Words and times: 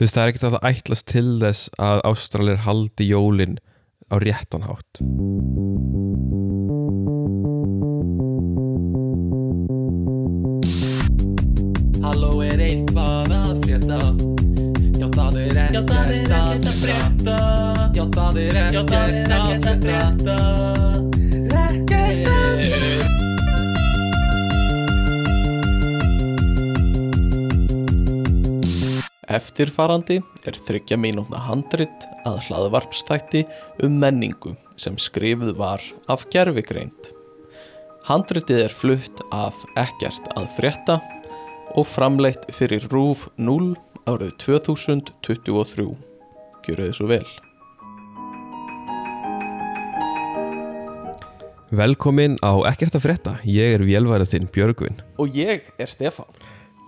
þú 0.00 0.06
veist 0.06 0.16
það 0.16 0.22
er 0.22 0.30
ekkert 0.30 0.44
að 0.48 0.54
það 0.54 0.70
ætlast 0.70 1.06
til 1.10 1.30
þess 1.42 1.66
að 1.76 1.98
Ástralir 2.08 2.60
haldi 2.64 3.04
jólin 3.04 3.58
á 4.08 4.16
réttan 4.16 4.64
hátt. 4.64 5.00
Halló 12.00 12.32
er 12.48 12.64
eitthvað 12.64 13.36
að 13.42 13.52
frétta? 13.66 14.00
Já 14.96 15.06
það 15.18 15.38
er 15.44 15.62
ekkert 15.66 15.92
að 15.92 16.80
frétta. 16.80 17.38
Já 17.92 18.04
það 18.16 18.42
er 18.46 18.60
ekkert 18.64 18.98
að 19.68 19.84
frétta 19.84 21.09
Eftirfarandi 29.30 30.16
er 30.48 30.56
þryggja 30.66 30.96
mínútna 30.98 31.38
handrit 31.44 32.06
að 32.26 32.40
hlaðvarpstætti 32.48 33.44
um 33.86 34.00
menningu 34.02 34.56
sem 34.80 34.96
skrifuð 34.98 35.52
var 35.60 35.84
af 36.10 36.24
gerfigreind. 36.34 37.12
Handritið 38.08 38.64
er 38.64 38.74
flutt 38.74 39.22
af 39.30 39.60
ekkert 39.78 40.26
að 40.34 40.48
frétta 40.56 40.98
og 41.78 41.86
framleitt 41.86 42.48
fyrir 42.56 42.88
RÚF 42.90 43.28
0 43.38 43.76
árið 44.10 44.34
2023. 44.42 45.86
Gjöru 46.66 46.88
þið 46.88 46.98
svo 46.98 47.10
vel. 47.12 47.30
Velkomin 51.70 52.34
á 52.42 52.66
Ekkert 52.66 52.98
að 52.98 53.04
frétta, 53.04 53.38
ég 53.46 53.76
er 53.76 53.86
vélværið 53.86 54.32
þinn 54.32 54.48
Björgvin 54.50 55.04
Og 55.22 55.30
ég 55.38 55.70
er 55.78 55.86
Stefán. 55.86 56.26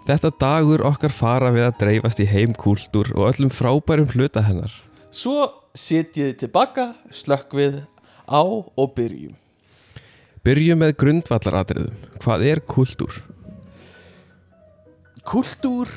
Þetta 0.02 0.32
dagur 0.34 0.82
okkar 0.82 1.12
fara 1.14 1.52
við 1.54 1.68
að 1.68 1.76
dreifast 1.78 2.20
í 2.22 2.24
heimkúltúr 2.26 3.12
og 3.14 3.28
öllum 3.28 3.52
frábærum 3.54 4.08
hluta 4.10 4.42
hennar 4.42 4.72
Svo 5.14 5.44
setjið 5.78 6.32
tilbaka, 6.40 6.88
slökkvið 7.12 7.82
á 8.26 8.42
og 8.42 8.94
byrjum. 8.96 9.36
Byrjum 10.42 10.82
með 10.82 10.94
grundvallaratriðum, 10.98 11.98
hvað 12.24 12.44
er 12.48 12.62
kúltúr? 12.66 13.20
Kultúr 15.22 15.90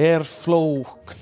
er 0.00 0.24
flókn 0.24 1.18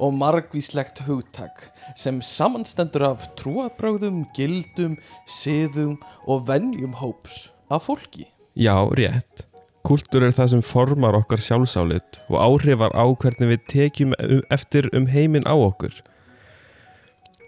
og 0.00 0.16
margvíslegt 0.20 1.00
hugtak 1.06 1.70
sem 1.96 2.20
samanstendur 2.20 3.06
af 3.08 3.24
trúabrögðum, 3.40 4.26
gildum, 4.36 4.98
siðum 5.24 5.96
og 6.28 6.44
venjum 6.50 6.92
hóps 7.00 7.46
af 7.72 7.88
fólki. 7.88 8.28
Já, 8.52 8.76
rétt. 8.92 9.49
Kúltúr 9.86 10.26
er 10.26 10.34
það 10.36 10.52
sem 10.52 10.62
formar 10.66 11.16
okkar 11.16 11.40
sjálfsálit 11.40 12.20
og 12.28 12.36
áhrifar 12.36 12.92
á 12.92 13.04
hvernig 13.08 13.54
við 13.54 13.66
tekjum 13.72 14.14
um- 14.20 14.42
eftir 14.52 14.90
um 14.92 15.06
heiminn 15.08 15.48
á 15.48 15.56
okkur. 15.56 15.94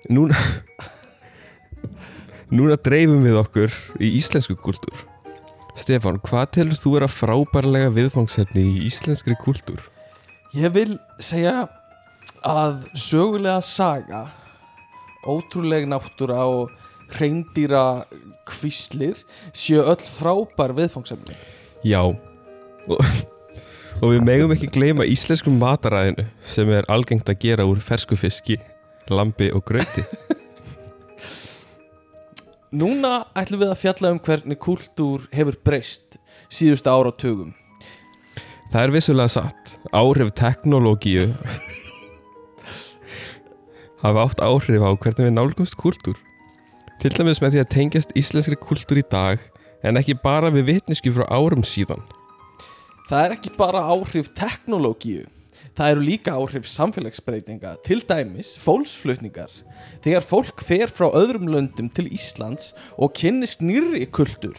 Núna, 0.09 0.39
núna 2.57 2.79
dreifum 2.81 3.23
við 3.27 3.37
okkur 3.43 3.77
í 4.01 4.15
íslensku 4.17 4.57
kúltúr. 4.57 5.05
Stefán, 5.77 6.19
hvað 6.21 6.51
telur 6.57 6.77
þú 6.81 6.97
vera 6.97 7.09
frábærlega 7.09 7.93
viðfangsefni 7.97 8.65
í 8.65 8.83
íslenskri 8.89 9.37
kúltúr? 9.41 9.81
Ég 10.53 10.73
vil 10.75 10.99
segja 11.17 11.69
að 12.45 12.83
sögulega 12.99 13.63
saga, 13.65 14.27
ótrúleg 15.25 15.87
náttúra 15.89 16.43
og 16.45 16.73
hreindýra 17.13 18.05
kvíslir 18.49 19.21
séu 19.57 19.81
öll 19.81 20.01
frábær 20.05 20.75
viðfangsefni. 20.77 21.37
Já, 21.83 21.99
og, 22.07 23.01
og 24.03 24.13
við 24.13 24.21
megum 24.27 24.53
ekki 24.55 24.71
gleyma 24.71 25.07
íslenskum 25.09 25.57
mataræðinu 25.59 26.29
sem 26.47 26.71
er 26.71 26.87
algengt 26.93 27.31
að 27.31 27.41
gera 27.43 27.67
úr 27.67 27.81
fersku 27.83 28.19
fiski, 28.19 28.59
lambi 29.11 29.51
og 29.51 29.65
gröti. 29.67 30.05
Núna 32.73 33.27
ætlum 33.37 33.65
við 33.65 33.73
að 33.75 33.83
fjalla 33.83 34.13
um 34.15 34.21
hvernig 34.23 34.59
kultúr 34.63 35.27
hefur 35.35 35.59
breyst 35.67 36.17
síðustu 36.53 36.89
áratugum. 36.89 37.51
Það 38.73 38.87
er 38.87 38.95
vissulega 38.95 39.35
satt. 39.35 39.75
Áhrif 39.93 40.31
teknológíu 40.39 41.27
hafa 44.03 44.25
átt 44.25 44.41
áhrif 44.41 44.87
á 44.87 44.91
hvernig 44.95 45.27
við 45.27 45.35
nálgumst 45.35 45.77
kúltúr. 45.77 46.17
Til 47.03 47.11
dæmis 47.13 47.43
með 47.43 47.57
því 47.57 47.65
að 47.65 47.73
tengjast 47.75 48.15
íslenskri 48.17 48.57
kúltúr 48.63 49.03
í 49.03 49.05
dag 49.11 49.43
en 49.83 50.01
ekki 50.01 50.17
bara 50.23 50.51
við 50.55 50.69
vitnisku 50.77 51.13
frá 51.15 51.27
árum 51.31 51.65
síðan. 51.67 52.03
Það 53.11 53.25
er 53.27 53.37
ekki 53.37 53.53
bara 53.59 53.83
áhrif 53.93 54.31
teknológíu, 54.39 55.27
það 55.77 55.95
eru 55.95 56.05
líka 56.07 56.35
áhrif 56.39 56.69
samfélagsbreytinga, 56.71 57.75
til 57.85 58.01
dæmis 58.09 58.55
fólksflutningar. 58.63 59.53
Þegar 60.05 60.27
fólk 60.27 60.63
fer 60.65 60.93
frá 60.93 61.09
öðrum 61.11 61.51
löndum 61.51 61.91
til 61.93 62.07
Íslands 62.15 62.73
og 62.97 63.15
kynnist 63.19 63.65
nýrri 63.65 64.07
kultúr. 64.11 64.59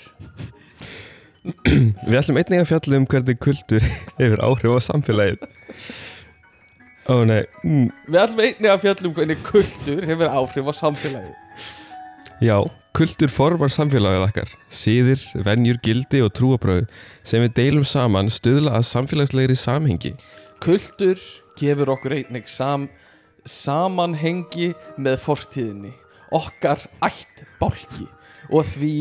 Við 1.44 2.18
ætlum 2.20 2.40
einnig 2.40 2.62
að 2.62 2.70
fjalla 2.70 3.00
um 3.02 3.08
hvernig 3.12 3.40
kultúr 3.44 3.84
hefur 4.20 4.44
áhrif 4.48 4.78
á 4.80 4.82
samfélagið. 4.92 5.48
Ó 7.12 7.16
nei, 7.28 7.42
mm, 7.68 7.90
Við 8.08 8.20
ætlum 8.22 8.44
einnig 8.46 8.72
að 8.72 8.84
fjallum 8.86 9.16
hvernig 9.18 9.42
kultúr 9.44 10.06
hefur 10.08 10.30
áhrif 10.32 10.70
á 10.72 10.74
samfélagi. 10.78 11.34
Já, 12.44 12.58
kultúr 12.96 13.32
formar 13.32 13.72
samfélagið 13.74 14.26
okkar. 14.28 14.50
Síðir, 14.72 15.22
venjur, 15.46 15.80
gildi 15.84 16.22
og 16.26 16.34
trúabröð 16.38 16.86
sem 17.26 17.44
við 17.46 17.56
deilum 17.60 17.86
saman 17.88 18.32
stuðla 18.32 18.76
að 18.78 18.88
samfélagslegri 18.90 19.56
samhengi. 19.58 20.14
Kultúr 20.64 21.20
gefur 21.60 21.94
okkur 21.96 22.18
einnig 22.20 22.50
sam, 22.52 22.90
samanhengi 23.48 24.72
með 24.98 25.20
fortíðinni, 25.24 25.94
okkar 26.36 26.84
ætt 27.06 27.46
bálki 27.62 28.08
og 28.52 28.68
því 28.74 28.96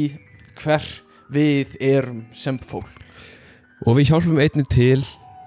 hver 0.63 0.87
við 1.33 1.75
erum 1.83 2.25
sem 2.37 2.59
fólk. 2.59 2.91
Og 3.87 3.99
við 3.99 4.13
hjálpum 4.13 4.39
einnig 4.39 4.69
til 4.71 5.01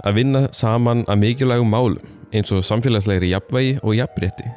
að 0.04 0.20
vinna 0.20 0.44
saman 0.56 1.06
að 1.08 1.22
mikilvægum 1.22 1.72
málum 1.72 2.16
eins 2.36 2.52
og 2.52 2.66
samfélagslegri 2.68 3.32
jafnvægi 3.32 3.78
og 3.82 3.96
jafnrétti. 3.96 4.50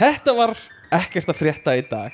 Þetta 0.00 0.34
var 0.34 0.56
ekkert 0.90 1.30
að 1.30 1.38
frétta 1.38 1.76
í 1.78 1.84
dag. 1.86 2.10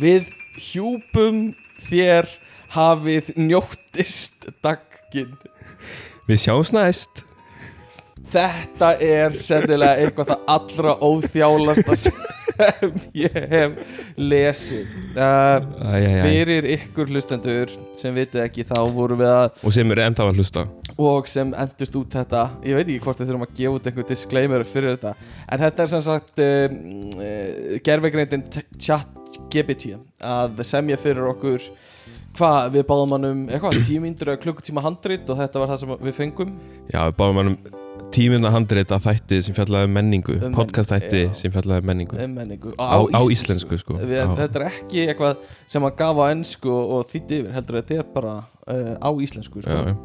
Við 0.00 0.28
hjúpum 0.72 1.48
þér 1.88 2.28
hafið 2.76 3.32
njóttist 3.38 4.48
dagginn. 4.64 5.36
Við 6.26 6.42
sjáumst 6.42 6.74
næst! 6.76 7.22
Þetta 8.26 8.88
er 9.06 9.36
sennilega 9.38 10.00
eitthvað 10.02 10.32
það 10.32 10.48
allra 10.50 10.94
óþjálasta 11.06 11.94
sem 12.00 12.24
ég 13.14 13.36
hef 13.52 13.76
lesið. 14.18 14.88
Uh, 15.14 15.60
Æ, 15.84 15.92
æ, 15.92 16.08
æ. 16.08 16.24
fyrir 16.24 16.66
ykkur 16.74 17.12
hlustendur 17.12 17.70
sem 17.96 18.16
vitið 18.16 18.42
ekki 18.48 18.64
þá 18.66 18.80
vorum 18.96 19.20
við 19.22 19.30
að 19.30 19.62
Og 19.68 19.74
sem 19.76 19.92
eru 19.94 20.04
enda 20.08 20.26
að 20.26 20.40
hlusta. 20.40 20.64
og 20.96 21.28
sem 21.30 21.52
endust 21.54 21.98
út 22.00 22.16
þetta 22.18 22.42
ég 22.66 22.78
veit 22.80 22.88
ekki 22.88 23.04
hvort 23.04 23.20
við 23.22 23.30
þurfum 23.30 23.46
að 23.46 23.54
gefa 23.60 23.76
út 23.78 23.86
einhver 23.92 24.08
disclaimer 24.10 24.64
fyrir 24.66 24.96
þetta 24.96 25.12
en 25.52 25.62
þetta 25.66 25.84
er 25.86 25.92
sem 25.94 26.04
sagt 26.08 26.42
um, 26.46 26.80
uh, 27.20 27.78
gerfegreindin 27.86 28.46
chat 28.80 29.20
GPT 29.56 29.96
að 30.20 30.62
semja 30.68 31.00
fyrir 31.00 31.32
okkur 31.32 31.70
hvað 32.36 32.70
við 32.76 32.86
báðum 32.90 33.16
hann 33.16 33.30
um 33.30 33.42
eitthvað 33.48 33.80
tímíndur 33.88 34.34
eða 34.34 34.42
klukkutíma 34.44 34.84
handrit 34.84 35.32
og 35.32 35.40
þetta 35.40 35.62
var 35.62 35.72
það 35.72 35.82
sem 35.82 35.96
við 36.04 36.16
fengum 36.20 36.54
Já, 36.92 37.00
við 37.08 37.18
báðum 37.18 37.42
hann 37.42 37.52
um 37.54 37.82
tímina 38.14 38.50
handrið 38.54 38.92
að 38.94 39.06
þætti 39.06 39.38
sem 39.46 39.56
fjallaði 39.56 39.88
um 39.88 39.94
menningu. 39.96 40.36
Um 40.46 40.54
podcast 40.54 40.92
þætti 40.92 41.22
já. 41.24 41.30
sem 41.40 41.54
fjallaði 41.54 41.82
um 41.82 41.88
menningu. 41.90 42.18
um 42.22 42.34
menningu 42.38 42.74
Á, 42.78 42.98
á 43.02 43.20
íslensku, 43.32 43.78
sko. 43.80 43.98
við, 44.00 44.22
þetta 44.38 44.60
er 44.60 44.66
ekki 44.68 45.06
eitthvað 45.06 45.46
sem 45.66 45.86
hann 45.86 45.96
gaf 45.98 46.20
á 46.22 46.24
ennsku 46.30 46.72
og, 46.72 47.06
þýtti 47.10 47.40
yfir 47.42 47.56
heldur 47.56 47.80
þetta 47.80 47.98
er 47.98 48.10
bara 48.14 48.34
uh, 48.42 48.92
á 49.02 49.10
íslensku 49.26 49.64
sko. 49.64 49.80
Já, 49.80 49.96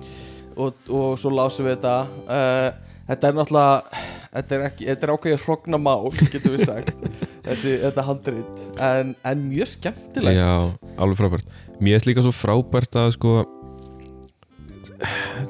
og, 0.55 0.81
og 0.89 1.19
svo 1.21 1.33
lásum 1.35 1.67
við 1.67 1.77
þetta 1.77 1.95
uh, 2.25 2.97
þetta 3.11 3.29
er 3.29 3.37
náttúrulega 3.39 4.03
þetta 4.31 4.57
er, 4.57 4.65
ekki, 4.69 4.87
þetta 4.89 5.07
er 5.07 5.13
ákveðið 5.15 5.45
hrogna 5.45 5.81
mál 5.81 6.11
getum 6.21 6.55
við 6.55 6.65
sagt 6.67 6.93
þessi, 7.51 7.73
þetta 7.85 8.05
handrit 8.07 8.61
en, 8.87 9.13
en 9.31 9.43
mjög 9.51 9.69
skemmtilegt 9.75 10.37
Já, 10.39 10.51
alveg 10.97 11.19
frábært. 11.21 11.51
Mér 11.81 11.99
er 11.99 12.07
líka 12.09 12.23
svo 12.25 12.33
frábært 12.35 12.97
að 13.01 13.13
sko 13.17 13.35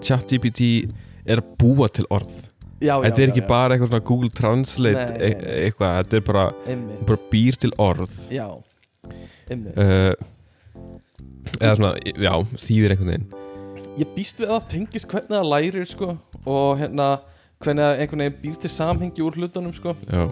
ChatGPT 0.01 0.62
er 1.30 1.42
búa 1.59 1.88
til 1.94 2.07
orð. 2.13 2.31
já, 2.81 2.95
já, 2.98 3.03
Þetta 3.06 3.21
er 3.21 3.31
ekki 3.31 3.44
já. 3.44 3.48
bara 3.50 3.75
eitthvað 3.75 3.92
svona 3.92 4.06
Google 4.09 4.30
Translate 4.33 5.03
nei, 5.12 5.18
e 5.21 5.33
nei. 5.38 5.56
eitthvað, 5.68 5.92
þetta 6.00 6.18
er 6.18 6.24
bara, 6.30 6.45
Einmitt. 6.68 7.03
bara 7.09 7.19
býr 7.31 7.59
til 7.62 7.74
orð. 7.77 8.15
já, 8.33 8.48
einmitt 9.51 9.77
Uh, 9.77 10.13
eða 11.59 11.75
svona, 11.77 11.92
já, 12.06 12.33
þýðir 12.65 12.94
einhvern 12.95 13.12
veginn. 13.12 13.27
ég 14.01 14.12
býst 14.15 14.39
við 14.39 14.48
að 14.50 14.56
það 14.56 14.68
tengist 14.74 15.09
hvernig 15.12 15.36
það 15.36 15.50
lærir 15.51 15.86
sko 15.89 16.09
og 16.45 16.80
hérna 16.80 17.07
hvernig 17.62 17.83
það 17.86 18.01
einhvern 18.01 18.24
veginn 18.25 18.39
býr 18.45 18.59
til 18.63 18.71
samhengi 18.74 19.25
úr 19.25 19.38
hlutunum 19.38 19.74
sko 19.77 19.94
Já, 20.09 20.24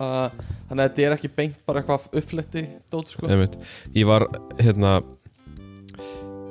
uh, 0.00 0.28
þannig 0.68 0.80
að 0.80 0.86
þetta 0.86 1.04
er 1.06 1.16
ekki 1.16 1.30
beint 1.36 1.58
bara 1.68 1.82
eitthvað 1.82 2.20
uppfletti 2.20 2.64
dót 2.92 3.12
sko. 3.12 3.28
Einmitt. 3.30 3.56
Ég 3.96 4.08
var, 4.08 4.26
hérna, 4.60 4.98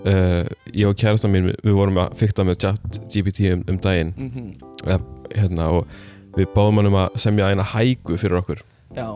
uh, 0.06 0.44
ég 0.71 0.89
og 0.89 0.97
kærastan 1.00 1.33
mín, 1.33 1.51
við 1.63 1.77
vorum 1.77 2.01
að 2.03 2.18
fykta 2.21 2.45
með 2.47 2.59
ChatGPT 2.65 3.47
um, 3.53 3.65
um 3.71 3.81
daginn. 3.83 4.13
mm 4.18 4.74
eða, 4.86 5.00
hérna, 5.33 5.69
og 5.80 6.36
við 6.36 6.51
báðum 6.53 6.81
hann 6.81 6.89
um 6.92 7.00
að 7.00 7.15
semja 7.24 7.47
eina 7.50 7.63
hægu 7.65 8.19
fyrir 8.21 8.38
okkur. 8.38 8.59
Já, 8.94 9.07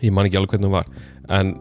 ég 0.00 0.14
man 0.14 0.24
ekki 0.28 0.38
alveg 0.40 0.54
hvernig 0.54 0.70
hún 0.70 0.78
var. 0.78 0.88
En 1.28 1.52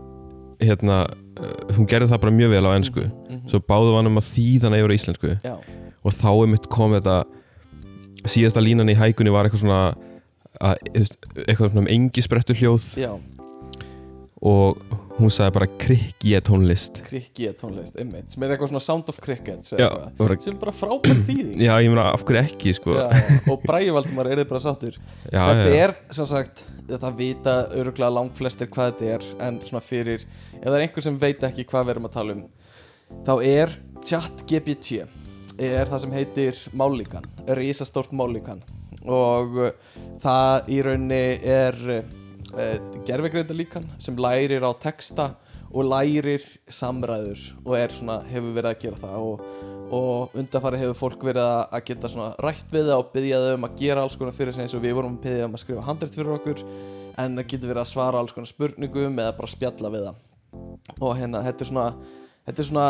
hérna 0.62 1.02
uh, 1.10 1.76
hún 1.76 1.90
gerði 1.90 2.12
það 2.14 2.24
bara 2.24 2.38
mjög 2.38 2.54
vel 2.56 2.64
á 2.70 2.72
ennsku 2.78 3.04
mhm, 3.04 3.42
svo 3.52 3.60
báðum 3.68 3.98
hann 3.98 4.12
um 4.12 4.22
að 4.22 4.30
þýða 4.30 4.70
hann 4.70 4.78
yfir 4.80 4.94
á 4.94 4.98
íslensku. 4.98 5.34
Já, 5.44 5.56
og 6.02 6.16
þá 6.18 6.30
er 6.32 6.52
mitt 6.54 6.70
komið 6.72 7.02
þetta 7.02 8.30
síðasta 8.32 8.64
línan 8.64 8.92
í 8.94 8.98
hægunni 8.98 9.34
var 9.34 9.48
eitthvað 9.50 9.66
svona 9.66 9.82
að, 10.60 10.82
eitthvað 11.46 11.72
svona 11.72 11.86
um 11.86 11.92
engi 11.92 12.26
sprettu 12.26 12.58
hljóð. 12.58 12.90
Já. 13.00 13.14
Og 14.42 14.80
hún 15.20 15.30
sagði 15.30 15.54
bara 15.60 15.68
krikki 15.84 16.34
er 16.34 16.44
tónlist. 16.48 16.98
Cricket 17.06 17.60
tónlist, 17.62 17.94
einmitt 18.02 18.34
sem 18.34 18.42
er 18.42 18.56
eitthvað 18.56 18.72
svona 18.72 18.82
Sound 18.82 19.12
of 19.14 19.20
Crickets 19.22 19.76
já, 19.78 19.88
bara, 20.18 20.38
sem 20.42 20.56
er 20.56 20.60
bara 20.64 20.74
frábær 20.74 21.22
þýðing. 21.28 21.62
Já, 21.62 21.76
ég 21.84 21.94
meina 21.94 22.08
af 22.10 22.26
hverju 22.26 22.42
ekki 22.42 22.74
sko? 22.74 22.96
Já, 22.98 23.06
og 23.54 23.62
Bræði 23.68 23.94
Valdimar 23.94 24.32
er 24.32 24.42
þið 24.42 24.50
bara 24.50 24.64
sáttur. 24.64 24.98
Já, 25.28 25.44
þetta 25.46 25.76
er 25.84 25.96
sem 26.18 26.30
sagt 26.32 26.66
það 26.90 27.18
vita 27.20 27.56
öruglega 27.78 28.12
langflestir 28.14 28.70
hvað 28.72 28.92
þetta 28.92 29.14
er 29.16 29.28
en 29.48 29.62
svona 29.64 29.84
fyrir 29.86 30.26
ef 30.26 30.66
það 30.66 30.76
er 30.76 30.86
einhver 30.88 31.06
sem 31.06 31.22
veit 31.22 31.46
ekki 31.48 31.68
hvað 31.70 31.88
við 31.88 31.94
erum 31.96 32.10
að 32.10 32.16
tala 32.18 32.36
um 32.36 32.44
þá 33.28 33.34
er 33.48 33.74
chat 34.08 34.44
GPT 34.50 35.04
er 35.62 35.90
það 35.90 36.04
sem 36.04 36.14
heitir 36.16 36.62
mállíkan, 36.78 37.26
risastórt 37.60 38.14
mállíkan 38.16 38.64
og 39.08 39.58
uh, 39.68 39.72
það 40.22 40.72
í 40.72 40.82
rauninni 40.86 41.24
er 41.48 41.78
uh, 41.92 42.76
gerfegreita 43.08 43.56
líkan 43.56 43.88
sem 44.02 44.18
lærir 44.20 44.66
á 44.66 44.72
texta 44.78 45.32
og 45.72 45.88
lærir 45.88 46.44
samræður 46.72 47.44
og 47.64 47.76
er 47.80 47.94
svona, 47.96 48.22
hefur 48.28 48.56
verið 48.56 48.72
að 48.74 48.82
gera 48.82 49.02
það. 49.02 49.28
Og, 49.28 49.70
og 49.92 50.36
undanfari 50.40 50.80
hefur 50.82 51.00
fólk 51.00 51.24
verið 51.28 51.48
að 51.48 51.86
geta 51.88 52.12
svona 52.12 52.32
rætt 52.44 52.72
við 52.72 52.90
það 52.90 53.04
og 53.04 53.14
byggja 53.16 53.44
þau 53.46 53.54
um 53.56 53.68
að 53.68 53.78
gera 53.82 54.04
alls 54.06 54.18
konar 54.20 54.36
fyrir 54.36 54.56
sig 54.56 54.66
eins 54.66 54.76
og 54.76 54.84
við 54.84 54.98
vorum 54.98 55.18
að 55.18 55.28
byggja 55.28 55.48
um 55.48 55.56
að 55.56 55.64
skrifa 55.64 55.86
handrætt 55.88 56.18
fyrir 56.18 56.36
okkur 56.36 56.66
en 57.22 57.40
það 57.40 57.48
getur 57.54 57.72
verið 57.72 57.84
að 57.84 57.92
svara 57.92 58.22
alls 58.22 58.36
konar 58.36 58.52
spurningum 58.52 59.24
eða 59.24 59.38
bara 59.40 59.52
spjalla 59.52 59.94
við 59.94 60.10
það. 60.10 60.20
Og 61.00 61.16
hérna, 61.20 61.44
þetta 61.48 61.66
er 61.66 61.72
svona 61.72 61.88
þetta 62.48 62.64
er 62.64 62.68
svona 62.68 62.88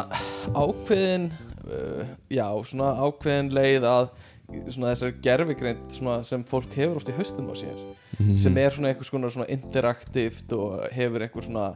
ákveðin 0.56 1.26
uh, 1.32 2.14
já, 2.32 2.46
svona 2.70 2.94
ákveðin 3.02 3.54
leið 3.56 3.88
að 3.90 4.12
svona 4.70 4.92
þessari 4.94 5.16
gerfigreind 5.26 5.92
svona 5.96 6.24
sem 6.28 6.44
fólk 6.48 6.74
hefur 6.78 7.00
oft 7.02 7.10
í 7.10 7.16
haustum 7.18 7.50
á 7.52 7.56
sér 7.56 7.80
Mhm. 8.20 8.38
sem 8.38 8.58
er 8.58 8.70
svona 8.70 8.90
einhvers 8.92 9.10
konar 9.10 9.32
svona 9.34 9.48
interaktivt 9.50 10.52
og 10.54 10.84
hefur 10.94 11.24
einhver 11.26 11.42
svona 11.48 11.76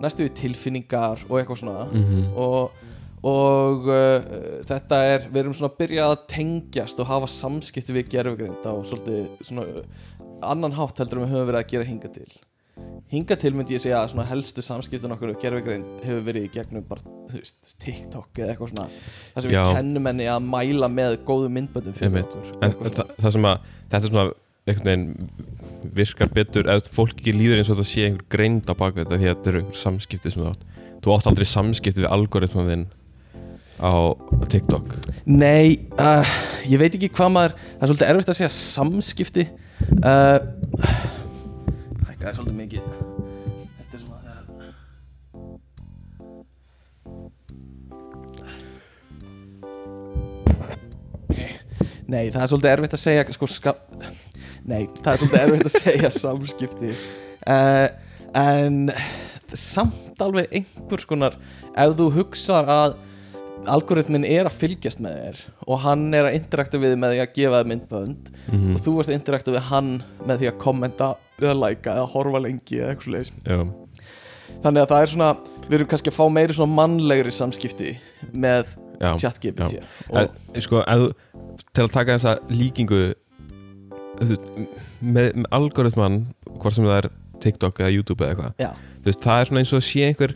næstu 0.00 0.24
við 0.24 0.34
tilfinningar 0.40 1.24
og 1.28 1.38
eitthvað 1.40 1.58
svona 1.62 1.84
Mhm. 1.92 2.32
og, 2.36 2.70
og 3.24 3.86
uh, 3.88 4.20
þetta 4.66 5.00
er, 5.14 5.26
við 5.30 5.36
erum 5.44 5.54
svona 5.54 5.70
að 5.72 5.78
byrja 5.82 6.06
að 6.12 6.22
tengjast 6.28 7.00
og 7.00 7.06
hafa 7.06 7.26
samskipti 7.26 7.92
við 7.92 8.08
gerfugrind 8.14 8.64
á 8.66 8.72
svolítið 8.82 9.28
svona 9.42 9.66
uh, 9.68 9.84
annan 10.42 10.72
hátt 10.72 10.98
heldur 10.98 11.20
en 11.22 11.28
við 11.28 11.34
höfum 11.36 11.50
verið 11.52 11.60
að 11.64 11.70
gera 11.74 11.84
hinga 11.84 12.08
til 12.14 12.30
hinga 13.12 13.36
til 13.36 13.52
myndi 13.56 13.76
ég 13.76 13.82
segja 13.82 14.00
að 14.00 14.14
svona 14.14 14.24
helstu 14.30 14.62
samskiptin 14.64 15.12
okkur 15.12 15.34
gerfugrind 15.40 16.04
hefur 16.06 16.22
verið 16.28 16.46
í 16.46 16.52
gegnum 16.54 16.84
bara, 16.88 17.02
þú 17.28 17.40
veist, 17.40 17.58
TikTok 17.82 18.40
eða 18.40 18.54
eitthvað 18.54 18.72
svona. 18.72 18.86
Þar 19.34 19.44
sem 19.44 19.52
Já. 19.52 19.58
við 19.58 19.76
kennum 19.78 20.08
henni 20.08 20.28
að 20.32 20.46
mæla 20.46 20.88
með 20.92 21.18
góðu 21.28 21.50
myndböndum 21.52 21.98
fyrir 21.98 22.08
Einmitt. 22.08 22.38
okkur. 22.38 22.56
En 22.56 22.70
eitthvað 22.70 22.96
það, 22.96 23.12
það 23.18 23.36
sem 23.36 23.50
að 23.50 23.68
þetta 23.82 24.00
er 24.00 24.08
svona 24.08 24.26
einhvern 24.62 24.88
veginn 24.88 25.92
virkar 25.98 26.32
betur 26.32 26.70
eða 26.70 26.94
fólk 26.94 27.16
ekki 27.18 27.36
líður 27.36 27.60
eins 27.60 27.70
og 27.72 27.78
þetta 27.78 27.90
sé 27.90 28.08
einhver 28.08 28.26
greind 28.32 28.70
á 28.70 28.74
bakvið 28.78 29.04
þetta 29.04 29.18
því 29.18 29.28
að 29.28 29.36
þetta 29.36 29.52
eru 29.52 29.62
einhver 29.62 29.80
samskipti 29.82 30.32
sem 30.32 30.42
þú 30.42 30.50
átt. 30.52 30.66
Þú 31.02 31.16
átt 31.16 31.30
aldrei 31.32 31.48
samskipti 31.52 32.04
við 32.04 32.12
algoritman 32.14 32.70
þinn 32.70 32.84
á 33.82 33.92
TikTok. 34.52 34.94
Nei, 35.26 35.82
uh, 35.98 36.36
ég 36.70 36.80
veit 36.80 36.94
ekki 36.94 37.10
hvað 37.12 37.34
maður 37.34 37.56
Það 37.58 37.82
er 37.82 37.90
svolítið 37.90 38.12
erfitt 38.12 38.30
að 38.32 38.38
segja 38.38 38.52
samskipti. 38.56 39.48
Uh, 40.06 41.18
Það 42.22 42.28
er 42.30 42.36
svolítið 42.38 42.58
mikið. 42.60 42.82
Þetta 43.78 43.96
er 43.96 44.00
svona 44.02 44.20
Nei, 52.12 52.30
það 52.30 52.42
er 52.42 52.48
svolítið 52.52 52.70
erfitt 52.70 52.94
að 52.94 53.02
segja 53.02 53.22
sko, 53.34 53.46
ska... 53.50 53.72
Nei, 54.62 54.82
það 55.00 55.12
er 55.12 55.18
svolítið 55.22 55.42
erfitt 55.42 55.66
að 55.66 55.76
segja 55.80 56.10
samskipti. 56.14 56.90
Uh, 57.42 57.88
En 58.32 58.88
samt 59.52 60.20
alveg 60.24 60.48
einhvers 60.56 61.04
konar 61.08 61.34
Ef 61.76 61.96
þú 61.98 62.08
hugsar 62.14 62.68
að 62.72 62.94
algoritmin 63.70 64.24
er 64.26 64.48
að 64.48 64.58
fylgjast 64.58 65.02
með 65.02 65.18
þér 65.20 65.40
og 65.66 65.80
hann 65.84 66.06
er 66.16 66.28
að 66.28 66.38
interakta 66.38 66.80
við 66.82 66.94
þig 66.94 67.00
með 67.02 67.14
því 67.14 67.22
að 67.22 67.34
gefa 67.36 67.60
þér 67.60 67.70
myndbönd. 67.72 68.32
Mm 68.50 68.72
og 68.72 68.82
þú 68.82 68.94
ert 69.00 69.12
að 69.12 69.18
interakta 69.18 69.54
við 69.54 69.66
hann 69.68 69.92
með 70.26 70.42
því 70.42 70.50
að 70.50 70.58
kommenta 70.62 71.08
eða 71.42 71.54
læka 71.58 71.96
eða 71.96 72.10
horfa 72.12 72.42
lengi 72.42 72.78
eða 72.78 72.92
eitthvað 72.92 73.30
já, 73.46 73.62
þannig 74.62 74.82
að 74.82 74.88
það 74.92 75.02
er 75.02 75.12
svona 75.12 75.30
við 75.68 75.76
erum 75.78 75.90
kannski 75.90 76.12
að 76.12 76.18
fá 76.18 76.24
meiri 76.30 76.56
svona 76.56 76.76
mannlegri 76.78 77.32
samskipti 77.34 77.96
með 78.32 78.76
chat-GPT. 79.18 79.82
Sko, 80.62 80.82
þú, 80.86 81.10
til 81.74 81.84
að 81.84 81.92
taka 81.96 82.16
þessa 82.18 82.36
líkingu 82.52 83.02
með, 84.22 85.34
með 85.34 85.50
algoritman 85.50 86.22
hvort 86.60 86.76
sem 86.76 86.86
það 86.86 86.98
er 87.00 87.10
TikTok 87.42 87.82
eða 87.82 87.94
YouTube 87.96 88.26
eða 88.26 88.52
eitthvað 88.52 89.18
það 89.24 89.40
er 89.40 89.48
svona 89.50 89.62
eins 89.62 89.72
og 89.72 89.80
að 89.80 89.88
sé 89.88 90.06
einhver 90.06 90.34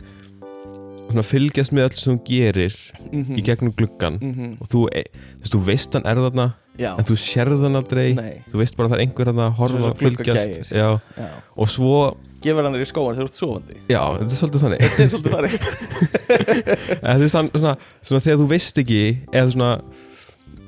svona 1.07 1.25
fylgjast 1.25 1.73
með 1.75 1.87
allt 1.87 1.99
sem 2.01 2.13
þú 2.13 2.21
gerir 2.27 2.77
mhm, 3.09 3.35
í 3.39 3.43
gegnum 3.45 3.75
gluggan 3.77 4.19
mhm, 4.21 4.55
og 4.61 4.71
þú, 4.71 4.85
e, 4.91 5.03
þú 5.07 5.41
veist, 5.41 5.53
þú 5.53 5.61
veist 5.71 5.97
hann 5.97 6.09
er 6.11 6.23
þarna 6.27 6.47
já, 6.77 6.91
en 6.93 7.07
þú 7.07 7.17
sérð 7.21 7.65
hann 7.65 7.79
aldrei. 7.79 8.07
Nei. 8.17 8.31
Þú 8.51 8.61
veist 8.61 8.77
bara 8.77 8.87
að 8.87 8.93
það 8.93 8.99
er 8.99 9.03
einhver 9.05 9.29
þarna 9.31 9.47
að 9.47 9.59
horfa 9.61 9.91
fylgjast. 10.01 10.71
já, 10.71 10.87
já. 11.17 11.29
og 11.57 11.71
svo, 11.73 11.93
gefur 12.43 12.67
hann 12.67 12.77
þér 12.77 12.85
í 12.85 12.89
skóan 12.91 13.17
þegar 13.17 13.27
þú 13.27 13.31
ert 13.31 13.41
sofandi. 13.41 13.79
Já, 13.89 14.01
þetta 14.19 14.27
er 14.27 14.39
svolítið 14.41 14.65
þannig. 14.65 14.83
Þetta 14.85 15.05
er 15.05 15.11
svolítið 15.13 15.35
þannig. 15.37 15.53
Veist, 17.23 17.37
hann, 17.39 17.51
svona, 17.55 17.75
svona 18.01 18.25
þegar 18.27 18.41
þú 18.43 18.49
veist 18.53 18.81
ekki 18.83 19.03
eða 19.31 19.53
svona 19.55 19.71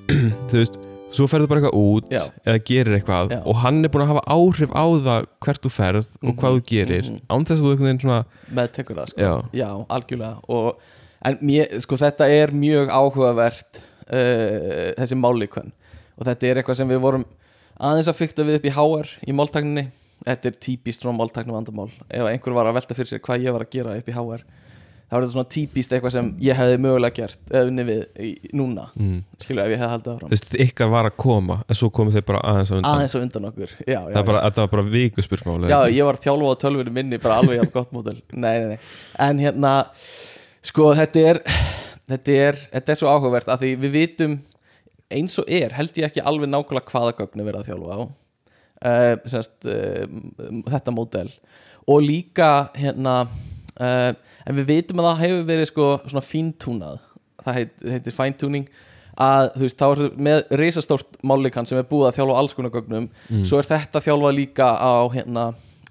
þú 0.50 0.62
veist, 0.64 0.80
svo 1.10 1.26
ferðu 1.30 1.48
bara 1.50 1.62
eitthvað 1.62 1.80
út 1.80 2.10
Já. 2.14 2.22
eða 2.46 2.60
gerir 2.70 2.96
eitthvað 3.00 3.32
Já. 3.34 3.40
og 3.50 3.56
hann 3.64 3.80
er 3.86 3.90
búin 3.94 4.04
að 4.06 4.12
hafa 4.14 4.24
áhrif 4.36 4.72
á 4.78 4.86
það 5.08 5.28
hvert 5.46 5.62
þú 5.66 5.72
ferð 5.74 6.06
og 6.06 6.30
Mhm, 6.30 6.38
hvað 6.40 6.56
þú 6.58 6.62
gerir. 6.70 7.06
mhm. 7.10 7.20
án 7.30 7.46
þess 7.50 7.60
að 7.60 7.66
þú 7.66 7.72
einhvern 7.74 7.88
veginn 7.90 8.02
svona 8.04 8.20
með 8.60 8.72
tekur 8.78 8.96
það 9.00 9.10
sko. 9.14 9.50
Já, 9.54 9.70
algjörlega. 9.90 10.38
Og, 10.50 10.76
En 11.22 11.36
mér, 11.44 11.68
sko, 11.84 11.98
þetta 12.00 12.30
er 12.32 12.52
mjög 12.56 12.88
áhugavert 12.96 13.82
uh, 14.08 14.94
þessi 14.96 15.18
mállíkun 15.20 15.72
og 16.16 16.26
þetta 16.30 16.48
er 16.48 16.60
eitthvað 16.62 16.78
sem 16.80 16.88
við 16.88 17.02
vorum 17.04 17.26
aðeins 17.80 18.08
að 18.08 18.16
fykta 18.22 18.46
við 18.48 18.56
upp 18.60 18.68
í 18.70 18.72
HR 18.72 19.10
í 19.28 19.36
máltækninni. 19.36 19.84
Þetta 20.24 20.48
er 20.48 20.56
típist 20.64 21.04
svona 21.04 21.18
máltækni 21.20 21.52
vandamál 21.52 21.90
ef 22.12 22.24
einhver 22.28 22.56
var 22.56 22.68
að 22.72 22.78
velta 22.80 22.96
fyrir 22.96 23.12
sér 23.12 23.22
hvað 23.24 23.44
ég 23.44 23.52
var 23.56 23.66
að 23.66 23.70
gera 23.76 23.98
upp 24.00 24.08
í 24.08 24.16
HR 24.16 24.42
þá 25.10 25.16
er 25.18 25.24
þetta 25.24 25.34
svona 25.34 25.52
típist 25.56 25.94
eitthvað 25.96 26.14
sem 26.16 26.32
ég 26.46 26.58
hefði 26.60 26.80
mögulega 26.86 27.16
gert 27.18 27.54
unni 27.64 27.86
við 27.88 28.04
í, 28.22 28.30
núna. 28.56 28.86
Mm. 29.00 29.24
skilja 29.42 29.66
ef 29.66 29.74
ég 29.74 29.82
hefði 29.82 29.92
haldið 29.96 30.10
þú 30.10 30.16
áfram 30.16 30.34
veist, 30.36 30.58
ykkar 30.68 30.92
var 30.94 31.10
að 31.10 31.18
koma 31.26 31.60
en 31.66 31.80
svo 31.82 31.90
komu 32.00 32.14
þeir 32.14 32.28
bara 32.30 32.44
aðeins 32.52 32.70
á 32.72 32.76
undan. 32.78 32.92
Aðeins 32.94 33.16
á 33.18 33.20
undan 33.20 33.50
okkur. 33.50 33.76
Já, 33.82 33.98
já, 33.98 34.00
það, 34.06 34.22
er 34.22 34.30
bara, 34.30 34.54
var 34.60 34.72
bara 34.76 34.88
vikuspursmál 34.94 35.58
Já, 35.66 35.80
ég 35.90 36.10
var 36.10 36.22
þjálfa 36.22 36.54
á 36.54 36.62
tölvunni 36.62 36.96
minni 37.00 37.22
bara 37.22 37.42
alveg 37.42 37.62
jafn 37.62 37.74
gott 37.74 37.96
mótel 37.96 38.20
nei, 38.34 38.54
nei, 38.62 38.76
nei. 38.76 38.80
En 39.26 39.42
hérna, 39.42 39.74
sko 40.70 40.94
þetta 40.98 41.26
er 41.34 41.44
þetta 42.10 42.38
er, 42.48 42.64
þetta 42.74 42.94
er 42.94 43.02
svo 43.02 43.12
áhugavert 43.12 43.52
að 43.52 43.66
því 43.66 43.74
við 43.84 43.96
vitum 43.98 44.40
eins 45.10 45.38
og 45.42 45.50
er 45.52 45.74
held 45.78 45.98
ég 45.98 46.10
ekki 46.10 46.24
alveg 46.26 46.52
nákvæmlega 46.52 46.94
hvaða 46.94 47.16
gögn 47.18 47.42
er 47.42 47.50
verið 47.50 47.62
að 47.62 47.70
þjálfa 47.72 47.98
á 47.98 48.02
uh, 48.86 49.14
semst, 49.30 49.56
uh, 49.66 50.64
þetta 50.70 50.96
mótel 50.96 51.30
og 51.90 52.04
líka 52.06 52.52
hérna 52.78 53.16
uh, 53.26 54.12
en 54.50 54.58
við 54.60 54.66
vitum 54.74 55.00
að 55.04 55.10
það 55.10 55.22
hefur 55.24 55.44
verið 55.50 55.68
sko 55.70 55.88
svona 56.10 56.26
fíntúnað 56.26 57.00
það 57.46 57.56
heit, 57.60 57.74
heitir 57.94 58.16
fine-tuning 58.18 58.68
að 59.20 59.50
þú 59.56 59.66
veist, 59.66 59.80
þá 59.80 59.88
er 59.92 60.12
með 60.28 60.44
risastórt 60.62 61.18
málikan 61.28 61.68
sem 61.68 61.78
er 61.80 61.88
búið 61.90 62.08
að 62.10 62.18
þjálfa 62.20 62.36
á 62.36 62.40
alls 62.40 62.54
konar 62.56 62.72
gögnum. 62.72 63.10
Mm. 63.30 63.44
svo 63.46 63.60
er 63.60 63.68
þetta 63.68 64.02
þjálfa 64.06 64.32
líka 64.36 64.68
á 64.80 64.94
hérna 65.12 65.48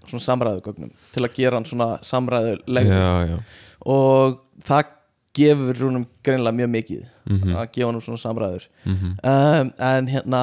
svona 0.09 0.25
samræðugögnum 0.25 0.93
til 1.13 1.25
að 1.27 1.35
gera 1.37 1.59
hann 1.59 1.67
svona 1.69 1.89
samræðulegur 2.03 2.95
já, 2.97 3.27
já. 3.29 3.39
Og 3.85 4.39
það 4.65 4.95
gefur 5.39 5.83
húnum 5.85 6.07
greinlega 6.25 6.57
mjög 6.57 6.71
mikið 6.73 7.03
mm 7.29 7.53
að 7.61 7.69
gefa 7.77 7.91
hann 7.93 8.01
svona 8.01 8.23
samræður. 8.23 8.65
-hmm. 8.85 9.13
um, 9.33 9.73
en 9.79 10.09
hérna 10.09 10.41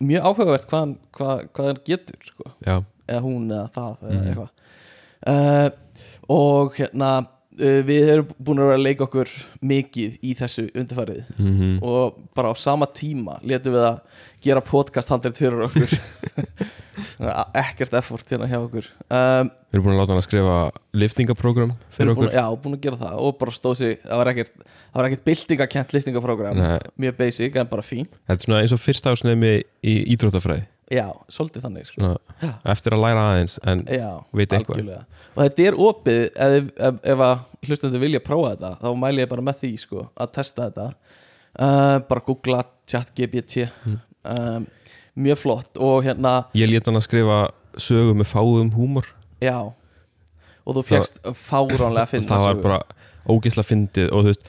mjög 0.00 0.22
áhugavert 0.26 0.66
hvað, 0.66 0.80
hann- 0.80 0.98
hvað, 1.14 1.44
hvað 1.54 1.66
hann 1.66 1.80
getur 1.86 2.18
sko. 2.26 2.44
eða 3.06 3.20
hún 3.22 3.48
eða 3.50 3.68
það 3.70 3.96
eða 4.02 4.24
Mhm. 4.34 4.48
uh, 5.26 5.70
og 6.28 6.74
hérna 6.74 7.26
við 7.58 8.08
erum 8.10 8.30
búin 8.38 8.60
að 8.62 8.70
vera 8.70 8.78
að 8.80 8.84
leika 8.84 9.04
okkur 9.06 9.30
mikið 9.62 10.16
í 10.26 10.34
þessu 10.38 10.66
undirfærið 10.74 11.20
mm 11.38 11.76
og 11.84 12.16
bara 12.34 12.50
á 12.50 12.54
sama 12.58 12.86
tíma 12.90 13.36
letum 13.46 13.76
við 13.76 13.84
að 13.86 13.98
gera 14.44 14.62
podcast 14.64 15.12
handrið 15.12 15.38
fyrir 15.38 15.62
okkur. 15.68 15.94
Ekkert 17.64 17.94
effort 17.96 18.28
hérna 18.30 18.48
hjá 18.50 18.58
okkur. 18.58 18.88
Um, 19.08 19.50
við 19.70 19.78
erum 19.78 19.86
búin 19.86 19.94
að 19.94 20.00
láta 20.00 20.12
hann 20.12 20.20
að 20.20 20.26
skrifa 20.26 20.56
liftingaprógram 21.02 21.72
við 21.72 21.96
fyrir 21.96 22.10
erum 22.10 22.18
búin, 22.18 22.28
okkur. 22.28 22.40
já, 22.40 22.60
búin 22.64 22.76
að 22.76 22.84
gera 22.84 23.00
það. 23.04 23.16
Og 23.22 23.38
bara 23.40 23.54
stóð 23.54 23.78
sig, 23.80 23.96
það 24.02 24.20
var 24.20 24.32
ekkert 24.34 24.68
ekkert 25.04 25.24
byltingakent 25.30 25.96
listingaprógram 25.96 26.58
Nei, 26.58 26.78
mjög 27.06 27.18
basic 27.22 27.56
en 27.60 27.70
bara 27.70 27.86
fín. 27.86 28.10
Þetta 28.28 28.40
er 28.40 28.46
svona 28.48 28.62
eins 28.62 28.76
og 28.76 28.82
fyrsta 28.82 29.14
ásnemi 29.14 29.56
í 29.82 29.96
ídróttafræði 30.14 30.66
já, 30.92 31.06
svolítið 31.32 31.62
þannig 31.64 31.86
sko. 31.88 32.10
Já. 32.42 32.50
eftir 32.74 32.92
að 32.96 33.02
læra 33.04 33.22
aðeins 33.32 33.58
en 33.64 33.84
Veit 34.34 34.52
eitthvað. 34.52 35.04
og 35.36 35.42
þetta 35.44 35.66
er 35.68 35.74
opið 35.80 36.22
ef, 36.36 36.70
ef, 36.76 36.98
ef 37.14 37.22
að 37.28 37.38
hlustendur 37.68 38.02
vilja 38.02 38.20
prófa 38.20 38.50
þetta 38.54 38.72
þá 38.82 38.88
mæli 39.00 39.22
ég 39.24 39.28
bara 39.30 39.42
með 39.46 39.60
því 39.62 39.70
sko, 39.80 40.08
að 40.20 40.32
testa 40.36 40.66
þetta 40.68 40.86
uh, 40.90 41.98
bara 42.08 42.24
googla 42.26 42.64
chat 42.86 43.14
GPT 43.16 43.68
Mm. 43.86 43.98
um, 44.28 44.66
mjög 45.16 45.38
flott 45.38 45.76
og 45.78 46.02
hérna 46.04 46.44
ég 46.58 46.68
lét 46.68 46.86
hann 46.88 46.96
að 46.98 47.04
skrifa 47.06 47.38
sögu 47.78 48.14
með 48.18 48.28
fáum 48.32 48.70
húmor 48.74 49.06
já 49.44 49.56
og 50.64 50.76
þú 50.78 50.82
fegst 50.88 51.18
fáránlega 51.36 52.02
að 52.06 52.10
finna 52.14 52.28
það 52.34 52.44
var 52.48 52.60
bara 52.64 52.78
ógeðslega 53.28 53.68
fyndið 53.68 54.10
og 54.12 54.24
þú 54.24 54.32
veist 54.32 54.48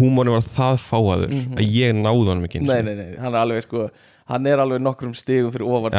húmórin 0.00 0.34
var 0.34 0.42
það 0.42 0.80
fáaður 0.82 1.30
Mhm. 1.30 1.56
að 1.60 1.68
ég 1.76 1.94
náði 1.94 2.26
honum 2.28 2.44
ekki 2.48 2.58
einu 2.60 2.72
nei, 2.72 2.82
nei, 2.82 2.94
nei, 2.98 3.16
hann 3.22 3.34
er 3.34 3.40
alveg 3.44 3.62
sko 3.62 3.84
hann 4.30 4.46
er 4.50 4.62
alveg 4.62 4.82
nokkrum 4.82 5.14
stigum 5.16 5.52
fyrir 5.54 5.68
ofar 5.70 5.96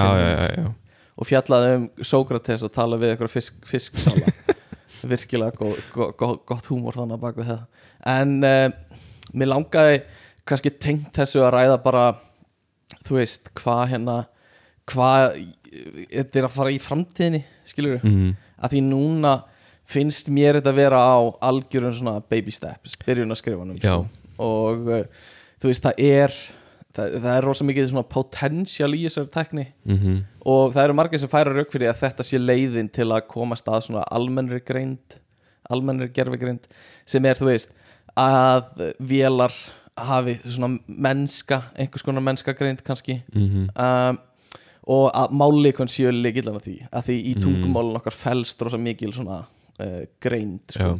og 1.17 1.25
fjallaði 1.25 1.73
um 1.79 1.85
Sókrates 2.05 2.63
að 2.67 2.73
tala 2.75 2.99
við 3.01 3.13
eitthvað 3.15 3.33
fisk, 3.33 3.55
fisksála 3.65 4.33
virkilega 5.07 5.55
góð, 5.57 5.77
góð, 5.93 6.11
góð, 6.19 6.37
gott 6.49 6.69
húmor 6.71 6.97
þannig 6.97 7.17
að 7.17 7.23
baka 7.23 7.45
það 7.47 7.61
en 8.13 8.33
uh, 8.43 9.03
mér 9.37 9.51
langaði 9.53 9.99
kannski 10.47 10.71
tengt 10.81 11.11
þessu 11.17 11.41
að 11.45 11.53
ræða 11.57 11.77
bara 11.83 12.05
þú 13.07 13.17
veist, 13.19 13.49
hvað 13.57 13.83
hérna 13.93 14.17
hvað 14.87 15.39
þetta 16.13 16.39
er 16.41 16.47
að 16.47 16.53
fara 16.55 16.71
í 16.73 16.79
framtíðinni 16.81 17.41
skilur 17.67 17.97
við, 17.97 18.05
Mhm. 18.07 18.29
að 18.63 18.71
því 18.73 18.81
núna 18.87 19.33
finnst 19.87 20.29
mér 20.33 20.57
þetta 20.59 20.71
að 20.73 20.79
vera 20.81 20.99
á 20.99 21.17
algjörum 21.49 21.93
svona 21.95 22.21
baby 22.29 22.51
steps, 22.51 22.95
byrjun 23.05 23.31
að 23.31 23.39
skrifa 23.41 23.65
sko. 23.67 23.87
Já. 23.87 23.97
og 24.43 24.87
uh, 24.87 25.03
þú 25.61 25.69
veist, 25.71 25.83
það 25.83 26.01
er 26.07 26.33
það, 26.97 27.15
það 27.23 27.37
er 27.37 27.45
rosa 27.47 27.67
mikið 27.69 27.89
svona 27.91 28.03
potential 28.09 28.91
í 28.97 29.03
þessari 29.05 29.31
tekni 29.37 29.65
Mhm. 29.85 30.17
og 30.45 30.73
það 30.75 30.83
eru 30.83 30.97
margir 30.99 31.19
sem 31.23 31.29
færa 31.31 31.53
rauk 31.55 31.71
fyrir 31.71 31.91
að 31.93 32.01
þetta 32.03 32.25
sé 32.27 32.39
leiðin 32.41 32.91
til 32.91 33.07
að 33.13 33.27
komast 33.31 33.65
að 33.71 33.83
svona 33.87 34.03
almennri 34.11 34.59
greind 34.65 35.19
almennri 35.69 36.07
gerfigreind 36.15 36.67
sem 37.05 37.25
er 37.25 37.35
þú 37.35 37.49
veist 37.51 37.69
að 38.17 38.93
vélar 38.99 39.51
hafi 39.97 40.37
svona 40.45 40.79
mennska 40.87 41.61
einhvers 41.77 42.03
konar 42.05 42.21
mennska 42.23 42.53
greind 42.57 42.83
kannski 42.83 43.21
Mhm. 43.33 43.69
um, 43.75 44.19
og 44.87 45.11
að 45.13 45.31
málikon 45.35 45.89
séu 45.91 46.11
leikillan 46.13 46.55
að 46.55 46.63
því 46.69 46.75
að 46.93 47.03
því 47.09 47.15
í 47.25 47.35
Mm. 47.35 47.41
tungumálun 47.43 47.97
okkar 47.99 48.13
felst 48.13 48.61
rosa 48.61 48.77
mikil 48.77 49.11
svona 49.11 49.45
uh, 49.79 50.05
greind 50.21 50.61
sko. 50.71 50.99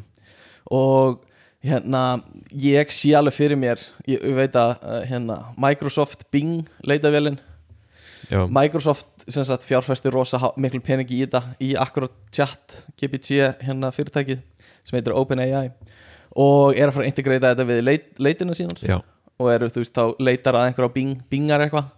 Og 0.72 1.22
hérna 1.66 2.22
ég 2.54 2.92
sé 2.94 3.14
alveg 3.18 3.36
fyrir 3.36 3.60
mér 3.60 3.82
ég, 4.08 4.22
veit 4.38 4.56
að 4.56 4.76
uh, 4.78 5.02
hérna 5.10 5.38
Microsoft 5.58 6.28
Bing 6.34 6.68
leitavélin 6.86 7.40
já, 8.30 8.46
Microsoft 8.46 9.10
sagt 9.28 9.66
fjárfæsti 9.68 10.12
rosa 10.14 10.54
miklu 10.56 10.82
peningi 10.86 11.18
í 11.18 11.26
þetta 11.26 11.44
í 11.64 11.74
akkurat 11.80 12.14
chat 12.32 12.84
GPT 13.00 13.42
hérna 13.66 13.92
fyrirtækið 13.96 14.44
sem 14.88 15.00
heitir 15.00 15.18
OpenAI 15.18 15.72
og 16.38 16.78
er 16.78 16.90
að 16.90 16.98
fara 16.98 17.08
að 17.08 17.12
integrata 17.12 17.54
þetta 17.54 17.68
við 17.68 17.84
leit, 17.84 18.10
leitina 18.22 18.56
sínar 18.56 18.84
já, 18.86 19.00
og 19.38 19.50
eru 19.54 19.70
þú 19.72 19.84
veist 19.84 19.96
þá 19.96 20.04
leitar 20.24 20.58
að 20.58 20.70
einhver 20.70 20.90
á 20.90 20.92
Bing 20.94 21.18
bingar 21.32 21.64
eitthvað. 21.64 21.92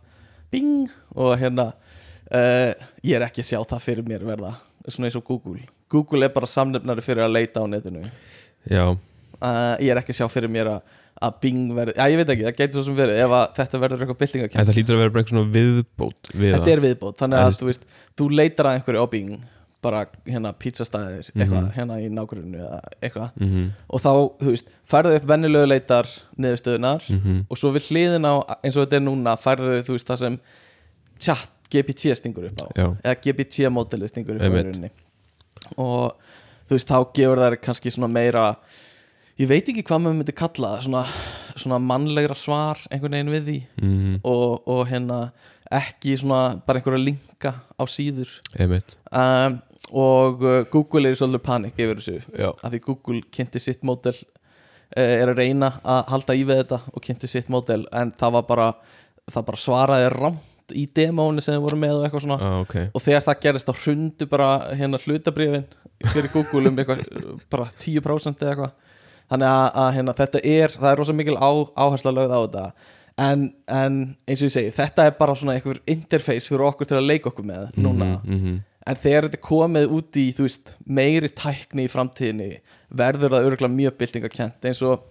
Bing! 0.51 0.89
Og 1.15 1.35
hérna 1.39 1.69
uh, 1.71 2.71
ég 3.05 3.15
er 3.17 3.27
ekki 3.27 3.43
að 3.43 3.51
sjá 3.51 3.59
það 3.61 3.85
fyrir 3.85 4.07
mér 4.07 4.25
verða 4.27 4.55
svona 4.87 5.09
eins 5.09 5.19
og 5.19 5.25
Google. 5.27 5.61
Google 5.91 6.27
er 6.27 6.33
bara 6.33 6.49
samnefnari 6.49 7.03
fyrir 7.05 7.25
að 7.25 7.35
leita 7.35 7.63
á 7.63 7.65
netinu. 7.69 8.03
Já, 8.69 8.85
uh, 9.41 9.75
ég 9.79 9.91
er 9.93 9.97
ekki 10.01 10.13
að 10.15 10.19
sjá 10.21 10.27
fyrir 10.31 10.49
mér 10.49 10.67
að, 10.73 10.81
að 11.21 11.37
Bing 11.41 11.73
verði, 11.75 11.93
já 11.97 12.05
ég 12.13 12.17
veit 12.21 12.29
ekki, 12.33 12.43
það 12.47 12.57
gæti 12.59 12.73
svo 12.73 12.83
sem 12.87 12.95
verið 12.95 13.21
ef 13.25 13.31
að 13.37 13.45
þetta 13.59 13.79
verður 13.83 14.03
eitthvað 14.05 14.19
byltingakent 14.23 14.59
en 14.61 14.65
það 14.69 14.75
hlýtur 14.79 14.95
að 14.95 14.99
vera 15.03 15.13
bara 15.13 15.23
einhver 15.23 15.35
svona 15.35 15.53
viðbót 15.55 16.33
við 16.33 16.53
þetta 16.55 16.71
er 16.75 16.83
viðbót, 16.85 17.17
þannig 17.19 17.39
En 17.39 17.45
að 17.45 17.57
þú 17.59 17.65
veist 17.71 17.83
þú 18.19 18.29
leitar 18.39 18.65
að 18.69 18.77
einhverju 18.79 19.03
á 19.03 19.07
Bing 19.09 19.39
bara 19.81 20.05
hérna 20.27 20.51
pizzastæðir, 20.59 21.29
eitthvað 21.35 21.61
Mhm. 21.63 21.71
hérna 21.75 21.99
í 22.03 22.09
nágrunnu 22.11 22.57
eða 22.59 22.79
eitthvað 23.01 23.29
mm 23.39 23.47
-hmm. 23.47 23.67
og 23.89 24.01
þá, 24.01 24.11
þú 24.43 24.49
veist, 24.51 24.67
færðu 24.91 25.15
upp 25.15 25.25
vennilegu 25.27 25.67
leitar 25.67 26.05
niðurstöðunar 26.37 27.01
Mhm. 27.09 27.45
og 27.49 27.57
svo 27.57 27.71
við 27.71 27.87
hliðin 27.87 28.25
á, 28.27 28.35
eins 28.63 28.75
og 28.75 28.83
þetta 28.87 28.95
er 28.95 29.05
núna 29.07 29.37
færðu 29.39 29.79
þú 29.83 29.91
veist 29.95 30.07
það 30.07 30.17
sem 30.17 30.39
chat 31.19 31.49
GPT 31.69 32.15
stingur 32.15 32.45
upp 32.45 32.59
á 32.59 32.67
já, 32.75 32.95
eða 33.03 33.15
GPT 33.21 33.69
mótili 33.69 34.07
stingur 34.07 34.35
upp 34.35 34.41
ég 39.39 39.47
veit 39.47 39.69
ekki 39.71 39.85
hvað 39.87 40.03
maður 40.03 40.17
myndi 40.19 40.35
kalla 40.35 40.73
það 40.73 40.85
svona, 40.87 41.03
svona 41.55 41.79
mannlegra 41.83 42.35
svar 42.37 42.81
einhvern 42.89 43.15
veginn 43.15 43.33
við 43.35 43.47
því. 43.49 43.59
Mm 43.81 44.19
og, 44.27 44.67
og 44.67 44.83
hérna 44.89 45.19
ekki 45.79 46.15
svona 46.19 46.59
bara 46.65 46.81
einhverja 46.81 47.03
linka 47.03 47.53
á 47.79 47.83
síður. 47.87 48.31
Um, 48.59 49.59
og 49.89 50.43
uh, 50.43 50.59
Google 50.71 51.09
er 51.09 51.15
í 51.15 51.19
svolítið 51.19 51.45
panik 51.45 51.79
yfir 51.79 52.01
þessu. 52.01 52.19
Já, 52.33 52.49
að 52.51 52.75
því 52.75 52.81
Google 52.87 53.21
kynnti 53.37 53.61
sitt 53.63 53.85
mótel 53.87 54.15
uh, 54.17 54.99
er 54.99 55.31
að 55.31 55.39
reyna 55.39 55.71
að 55.83 56.03
halda 56.13 56.37
í 56.37 56.45
við 56.49 56.63
þetta 56.63 56.81
og 56.91 57.05
kynnti 57.05 57.31
sitt 57.31 57.49
mótel 57.53 57.85
en 57.95 58.13
það 58.19 58.37
var 58.39 58.47
bara 58.49 58.69
það 59.29 59.49
bara 59.51 59.63
svaraði 59.63 60.13
rámt 60.17 60.75
í 60.77 60.85
demónu 60.93 61.41
sem 61.41 61.55
þið 61.55 61.63
voru 61.63 61.79
með 61.81 61.95
og 61.97 62.03
eitthvað 62.05 62.25
svona. 62.27 62.39
Ah, 62.45 62.59
ok. 62.65 62.75
Og 62.93 63.01
þegar 63.01 63.25
það 63.25 63.41
gerist 63.45 63.69
þá 63.69 63.83
hrundu 63.83 64.27
bara 64.29 64.49
hérna 64.77 64.99
hlutabrifin 65.01 65.65
fyrir 66.11 66.29
Google 66.33 66.69
um 66.69 66.77
eitthvað 66.81 67.03
bara 67.49 67.69
10% 67.81 68.45
eða 68.45 68.53
eitthvað 68.53 68.77
þannig 69.29 69.49
að, 69.49 69.67
að 69.83 69.91
hérna, 69.97 70.15
þetta 70.21 70.39
er 70.43 70.73
það 70.77 70.91
er 70.91 70.97
rosa 71.03 71.13
mikil 71.13 71.37
á, 71.37 71.51
áhersla 71.77 72.11
lögð 72.15 72.33
á 72.33 72.39
þetta 72.45 72.65
en, 73.19 73.45
en 73.67 73.99
eins 74.27 74.41
og 74.41 74.47
ég 74.49 74.55
segi 74.55 74.71
þetta 74.77 75.05
er 75.09 75.15
bara 75.19 75.35
svona 75.35 75.53
einhver 75.57 75.81
interface 75.91 76.47
fyrir 76.49 76.65
okkur 76.69 76.87
til 76.89 76.97
að 76.97 77.07
leika 77.11 77.29
okkur 77.29 77.45
með 77.45 77.69
núna 77.75 78.09
mm 78.23 78.39
-hmm. 78.39 78.57
en 78.87 78.95
þegar 78.95 79.27
þetta 79.29 79.41
komið 79.49 79.87
út 79.97 80.15
í 80.15 80.25
þú 80.33 80.47
veist, 80.47 80.75
meiri 80.85 81.29
tækni 81.29 81.85
í 81.85 81.91
framtíðinni 81.93 82.51
verður 82.89 83.29
það 83.35 83.47
örgulega 83.49 83.75
mjög 83.75 83.97
byltingakent 83.97 84.65
eins 84.65 84.81
og 84.81 85.03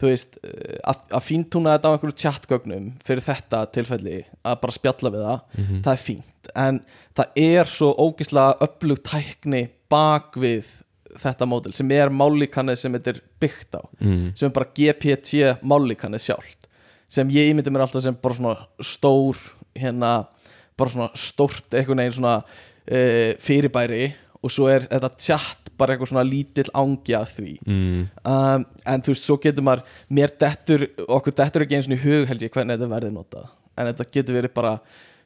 þú 0.00 0.06
veist 0.08 0.38
að, 0.84 0.96
að 1.12 1.22
fíntúna 1.26 1.74
þetta 1.74 1.88
á 1.90 1.92
einhverju 1.92 2.16
chatgögnum 2.22 2.92
fyrir 3.04 3.20
þetta 3.26 3.66
tilfelli 3.74 4.24
að 4.44 4.60
bara 4.62 4.72
spjalla 4.72 5.10
við 5.10 5.24
það 5.26 5.40
Mhm. 5.58 5.82
það 5.84 5.92
er 5.92 6.04
fínt 6.06 6.52
en 6.56 6.80
það 7.16 7.26
er 7.36 7.64
svo 7.66 7.90
ógislega 7.98 8.54
öflug 8.64 9.02
tækni 9.04 9.68
bak 9.90 10.36
við 10.36 10.64
þetta 11.18 11.48
módel 11.48 11.74
sem 11.76 11.90
er 11.96 12.12
mállíkanið 12.14 12.80
sem 12.82 12.96
þetta 12.98 13.14
er 13.14 13.22
byggt 13.42 13.78
á 13.78 13.82
mm. 14.00 14.26
sem 14.38 14.48
er 14.48 14.56
bara 14.56 14.70
GPT 14.76 15.44
mállíkanið 15.66 16.26
sjálft 16.28 16.68
sem 17.10 17.30
ég 17.34 17.50
ímyndi 17.50 17.72
mér 17.74 17.86
alltaf 17.86 18.04
sem 18.04 18.16
bara 18.22 18.36
svona 18.38 18.84
stór 18.86 19.38
hérna, 19.78 20.12
bara 20.78 20.92
svona 20.92 21.10
stórt 21.18 21.74
einhvern 21.74 22.04
veginn 22.04 22.18
svona 22.20 22.36
uh, 22.42 23.32
fyrirbæri 23.42 24.04
og 24.40 24.52
svo 24.52 24.68
er 24.72 24.86
þetta 24.88 25.10
chat 25.20 25.70
bara 25.80 25.94
eitthvað 25.94 26.12
svona 26.12 26.26
lítill 26.28 26.68
ángi 26.76 27.16
að 27.16 27.30
því 27.36 27.54
Mm. 27.66 28.02
um, 28.24 28.64
en 28.86 29.02
þú 29.04 29.14
veist, 29.14 29.24
svo 29.26 29.36
getur 29.40 29.64
maður 29.64 29.82
mér 30.12 30.32
dettur, 30.40 30.86
okkur 31.08 31.34
dettur 31.36 31.64
ekki 31.64 31.78
eins 31.78 31.88
og 31.88 31.96
í 31.96 32.02
hug 32.04 32.28
held 32.28 32.42
ég 32.44 32.52
hvernig 32.52 32.76
þetta 32.76 32.90
verði 32.94 33.12
notað 33.14 33.48
en 33.76 33.88
þetta 33.90 34.06
getur 34.12 34.36
verið 34.36 34.54
bara, 34.54 34.72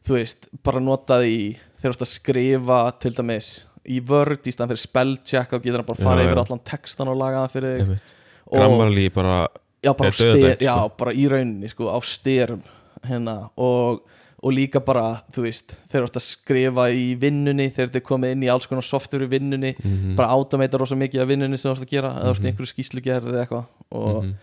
þú 0.07 0.17
veist 0.19 0.49
bara 0.63 0.83
notað 0.83 1.27
í, 1.27 1.39
þegar 1.81 1.91
þú 1.91 1.95
ert 1.97 2.07
að 2.07 2.13
skrifa 2.13 2.81
til 3.03 3.15
dæmis 3.19 3.49
í 3.89 4.01
Word 4.09 4.47
í 4.49 4.53
staðan 4.55 4.73
fyrir 4.73 4.83
spellcheck, 4.85 5.51
þá 5.51 5.59
getur 5.61 5.81
hann 5.83 5.89
bara 5.91 6.01
Já, 6.01 6.07
farið 6.09 6.25
yfir 6.29 6.39
já. 6.39 6.45
allan 6.47 6.65
textan 6.71 7.09
og 7.13 7.17
lagað 7.21 7.41
hann 7.45 7.53
fyrir 7.53 7.79
þig 7.79 7.93
og, 7.95 8.57
Grammarly 8.59 9.09
bara 9.15 9.37
já, 9.85 9.93
bara, 9.99 10.11
styr, 10.11 10.33
dauðadæmt, 10.35 10.61
já, 10.65 10.75
sko. 10.79 10.95
bara 10.99 11.13
í 11.13 11.25
rauninni 11.29 11.69
sko, 11.73 11.89
á 11.93 11.99
styrum 12.05 12.63
hérna, 13.05 13.35
og, 13.61 14.01
og 14.45 14.53
líka 14.53 14.81
bara, 14.85 15.23
þú 15.33 15.45
veist 15.45 15.75
þú 15.93 16.01
ert 16.03 16.17
að 16.17 16.25
skrifa 16.25 16.87
í 16.93 17.05
vinnunni 17.21 17.69
þegar 17.73 17.91
þetta 17.93 18.01
er 18.01 18.07
komið 18.09 18.33
inn 18.37 18.43
í 18.47 18.51
alls 18.53 18.67
konar 18.71 18.85
software 18.85 19.25
í 19.29 19.31
vinnunni 19.33 19.75
Mhm. 19.77 20.17
bara 20.17 20.29
automata 20.33 20.79
rosa 20.81 20.97
mikið 20.97 21.21
af 21.23 21.29
vinnunni 21.29 21.59
sem 21.61 21.71
þú 21.73 21.77
ert 21.79 21.87
að 21.87 21.93
gera 21.97 22.11
eða 22.17 22.25
þú 22.25 22.35
ert 22.35 22.45
í 22.45 22.51
einhverju 22.53 22.73
skýslugerð 22.73 23.29
eða 23.33 23.45
eitthvað 23.45 23.65
og 23.93 24.25
Mhm. 24.25 24.35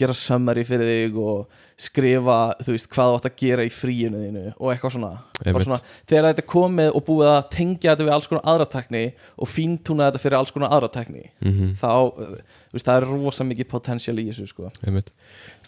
Gera 0.00 0.14
summary 0.16 0.64
fyrir 0.68 0.88
þig 0.90 1.18
og 1.22 1.58
skrifa, 1.80 2.36
þú 2.60 2.74
veist, 2.74 2.88
hvað 2.92 3.10
þú 3.10 3.18
átt 3.18 3.28
að 3.30 3.36
gera 3.40 3.64
í 3.64 3.70
fríinu 3.72 4.20
þínu 4.20 4.42
og 4.58 4.72
eitthvað 4.74 4.94
svona, 4.96 5.12
svona 5.40 5.78
þegar 6.10 6.26
þetta 6.30 6.42
er 6.44 6.48
komið 6.52 6.90
og 6.98 7.04
búið 7.08 7.30
að 7.32 7.50
tengja 7.56 7.92
þetta 7.94 8.06
við 8.08 8.14
alls 8.16 8.28
konar 8.32 8.48
aðra 8.52 8.66
tekni 8.74 9.04
og 9.40 9.48
fíntúna 9.52 10.08
þetta 10.10 10.22
fyrir 10.24 10.38
alls 10.40 10.54
konar 10.56 10.74
aðra 10.76 10.90
tekni 10.96 11.24
Mhm. 11.40 11.70
þá, 11.80 11.92
uh, 12.10 12.34
þú 12.70 12.76
veist, 12.76 12.86
það 12.90 12.96
er 13.00 13.08
rosa 13.14 13.44
mikið 13.48 13.68
potential 13.72 14.16
í 14.20 14.26
þessu, 14.28 14.48
sko. 14.52 14.70
Einmitt. 14.86 15.08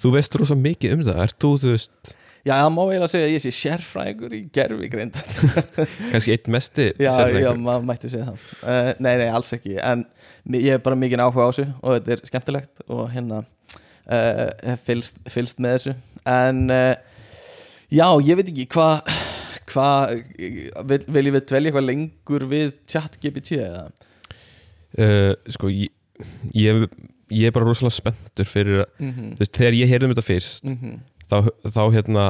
Þú 0.02 0.12
veist 0.18 0.34
rosa 0.40 0.54
mikið 0.58 0.98
um 0.98 1.06
það, 1.08 1.22
ert 1.28 1.38
þú, 1.40 1.54
þú 1.64 1.72
veist 1.76 2.12
Já, 2.42 2.56
það 2.58 2.72
má 2.74 2.80
eiginlega 2.90 3.06
segja 3.12 3.26
að 3.28 3.32
ég 3.36 3.42
sé 3.44 3.50
sérfræðingur 3.54 4.32
í 4.34 4.38
gerfigreind 4.50 5.14
kannski 6.10 6.32
eitt 6.34 6.48
mesti 6.50 6.88
Já, 6.98 7.12
já, 7.38 7.52
maður 7.54 7.84
mætti 7.86 8.10
segja 8.10 8.32
það. 8.32 8.46
Uh, 8.66 8.88
Nei, 8.98 9.12
nei, 9.20 9.28
alls 9.30 9.52
ekki. 9.54 9.76
En 9.78 10.02
ég 10.58 10.72
hef 10.74 10.82
bara 10.82 10.98
mikið 10.98 11.22
áhuga 11.22 11.46
á 11.46 11.50
þessu 11.52 11.66
og 11.78 11.94
þetta 12.00 12.16
er 12.16 12.22
skemmtilegt 12.26 12.82
og 12.90 13.04
hérna 13.14 13.44
uh, 14.10 14.48
hef 14.72 14.82
fylst, 14.88 15.14
fylst 15.30 15.58
með 15.62 15.76
þessu. 15.76 15.94
En 16.26 16.64
uh, 16.70 16.94
já, 17.92 18.06
ég 18.26 18.36
veit 18.40 18.48
ekki 18.52 18.68
hvað 18.74 19.02
hvað, 19.72 20.12
vil, 20.90 20.98
viljum 21.14 21.36
við 21.38 21.44
dvelja 21.48 21.70
eitthvað 21.70 21.86
lengur 21.88 22.44
við 22.50 22.72
chat 22.90 23.14
GPT 23.22 23.58
eða? 23.62 23.86
uh, 24.98 25.32
Sko, 25.54 25.70
ég, 25.72 25.92
ég, 26.56 26.86
ég 27.32 27.48
er 27.48 27.54
bara 27.54 27.68
rosalega 27.68 27.96
spenntur 27.96 28.48
fyrir, 28.48 28.82
að- 28.84 28.92
Mm 29.00 29.12
þú 29.32 29.38
veist, 29.40 29.54
þegar 29.56 29.78
ég 29.78 29.88
heyrði 29.92 30.08
um 30.08 30.14
þetta 30.14 30.26
fyrst 30.28 30.64
-hmm. 30.68 30.98
þá, 31.30 31.36
þá 31.72 31.82
hérna 31.96 32.24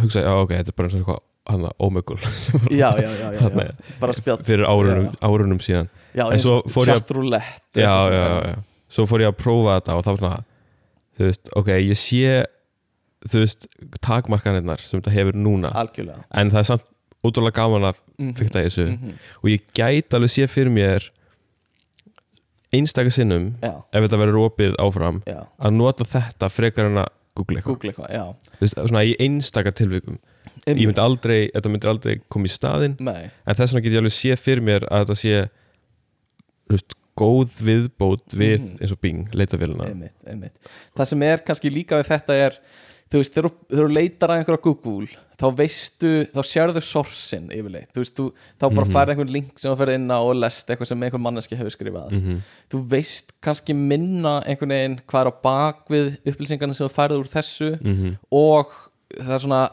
hugsa 0.00 0.20
ég, 0.22 0.26
já 0.30 0.34
ok, 0.42 0.50
þetta 0.54 0.72
er 0.72 0.76
bara 0.78 0.88
eins 0.88 0.94
og 0.94 1.00
eitthvað 1.02 1.24
hana, 1.48 1.70
Omegle. 1.78 2.16
Já, 2.80 2.90
já, 3.00 3.08
já, 3.08 3.28
já, 3.32 3.72
bara 4.00 4.12
spjall. 4.12 4.42
Fyrir 4.44 4.66
árunum, 4.68 5.14
árunum 5.24 5.58
síðan. 5.60 5.88
Já, 6.14 6.26
eins 6.30 6.42
svo 6.44 6.58
og 6.60 6.68
að- 6.88 6.98
chatroulette 7.00 7.80
já, 7.80 7.94
já, 8.12 8.24
já, 8.52 8.56
svo 8.88 9.06
fór 9.08 9.20
ég 9.24 9.28
að 9.32 9.38
prófa 9.40 9.78
þetta 9.80 9.96
og 9.96 10.04
þá 10.04 10.12
svona 10.18 10.44
þú 11.18 11.26
veist, 11.28 11.50
ok, 11.58 11.66
ég 11.82 11.98
sé 11.98 12.46
þú 13.28 13.42
veist, 13.42 13.66
takmarkanirnar 14.04 14.78
sem 14.80 15.00
þetta 15.00 15.10
hefur 15.16 15.34
núna. 15.34 15.72
Algjörlega. 15.74 16.22
En 16.38 16.50
það 16.54 16.58
er 16.62 16.68
samt 16.70 16.84
útrúlega 17.26 17.56
gaman 17.58 17.82
að 17.90 17.96
Mhm, 18.18 18.32
fykta 18.38 18.62
þessu. 18.64 18.84
Mhm. 18.92 19.14
og 19.42 19.50
ég 19.50 19.60
gæti 19.74 20.14
alveg 20.16 20.30
sé 20.30 20.46
fyrir 20.50 20.70
mér 20.74 21.08
einstaka 22.72 23.10
sinnum 23.10 23.54
já, 23.62 23.72
ef 23.92 24.04
þetta 24.04 24.18
verður 24.20 24.40
opið 24.48 24.74
áfram 24.82 25.20
já, 25.26 25.46
að 25.58 25.72
nota 25.78 26.04
þetta 26.04 26.50
frekar 26.52 26.86
en 26.90 26.98
að 27.04 27.08
googla 27.38 27.60
eitthvað. 27.60 27.64
Google 27.64 27.92
eitthvað, 27.92 28.10
já. 28.12 28.24
Þú 28.58 28.64
veist, 28.66 28.78
svona 28.90 29.04
í 29.06 29.14
einstaka 29.24 29.72
tilvikum. 29.72 30.18
Ég 30.66 30.82
myndi 30.90 31.00
aldrei, 31.00 31.38
þetta 31.54 31.70
myndi 31.72 31.88
aldrei 31.88 32.16
koma 32.28 32.44
í 32.48 32.52
staðinn. 32.52 32.96
Nei, 33.00 33.30
en 33.46 33.54
þess 33.54 33.72
vegna 33.72 33.84
get 33.86 33.92
ég 33.94 34.02
alveg 34.02 34.16
sé 34.18 34.36
fyrir 34.36 34.64
mér 34.66 34.86
að 34.90 35.04
þetta 35.06 35.16
sé 35.22 35.34
þú 36.68 36.74
veist, 36.76 36.94
góð 37.18 37.56
viðbót 37.68 38.34
við 38.38 38.60
Mhm. 38.60 38.76
eins 38.82 38.92
og 38.94 39.00
Bing, 39.02 39.24
leitavélina 39.34 39.88
einmitt, 39.88 40.14
einmitt. 40.26 40.52
Það 40.96 41.10
sem 41.12 41.22
er 41.22 41.38
kannski 41.46 41.70
líka 41.74 41.98
við 42.00 42.12
þetta 42.14 42.38
er 42.46 42.58
þú 43.08 43.22
veist, 43.22 43.32
þegar 43.34 43.50
þú- 43.72 43.92
leitar 43.94 44.28
að 44.28 44.38
einhverja 44.44 44.62
Google 44.62 45.06
þá 45.38 45.46
veistu, 45.56 46.10
þá 46.34 46.40
sérðu 46.44 46.82
sorsin 46.82 47.46
yfirleitt, 47.54 47.92
þú 47.94 48.02
veist, 48.02 48.14
þú, 48.18 48.32
þá 48.60 48.74
bara 48.74 48.84
Mhm. 48.86 48.92
færði 48.92 49.14
einhvern 49.14 49.32
link 49.32 49.58
sem 49.58 49.72
þú 49.72 49.78
ferði 49.78 49.94
inn 49.94 50.08
á 50.10 50.18
og 50.20 50.36
lest 50.36 50.66
eitthvað 50.68 50.86
sem 50.86 51.00
einhver 51.02 51.20
manneski 51.20 51.56
hefur 51.56 51.72
skrifað. 51.76 52.10
Mm 52.12 52.42
þú 52.70 52.82
veist 52.88 53.32
kannski 53.40 53.74
minna 53.74 54.42
einhvern 54.44 54.68
veginn 54.74 55.00
hvað 55.08 55.26
er 55.26 55.30
á 55.32 55.34
bakvið 55.42 56.18
upplýsingarna 56.26 56.74
sem 56.74 56.86
þú 56.86 56.92
færði 56.92 57.18
úr 57.18 57.28
þessu 57.32 57.78
-hmm. 57.80 58.18
og 58.30 58.66
það 59.16 59.34
er 59.34 59.38
svona 59.38 59.70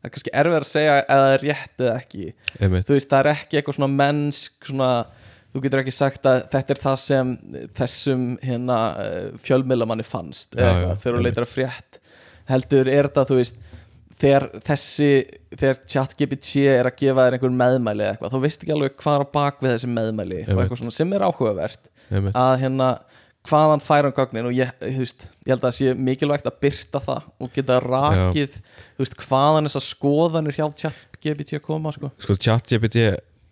það 0.00 0.04
er 0.04 0.10
kannski 0.10 0.30
erfið 0.32 0.60
að 0.60 0.64
segja 0.64 1.04
eða 1.04 1.20
það 1.20 1.34
er 1.34 1.42
rétt 1.44 1.76
eða 1.78 1.96
ekki. 2.00 2.32
Einmitt. 2.60 2.86
Þú 2.86 2.94
veist, 2.96 3.08
það 3.10 3.20
er 3.20 3.32
ekki 3.34 3.56
eitthvað 3.60 3.76
svona 3.76 3.96
mennsk 3.96 4.52
svona, 4.64 5.06
þú 5.50 5.64
getur 5.64 5.82
ekki 5.82 5.94
sagt 5.94 6.28
að 6.30 6.44
þetta 6.52 6.74
er 6.74 6.80
það 6.84 6.96
sem 7.02 7.34
þessum 7.78 8.24
hérna 8.44 8.78
eh, 9.02 9.28
fjölmiðlamanni 9.42 10.06
fannst 10.06 10.54
Já, 10.54 10.70
já, 10.70 10.88
þegar 11.02 11.18
þú 11.18 11.26
leitar 11.26 11.46
að 11.46 11.54
frétt 11.54 12.00
heldur 12.50 12.90
er 12.90 13.10
þetta, 13.10 13.26
þú 13.30 13.38
veist 13.40 13.60
þegar 14.20 14.46
þessi, 14.64 15.10
þegar 15.54 15.80
ChatGPT 15.88 16.66
er 16.68 16.88
að 16.90 16.98
gefa 17.00 17.24
þér 17.26 17.36
einhver 17.38 17.54
meðmæli 17.62 18.04
eða 18.04 18.14
eitthvað, 18.14 18.34
þú 18.34 18.42
veist 18.44 18.64
ekki 18.64 18.74
alveg 18.74 18.98
hvað 19.00 19.16
er 19.16 19.24
á 19.24 19.28
bak 19.36 19.62
við 19.62 19.74
þessi 19.74 19.90
meðmæli 19.94 20.36
og 20.36 20.42
Einmitt. 20.42 20.62
eitthvað 20.64 20.82
svona 20.82 20.96
sem 20.96 21.14
er 21.16 21.24
áhugavert 21.24 21.90
einmitt 22.10 22.40
að 22.40 22.52
hérna 22.64 22.90
hvaðan 23.48 23.80
fær 23.80 24.04
hann 24.04 24.16
gögnin 24.16 24.48
og 24.50 24.56
ég, 24.56 24.72
þú 24.82 25.00
veist, 25.00 25.24
ég 25.46 25.54
held 25.54 25.62
að 25.62 25.66
það 25.66 25.76
sé 25.78 25.94
mikilvægt 26.08 26.48
að 26.50 26.58
byrta 26.60 27.00
það 27.06 27.28
og 27.40 27.52
geta 27.54 27.78
rakið 27.86 28.58
þú 28.60 29.04
veist, 29.04 29.16
hvaðan 29.24 29.68
þessar 29.70 29.86
skoðanir 29.86 30.58
hjá 30.58 30.66
ChatGPT 30.82 31.56
að 31.56 31.64
koma 31.64 31.94
sko. 31.96 32.12
sko 32.20 32.36
chat 32.36 32.68
GPT, 32.68 33.06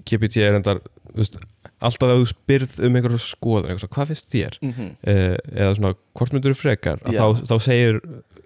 GPT 0.05 0.45
er 0.45 0.59
endar 0.59 0.83
veist, 1.17 1.41
alltaf 1.81 2.09
að 2.11 2.21
þú 2.23 2.29
spyrð 2.33 2.79
um 2.87 2.97
einhverja 2.99 3.21
skoðun, 3.23 3.69
eitthvað, 3.73 3.93
hvað 3.95 4.11
finnst 4.13 4.31
þér? 4.33 4.57
Mm 4.63 4.73
-hmm. 4.73 4.89
eh, 5.03 5.37
eða 5.55 5.75
svona, 5.77 5.93
hvort 6.19 6.33
myndur 6.33 6.55
þú 6.55 6.61
frekar 6.63 6.99
Já. 7.07 7.21
þá, 7.21 7.27
þá 7.51 7.55
segir, 7.63 8.01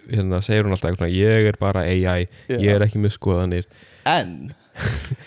hérna, 0.09 0.41
segir 0.41 0.63
hún 0.67 0.71
alltaf 0.75 0.91
eitthvað, 0.91 1.15
ég 1.15 1.47
er 1.49 1.57
bara 1.59 1.81
AI, 1.87 2.27
ég 2.49 2.75
er 2.75 2.81
ekki 2.85 2.99
með 3.01 3.15
skoðanir. 3.17 3.65
En 4.05 4.53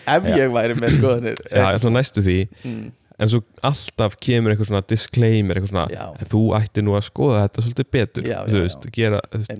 ef 0.06 0.24
ég 0.36 0.52
væri 0.52 0.74
með 0.78 0.96
skoðanir 0.98 1.36
já, 1.50 1.78
svona 1.78 1.98
næstu 1.98 2.22
því. 2.22 2.48
Mm, 2.64 2.92
en 3.18 3.28
svo 3.28 3.42
alltaf 3.62 4.16
kemur 4.20 4.52
eitthvað 4.52 4.66
svona 4.70 4.82
disclaimer, 4.88 5.56
eitthvað 5.56 5.72
svona, 5.72 5.86
Já. 5.90 6.06
en 6.20 6.26
þú 6.26 6.42
ætti 6.58 6.82
nú 6.82 6.96
að 6.98 7.06
skoða 7.08 7.46
þetta 7.48 7.62
svolítið 7.62 7.90
betur, 7.90 8.24
Já, 8.26 8.38
þú 8.46 8.62
veist, 8.62 8.90
gera 8.92 9.20
veist, 9.32 9.50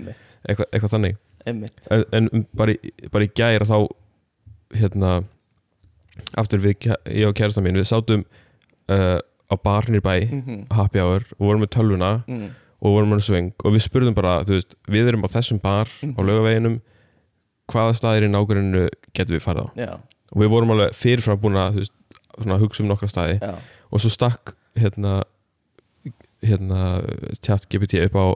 eitthvað, 0.48 0.66
eitthvað 0.72 0.90
þannig. 0.96 1.16
En, 1.46 1.64
en 2.12 2.46
bara, 2.56 2.72
í- 2.74 2.92
bara 3.10 3.24
í 3.24 3.30
gæra 3.34 3.64
þá 3.64 3.86
hérna 4.74 5.24
aftur 6.37 6.62
við, 6.62 6.88
ég 7.06 7.28
og 7.28 7.35
kærasta 7.38 7.62
mín 7.64 7.78
við 7.78 7.88
sátum 7.90 8.25
uh, 8.90 9.18
á 9.46 9.54
barnir 9.62 10.00
bæ 10.02 10.26
mm 10.30 10.43
-hmm. 10.43 10.75
happy 10.75 10.99
hour 11.00 11.23
og 11.38 11.47
vorum 11.47 11.62
með 11.62 11.75
tölvuna 11.76 12.23
mm, 12.26 12.49
og 12.80 12.93
vorum 12.93 13.10
með 13.14 13.21
sveng 13.21 13.52
og 13.64 13.73
við 13.73 13.82
spurðum 13.86 14.14
bara, 14.14 14.43
þú 14.45 14.52
veist, 14.58 14.75
við 14.88 15.08
erum 15.08 15.25
á 15.25 15.28
þessum 15.28 15.60
bar 15.62 15.86
á 15.86 16.06
Mhm. 16.06 16.26
laugaveginum 16.26 16.80
hvaða 17.73 17.95
staðir 17.95 18.26
í 18.26 18.30
nágruninu 18.30 18.88
getum 19.14 19.36
við 19.36 19.43
farið 19.43 19.67
á? 19.67 19.69
Já, 19.76 19.93
og 20.32 20.43
við 20.43 20.49
vorum 20.50 20.71
alveg 20.71 20.95
fyrirfram 20.95 21.40
búin 21.40 21.56
að 21.56 21.75
veist, 21.75 21.93
svona, 22.40 22.58
hugsa 22.58 22.82
um 22.82 22.88
nokkra 22.88 23.08
staði. 23.08 23.38
Já, 23.40 23.58
og 23.90 24.00
svo 24.00 24.10
stakk 24.10 24.54
hérna 24.76 25.23
hérna 26.45 27.00
chat 27.43 27.67
GPT 27.71 28.04
upp 28.06 28.14
á 28.14 28.26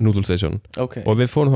Noodle 0.00 0.24
Station. 0.24 0.60
Ok. 0.80 1.02
Og 1.06 1.18
við 1.20 1.30
fórum 1.30 1.52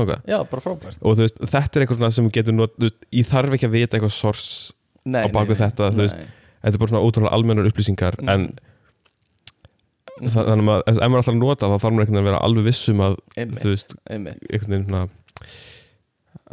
frábært. 0.63 0.99
Og 1.01 1.17
veist, 1.17 1.39
þetta 1.41 1.79
er 1.79 1.85
eitthvað 1.85 2.11
sem 2.13 2.29
þú 2.77 2.85
veist, 2.85 2.99
ég 3.11 3.27
þarf 3.27 3.55
ekki 3.57 3.67
að 3.67 3.75
vita 3.75 3.97
eitthvað 3.97 4.13
sors 4.13 4.73
nei, 5.13 5.23
á 5.23 5.27
bak 5.33 5.47
við 5.51 5.61
þetta, 5.63 5.91
veist, 5.97 6.17
þetta 6.61 6.73
er 6.75 6.81
bara 6.83 6.91
svona 6.93 7.05
ótrúlega 7.07 7.35
almennar 7.37 7.69
upplýsingar 7.71 8.17
Mhm. 8.19 8.29
en 8.33 8.47
það, 10.33 10.47
þannig 10.49 10.71
að 10.73 10.91
ef 10.91 10.99
maður 11.13 11.21
að 11.31 11.39
nota 11.41 11.67
þá 11.69 11.75
þarf 11.77 11.93
maður 11.93 12.05
einhvern 12.05 12.17
veginn 12.17 12.21
að 12.23 12.29
vera 12.31 12.43
alveg 12.47 12.67
vissum 12.71 13.03
að 13.05 13.17
einmitt, 13.37 13.61
þú 13.61 13.73
veist, 13.73 13.95
svona 14.87 15.03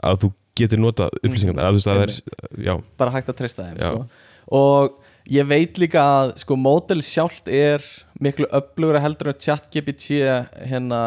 að 0.04 0.18
þú 0.24 0.32
getur 0.60 0.78
notað 0.82 1.16
upplýsingar 1.22 1.54
Mhm, 1.56 1.64
að 1.64 1.78
veist 1.78 1.88
að 1.90 1.96
það 1.98 2.04
er, 2.08 2.82
bara 3.00 3.14
hægt 3.16 3.30
að 3.32 3.38
treysta 3.40 3.68
þeim 3.70 3.80
sko. 3.80 4.06
og 4.54 4.98
ég 5.30 5.46
veit 5.48 5.78
líka 5.80 6.02
að 6.04 6.34
sko 6.44 6.56
mótel 6.60 7.00
sjálft 7.02 7.48
er 7.48 7.80
miklu 8.20 8.46
öflugra 8.52 9.00
heldur 9.00 9.32
en 9.32 9.40
ChatGPT 9.40 10.20
hérna 10.68 11.00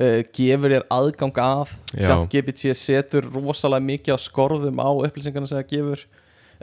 uh, 0.00 0.22
gefur 0.32 0.70
þér 0.72 0.86
aðgang 0.90 1.36
að. 1.44 1.74
Já. 1.92 2.06
ChatGPT 2.08 2.72
setur 2.78 3.26
rosalega 3.34 3.84
mikið 3.84 4.16
á 4.16 4.18
skorðum 4.22 4.80
á 4.80 4.88
upplýsingarna 5.04 5.46
sem 5.50 5.58
það 5.60 5.68
gefur 5.74 6.04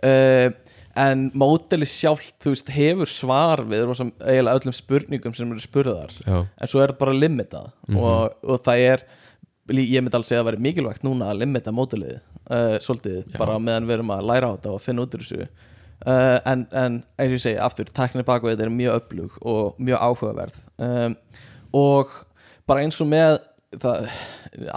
uh, 0.06 0.50
en 0.98 1.28
móteli 1.38 1.86
sjálft 1.90 2.36
þú 2.44 2.54
veist 2.56 2.72
hefur 2.74 3.12
svar 3.12 3.62
við 3.70 3.86
rosa, 3.90 4.08
eiginlega 4.26 4.62
öllum 4.62 4.76
spurningum 4.76 5.36
sem 5.38 5.52
eru 5.54 5.62
spurðar. 5.62 6.14
Já, 6.26 6.40
en 6.46 6.72
svo 6.72 6.82
er 6.82 6.94
þetta 6.94 7.04
bara 7.06 7.18
limitað. 7.18 7.72
Mhm. 7.88 8.02
og, 8.02 8.38
og 8.48 8.62
það 8.66 8.86
er 8.92 9.08
ég 9.68 10.00
myndi 10.02 10.16
alveg 10.16 10.30
segja 10.30 10.44
að 10.44 10.52
væri 10.52 10.64
mikilvægt 10.64 11.04
núna 11.04 11.32
að 11.32 11.42
limita 11.42 11.74
mótilið 11.76 12.20
uh, 12.20 12.78
svolítið, 12.84 13.26
Já. 13.26 13.40
bara 13.40 13.58
meðan 13.60 13.88
við 13.88 13.98
erum 13.98 14.14
að 14.16 14.30
læra 14.30 14.52
á 14.52 14.56
þetta 14.56 14.76
og 14.76 14.84
finna 14.84 15.04
út 15.04 15.18
úr 15.18 15.26
þessu. 15.26 15.50
Uh, 16.08 16.38
en, 16.46 16.64
en 16.78 16.98
eins 17.18 17.32
og 17.32 17.36
ég 17.36 17.44
segi, 17.44 17.60
aftur, 17.60 17.92
tæknir 17.92 18.26
bakveð 18.28 18.64
er 18.64 18.72
mjög 18.72 19.02
öflug 19.02 19.38
og 19.42 19.80
mjög 19.82 20.04
áhugaverð. 20.08 20.60
Um, 20.88 21.18
og 21.76 22.14
bara 22.70 22.86
eins 22.86 23.00
og 23.04 23.10
með 23.12 23.40
það, 23.82 24.08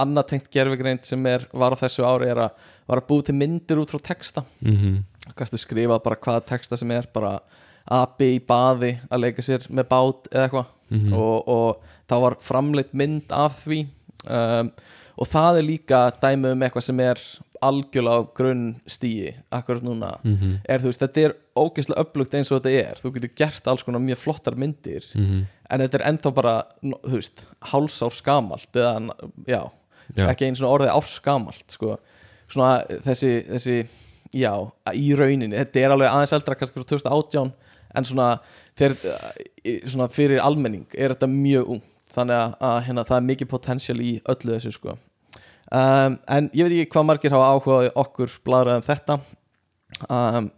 annað 0.00 0.28
tengt 0.32 0.50
gerfigreind 0.52 1.06
sem 1.06 1.26
er, 1.30 1.46
var 1.52 1.76
á 1.76 1.82
þessu 1.84 2.06
ári 2.08 2.30
er 2.32 2.42
að 2.46 2.70
var 2.90 3.00
að 3.02 3.08
búið 3.10 3.24
til 3.30 3.38
myndir 3.38 3.80
út 3.82 3.94
frá 3.94 4.02
texta. 4.10 4.44
Mhm. 4.60 5.00
Kannski 5.38 5.60
skrifa 5.62 6.00
bara 6.02 6.18
hvaða 6.18 6.44
texta 6.50 6.76
sem 6.80 6.90
er 6.90 7.06
bara 7.14 7.36
api 7.90 8.34
í 8.36 8.40
baði 8.44 8.96
að 9.10 9.22
leika 9.24 9.42
sér 9.46 9.66
með 9.70 9.88
bát 9.90 10.30
eða 10.32 10.48
eitthvað. 10.48 10.76
Mhm. 10.90 11.12
og, 11.14 11.48
og 11.48 11.82
þá 12.10 12.16
var 12.20 12.34
framleitt 12.42 12.92
mynd 12.98 13.30
af 13.30 13.60
því. 13.64 13.84
Um, 14.26 14.72
og 15.20 15.28
það 15.30 15.58
er 15.60 15.62
líka 15.68 16.00
dæmi 16.20 16.50
um 16.50 16.64
eitthvað 16.66 16.82
sem 16.88 17.00
er 17.04 17.20
algjörlega 17.62 18.24
á 18.24 18.28
grunn 18.34 18.64
stíi 18.88 19.34
akkurat 19.52 19.84
núna. 19.84 20.10
Mhm. 20.24 20.60
Er 20.68 20.80
þú 20.82 20.90
veist, 20.90 21.02
þetta 21.04 21.24
er 21.28 21.34
ógeðslega 21.60 22.00
upplugt 22.04 22.34
eins 22.34 22.50
og 22.50 22.62
þetta 22.62 22.88
er. 22.88 23.00
Þú 23.02 23.12
getur 23.14 23.34
gert 23.36 23.68
alls 23.70 23.84
konar 23.86 24.00
mjög 24.02 24.18
flottar 24.18 24.56
myndir. 24.56 25.04
Mhm. 25.14 25.44
En 25.70 25.80
þetta 25.80 26.00
er 26.00 26.06
ennþá 26.10 26.34
bara 26.34 26.54
veist, 27.04 27.44
hálsár 27.70 28.10
skamalt 28.16 28.72
eða, 28.72 29.14
já, 29.46 29.70
Já. 30.16 30.26
ekki 30.26 30.48
einu 30.48 30.56
svona 30.56 30.74
orðið 30.74 30.94
árs 30.96 31.20
skamalt 31.20 31.70
sko. 31.70 31.98
Svona 32.50 33.00
þessi, 33.06 33.32
þessi 33.48 33.76
já, 34.36 34.52
í 34.94 35.10
rauninni, 35.18 35.56
þetta 35.56 35.82
er 35.82 35.94
alveg 35.94 36.10
aðeins 36.10 36.34
eldra 36.36 36.56
kannski 36.58 36.80
frá 36.80 36.88
2018 36.94 37.52
en 37.98 38.06
svona, 38.06 38.30
þeir, 38.78 38.96
svona 39.84 40.08
fyrir 40.12 40.42
almenning 40.44 40.86
er 40.94 41.14
þetta 41.14 41.30
mjög 41.30 41.74
ung 41.76 41.86
þannig 42.10 42.36
að, 42.36 42.56
að 42.66 42.80
hérna, 42.88 43.06
það 43.06 43.16
er 43.16 43.28
mikið 43.28 43.50
potential 43.50 43.98
í 44.02 44.12
öllu 44.30 44.56
þessu 44.56 44.74
sko. 44.74 44.96
Um, 45.70 46.16
en 46.26 46.48
ég 46.56 46.66
veit 46.66 46.80
ekki 46.80 46.96
hvað 46.96 47.06
margir 47.06 47.34
hafa 47.34 47.52
áhuga 47.54 47.92
á 47.94 48.02
okkur 48.02 48.32
bladrað 48.46 48.80
um 48.80 48.86
þetta. 48.88 49.16
Um, 50.10 50.48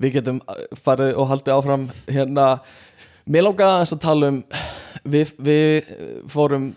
við 0.00 0.18
getum 0.18 0.42
farið 0.84 1.14
og 1.16 1.30
haldið 1.30 1.56
áfram 1.56 1.86
hérna. 2.08 2.46
Mér 3.30 3.48
aðeins 3.48 3.94
að 3.96 4.02
tala 4.04 4.30
um 4.32 4.42
við, 5.04 5.32
við 5.40 5.90
fórum 6.28 6.70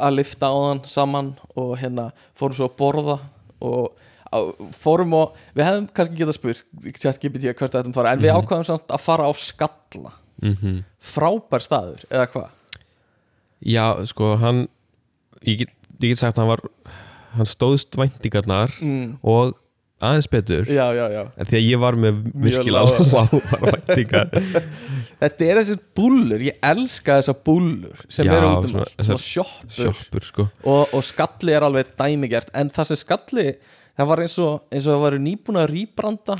að 0.00 0.16
lifta 0.16 0.48
á 0.48 0.56
þann 0.56 0.82
saman 0.88 1.30
og 1.56 1.74
hérna 1.80 2.08
fórum 2.36 2.56
svo 2.56 2.70
að 2.70 2.76
borða 2.80 3.18
og 3.64 4.05
á, 4.36 4.38
fórum 4.76 5.16
og 5.16 5.40
við 5.56 5.66
hefðum 5.66 5.88
kannski 5.96 6.20
getað 6.20 6.36
spurt 6.36 6.64
hvert 6.76 7.74
að 7.74 7.80
þetta 7.80 7.96
fara 7.96 8.12
en 8.12 8.22
við 8.22 8.32
Mhm. 8.32 8.44
ákvaðum 8.44 8.68
samt 8.68 8.88
að 8.88 9.00
fara 9.00 9.24
á 9.24 9.32
skalla. 9.32 10.12
Mhm. 10.42 10.84
Frábær 11.00 11.62
staður, 11.64 12.04
eða 12.10 12.26
hvað? 12.32 12.48
Já, 13.64 14.04
sko, 14.06 14.36
hann 14.36 14.68
ég 15.44 15.58
get, 15.58 15.70
ég 16.00 16.12
get 16.12 16.18
sagt 16.18 16.36
að 16.36 16.44
hann 16.44 16.52
var 16.54 16.60
hann 17.36 17.48
stóðst 17.48 17.96
væntingarnar 17.98 18.72
mm. 18.80 19.18
og 19.26 19.56
aðeins 20.04 20.28
betur. 20.28 20.68
Já, 20.68 20.90
já, 20.96 21.06
já. 21.12 21.22
En 21.40 21.48
því 21.48 21.58
að 21.58 21.66
ég 21.66 21.80
var 21.80 21.96
með 22.00 22.18
virkilega 22.46 22.82
lágar. 22.84 23.30
væntingar. 23.72 24.34
Þetta 25.22 25.48
er 25.48 25.60
þessir 25.62 25.80
búllur, 25.96 26.44
ég 26.44 26.58
elska 26.70 27.18
þessar 27.20 27.38
búllur 27.48 28.04
sem 28.12 28.28
eru 28.28 28.52
út 28.52 28.68
um 28.68 28.82
allt, 28.82 28.96
svona 29.00 29.24
sjoppur, 29.24 30.26
sko. 30.28 30.48
Og, 30.68 30.92
og 30.96 31.06
skalli 31.06 31.56
er 31.56 31.64
alveg 31.64 31.94
dæmigert 31.96 32.52
en 32.56 32.72
það 32.74 32.90
sem 32.92 33.00
skalli 33.00 33.48
það 33.96 34.10
var 34.12 34.24
eins 34.26 34.36
og, 34.44 34.60
eins 34.70 34.86
og 34.86 34.94
það 34.96 35.04
var 35.06 35.18
nýbúin 35.26 35.62
að 35.62 35.72
rýbranda 35.72 36.38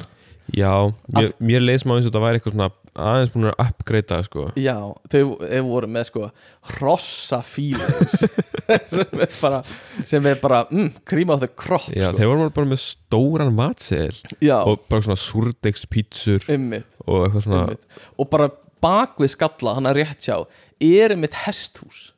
Já, 0.55 0.71
mér, 1.11 1.33
mér 1.43 1.65
leið 1.65 1.81
smá 1.83 1.97
eins 1.97 2.07
og 2.07 2.13
þetta 2.13 2.21
væri 2.23 2.39
eitthvað 2.39 2.55
svona 2.55 2.69
aðeins 2.97 3.33
búin 3.35 3.49
að 3.51 3.57
uppgreita 3.65 4.19
sko. 4.25 4.45
Já, 4.57 4.77
þau, 5.11 5.23
þau 5.43 5.63
voru 5.67 5.89
með 5.91 6.07
sko 6.09 6.29
hrossa 6.77 7.41
feelings 7.45 8.15
sem 8.93 9.23
er 9.27 9.33
bara, 9.41 9.59
sem 10.07 10.29
er 10.31 10.39
bara 10.43 10.63
mm, 10.71 10.93
cream 11.09 11.33
of 11.35 11.43
the 11.43 11.51
crop 11.51 11.89
Já, 11.91 12.09
sko. 12.13 12.21
þeir 12.21 12.31
voru 12.31 12.53
bara 12.61 12.71
með 12.71 12.83
stóran 12.85 13.53
matseðil 13.59 14.39
Já, 14.39 14.61
og 14.63 14.87
bara 14.91 15.07
svona 15.09 15.19
súrdegspítsur 15.21 16.47
ymmit, 16.55 16.89
og 17.05 17.27
eitthvað 17.27 17.47
svona 17.49 17.63
ymmit 17.67 18.01
og 18.17 18.31
bara 18.33 18.51
bak 18.87 19.19
við 19.23 19.35
skalla, 19.35 19.77
hann 19.81 19.91
að 19.91 19.99
rétt 20.05 20.29
sjá 20.29 20.39
er 20.79 21.17
ymmit 21.17 21.37
hesthús 21.43 22.11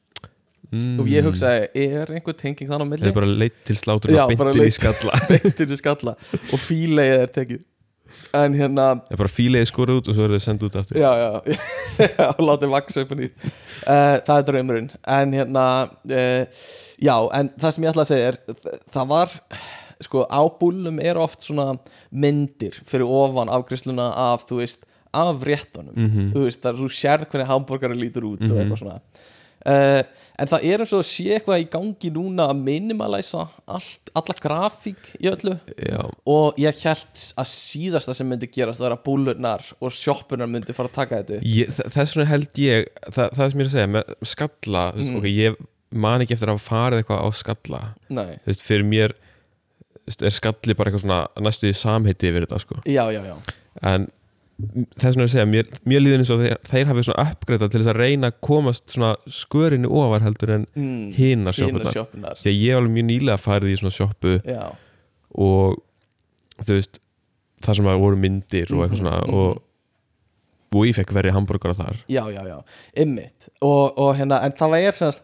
mm, 0.74 0.98
og 1.00 1.08
ég 1.10 1.26
hugsaði, 1.26 1.68
er 1.86 2.12
einhver 2.12 2.36
tenging 2.38 2.70
þannig 2.70 2.86
á 2.86 2.90
milli? 2.92 3.06
Þeir 3.08 3.16
bara 3.16 3.32
leitt 3.44 3.58
til 3.68 3.76
slátur 3.78 4.14
og 4.14 4.32
beintir 4.32 4.62
í 4.66 4.74
skalla. 4.76 5.18
beintir 5.32 5.74
í 5.74 5.80
skalla. 5.80 6.14
Og 6.52 6.62
fílegið 6.62 7.24
er 7.24 7.34
tekið. 7.34 7.66
En 8.34 8.52
hérna, 8.56 8.86
Það 9.06 9.14
er 9.14 9.20
bara 9.22 9.32
fíleiði 9.32 9.68
skorið 9.70 10.00
út 10.00 10.08
og 10.10 10.16
svo 10.16 10.24
er 10.26 10.32
þeir 10.34 10.44
sendið 10.44 10.68
út 10.68 10.78
aftur. 10.80 10.98
Já, 11.00 11.10
já. 11.22 11.58
Já, 12.18 12.26
látið 12.38 12.70
vaksa 12.70 13.02
upp 13.02 13.12
og 13.14 13.18
nýtt. 13.18 13.46
Uh, 13.82 14.16
það 14.26 14.34
er 14.36 14.44
draumurinn. 14.50 14.90
En 15.16 15.32
hérna, 15.34 15.64
uh, 15.88 16.66
já, 17.02 17.14
en 17.38 17.48
það 17.58 17.74
sem 17.74 17.86
ég 17.86 17.90
ætla 17.94 18.04
að 18.04 18.10
segja 18.12 18.28
er, 18.28 18.38
það 18.94 19.08
var 19.14 19.32
sko, 20.04 20.26
á 20.30 20.42
búlum 20.60 21.00
er 21.02 21.18
oft 21.18 21.42
svona 21.42 21.72
myndir 22.10 22.76
fyrir 22.86 23.08
ofan 23.08 23.50
afgrisluna 23.50 24.12
af, 24.28 24.44
þú 24.50 24.60
veist, 24.60 24.86
af 25.16 25.42
réttunum. 25.48 25.96
Mhm. 25.96 26.30
þú 26.36 26.44
veist, 26.44 26.62
það 26.62 26.70
er 26.70 26.80
þú 26.82 26.88
sérð 27.00 27.26
hvernig 27.32 27.50
hambúrgari 27.50 27.98
lítur 27.98 28.28
út 28.28 28.44
og 28.46 28.54
eitthvað 28.60 28.82
svona 28.84 29.00
uh, 29.66 30.02
en 30.38 30.46
það 30.52 30.64
er 30.70 30.82
eins 30.84 30.92
og 30.94 31.00
að 31.02 31.08
sé 31.08 31.24
eitthvað 31.34 31.62
í 31.64 31.68
gangi 31.72 32.10
núna 32.14 32.44
að 32.52 32.60
minimalæsa 32.68 33.46
allt, 33.66 34.12
alla 34.14 34.36
grafík 34.38 35.08
í 35.18 35.26
öllu. 35.32 35.56
Já, 35.82 36.02
og 36.30 36.60
ég 36.62 36.78
held 36.84 37.24
að 37.42 37.48
síðasta 37.50 38.14
sem 38.14 38.28
myndi 38.30 38.46
gerast 38.54 38.78
það 38.78 38.90
er 38.92 38.96
að 38.98 39.02
búlurnar 39.08 39.64
og 39.82 39.90
sjoppunar 39.96 40.46
myndi 40.50 40.76
fara 40.76 40.88
að 40.92 40.98
taka 41.00 41.22
þetta 41.24 41.40
ég, 41.42 41.72
þess 41.96 42.14
vegna 42.16 42.28
held 42.30 42.62
ég 42.62 42.86
það, 43.10 43.32
það 43.34 43.50
sem 43.50 43.58
ég 43.58 43.64
er 43.66 43.70
að 43.72 43.74
segja, 43.78 43.90
með 43.96 44.14
skalla 44.34 44.84
þú 44.92 45.02
veist, 45.02 45.10
Mm. 45.10 45.18
ok, 45.18 45.26
ég 45.32 45.58
man 46.04 46.20
ekki 46.22 46.34
eftir 46.36 46.50
að 46.52 46.58
farið 46.60 46.98
eitthvað 47.02 47.24
á 47.24 47.28
skalla. 47.32 47.82
Þú 48.12 48.52
veist, 48.52 48.62
fyrir 48.68 48.84
mér 48.84 49.14
er 50.22 50.32
skalli 50.32 50.74
bara 50.76 50.90
eitthvað 50.90 51.02
svona 51.04 51.20
næstu 51.44 51.68
í 51.68 51.74
samheiti 51.76 52.28
yfir 52.30 52.46
þetta 52.46 52.58
sko. 52.62 52.78
já, 52.86 53.04
já, 53.12 53.20
já. 53.26 53.36
En 53.82 54.06
þess 54.58 55.14
vegna 55.14 55.22
er 55.22 55.28
að 55.28 55.32
segja, 55.34 55.46
mér, 55.46 55.68
mér 55.86 56.02
líður 56.02 56.22
eins 56.24 56.30
og 56.34 56.40
þeir, 56.42 56.56
þeir 56.66 56.88
hafi 56.90 57.04
svona 57.06 57.24
uppgreita 57.30 57.68
til 57.70 57.80
þess 57.80 57.90
að 57.92 58.00
reyna 58.02 58.30
að 58.32 58.38
komast 58.48 58.90
svona 58.94 59.12
skörinni 59.30 59.90
ofar 60.00 60.24
heldur 60.26 60.54
en 60.56 60.64
mm, 60.74 61.52
sjoppunar 61.54 61.92
sjoppunar 61.94 62.40
því 62.40 62.50
að 62.50 62.58
ég 62.58 62.72
hef 62.72 62.80
alveg 62.80 62.96
mjög 62.96 63.06
nýlega 63.12 63.38
farið 63.44 63.70
í 63.74 63.76
svona 63.78 63.94
sjoppu 63.94 64.34
Já, 64.42 64.64
og 65.38 65.78
þú 66.64 66.74
veist 66.80 66.98
það 67.62 67.78
sem 67.78 67.90
að 67.92 68.02
voru 68.02 68.20
myndir 68.24 68.74
og 68.74 68.82
eitthvað 68.82 68.98
Mhm, 68.98 69.00
svona 69.04 69.16
mhm. 69.22 69.38
og, 69.38 69.62
og 70.74 70.84
ég 70.90 70.98
fekk 70.98 71.14
verið 71.16 71.34
hambúrgar 71.38 71.74
þar. 71.78 71.96
Já, 72.10 72.24
já, 72.34 72.42
já, 72.50 72.58
ymmit 73.02 73.48
og, 73.62 73.94
og 73.98 74.10
hérna, 74.18 74.42
en 74.44 74.52
það 74.58 74.76
er 74.82 74.98
semast 74.98 75.22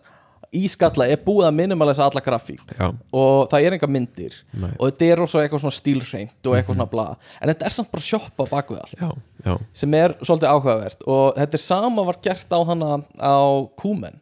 í 0.55 0.65
skalla 0.71 1.07
er 1.11 1.21
búið 1.25 1.49
að 1.49 1.57
minimalisa 1.59 2.07
alla 2.07 2.23
grafík. 2.25 2.63
Já, 2.79 2.89
og 2.91 3.47
það 3.53 3.67
er 3.67 3.77
enga 3.77 3.91
myndir. 3.91 4.37
Nei, 4.53 4.73
og 4.79 4.89
þetta 4.89 5.09
er 5.11 5.23
også 5.25 5.43
eitthvað 5.43 5.65
svona 5.65 5.79
stílreint 5.79 6.51
og 6.51 6.59
eitthvað 6.59 6.79
svona 6.79 6.91
bla. 6.91 7.07
En 7.41 7.53
þetta 7.53 7.69
er 7.69 7.77
samt 7.77 7.93
bara 7.95 8.07
sjoppa 8.09 8.49
bak 8.51 8.75
við 8.75 8.83
allt. 8.83 8.99
Já, 9.01 9.11
já, 9.47 9.55
sem 9.83 9.97
er 10.01 10.17
svolítið 10.21 10.53
áhugavert. 10.53 11.09
Og 11.17 11.41
þetta 11.41 11.61
er 11.61 11.65
sama 11.69 12.07
var 12.11 12.21
gert 12.25 12.55
á 12.55 12.61
hana 12.71 12.93
á 13.21 13.39
Kúmen. 13.81 14.21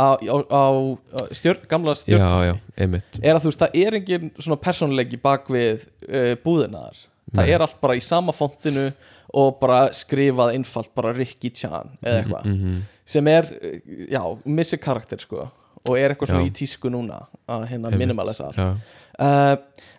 Á, 0.00 0.16
á, 0.16 0.36
á 0.48 0.64
stjörn, 1.36 1.66
gamla 1.68 1.92
einmitt. 2.78 3.18
Er 3.20 3.34
að 3.34 3.42
þú 3.44 3.50
veist, 3.50 3.64
það 3.64 3.80
er 3.82 3.96
engin 3.98 4.30
svona 4.38 4.56
persónleiki 4.62 5.18
bak 5.20 5.50
við 5.52 5.82
uh, 6.08 6.36
búðinaðar 6.40 7.02
það 7.34 7.52
er 7.54 7.64
allt 7.64 7.80
bara 7.82 7.96
í 7.98 8.02
sama 8.04 8.34
fontinu 8.34 8.88
og 9.38 9.58
bara 9.60 9.82
skrifað 9.94 10.56
einfalt 10.56 10.90
bara 10.96 11.12
Ricky 11.14 11.52
Chan 11.54 11.92
eða 12.02 12.22
eitthvað. 12.22 12.48
mm 12.50 12.80
sem 13.10 13.26
er, 13.26 13.48
uh, 13.58 13.78
já, 14.06 14.20
missi 14.44 14.78
karakter 14.78 15.18
sko 15.18 15.48
og 15.88 15.96
er 15.98 16.12
eitthvað 16.12 16.32
svona 16.34 16.48
í 16.48 16.52
tísku 16.54 16.90
núna 16.92 17.22
að 17.48 17.68
hérna 17.70 17.90
minimalisa 17.96 18.48
allt. 18.50 18.82
Uh, 19.20 19.56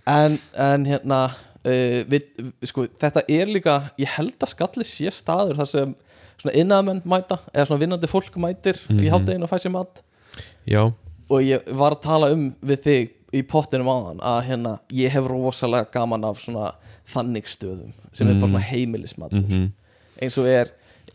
en, 0.07 0.37
en 0.57 0.85
hérna 0.85 1.19
uh, 1.31 1.99
við, 2.09 2.27
sko, 2.69 2.85
þetta 3.01 3.23
er 3.29 3.49
líka 3.51 3.75
ég 4.01 4.09
held 4.17 4.35
að 4.41 4.53
skalli 4.53 4.85
sé 4.87 5.11
staður 5.13 5.59
þar 5.61 5.69
sem 5.71 5.95
svona 6.41 6.55
innaðmenn 6.57 7.01
mæta 7.05 7.37
eða 7.53 7.67
svona 7.69 7.81
vinnandi 7.83 8.09
fólk 8.09 8.37
mætir 8.41 8.79
í 8.89 8.93
Mhm. 9.05 9.09
hátteginu 9.13 9.45
og 9.45 9.51
fæ 9.51 9.57
sér 9.61 9.73
mat. 9.75 10.01
Já, 10.65 10.83
og 11.29 11.41
ég 11.41 11.65
var 11.77 11.91
að 11.95 12.01
tala 12.01 12.31
um 12.33 12.47
við 12.65 12.79
þig 12.85 13.09
í 13.33 13.41
pottinum 13.47 13.87
áðan 13.87 14.19
að 14.19 14.39
hérna 14.49 14.79
ég 14.91 15.09
hef 15.13 15.25
rosalega 15.29 15.87
gaman 15.93 16.25
af 16.27 16.41
svona 16.43 16.73
þannig 17.07 17.45
stöðum 17.47 17.93
sem 18.13 18.27
er 18.27 18.33
bara 18.35 18.47
Mm. 18.47 18.51
svona 18.51 18.65
heimilismat 18.67 19.31
mhm, 19.31 19.71
eins 20.21 20.37
og 20.37 20.45
er 20.47 20.67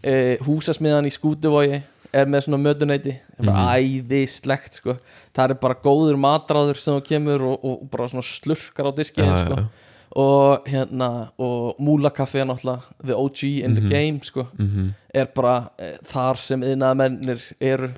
uh, 0.07 0.37
húsasmiðan 0.47 1.07
í 1.07 1.13
skútuvogi 1.13 1.83
er 2.13 2.27
með 2.27 2.45
svona 2.47 2.59
er 2.71 3.45
bara 3.45 3.57
Mhm. 3.79 4.07
æðislegt 4.11 4.73
sko. 4.75 4.97
Það 5.35 5.51
er 5.51 5.55
bara 5.55 5.75
góður 5.75 6.17
matráður 6.17 6.77
sem 6.77 7.01
kemur 7.01 7.43
og, 7.43 7.65
og 7.65 7.91
bara 7.91 8.07
svona 8.09 8.23
slurkar 8.23 8.87
á 8.89 8.93
diskiðin 8.95 9.37
Já, 9.37 9.45
sko. 9.45 9.55
já. 9.57 9.69
og 10.17 10.65
hérna 10.67 11.31
og 11.39 11.77
múlakaffi 11.79 12.39
er 12.41 12.47
náttúrulega 12.47 12.83
the 13.05 13.15
OG 13.15 13.43
in 13.65 13.75
the 13.75 13.83
Mhm. 13.83 13.91
game 13.91 14.21
sko. 14.23 14.47
Mhm, 14.59 14.95
er 15.15 15.27
bara 15.35 15.71
uh, 15.79 15.97
þar 16.05 16.37
sem 16.37 16.61
yðnaðamennir 16.63 17.53
eru. 17.61 17.91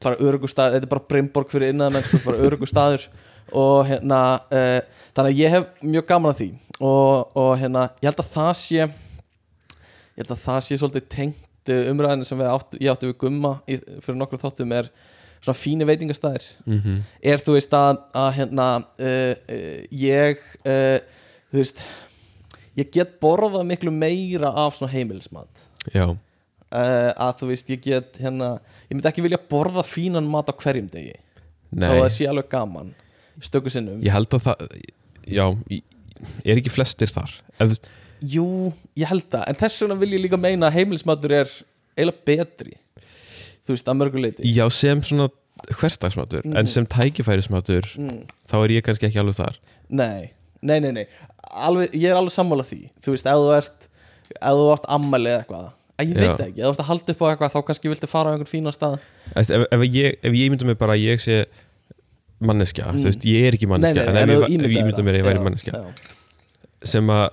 Bara 0.00 0.16
örugustað, 0.16 0.72
þetta 0.72 0.82
er 0.82 0.86
bara 0.88 1.04
Brimborg 1.08 1.48
fyrir 1.50 1.68
innan 1.70 1.92
sko, 2.02 2.18
bara 2.24 2.38
örugustaður 2.38 3.06
og 3.52 3.86
hérna, 3.86 4.40
uh, 4.50 4.80
þannig 5.14 5.34
að 5.34 5.36
ég 5.36 5.50
hef 5.50 5.66
mjög 5.82 6.06
gaman 6.06 6.32
að 6.32 6.38
því. 6.40 6.50
Og, 6.80 7.36
og 7.36 7.58
hérna, 7.58 7.90
ég 8.00 8.08
held 8.08 8.16
að 8.16 8.32
það 8.32 8.52
sé 8.56 8.76
ég 8.80 8.90
held 10.16 10.32
að 10.32 10.44
það 10.46 10.60
sé 10.66 10.78
svolítið 10.80 11.08
tengt 11.08 11.36
umræðinu 11.68 12.24
sem 12.24 12.40
áttu, 12.40 12.78
ég 12.80 12.92
áttu 12.92 13.10
við 13.10 13.18
gumma 13.20 13.58
í, 13.68 13.76
fyrir 14.00 14.18
nokkru 14.20 14.40
þáttum 14.40 14.72
er 14.72 14.88
svona 15.40 15.56
fíni 15.56 15.86
veitingastæðir 15.88 16.46
mhm, 16.66 17.00
er 17.32 17.40
þú 17.40 17.56
veist 17.56 17.74
að, 17.76 18.00
að 18.16 18.30
hérna 18.36 18.68
uh, 18.80 19.34
uh, 19.36 19.82
ég 19.92 20.40
uh, 20.64 20.98
þú 21.50 21.60
veist 21.60 21.84
ég 22.78 22.90
get 22.94 23.16
borðað 23.22 23.66
miklu 23.68 23.92
meira 23.94 24.52
af 24.64 24.78
svona 24.78 24.92
heimilismat. 24.94 25.64
Já, 25.94 26.12
að 26.70 27.32
þú 27.40 27.50
veist 27.50 27.72
ég 27.72 27.82
get 27.84 28.20
hérna 28.22 28.52
ég 28.88 28.96
myndi 28.96 29.10
ekki 29.10 29.24
vilja 29.24 29.40
borða 29.50 29.84
fínan 29.86 30.28
mat 30.30 30.50
á 30.50 30.54
hverjum 30.54 30.90
degi. 30.92 31.16
Þá 31.70 31.86
nei. 31.86 32.00
það 32.00 32.10
sé 32.14 32.28
alveg 32.30 32.50
gaman 32.50 32.92
stöku 33.42 33.72
sinnum. 33.72 34.02
Ég 34.04 34.14
held 34.14 34.36
að 34.36 34.46
það 34.48 34.64
já, 35.30 35.46
er 36.44 36.60
ekki 36.60 36.72
flestir 36.72 37.10
þar. 37.10 37.34
Ef, 37.56 37.62
þú 37.62 37.70
veist, 37.72 37.90
jú, 38.22 38.72
ég 38.96 39.06
held 39.10 39.24
það, 39.32 39.44
en 39.48 39.54
þess 39.54 39.82
vegna 39.82 39.98
vil 40.00 40.10
ég 40.16 40.20
líka 40.26 40.36
meina 40.40 40.68
að 40.68 40.76
heimilismatur 40.80 41.32
er 41.32 41.48
eiginlega 41.96 42.24
betri 42.26 42.76
þú 43.66 43.74
veist, 43.76 43.88
að 43.88 43.98
mörguleiti 44.00 44.54
já, 44.54 44.64
sem 44.72 45.00
svona 45.02 45.28
hverstagsmatur, 45.78 46.44
Mhm. 46.46 46.56
en 46.56 46.66
sem 46.66 46.86
tækifærismatur 46.86 47.84
mm. 47.98 48.22
þá 48.48 48.54
er 48.64 48.68
ég 48.78 48.82
kannski 48.86 49.06
ekki 49.10 49.20
alveg 49.20 49.36
þar. 49.36 49.56
Nei, 49.90 50.30
nei, 50.62 50.78
nei, 50.80 50.90
nei. 50.92 51.06
Alveg, 51.50 51.90
ég 51.92 52.08
er 52.10 52.16
alveg 52.16 52.32
sammála 52.32 52.64
því. 52.64 52.90
Þú 53.02 53.12
veist, 53.12 53.26
ef 53.26 53.36
þú 53.36 53.50
ert 53.58 53.88
ef 54.40 54.54
þú 54.56 54.64
ert 54.72 54.86
ammæli 54.88 55.28
eða 55.28 55.42
eitthvað. 55.44 55.66
Að 56.00 56.06
ég 56.08 56.14
veit 56.16 56.24
Já. 56.30 56.36
það 56.36 56.46
ekki, 56.48 56.60
ef 56.60 56.64
þú 56.64 56.70
ert 56.70 56.80
að 56.80 56.88
halda 56.90 57.12
upp 57.12 57.20
á 57.20 57.26
eitthvað 57.30 57.52
þá 57.52 57.60
kannski 57.68 57.90
viltu 57.92 58.08
fara 58.08 58.30
á 58.30 58.32
einhvern 58.32 58.48
fína 58.48 58.72
stað. 58.72 58.98
Ef, 59.36 59.50
ef, 59.50 59.66
ef, 59.76 59.80
ég, 59.92 60.16
ef 60.22 60.32
ég 60.40 60.50
mynda 60.54 60.64
mig 60.70 60.78
bara 60.80 60.92
að 60.96 61.04
ég 61.04 61.20
sé 61.20 61.44
manneskja, 62.40 62.86
Mm. 62.88 63.00
þú 63.00 63.04
veist, 63.10 63.24
ég 63.28 63.44
er 63.50 63.52
ekki 63.58 63.68
manneskja 63.68 64.06
en 64.08 64.16
ef 64.16 64.28
ég, 64.30 64.40
ef 64.40 64.48
ég 64.48 64.94
það. 64.96 65.04
mér 65.04 65.14
að 65.14 65.20
ég 65.20 65.26
væri 65.28 65.44
manneskja. 65.44 65.84
sem 66.84 67.06
að, 67.06 67.28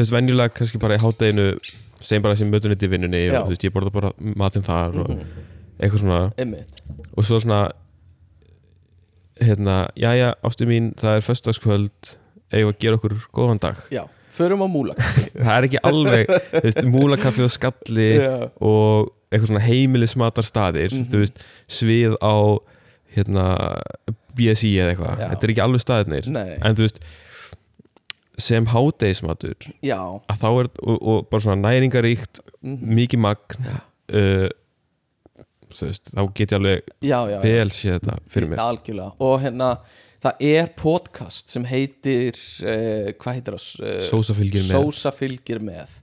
veist, 0.00 0.12
venjulega 0.14 0.48
kannski 0.56 0.78
bara 0.80 0.96
í 0.96 1.02
hátteginu, 1.02 1.46
segjum 2.02 2.22
bara 2.22 2.36
sem 2.36 2.50
mötunit 2.50 2.82
í 2.82 2.88
vinnunni 2.90 3.26
Já. 3.28 3.40
og 3.40 3.46
þú 3.48 3.54
veist, 3.54 3.64
ég 3.68 3.72
borða 3.74 3.92
bara 3.92 4.12
matinn 4.18 4.62
þar 4.66 4.96
og 5.04 5.10
Mhm. 5.10 5.26
eitthvað 5.82 6.00
svona 6.04 6.32
einmitt, 6.38 6.82
og 7.16 7.24
svo 7.24 7.40
svona 7.42 7.70
hérna, 9.42 9.76
jæja, 9.98 10.34
ástu 10.44 10.66
mín 10.68 10.92
það 11.00 11.16
er 11.18 11.24
föstudagskvöld, 11.26 12.12
eigum 12.52 12.72
að 12.74 12.78
gera 12.84 12.98
okkur 12.98 13.14
góðan 13.34 13.60
dag 13.62 13.76
já, 13.90 14.04
förum 14.32 14.62
á 14.62 14.68
múla 14.70 14.94
það 15.34 15.56
er 15.56 15.66
ekki 15.68 15.80
alveg, 15.88 16.32
þú 16.52 16.62
veist, 16.68 16.82
múlakaffi 16.92 17.46
og 17.46 17.50
skalli 17.54 18.08
já, 18.20 18.50
og 18.60 19.10
eitthvað 19.32 19.48
svona 19.50 19.64
heimilismatar 19.66 20.46
staðir 20.46 20.92
Mhm. 20.92 21.08
þú 21.10 21.22
veist, 21.24 21.42
svið 21.68 22.16
á 22.20 22.34
hérna, 23.16 23.46
BSI 24.36 24.70
eða 24.80 24.92
eitthvað 24.94 25.18
Já. 25.20 25.26
þetta 25.32 25.44
er 25.44 25.50
ekki 25.52 25.64
alveg 25.66 25.82
staðirnir 25.84 26.26
nei, 26.32 26.56
en 26.62 26.76
þú 26.76 26.86
veist, 26.86 27.00
sem 28.40 28.66
hádegismatur 28.66 29.68
já. 29.84 29.98
að 30.00 30.40
þá 30.40 30.48
er, 30.50 30.68
og, 30.80 30.96
og 30.96 31.26
bara 31.30 31.44
svona 31.44 31.60
næringaríkt 31.68 32.40
mhm. 32.62 32.94
mikið 32.96 33.22
magn 33.26 33.66
uh, 33.68 34.48
veist, 35.80 36.12
þá 36.12 36.22
get 36.36 36.52
ég 36.52 36.56
alveg 36.58 37.42
vel 37.44 37.72
séð 37.72 37.98
þetta 37.98 38.16
fyrir 38.32 38.52
mér. 38.52 38.62
algjörlega. 38.64 39.14
Og 39.24 39.34
hérna 39.42 39.72
það 40.22 40.46
er 40.52 40.70
podcast 40.78 41.52
sem 41.52 41.66
heitir 41.68 42.38
uh, 42.64 43.10
hvað 43.18 43.38
heitir 43.38 43.58
það? 43.58 43.98
Sósa 44.08 44.36
fylgir 44.38 44.66
með. 44.66 44.72
Sósa 44.76 45.14
fylgir 45.16 45.62
með. 45.64 45.98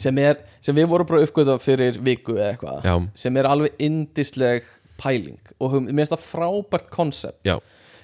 Sem, 0.00 0.16
er, 0.22 0.38
sem 0.64 0.76
við 0.76 0.86
vorum 0.88 1.08
bara 1.08 1.26
uppgöða 1.26 1.58
fyrir 1.60 1.98
viku 2.00 2.38
eða 2.38 2.54
eitthvað 2.54 2.86
Já, 2.88 2.94
sem 3.20 3.36
er 3.36 3.48
alveg 3.50 3.82
indisleg 3.84 4.68
pæling. 5.00 5.40
Og 5.60 5.76
mér 5.82 5.98
finnst 5.98 6.14
það 6.14 6.24
frábært 6.24 6.88
koncept. 6.92 7.40
Já, 7.44 7.58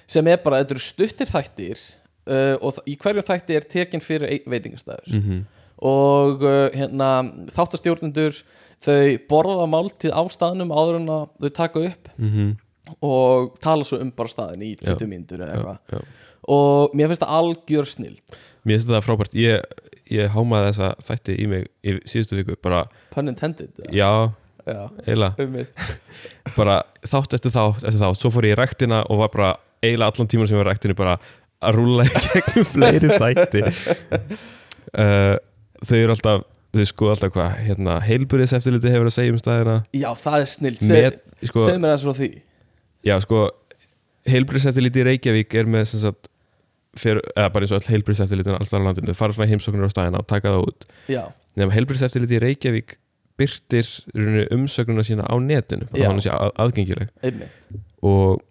sem 0.07 0.27
er 0.29 0.37
bara, 0.43 0.61
þetta 0.61 0.77
eru 0.77 0.83
stuttir 0.83 1.29
þættir 1.29 1.81
uh, 2.27 2.55
og 2.61 2.81
í 2.85 2.97
hverju 2.99 3.23
þætti 3.27 3.57
er 3.57 3.69
tekin 3.75 4.03
fyrir 4.03 4.43
veitingastæður 4.45 5.15
mm 5.17 5.45
og 5.77 6.41
uh, 6.41 6.67
hérna 6.73 7.09
þáttastjórnendur 7.53 8.39
þau 8.81 9.17
borða 9.29 9.67
máltíð 9.69 10.13
á 10.13 10.21
staðnum 10.33 10.73
áður 10.73 10.99
en 11.01 11.11
þau 11.37 11.51
taka 11.53 11.83
upp 11.91 12.09
-hmm. 12.17 12.55
og 13.05 13.59
tala 13.61 13.85
svo 13.85 13.99
um 14.01 14.11
bara 14.11 14.29
staðin 14.29 14.65
í 14.65 14.75
20 14.75 15.05
Já. 15.05 15.07
mínútur 15.07 15.41
eða 15.41 15.53
eitthvað. 15.53 16.01
og 16.47 16.95
mér 16.95 17.11
finnst 17.11 17.21
það 17.21 17.35
algjör 17.39 17.85
snill 17.85 18.17
Mér 18.67 18.75
finnst 18.75 18.89
þetta 18.89 19.05
frábært. 19.05 19.35
Ég, 19.37 19.61
ég 20.11 20.27
hámaði 20.33 20.71
þessa 20.71 20.89
þætti 21.07 21.35
í 21.39 21.45
mig 21.47 21.67
í 21.83 21.93
síðustu 22.03 22.35
viku 22.35 22.57
bara, 22.61 22.83
pun 23.13 23.31
intended 23.31 23.71
já, 23.91 24.31
já. 24.65 24.89
Um 25.39 25.55
bara 26.57 26.83
þátt 27.05 27.37
eftir 27.37 27.51
þátt 27.51 27.85
eftir 27.85 28.01
þátt, 28.01 28.19
svo 28.19 28.31
fór 28.33 28.47
ég 28.49 28.57
í 28.57 28.59
rektina 28.59 29.05
og 29.07 29.21
var 29.23 29.31
bara 29.31 29.55
eiginlega 29.83 30.11
allan 30.11 30.27
tíman 30.27 30.47
sem 30.47 30.57
ég 30.57 30.63
var 30.63 30.71
í 30.71 30.73
rektinu 30.73 30.97
bara 30.97 31.17
að 31.65 31.77
rúlla 31.79 32.05
í 32.05 32.11
gegnum 32.27 32.67
fleiri 32.69 33.09
þætti. 33.17 33.63
Uh, 34.93 35.35
þau 35.87 35.97
eru 35.99 36.13
alltaf 36.15 36.45
þau 36.77 36.85
skoða 36.91 37.15
alltaf 37.15 37.31
hvað, 37.33 37.53
hérna 37.65 37.95
heilbúriðs 38.05 38.53
eftirliti 38.57 38.91
hefur 38.93 39.09
að 39.09 39.15
segja 39.15 39.33
um 39.33 39.39
staðina. 39.41 39.77
Já, 39.97 40.09
það 40.19 40.43
er 40.43 40.49
snill 40.51 40.75
með, 40.91 41.15
sko, 41.49 41.63
segð 41.65 41.79
mér 41.81 41.93
aðeins 41.93 42.05
frá 42.05 42.17
því. 42.19 42.29
Já 43.07 43.15
sko 43.23 43.43
heilbúriðs 44.27 44.67
eftirliti 44.71 45.01
í 45.01 45.05
Reykjavík 45.07 45.55
er 45.61 45.69
með 45.71 45.87
sem 45.93 46.03
sagt 46.03 46.29
fyrir, 46.97 47.21
eða 47.37 47.49
bara 47.53 47.65
eins 47.65 47.73
og 47.73 47.79
all 47.81 47.93
heilbúriðs 47.95 48.23
eftirlitin 48.25 48.57
alls 48.57 48.71
þar 48.73 48.83
á 48.83 48.87
landinu, 48.89 49.15
fara 49.17 49.35
svona 49.37 49.49
heimsóknir 49.51 49.87
á 49.89 49.93
staðina 49.93 50.21
og 50.21 50.27
taka 50.29 50.53
það 50.53 50.65
út, 50.67 50.87
nefnum 51.57 51.75
heilbúriðs 51.77 52.05
eftirliti 52.09 52.37
í 52.37 52.41
Reykjavík 52.43 52.95
byrtir 53.37 53.89
umsögnuna 54.57 55.05
sína 55.05 55.25
á 55.29 55.35
netinu, 55.37 55.85
þannig 55.91 56.07
að 56.07 56.13
hún 56.15 56.23
sé 56.25 56.31
að- 56.33 56.55
aðgengileg. 56.63 57.11
Einmitt. 57.21 57.81
Og 58.01 58.41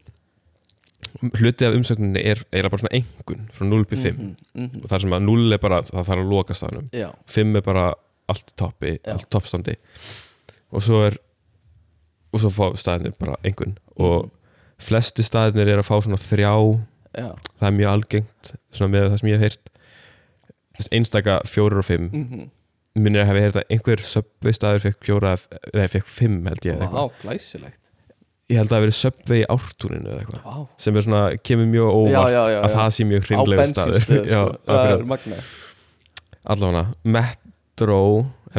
hluti 1.22 1.66
af 1.66 1.74
umsögninni 1.76 2.20
er 2.22 2.40
eiginlega 2.52 2.70
bara 2.72 2.82
svona 2.82 2.96
engun 2.98 3.46
frá 3.56 3.66
0 3.68 3.80
upp 3.84 3.92
í 3.92 3.98
5 4.00 4.16
Mhm, 4.16 4.36
mhm. 4.54 4.82
og 4.82 4.88
þar 4.90 5.00
sem 5.04 5.10
að 5.16 5.22
0 5.26 5.52
er 5.52 5.58
bara, 5.62 5.82
það 5.82 6.08
þarf 6.10 6.22
að 6.24 6.30
loka 6.32 6.54
staðnum. 6.54 6.88
Já, 6.92 7.10
5 7.26 7.56
er 7.56 7.62
bara 7.62 7.86
allt 8.28 8.52
toppi, 8.56 8.98
allt 9.06 9.28
toppstandi. 9.30 9.76
Og 10.72 10.82
svo 10.82 11.04
er 11.06 11.16
og 12.34 12.40
svo 12.42 12.50
fá 12.50 12.76
staðinir 12.76 13.14
bara 13.18 13.36
engun 13.44 13.76
og 13.96 14.30
flesti 14.82 15.22
staðinir 15.24 15.68
er 15.72 15.78
að 15.80 15.86
fá 15.88 15.96
svona 16.02 16.18
þrjá. 16.20 16.52
Já, 17.16 17.30
það 17.60 17.68
er 17.70 17.76
mjög 17.78 17.92
algengt 17.94 18.52
svona 18.72 18.92
með 18.92 19.06
það 19.10 19.18
sem 19.20 19.28
ég 19.30 19.38
hef 19.40 19.46
heyrt. 19.46 19.70
Einstaka 20.92 21.38
fjórir 21.48 21.78
og 21.80 21.84
fimm. 21.88 22.10
Mhm. 22.12 22.50
Minnir 22.96 23.22
að 23.22 23.26
hafa 23.30 23.40
heyrt 23.40 23.56
að 23.60 23.70
einhver 23.70 24.00
subway 24.00 24.52
staður 24.52 24.80
fekk 24.86 25.00
fjóra, 25.04 25.34
nei 25.74 25.86
fekk 25.88 26.06
fimm 26.08 26.44
held 26.46 26.64
ég 26.64 26.78
eitthvað. 26.80 27.10
glæsilegt 27.22 27.85
ég 28.46 28.60
held 28.60 28.66
að 28.66 28.72
það 28.72 28.76
hafi 28.78 28.86
verið 28.86 28.96
subway 29.00 29.38
í 29.40 29.46
ártúninu 29.56 30.10
eða 30.12 30.18
eitthvað. 30.22 30.42
Vá, 30.46 30.56
sem 30.84 30.96
er 31.00 31.06
svona, 31.06 31.22
kemur 31.42 31.70
mjög 31.72 31.88
óvart 31.92 32.12
Já, 32.14 32.34
já, 32.36 32.42
já, 32.54 32.58
að 32.62 32.74
það 32.76 32.90
sé 32.96 33.06
mjög 33.10 33.22
á 33.22 33.26
hreinlega 33.30 33.68
staður. 33.72 34.04
sko. 34.06 34.42
Það 34.66 34.90
er 34.92 35.06
magna 35.12 35.40
allavega, 36.46 36.84
Metro 37.16 38.00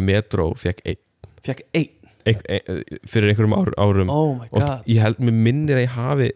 Metro 0.04 0.50
fekk 0.60 0.82
ein, 0.86 1.00
Fekk 1.48 1.62
einn, 1.78 1.94
ein, 2.28 2.42
ein, 2.52 2.82
fyrir 3.08 3.32
einhverjum 3.32 3.56
ár, 3.56 3.72
árum. 3.80 4.12
Oh 4.12 4.42
og 4.52 4.68
ég 4.92 5.00
held, 5.02 5.22
mér 5.24 5.38
minnir 5.48 5.80
að 5.80 5.86
ég 5.86 5.96
hafi 5.96 6.28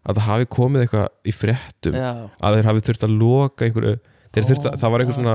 að 0.00 0.16
það 0.20 0.26
hafi 0.28 0.50
komið 0.56 0.84
eitthvað 0.84 1.08
í 1.28 1.34
fréttum 1.36 1.96
Já, 1.96 2.10
að 2.40 2.58
þeir 2.58 2.68
hafi 2.70 2.84
þurft 2.88 3.06
að 3.08 3.16
loka 3.20 3.66
einhverju 3.66 3.96
þeir 4.36 4.46
þurft 4.50 4.68
að, 4.68 4.76
Oh 4.76 4.80
það 4.82 4.92
var 4.94 5.04
einhver 5.04 5.18
svona 5.18 5.34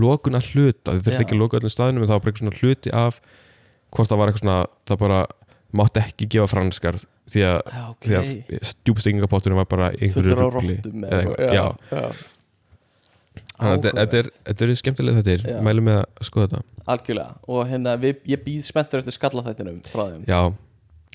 lokun 0.00 0.38
að 0.38 0.48
hluta, 0.54 0.94
þeir 0.94 1.04
þurft 1.06 1.22
ekki 1.24 1.34
að 1.36 1.42
loka 1.42 1.58
öllum 1.60 1.74
staðinum 1.74 2.04
en 2.04 2.10
það 2.10 2.16
var 2.16 2.24
bara 2.24 2.32
einhver 2.32 2.44
svona 2.44 2.58
hluti 2.60 2.94
af 2.94 3.20
hvort 3.90 4.10
það 4.10 4.20
var 4.20 4.30
eitthvað 4.30 4.44
svona, 4.44 4.58
það 4.86 5.00
bara 5.02 5.20
mátti 5.76 6.02
ekki 6.02 6.28
gefa 6.34 6.48
franskar 6.50 6.98
því 7.30 7.46
að, 7.46 7.58
já, 7.70 7.84
ok. 7.92 8.02
því 8.06 8.18
að 8.18 8.68
stjúpstingingapotturinn 8.72 9.60
var 9.60 9.68
bara 9.70 9.92
einhverju 9.94 10.34
að 13.60 13.82
þetta- 13.84 13.92
þetta 13.98 14.18
er- 14.18 14.30
þetta 14.48 14.76
skemmtilega 14.80 15.22
þetta 15.22 15.50
Já. 15.50 15.60
mælum 15.62 15.84
með 15.84 15.98
að 16.00 16.24
skoða 16.24 16.48
þetta. 16.48 16.62
Algjörlega. 16.86 17.36
Og 17.46 17.66
hérna, 17.68 17.96
við, 18.00 18.16
ég 18.26 18.44
býð 18.44 18.62
spenntur 18.64 18.98
eftir 18.98 19.12
skallaþættinum 19.12 19.82
frá 19.84 20.04
þeim. 20.10 20.24
Já, 20.26 20.54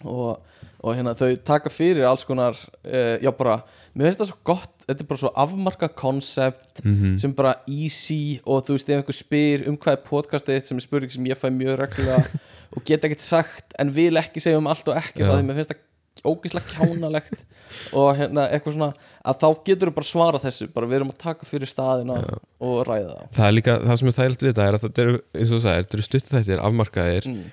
og, 0.03 0.41
og 0.83 0.95
hérna 0.95 1.15
þau 1.17 1.35
taka 1.43 1.71
fyrir 1.71 2.05
alls 2.05 2.25
konar 2.27 2.53
uh, 2.53 3.17
já 3.23 3.31
bara, 3.35 3.63
mér 3.95 4.09
finnst 4.09 4.21
það 4.21 4.31
svo 4.31 4.37
gott 4.43 4.85
þetta 4.85 5.01
er 5.01 5.09
bara 5.09 5.21
svo 5.23 5.31
afmarka 5.35 5.89
koncept 5.89 6.83
mhm. 6.83 7.17
sem 7.21 7.33
bara 7.33 7.55
easy 7.67 8.39
og 8.45 8.65
þú 8.67 8.77
veist 8.77 8.91
ef 8.91 8.99
einhver 8.99 9.17
spyr 9.17 9.67
um 9.69 9.77
hvað 9.77 9.97
er 9.97 10.03
podcastið 10.09 10.61
sem 10.67 10.77
er 10.77 10.85
spurning 10.85 11.11
sem 11.15 11.29
ég 11.29 11.39
fæ 11.39 11.47
mjög 11.49 11.79
reglulega 11.79 12.25
og 12.75 12.85
get 12.87 13.05
ekkert 13.07 13.23
sagt 13.23 13.75
en 13.79 13.91
vil 13.95 14.13
ekki 14.19 14.43
segja 14.43 14.61
um 14.61 14.69
allt 14.71 14.87
og 14.91 14.97
Já. 14.97 15.25
það 15.25 15.37
því 15.37 15.47
mér 15.47 15.59
finnst 15.59 15.73
það 15.73 15.83
ógeðslega 16.25 16.71
kjánalegt. 16.71 17.41
Og 17.99 18.07
hérna 18.17 18.45
eitthvað 18.49 18.77
svona 18.77 18.87
að 19.27 19.41
þá 19.41 19.47
getur 19.67 19.89
þú 19.89 19.95
bara 19.97 20.07
svara 20.07 20.39
þessu 20.41 20.67
bara 20.73 20.87
við 20.89 20.97
erum 20.99 21.11
að 21.11 21.19
taka 21.21 21.47
fyrir 21.49 21.69
staðina 21.69 22.15
Já. 22.21 22.37
og 22.65 22.77
ræða 22.87 23.17
það 23.17 23.33
það 23.35 23.47
er 23.47 23.55
líka, 23.57 23.75
það 23.83 23.99
sem 23.99 24.09
er 24.09 24.15
þægilt 24.17 24.45
við 24.45 24.51
þetta 24.51 24.65
er 24.65 24.77
að 24.77 24.85
þetta 24.85 25.03
eru, 25.03 25.17
eins 25.35 25.49
og 25.49 25.53
það 25.55 25.65
sagði, 25.65 25.83
þetta 25.83 25.97
eru 25.97 26.05
stuttu 26.07 26.31
þættir 26.31 26.63
afmarkaðir 26.69 27.27
mm. 27.29 27.43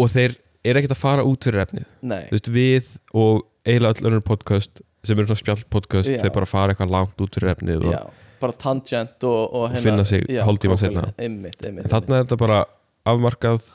og 0.00 0.10
þeir 0.14 0.36
eru 0.64 0.80
ekkert 0.80 0.96
að 0.96 1.02
fara 1.02 1.26
út 1.28 1.48
fyrir 1.48 1.64
efnið. 1.66 1.86
Þú 2.00 2.38
veist, 2.38 2.50
við 2.56 2.90
og 3.20 3.44
eiginlega 3.68 3.92
öll 3.92 4.10
önnur 4.10 4.24
podcast 4.24 4.82
sem 5.04 5.20
eru 5.20 5.30
svona 5.30 5.44
spjall 5.44 5.62
podcast 5.72 6.10
þeir 6.10 6.34
bara 6.34 6.48
fara 6.48 6.74
eitthvað 6.74 6.92
langt 6.96 7.22
út 7.24 7.36
fyrir 7.36 7.54
efnið 7.54 7.86
og 7.90 7.94
bara 8.40 8.56
tangent 8.56 9.24
og, 9.28 9.40
og, 9.52 9.64
hérna, 9.74 9.84
finna 9.84 10.04
sig 10.08 10.24
einmitt, 11.20 11.60
einmitt, 11.60 11.84
en 11.84 11.90
þarna 11.92 12.20
er 12.20 12.24
þetta 12.24 12.38
bara 12.40 12.60
afmarkað 13.08 13.66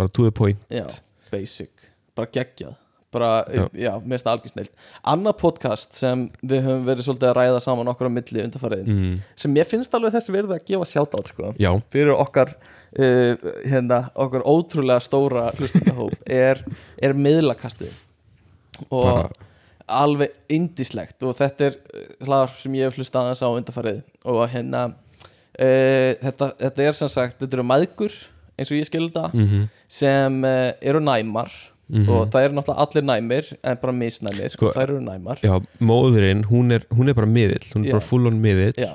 bara 0.00 0.12
to 0.16 0.26
the 0.26 0.34
point. 0.34 0.62
Já, 0.72 0.86
basic, 1.30 1.70
bara 2.16 2.32
geggjað. 2.34 2.78
Bara, 3.10 3.42
já, 3.50 3.64
Já. 3.74 3.96
það 4.06 4.28
algjör 4.30 4.50
snilt 4.52 4.82
Annað 5.10 5.32
podcast 5.40 5.96
sem 5.98 6.28
við 6.46 6.60
höfum 6.62 6.84
verið 6.86 7.06
svolítið 7.08 7.26
að 7.26 7.34
ræða 7.40 7.62
saman 7.64 7.90
okkur 7.90 8.06
á 8.06 8.12
milli 8.14 8.44
undarfæriðin 8.44 8.90
mm, 8.92 9.16
sem 9.42 9.56
ég 9.58 9.66
finnst 9.66 9.96
alveg 9.98 10.14
þessi 10.14 10.34
verið 10.36 10.54
að 10.54 10.62
gefa 10.68 10.86
sjátt 10.86 11.16
sko, 11.32 11.50
já, 11.58 11.70
fyrir 11.90 12.14
okkar 12.14 12.52
uh, 12.54 13.50
hérna, 13.66 13.98
okkar 14.14 14.46
ótrúlega 14.46 15.02
stóra 15.02 15.48
hlustendahóp 15.58 16.14
er, 16.46 16.62
er 17.02 17.18
miðlakastið. 17.18 17.98
Og 18.86 19.08
Bara- 19.10 19.48
alveg 19.90 20.36
indislegt 20.54 21.26
og 21.26 21.34
þetta 21.40 21.66
er 21.66 21.80
uh, 21.82 22.08
hlaðar 22.28 22.54
sem 22.62 22.78
ég 22.78 22.86
hef 22.86 23.00
hlustað 23.00 23.26
aðeins 23.26 23.42
á 23.42 23.48
undarfærið 23.50 24.02
og 24.30 24.44
hérna 24.54 24.84
uh, 24.94 26.12
þetta, 26.22 26.52
þetta 26.62 26.86
er 26.86 27.00
sem 27.02 27.10
sagt, 27.10 27.42
þetta 27.42 27.58
eru 27.58 27.66
maðgur 27.74 28.14
eins 28.60 28.70
og 28.70 28.78
ég 28.78 28.88
skilda 28.88 29.26
mm 29.32 29.68
sem 29.90 30.36
uh, 30.46 30.70
eru 30.80 31.00
næmar. 31.02 31.50
Mhm. 31.90 32.06
og 32.06 32.28
það 32.30 32.44
eru 32.46 32.54
náttúrulega 32.54 32.82
allir 32.84 33.02
næmir 33.08 33.46
en 33.66 33.78
bara 33.82 33.92
misnæmir. 33.92 34.52
Sko, 34.54 34.68
þær 34.70 34.92
eru 34.92 35.00
næmar. 35.02 35.40
já, 35.42 35.56
móðurinn 35.82 36.44
hún 36.46 36.70
er, 36.76 36.84
hún 36.94 37.08
er 37.10 37.16
bara 37.18 37.26
miðill, 37.26 37.64
hún 37.74 37.82
er 37.82 37.88
Já. 37.90 37.94
bara 37.96 38.06
full 38.06 38.28
on 38.30 38.38
miðill. 38.44 38.76
Já, 38.78 38.92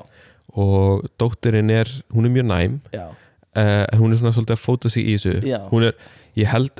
og 0.55 1.03
dóttirinn 1.19 1.69
er, 1.75 1.91
hún 2.15 2.25
er 2.29 2.31
mjög 2.31 2.47
næm. 2.47 2.77
Já, 2.95 3.09
en 3.55 3.99
hún 3.99 4.13
er 4.15 4.21
svona 4.21 4.31
svolítið 4.31 4.55
að 4.55 4.63
fóta 4.63 4.89
sig 4.89 5.03
í 5.11 5.17
þessu. 5.17 5.67
Hún 5.73 5.89
er, 5.89 5.93
ég 6.39 6.47
held 6.47 6.71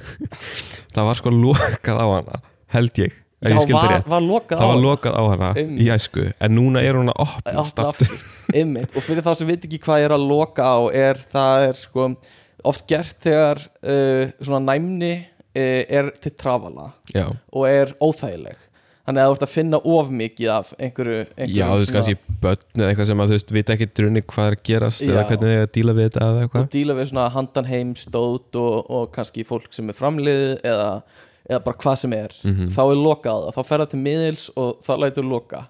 það 0.94 1.06
var 1.06 1.18
sko 1.18 1.30
lokað 1.34 1.98
á 2.02 2.06
hana 2.10 2.40
held 2.74 2.98
ég, 3.02 3.14
ég 3.48 3.56
skildi 3.64 3.72
var, 3.78 4.04
var 4.12 4.20
lokað 4.26 4.60
það 4.60 4.60
á 4.60 4.68
var 4.68 4.74
hana. 4.74 4.84
lokað 4.84 5.16
á 5.16 5.22
hana 5.32 5.50
í 5.56 5.88
æsku 5.94 6.26
en 6.36 6.54
núna 6.58 6.82
er 6.84 6.98
hún 7.00 7.08
að 7.12 7.22
opnast 7.24 7.78
Opna 7.80 7.88
aftur. 7.88 8.24
og 8.84 9.02
fyrir 9.06 9.24
þá 9.24 9.32
sem 9.38 9.48
veit 9.48 9.64
ekki 9.64 9.80
hvað 9.86 10.04
er 10.04 10.14
að 10.16 10.26
loka 10.28 10.66
á 10.68 10.78
er 10.92 11.20
það 11.30 11.68
er 11.70 11.78
sko 11.80 12.08
oft 12.68 12.84
gert 12.90 13.16
þegar 13.24 13.62
uh, 13.80 14.26
svona 14.42 14.60
næmni 14.74 15.14
uh, 15.16 15.84
er 15.88 16.10
til 16.20 16.34
trafala 16.36 16.90
já, 17.14 17.30
og 17.32 17.64
er 17.70 17.94
óþægileg. 18.04 18.58
Þannig 19.08 19.22
að 19.24 19.30
þú 19.30 19.34
ert 19.34 19.44
að 19.46 19.50
finna 19.54 19.78
of 19.90 20.10
mikið 20.12 20.50
af 20.54 20.68
einhverju, 20.76 21.22
einhverju 21.32 21.56
já 21.56 21.64
þú 21.70 21.78
veist 21.80 21.94
kannski 21.96 22.16
börn 22.44 22.82
eða 22.82 22.90
eitthvað 22.90 23.08
sem 23.08 23.22
að 23.24 23.30
þú 23.30 23.34
veist, 23.38 23.54
veit 23.56 23.72
ekki 23.74 23.88
drunni 23.96 24.22
hvað 24.28 24.50
er 24.50 24.56
að 24.58 24.62
gerast 24.68 25.02
eða 25.06 25.16
Já. 25.16 25.24
hvernig 25.30 25.48
þið 25.54 25.62
að 25.62 25.72
díla 25.78 25.94
við 25.96 26.06
þetta 26.10 26.28
eða 26.28 26.60
og 26.60 26.68
díla 26.76 26.96
við 26.98 27.08
svona 27.10 27.24
handan 27.34 27.70
heim 27.72 27.90
stót 27.98 28.60
og, 28.60 28.76
og 28.92 29.08
kannski 29.16 29.46
fólk 29.48 29.72
sem 29.74 29.90
er 29.90 29.98
framliðið 29.98 30.52
eða, 30.70 30.92
eða 31.48 31.62
bara 31.64 31.76
hvað 31.82 31.96
sem 32.02 32.12
er 32.12 32.34
Mhm. 32.44 32.66
þá 32.74 32.80
er 32.90 33.00
lokað 33.00 33.46
og 33.48 33.54
þá 33.54 33.62
fer 33.66 33.78
það 33.84 33.90
til 33.94 34.00
miðils 34.04 34.50
og 34.56 34.80
það 34.86 35.00
lætur 35.04 35.28
loka. 35.30 35.62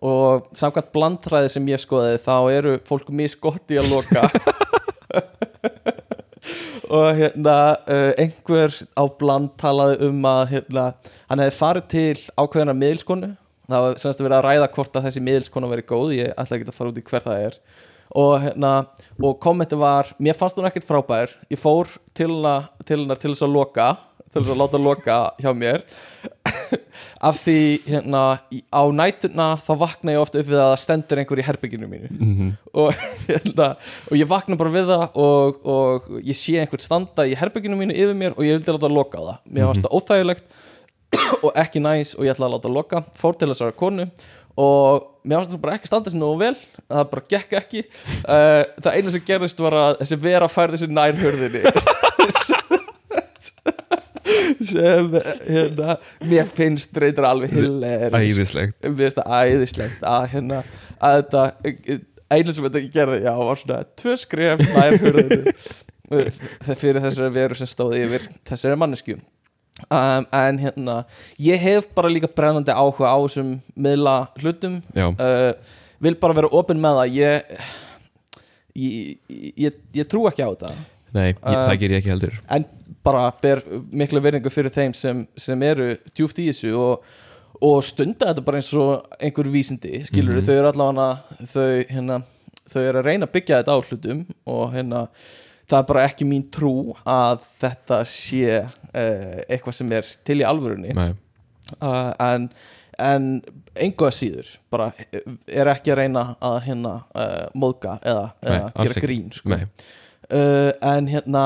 Og 0.00 0.46
samkvæmt 0.54 0.92
blandræði 0.94 1.50
sem 1.50 1.66
ég 1.66 1.80
skoði 1.82 2.18
þá 2.22 2.34
eru 2.54 2.78
fólk 2.86 3.08
misgott 3.10 3.66
í 3.74 3.78
að 3.82 3.90
loka. 3.90 4.28
Og 6.88 7.10
hérna 7.18 7.54
uh, 7.84 8.12
einhver 8.16 8.72
á 8.96 9.04
bland 9.20 9.50
talaði 9.60 10.06
um 10.08 10.22
að 10.24 10.44
hérna, 10.54 10.84
hann 11.28 11.42
hefði 11.42 11.56
farið 11.58 11.88
til 11.92 12.22
ákveðina 12.40 12.72
miðilskonu. 12.78 13.28
Það 13.68 13.82
var 13.84 13.98
semst 14.00 14.22
að 14.22 14.24
vera 14.28 14.38
að 14.40 14.46
ræða 14.46 14.68
hvort 14.72 14.96
að 14.96 15.04
þessi 15.10 15.20
miðilskona 15.26 15.68
veri 15.68 15.84
góð 15.84 16.14
ég 16.16 16.30
ætla 16.40 16.56
ekki 16.56 16.68
að 16.70 16.78
fara 16.78 16.92
út 16.94 17.00
í 17.02 17.04
hver 17.10 17.26
það 17.26 17.42
er. 17.50 17.58
Og, 18.16 18.32
hérna, 18.40 18.70
og 19.20 19.36
kommenti 19.44 19.76
var 19.76 20.08
mér 20.16 20.38
fannst 20.38 20.56
hún 20.56 20.64
ekkert 20.70 20.88
frábær. 20.88 21.34
Ég 21.52 21.60
fór 21.60 21.90
til, 22.16 22.30
hennar 22.40 23.20
til 23.20 23.34
þess 23.34 23.44
að 23.44 23.52
loka 23.58 23.90
til 24.28 24.42
þess 24.42 24.52
að 24.52 24.60
láta 24.60 24.80
loka 24.80 25.16
hjá 25.40 25.50
mér. 25.56 25.82
Af 27.18 27.40
því 27.42 27.58
hérna, 27.88 28.22
á 28.70 28.82
nætuna 28.94 29.48
þá 29.64 29.70
vakna 29.80 30.14
ég 30.14 30.22
ofta 30.22 30.40
upp 30.42 30.50
við 30.50 30.60
að 30.62 30.74
stendur 30.82 31.20
einhver 31.22 31.40
í 31.40 31.46
herbygginu 31.46 31.88
mínu. 31.90 32.10
Mhm. 32.14 32.50
og, 32.78 33.04
hérna, 33.26 33.68
og 34.10 34.14
ég 34.18 34.30
vakna 34.30 34.58
bara 34.60 34.74
við 34.74 34.92
það 34.92 35.20
og, 35.24 35.60
og 35.64 36.10
ég 36.22 36.38
sé 36.38 36.58
einhvern 36.60 36.84
standa 36.84 37.26
í 37.26 37.36
herbygginu 37.38 37.78
mínu 37.78 37.96
yfir 37.96 38.18
mér 38.18 38.36
og 38.36 38.44
ég 38.46 38.58
vildi 38.58 38.76
láta 38.76 38.92
loka 38.92 39.22
það. 39.22 39.38
Mér 39.50 39.70
fannst 39.70 39.86
það 39.86 39.96
óþægilegt 39.98 40.44
og 41.44 41.50
ekki 41.56 41.80
næs 41.82 42.14
og 42.18 42.26
ég 42.26 42.36
ætla 42.36 42.50
að 42.50 42.58
láta 42.58 42.74
loka. 42.74 43.04
Fór 43.18 43.38
til 43.38 43.48
þessara 43.50 43.76
konu 43.76 44.10
og 44.58 45.08
mér 45.24 45.40
fannst 45.40 45.54
það 45.56 45.64
bara 45.64 45.78
ekki 45.78 45.90
standa 45.90 46.12
sér 46.12 46.20
nógu 46.20 46.42
vel. 46.44 46.54
Það 46.84 47.10
bara 47.14 47.26
gekk 47.34 47.58
ekki. 47.62 47.84
Uh, 48.28 48.62
það 48.84 48.94
eina 48.94 49.16
sem 49.16 49.26
gerðist 49.32 49.64
var 49.64 49.80
að 49.80 49.98
þessi 50.04 50.20
vera 50.28 50.52
færði 50.52 50.84
sér 50.84 50.92
nær 50.92 51.18
hurðinni 51.18 51.64
sem 54.72 55.10
hérna, 55.46 55.96
mér 56.28 56.50
finnst 56.52 56.96
reyndar 57.00 57.28
alveg 57.30 57.54
hillir 57.56 58.14
Æðislegt. 58.18 58.88
Æðislegt 59.24 60.04
að 60.06 60.28
hérna 60.34 60.62
að 60.98 61.18
þetta 61.22 61.44
eina 62.28 62.54
sem 62.54 62.66
þetta 62.68 62.84
gerði, 62.92 63.22
já, 63.24 63.32
var 63.40 63.62
svona 63.62 63.82
tvö 63.98 64.16
hurðinni 65.04 65.56
það 66.08 66.78
fyrir 66.80 67.02
þessari 67.04 67.34
veru 67.34 67.58
sem 67.58 67.68
stóð 67.68 67.98
yfir 67.98 68.22
þessari 68.48 68.78
mannesku 68.80 69.18
um, 69.86 70.24
en 70.32 70.60
hérna 70.62 71.02
ég 71.42 71.60
hef 71.62 71.88
bara 71.96 72.10
líka 72.12 72.30
brennandi 72.32 72.72
áhuga 72.72 73.12
á 73.12 73.18
þessum 73.26 73.58
miðla 73.76 74.16
hlutum. 74.40 74.80
Uh, 74.96 75.52
vil 76.02 76.16
bara 76.20 76.36
vera 76.38 76.50
opinn 76.54 76.80
með 76.82 77.02
það. 77.02 77.18
Ég 77.18 77.60
ég, 78.78 79.18
ég, 79.66 79.78
ég 79.98 80.08
trú 80.10 80.24
ekki 80.30 80.46
á 80.46 80.50
þetta. 80.50 80.74
Nei, 81.16 81.30
ég, 81.32 81.38
Uh, 81.42 81.62
það 81.64 81.78
ger 81.82 81.94
ég 81.94 82.02
ekki 82.02 82.12
heldur. 82.14 82.34
en 82.52 82.66
bara 83.08 83.24
ber 83.42 83.62
mikla 83.90 84.20
verðingu 84.24 84.52
fyrir 84.52 84.74
þeim 84.74 84.94
sem, 84.96 85.24
sem 85.40 85.62
eru 85.66 85.90
djúft 86.14 86.38
í 86.44 86.48
þessu 86.52 86.72
og, 86.78 87.04
og 87.64 87.82
stunda 87.86 88.30
þetta 88.30 88.44
bara 88.46 88.60
eins 88.60 88.70
og 88.78 89.08
einhver 89.18 89.48
vísindi 89.52 90.04
skilur 90.06 90.38
Mhm. 90.38 90.46
þau 90.46 90.56
eru 90.60 90.72
allavega 90.72 91.08
þau, 91.52 91.68
hérna, 91.90 92.20
þau 92.68 92.82
eru 92.84 93.00
að 93.02 93.06
reyna 93.10 93.26
að 93.28 93.32
byggja 93.38 93.60
þetta 93.62 93.74
á 93.74 93.78
hlutum 93.88 94.24
og 94.46 94.64
hérna 94.76 95.06
það 95.68 95.78
er 95.82 95.86
bara 95.92 96.02
ekki 96.08 96.24
mín 96.28 96.44
trú 96.54 96.74
að 97.04 97.42
þetta 97.60 98.02
sé 98.08 98.60
uh, 98.62 99.38
eitthvað 99.48 99.74
sem 99.76 99.90
er 99.92 100.06
til 100.24 100.38
í 100.40 100.46
alvörunni. 100.48 100.94
Nei, 100.96 101.10
uh, 101.82 102.12
en, 102.24 102.46
en 102.98 103.26
engu 103.76 104.06
að 104.08 104.14
síður 104.16 104.52
bara 104.72 104.86
er 105.12 105.68
ekki 105.74 105.92
að 105.92 105.98
reyna 106.00 106.22
að 106.40 106.56
hérna 106.70 106.94
uh, 107.12 107.48
móðga 107.54 107.98
eða, 108.00 108.22
Nei, 108.42 108.52
eða 108.54 108.70
alls 108.80 108.94
gera 108.96 109.04
grín 109.04 109.28
sko. 109.36 109.52
nei, 109.52 109.66
uh, 110.32 110.70
en 110.94 111.10
hérna 111.12 111.44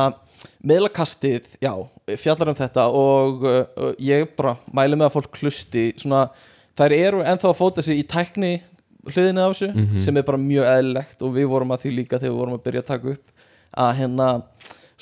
meðlakastið, 0.66 1.56
já, 1.62 1.72
fjallar 2.18 2.52
um 2.52 2.58
þetta 2.58 2.84
og 2.94 3.44
uh, 3.46 3.60
uh, 3.76 3.92
ég 4.02 4.28
bara 4.38 4.56
mæli 4.74 4.98
með 4.98 5.08
að 5.10 5.16
fólk 5.16 5.40
hlusti 5.42 5.86
svona, 6.00 6.26
þær 6.78 6.94
eru 6.96 7.22
ennþá 7.26 7.50
að 7.52 7.58
fóta 7.58 7.84
sig 7.84 8.00
í 8.02 8.06
tækni 8.08 8.52
hliðinu 9.10 9.42
af 9.42 9.54
þessu, 9.56 9.68
Mhm. 9.74 9.98
sem 9.98 10.16
er 10.16 10.22
bara 10.22 10.38
mjög 10.38 10.68
eðlilegt 10.76 11.22
og 11.26 11.32
við 11.34 11.48
vorum 11.50 11.72
að 11.74 11.80
því 11.84 11.94
líka 11.96 12.18
þegar 12.22 12.30
við 12.32 12.38
vorum 12.42 12.54
að 12.58 12.64
byrja 12.68 12.82
að 12.84 12.90
taka 12.92 13.08
upp 13.16 13.32
að 13.82 13.96
hérna 13.98 14.28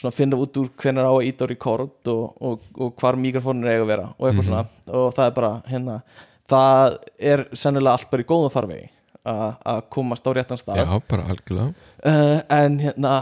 svona 0.00 0.14
finna 0.16 0.37
út 0.40 0.57
úr 0.57 0.68
hvenær 0.81 1.05
á 1.05 1.12
að 1.12 1.26
íta 1.29 1.44
á 1.44 1.50
record 1.50 2.09
og, 2.09 2.22
og, 2.40 2.61
og 2.81 2.94
hvar 2.96 3.18
mikrofónir 3.20 3.68
eiga 3.74 3.83
að 3.85 3.90
vera 3.92 4.07
og 4.16 4.24
eitthvað 4.31 4.40
Mhm. 4.40 4.48
svona 4.48 4.66
og 4.88 5.14
það 5.14 5.26
er 5.26 5.35
bara 5.37 5.53
hérna 5.68 6.03
það 6.48 6.96
er 7.20 7.44
sennilega 7.53 7.92
allt 7.98 8.11
bara 8.11 8.22
í 8.22 8.26
góðum 8.31 8.50
farvegi 8.55 8.88
að 9.26 9.57
að 9.68 9.83
komast 9.92 10.24
á 10.24 10.31
réttan 10.33 10.57
stað 10.59 10.81
já, 10.81 11.03
bara 11.07 11.26
algjörlega 11.29 11.74
uh, 12.07 12.40
en 12.57 12.79
hérna 12.81 13.12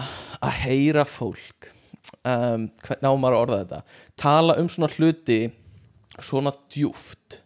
að 0.41 0.53
heyra 0.63 1.05
fólk 1.05 1.73
um, 2.23 2.69
hvernig 2.85 3.09
á 3.09 3.15
maður 3.15 3.37
að 3.37 3.43
orða 3.43 3.61
þetta 3.63 3.81
tala 4.21 4.59
um 4.61 4.71
svona 4.73 4.91
hluti 4.97 5.41
svona 6.19 6.55
djúft 6.73 7.41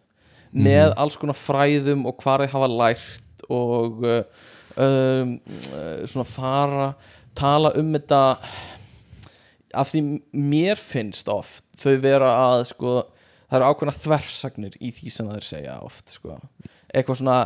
með 0.52 0.92
alls 1.00 1.16
konar 1.20 1.38
fræðum 1.38 2.04
og 2.08 2.18
hvað 2.20 2.44
þeir 2.44 2.54
hafa 2.54 2.70
lært 2.72 3.46
og 3.52 4.04
uh, 4.04 4.20
um, 4.76 5.34
uh, 5.72 6.04
svona 6.04 6.28
fara 6.28 6.92
tala 7.38 7.72
um 7.80 7.92
þetta 7.96 8.22
af 9.72 9.88
því 9.88 10.02
mér 10.36 10.80
finnst 10.80 11.30
oft 11.32 11.64
þau 11.80 11.96
vera 12.02 12.30
að 12.36 12.66
sko 12.72 12.94
það 13.52 13.58
eru 13.58 13.68
ákveðna 13.68 13.98
þversagnir 13.98 14.78
í 14.80 14.90
því 14.96 15.12
sem 15.12 15.28
þeir 15.28 15.44
segja 15.44 15.76
oft 15.84 16.12
sko. 16.14 16.38
Eitthvað 16.92 17.18
svona 17.20 17.38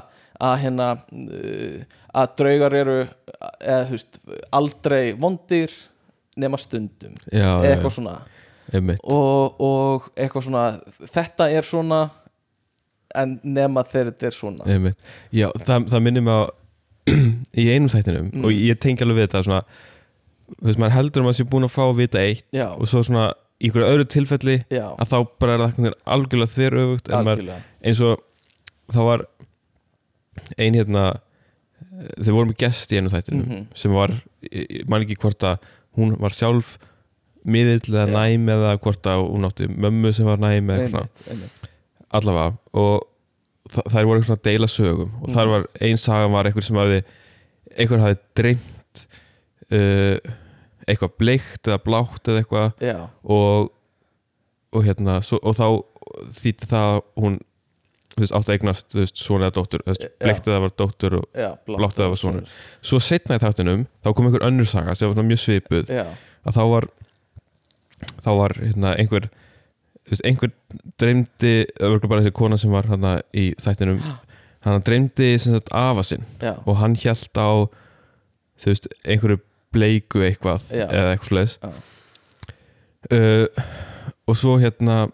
að 0.46 0.56
hérna 0.62 0.88
uh, 0.94 1.78
að 2.16 2.34
draugar 2.40 2.76
eru 2.78 2.98
eða 3.60 3.84
veist 3.90 4.20
aldrei 4.54 5.14
vondir 5.18 5.74
nema 6.36 6.58
stundum. 6.60 7.14
Já, 7.32 7.38
já, 7.40 7.70
eitthvað 7.72 7.94
svona. 7.96 8.14
Einmitt. 8.74 9.00
Og, 9.04 9.60
og 9.62 10.08
eitthvað 10.18 10.46
svona 10.48 10.64
þetta 11.14 11.46
er 11.54 11.62
svona 11.68 12.00
en 13.16 13.36
nema 13.46 13.84
þegar 13.86 14.10
þetta 14.12 14.26
er 14.30 14.36
svona. 14.36 14.66
Einmitt. 14.68 14.98
Já, 15.32 15.48
það, 15.62 15.86
það 15.92 16.02
minnir 16.08 16.24
mig 16.26 16.34
á 16.36 16.42
í 17.62 17.66
einum 17.70 17.88
þættinum 17.92 18.30
Mm. 18.34 18.44
og 18.44 18.50
ég 18.56 18.80
tengi 18.82 19.04
alveg 19.06 19.20
við 19.20 19.28
þetta 19.28 19.42
svona, 19.46 19.60
þú 20.56 20.66
veist, 20.66 20.80
maður 20.82 20.94
heldur 20.96 21.22
um 21.22 21.28
að 21.30 21.36
sé 21.38 21.44
búin 21.46 21.66
að 21.68 21.74
fá 21.76 21.82
að 21.86 21.98
vita 22.00 22.18
eitt 22.26 22.48
já, 22.56 22.66
og 22.74 22.88
svo 22.90 23.02
svona 23.06 23.28
í 23.62 23.68
einhverju 23.70 23.86
öðru 23.94 24.06
tilfelli 24.12 24.56
já, 24.74 24.88
að 24.98 25.12
þá 25.12 25.16
bara 25.40 25.54
er 25.54 25.62
það 25.62 25.94
algjörlega 26.16 26.52
þver 26.56 26.76
öfugt 26.82 27.08
en 27.08 27.14
maður, 27.22 27.30
algjörlega. 27.30 27.62
eins 27.86 28.02
og 28.04 28.24
það 28.92 29.06
var 29.12 29.24
ein 30.58 30.76
hérna 30.76 31.04
eh, 31.14 32.10
þeir 32.26 32.34
voru 32.36 32.50
með 32.50 32.58
gest 32.66 32.92
í 32.92 32.98
einu 33.00 33.12
þættinum 33.14 33.46
Mhm. 33.46 33.62
sem 33.78 33.94
var, 33.96 34.12
ég 34.50 34.66
ég 34.82 34.88
man 34.90 35.06
ekki 35.06 35.16
hvort 35.22 35.46
að 35.46 35.62
hún 35.96 36.16
var 36.20 36.34
sjálf 36.36 36.76
miðill 37.46 37.80
eða 37.92 38.06
Já. 38.08 38.14
næm 38.16 38.48
eða 38.56 38.72
hvort 38.82 39.06
að 39.06 39.22
hún 39.30 39.46
átti 39.48 39.68
mömmu 39.70 40.12
sem 40.16 40.26
var 40.26 40.40
næm 40.42 40.70
eða 40.70 40.86
eitthvað. 40.86 41.22
Svona 41.26 41.52
allavega 42.16 42.56
og 42.72 43.06
þær 43.90 44.06
voru 44.06 44.18
eitthvað 44.20 44.28
svona 44.30 44.44
deila 44.46 44.66
sögum. 44.70 45.10
Og 45.22 45.28
þar 45.34 45.46
Mhm. 45.46 45.52
var 45.52 45.66
ein 45.80 45.96
sagan 45.96 46.32
var 46.32 46.44
einhver 46.46 46.62
sem 46.62 46.76
hafði 46.76 47.00
einhver 47.78 48.00
hafði 48.00 48.18
dreymt 48.38 49.06
uh, 49.72 50.18
eitthvað 50.86 51.16
bleikt 51.18 51.66
eða 51.68 51.80
blátt 51.82 52.28
eða 52.30 52.42
eitthvað. 52.42 52.72
Já, 52.80 53.08
og, 53.24 53.72
og 54.72 54.84
hérna 54.86 55.18
svo, 55.22 55.38
og 55.42 55.54
þá 55.58 55.66
þýtti 56.30 56.68
það 56.70 56.86
að 56.94 57.00
hún 57.22 57.40
þú 58.16 58.24
veist, 58.24 58.34
átti 58.38 58.50
að 58.52 58.56
eignast 58.56 58.86
þú 58.94 59.00
veist, 59.02 59.16
svona 59.20 59.48
eða 59.50 59.54
dóttur, 59.58 59.82
þú 59.86 59.92
veist, 59.92 60.04
Já. 60.06 60.12
bleikt 60.24 60.46
eða 60.50 60.60
var 60.64 60.74
dóttur 60.80 61.16
og 61.20 61.24
já, 61.36 61.48
Blátt 61.68 61.98
eða 62.00 62.10
var 62.14 62.20
sonur. 62.20 62.52
svo 62.82 63.00
setna 63.04 63.36
í 63.38 63.42
þáttunum 63.42 63.82
þá 64.04 64.12
kom 64.16 64.28
einhver 64.30 64.46
önnur 64.48 64.68
saga 64.70 64.94
sem 64.96 65.08
var 65.10 65.16
svona 65.18 65.28
mjög 65.28 65.42
svipuð 65.44 65.90
já, 65.92 66.04
að 66.46 66.56
þá 66.56 66.62
var 66.72 66.86
þá 68.24 68.30
var 68.40 68.54
hérna 68.60 68.94
einhver 69.00 69.28
þú 70.06 70.14
veist, 70.14 70.24
einhver 70.28 70.52
dreymdi 71.02 71.52
örugglega 71.80 72.12
bara 72.14 72.24
þessi 72.24 72.36
kona 72.40 72.58
sem 72.60 72.72
var 72.72 72.88
hérna 72.88 73.16
í 73.36 73.50
þættinum 73.60 74.00
hann 74.66 74.82
dreymdi 74.86 75.28
sem 75.38 75.52
sagt 75.54 75.68
afa 75.76 76.02
sinn 76.06 76.24
já, 76.42 76.54
og 76.66 76.80
hann 76.80 76.96
hjælt 76.98 77.36
á 77.38 77.68
þú 78.56 78.72
veist, 78.72 78.88
einhverju 79.04 79.40
bleiku 79.76 80.22
eitthvað 80.24 80.62
Já. 80.72 80.86
eða 80.88 81.12
eitthvað 81.12 81.28
slags 81.28 81.58
uh, 83.12 83.46
og 84.26 84.38
svo 84.38 84.56
hérna 84.62 85.06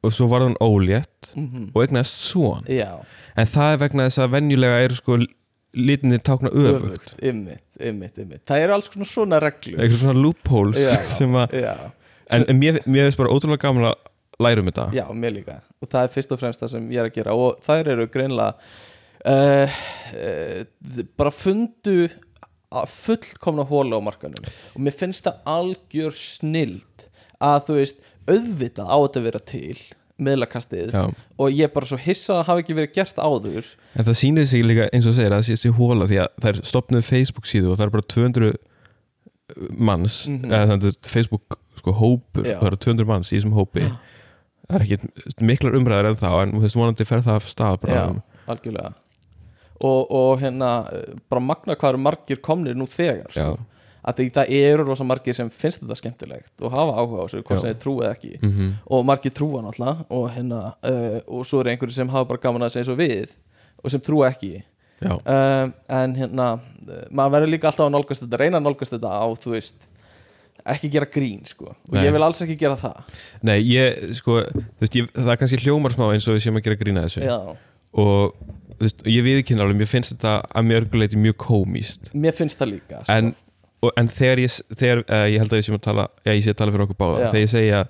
og 0.00 0.14
svo 0.14 0.28
var 0.30 0.44
hann 0.46 0.56
ólétt 0.64 1.32
mhm, 1.34 1.70
og 1.74 1.84
eignast 1.84 2.24
svon 2.30 2.66
já. 2.68 3.00
En 3.38 3.48
það 3.48 3.74
er 3.74 3.80
vegna 3.84 4.08
þess 4.08 4.22
að 4.24 4.34
venjulega 4.34 4.82
eru 4.84 4.98
sko 4.98 5.18
litinni 5.70 6.18
tákna 6.18 6.50
öfugt. 6.50 7.12
Ymmit, 7.22 7.64
ymmit, 7.78 8.16
ymmit 8.18 8.42
það 8.48 8.64
eru 8.64 8.74
alls 8.74 8.90
svona 8.90 9.06
svona 9.06 9.40
reglur. 9.42 9.78
Eitthvað 9.78 10.00
svona 10.02 10.18
loopholes 10.18 10.80
Já. 10.80 10.94
sem 11.18 11.36
að 11.38 11.58
já, 11.60 11.74
en, 12.34 12.46
en 12.50 12.58
mér, 12.58 12.80
mér 12.86 13.06
finnst 13.06 13.20
bara 13.20 13.34
ótrúlega 13.34 13.62
gaman 13.68 13.90
að 13.92 13.98
læra 14.40 14.64
um 14.64 14.70
þetta. 14.70 14.86
Já, 14.96 15.04
mér 15.12 15.36
líka. 15.36 15.60
Og 15.84 15.90
það 15.92 16.06
er 16.06 16.14
fyrst 16.14 16.34
og 16.34 16.40
fremst 16.40 16.62
það 16.64 16.72
sem 16.74 16.88
ég 16.94 17.02
er 17.02 17.10
að 17.10 17.18
gera. 17.18 17.36
Og 17.36 17.60
þær 17.64 17.92
eru 17.94 18.06
greinlega 18.10 18.54
uh, 19.28 19.78
uh, 20.16 21.04
bara 21.20 21.34
fundu 21.34 22.08
fullkomna 22.70 23.64
hóla 23.66 23.98
á 23.98 24.00
markanum 24.02 24.44
og 24.46 24.82
mér 24.84 24.94
finnst 24.94 25.26
það 25.26 25.40
algjör 25.50 26.14
snild 26.14 27.06
að 27.42 27.64
þú 27.66 27.78
veist 27.80 28.04
auðvitað 28.28 28.86
á 28.90 28.96
þetta 29.00 29.20
að 29.20 29.26
vera 29.30 29.40
til 29.52 29.78
miðlakastið 30.20 30.90
Já. 30.92 31.02
og 31.40 31.48
ég 31.56 31.64
er 31.64 31.72
bara 31.72 31.86
svo 31.88 31.96
hissa 31.96 32.34
að 32.40 32.46
hafi 32.50 32.60
ekki 32.64 32.74
verið 32.76 32.92
gert 32.98 33.16
áður 33.24 33.70
en 33.96 34.04
það 34.04 34.18
sýnir 34.20 34.46
sig 34.50 34.64
líka 34.66 34.88
eins 34.92 35.06
og 35.08 35.14
segir 35.16 35.32
að 35.32 35.38
það 35.40 35.46
sé 35.48 35.54
þessi 35.56 35.72
hóla 35.78 36.08
því 36.10 36.18
að 36.20 36.28
það 36.44 36.50
er 36.50 36.60
stopnuð 36.68 37.06
Facebook 37.08 37.46
síðu 37.48 37.70
og 37.72 37.78
það 37.80 37.86
er 37.86 37.94
bara 37.94 38.08
200 38.14 38.50
manns 39.80 40.18
Mhm. 40.28 40.44
eða 40.52 40.66
þannig 40.70 40.90
að 40.92 41.08
Facebook 41.10 41.58
sko 41.80 41.92
hópur 41.96 42.44
Já. 42.44 42.58
það 42.60 42.66
eru 42.70 42.76
200 42.84 43.06
manns 43.08 43.32
í 43.32 43.38
þessum 43.38 43.56
hópi 43.56 43.86
það 43.88 44.76
er 44.76 44.84
ekki 44.84 45.44
miklar 45.48 45.74
umræðar 45.80 46.10
en 46.12 46.20
þá 46.20 46.28
en 46.42 46.52
þú 46.52 46.60
veist 46.66 46.76
vonandi 46.78 47.06
fer 47.08 47.22
það 47.24 47.40
af 47.40 47.48
stað 47.50 47.80
bara 47.80 47.94
Já, 47.96 48.22
algjörlega 48.52 48.92
og, 49.80 50.10
og 50.12 50.40
hérna 50.42 50.70
eh, 50.92 51.14
bara 51.32 51.40
magna 51.40 51.74
hvað 51.80 51.94
eru 51.94 52.02
margir 52.04 52.40
komnir 52.44 52.76
nú 52.76 52.84
þegar 52.86 53.32
Já. 53.32 53.54
sko. 53.56 53.58
Að 54.00 54.20
því 54.20 54.26
það 54.36 54.52
eru 54.60 54.86
rosa 54.88 55.06
margir 55.06 55.36
sem 55.36 55.50
finnst 55.52 55.82
þetta 55.82 55.98
skemmtilegt 55.98 56.64
og 56.64 56.72
hafa 56.74 56.96
áhuga 56.96 57.20
á 57.20 57.24
þessu, 57.26 57.42
hvort 57.44 57.60
sem 57.60 57.70
þeir 57.70 57.80
trúið 57.84 58.08
ekki. 58.10 58.32
Mhm. 58.40 58.72
og 58.86 59.06
margir 59.08 59.34
trúa 59.36 59.62
náttúrulega 59.64 60.06
og 60.08 60.26
hérna 60.34 60.60
uh, 60.72 61.20
og 61.26 61.46
svo 61.48 61.60
eru 61.60 61.72
einhverju 61.72 61.96
sem 61.98 62.12
hafa 62.12 62.28
bara 62.32 62.42
gaman 62.42 62.66
að 62.66 62.74
segja 62.76 62.90
svo 62.90 62.98
við 63.00 63.36
og 63.82 63.92
sem 63.92 64.02
trúa 64.04 64.30
ekki. 64.30 64.62
Uh, 65.00 65.70
en 65.88 66.16
hérna 66.16 66.48
uh, 66.60 67.06
maður 67.10 67.38
verður 67.38 67.54
líka 67.54 67.70
alltaf 67.70 67.88
að 67.88 67.94
nálgast 67.96 68.26
þetta 68.26 68.40
reyna 68.42 68.60
að 68.60 68.66
nálgast 68.68 68.92
þetta 68.96 69.14
á 69.16 69.28
þú 69.40 69.54
veist 69.54 69.88
ekki 70.60 70.90
gera 70.92 71.08
grín 71.08 71.40
sko. 71.48 71.72
Og 71.88 71.96
Nei. 71.96 72.04
ég 72.04 72.12
vil 72.12 72.22
alls 72.22 72.42
ekki 72.44 72.58
gera 72.60 72.76
það. 72.76 73.08
Nei, 73.48 73.56
ég, 73.64 74.10
sko, 74.18 74.42
veist, 74.82 74.96
ég, 74.98 75.08
það 75.16 75.32
er 75.32 75.38
kannski 75.40 75.60
hljómar 75.62 75.94
smá 75.96 76.10
eins 76.12 76.28
og 76.28 76.36
við 76.36 76.44
séum 76.44 76.60
að 76.60 76.66
gera 76.66 76.80
grína 76.82 77.06
þessu. 77.06 77.22
Já, 77.24 77.38
og 77.96 78.36
veist, 78.80 79.04
ég 79.08 79.24
viðkynna 79.26 79.64
alveg, 79.64 79.80
mér 79.80 79.90
finnst 79.90 80.14
þetta 80.14 80.34
að 80.46 80.68
mjög 80.68 80.82
örguleiti 80.84 81.20
mjög 81.20 81.38
komíst 81.44 82.10
mér 82.16 82.36
finnst 82.36 82.60
það 82.60 82.74
líka 82.76 83.02
sko. 83.02 83.16
en, 83.16 83.32
og, 83.80 83.90
en 83.96 84.08
þegar 84.12 84.42
ég 84.44 84.54
þegar, 84.76 85.02
uh, 85.06 85.26
ég 85.30 85.42
held 85.42 85.52
að 85.54 85.60
ég 85.60 85.66
sé 85.66 85.74
að 85.74 85.84
tala 85.86 86.06
já, 86.24 86.32
ég 86.32 86.44
sé 86.44 86.54
að 86.54 86.60
tala 86.60 86.74
fyrir 86.74 86.86
okkur 86.86 87.00
báða 87.00 87.20
Já. 87.20 87.28
þegar 87.32 87.44
ég 87.44 87.52
segja 87.54 87.82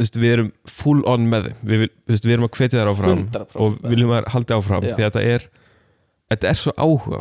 við 0.00 0.32
erum 0.32 0.52
full 0.70 1.00
on 1.10 1.26
með 1.28 1.48
þeim 1.50 1.72
við, 1.72 1.82
veist, 2.08 2.26
við 2.26 2.36
erum 2.36 2.46
að 2.46 2.54
hvetja 2.56 2.80
þær 2.80 2.92
áfram 2.92 3.24
100% 3.26 3.58
og 3.60 3.76
viljum 3.90 4.14
að 4.16 4.30
haldi 4.34 4.56
áfram 4.56 4.86
Já. 4.86 4.94
því 4.94 5.04
að 5.04 5.10
þetta 5.10 5.24
er 5.34 5.46
þetta 6.30 6.50
er 6.52 6.60
svo 6.60 6.74
áhuga 6.78 7.20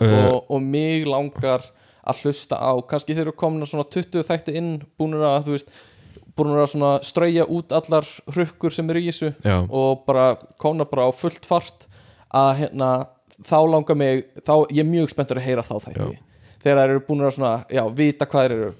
Uh, 0.00 0.18
og, 0.32 0.38
og 0.56 0.64
mig 0.64 1.06
langar 1.08 1.68
að 2.02 2.24
hlusta 2.24 2.58
á 2.58 2.72
kannski 2.88 3.14
þeir 3.14 3.28
eru 3.28 3.38
komin 3.38 3.68
svona 3.68 3.86
20 3.92 4.26
þætti 4.26 4.56
inn 4.58 4.72
búinur 4.98 5.26
að 5.28 5.46
þú 5.46 5.56
veist 5.56 5.74
búinur 6.38 6.64
að 6.64 7.04
strauja 7.06 7.46
út 7.46 7.74
allar 7.76 8.08
hrukkur 8.32 8.74
sem 8.74 8.88
eru 8.90 9.02
í 9.02 9.10
þessu 9.10 9.30
já, 9.44 9.60
og 9.68 10.02
bara 10.08 10.32
komna 10.60 10.88
bara 10.88 11.06
á 11.06 11.10
fullt 11.14 11.46
fart 11.46 11.86
að 12.32 12.64
hérna 12.64 12.90
þá 13.44 13.58
langar 13.68 13.98
mig, 13.98 14.24
þá 14.42 14.64
ég 14.72 14.82
er 14.82 14.88
mjög 14.88 15.12
spenntur 15.12 15.40
að 15.40 15.46
heyra 15.50 15.66
þá 15.66 15.74
þætti 15.86 16.10
þegar 16.62 16.78
þeir 16.82 16.90
eru 16.96 17.04
búin 17.08 17.24
að 17.26 17.34
svona, 17.36 17.64
já, 17.70 17.82
vita 17.94 18.26
hvað 18.26 18.46
þeir 18.48 18.56
eru 18.58 18.72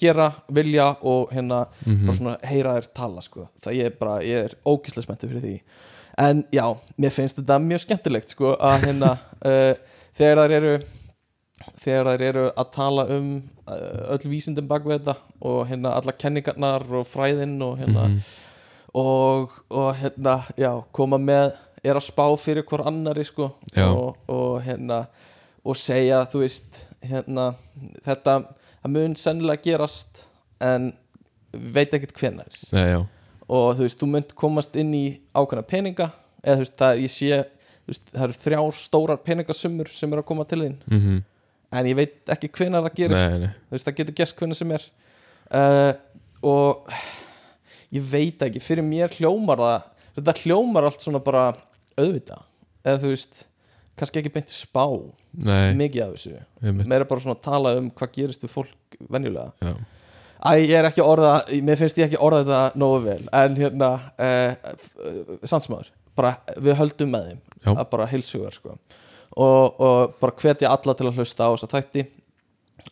gera, 0.00 0.30
vilja 0.48 0.96
og 1.02 1.30
hérna 1.34 1.66
Mhm. 1.86 2.06
bara 2.06 2.16
svona 2.16 2.36
heyra 2.48 2.74
þeir 2.78 2.88
tala 2.94 3.20
sko 3.20 3.48
það 3.60 3.74
ég 3.76 3.84
er 3.90 3.96
bara, 4.00 4.18
ég 4.24 4.44
er 4.44 4.54
ógíslega 4.64 5.02
spenntur 5.02 5.28
fyrir 5.28 5.42
því 5.44 5.60
en 6.18 6.44
já, 6.52 6.64
mér 6.98 7.10
finnst 7.12 7.36
þetta 7.36 7.58
mjög 7.60 7.80
skemmtilegt 7.84 8.28
sko 8.34 8.54
að 8.56 8.86
hérna 8.86 9.12
uh, 9.44 9.74
þegar 10.18 10.48
þeir 10.48 10.56
eru 10.56 10.74
þegar 11.80 12.08
þeir 12.16 12.22
eru 12.30 12.44
að 12.56 12.70
tala 12.72 13.04
um 13.12 13.28
uh, 13.68 14.14
öll 14.16 14.28
vísindin 14.32 14.68
bak 14.68 14.84
við 14.88 15.00
þetta 15.02 15.16
og 15.42 15.66
hérna 15.68 15.92
alla 15.98 16.12
kenningarnar 16.16 16.86
og 17.00 17.06
fræðin 17.08 17.58
og 17.62 17.78
hérna 17.78 18.08
Mhm. 18.08 18.20
og, 18.94 19.50
og 19.70 19.94
hérna, 20.00 20.38
já, 20.58 20.72
koma 20.92 21.18
með 21.18 21.52
er 21.84 21.94
að 21.94 22.08
spá 22.08 22.24
fyrir 22.40 22.64
hver 22.66 22.82
annari 22.88 23.22
sko 23.24 23.52
og, 23.86 24.16
og 24.28 24.62
hérna 24.64 25.06
og 25.64 25.76
segja, 25.76 26.24
þú 26.26 26.40
veist 26.42 26.80
hérna, 27.06 27.52
þetta, 28.06 28.36
mun 28.88 29.16
sennilega 29.18 29.64
gerast 29.64 30.26
en 30.60 30.92
veit 31.50 31.94
ekkert 31.96 32.16
já, 32.92 33.00
og 33.48 33.72
þú 33.78 33.86
veist, 33.86 33.98
þú 34.00 34.10
munt 34.12 34.36
komast 34.38 34.76
inn 34.78 34.92
í 34.94 35.06
ákveðna 35.34 35.66
peninga 35.66 36.10
eða 36.44 36.60
þú 36.60 36.64
veist, 36.64 36.76
það 36.78 37.02
ég 37.02 37.14
sé 37.14 37.40
veist, 37.90 38.12
það 38.12 38.26
eru 38.28 38.38
þrjár 38.44 38.78
stórar 38.78 39.22
peningasumur 39.24 39.90
sem 39.90 40.12
eru 40.12 40.22
að 40.22 40.30
koma 40.30 40.46
til 40.48 40.62
þín. 40.62 40.78
Mm 40.90 41.20
en 41.70 41.88
ég 41.90 41.98
veit 41.98 42.32
ekki 42.34 42.50
hvenær 42.50 42.84
það 42.86 42.96
gerist. 42.98 43.30
Nei, 43.30 43.42
nei. 43.44 43.52
Þú 43.68 43.76
veist, 43.76 43.86
það 43.86 43.98
getur 44.00 44.16
gerst 44.20 44.38
hvernig 44.40 44.58
sem 44.58 44.74
er. 44.74 44.86
Uh, 45.50 45.92
og 46.46 46.94
ég 47.94 48.06
veit 48.10 48.42
ekki, 48.46 48.62
fyrir 48.62 48.86
mér 48.86 49.14
hljómar 49.18 49.60
það 49.60 49.78
þetta 50.18 50.34
hljómar 50.44 50.88
allt 50.88 51.04
svona 51.04 51.22
bara 51.22 51.44
auðvita, 51.98 52.40
eða 52.84 53.00
þú 53.02 53.12
veist 53.14 53.44
kannski 54.00 54.20
ekki 54.22 54.32
beint 54.34 54.52
spá 54.52 54.84
Nei, 55.44 55.72
mikið 55.78 56.04
af 56.06 56.14
þessu, 56.16 56.42
meira 56.82 57.06
bara 57.08 57.22
svona 57.22 57.36
að 57.38 57.44
tala 57.46 57.74
um 57.78 57.90
hvað 57.94 58.14
gerist 58.16 58.44
við 58.44 58.54
fólk 58.54 59.00
venjulega. 59.12 59.52
Já, 59.62 59.74
Æ, 60.40 60.50
ég 60.64 60.72
er 60.78 60.86
ekki 60.88 61.04
orða, 61.04 61.34
mér 61.66 61.76
finnst 61.76 61.98
ég 62.00 62.08
ekki 62.08 62.20
orða 62.24 62.40
þetta 62.46 62.80
nógu 62.80 63.02
vel, 63.04 63.20
en 63.36 63.58
hérna 63.60 63.90
uh, 64.16 64.70
sannsmáður, 65.44 65.90
bara 66.16 66.38
við 66.56 66.78
höldum 66.78 67.12
með 67.12 67.26
þeim, 67.28 67.42
Já. 67.60 67.72
að 67.74 67.82
bara 67.92 68.08
heilsugar 68.08 68.56
sko, 68.56 68.78
og, 69.36 69.82
og 69.84 70.16
bara 70.22 70.36
hvetja 70.40 70.72
alla 70.72 70.96
til 70.96 71.10
að 71.10 71.20
hlusta 71.20 71.44
á 71.44 71.52
þessa 71.52 71.70
þætti. 71.76 72.06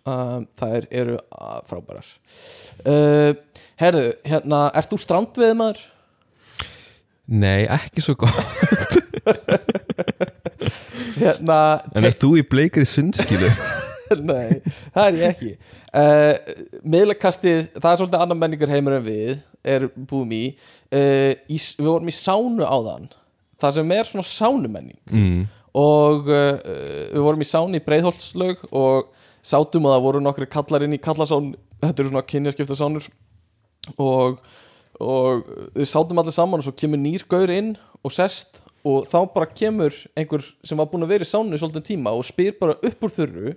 Um, 0.08 0.44
þær 0.60 0.84
eru 0.92 1.14
uh, 1.16 1.58
frábærar. 1.68 2.08
Uh, 2.84 3.32
Herðu, 3.80 4.10
hérna, 4.28 4.66
ert 4.76 4.92
þú 4.92 4.98
strandveið 5.00 5.54
maður? 5.56 5.80
Nei, 7.28 7.64
ekki 7.68 8.04
svo 8.04 8.14
gott 8.20 8.36
Hérna, 11.18 11.58
En 11.96 12.06
er 12.06 12.14
þú 12.16 12.36
í 12.38 12.44
bleikri 12.46 12.86
sundskilu? 12.88 13.50
Nei, 14.30 14.60
það 14.94 15.04
er 15.04 15.18
ég 15.18 15.34
ekki 15.34 15.50
uh, 15.52 16.56
Miðlakastið, 16.88 17.58
það 17.76 17.90
er 17.90 18.00
svolítið 18.00 18.22
annar 18.24 18.40
menningar 18.40 18.72
heimur 18.72 18.96
en 18.96 19.04
við 19.04 19.32
er 19.68 19.88
búum 19.92 20.32
í, 20.32 20.44
uh, 20.94 21.32
í 21.48 21.58
Við 21.58 21.88
vorum 21.88 22.10
í 22.10 22.16
sánu 22.16 22.64
áðan 22.64 23.08
Það 23.58 23.78
sem 23.80 23.94
er 23.96 24.08
svona 24.08 24.28
sánumenning 24.28 25.00
mm. 25.10 25.40
Og 25.78 26.30
uh, 26.30 26.54
við 27.12 27.24
vorum 27.26 27.44
í 27.44 27.48
sánu 27.48 27.80
í 27.80 27.84
Breiðholtslaug 27.84 28.64
Og 28.70 29.10
sátum 29.44 29.88
og 29.88 29.96
það 29.96 30.06
voru 30.06 30.22
nokkri 30.24 30.48
kallar 30.50 30.86
inn 30.86 30.96
í 30.96 31.02
kallasán 31.02 31.52
Þetta 31.82 32.02
eru 32.02 32.12
svona 32.12 32.24
kynjaskipta 32.28 32.78
sánur 32.78 33.10
Og, 33.96 34.40
og 35.02 35.44
við 35.76 35.90
sátum 35.90 36.22
allir 36.22 36.36
saman 36.36 36.62
Og 36.62 36.68
svo 36.68 36.76
kemur 36.78 37.02
nýr 37.02 37.26
gaur 37.28 37.52
inn 37.52 37.74
og 38.06 38.14
sest 38.14 38.62
Og 38.86 39.08
þá 39.10 39.18
bara 39.34 39.50
kemur 39.50 39.94
einhver 40.18 40.44
sem 40.62 40.78
var 40.78 40.90
búin 40.90 41.06
að 41.06 41.14
vera 41.16 41.26
í 41.26 41.30
sánu 41.30 41.58
svolítið 41.58 41.86
tíma 41.90 42.14
Og 42.14 42.26
spyr 42.28 42.54
bara 42.60 42.76
upp 42.78 43.04
úr 43.08 43.14
þurru 43.14 43.54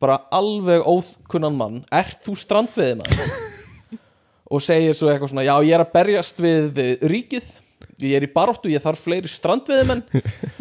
bara 0.00 0.16
alveg 0.34 0.82
ókunnan 0.88 1.56
mann 1.56 1.80
Ert 1.94 2.24
þú 2.24 2.34
strandveiði 2.40 2.98
maður? 3.00 3.34
og 4.52 4.64
segir 4.64 4.96
svo 4.98 5.10
eitthvað 5.12 5.34
svona 5.34 5.46
Já, 5.46 5.54
ég 5.62 5.76
er 5.76 5.84
að 5.84 5.92
berjast 5.94 6.42
við 6.42 6.80
ríkið 7.10 7.52
Ég 8.00 8.16
er 8.16 8.24
í 8.24 8.30
baróttu, 8.32 8.70
ég 8.72 8.80
þarf 8.80 9.02
fleiri 9.04 9.28
strandveiðimenn. 9.28 10.00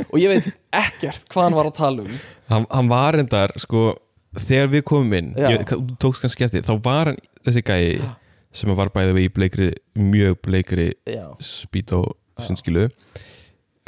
Og 0.09 0.17
ég 0.19 0.33
veit 0.33 0.49
ekkert 0.75 1.23
hvað 1.31 1.45
hann 1.45 1.55
var 1.55 1.69
að 1.69 1.77
tala 1.77 2.03
um. 2.03 2.17
Hann, 2.51 2.65
hann 2.67 2.89
var 2.91 3.15
endar, 3.19 3.53
sko 3.59 3.93
Þegar 4.37 4.67
við 4.69 4.83
komum 4.85 5.13
inn, 5.17 5.29
Já. 5.33 5.49
ég, 5.55 5.71
tókst 6.01 6.21
kannski 6.21 6.45
eftir 6.45 6.65
Þá 6.67 6.75
var 6.85 7.09
hann 7.09 7.21
þessi 7.47 7.63
gæi 7.65 8.11
sem 8.53 8.71
var 8.77 8.91
bæðið 8.93 9.15
við 9.17 9.25
í 9.25 9.31
bleikri, 9.33 9.69
mjög 9.97 10.37
bleikri 10.45 10.87
Já, 11.09 11.25
spýt 11.41 11.93
og 11.97 12.11
sundskilu 12.41 12.87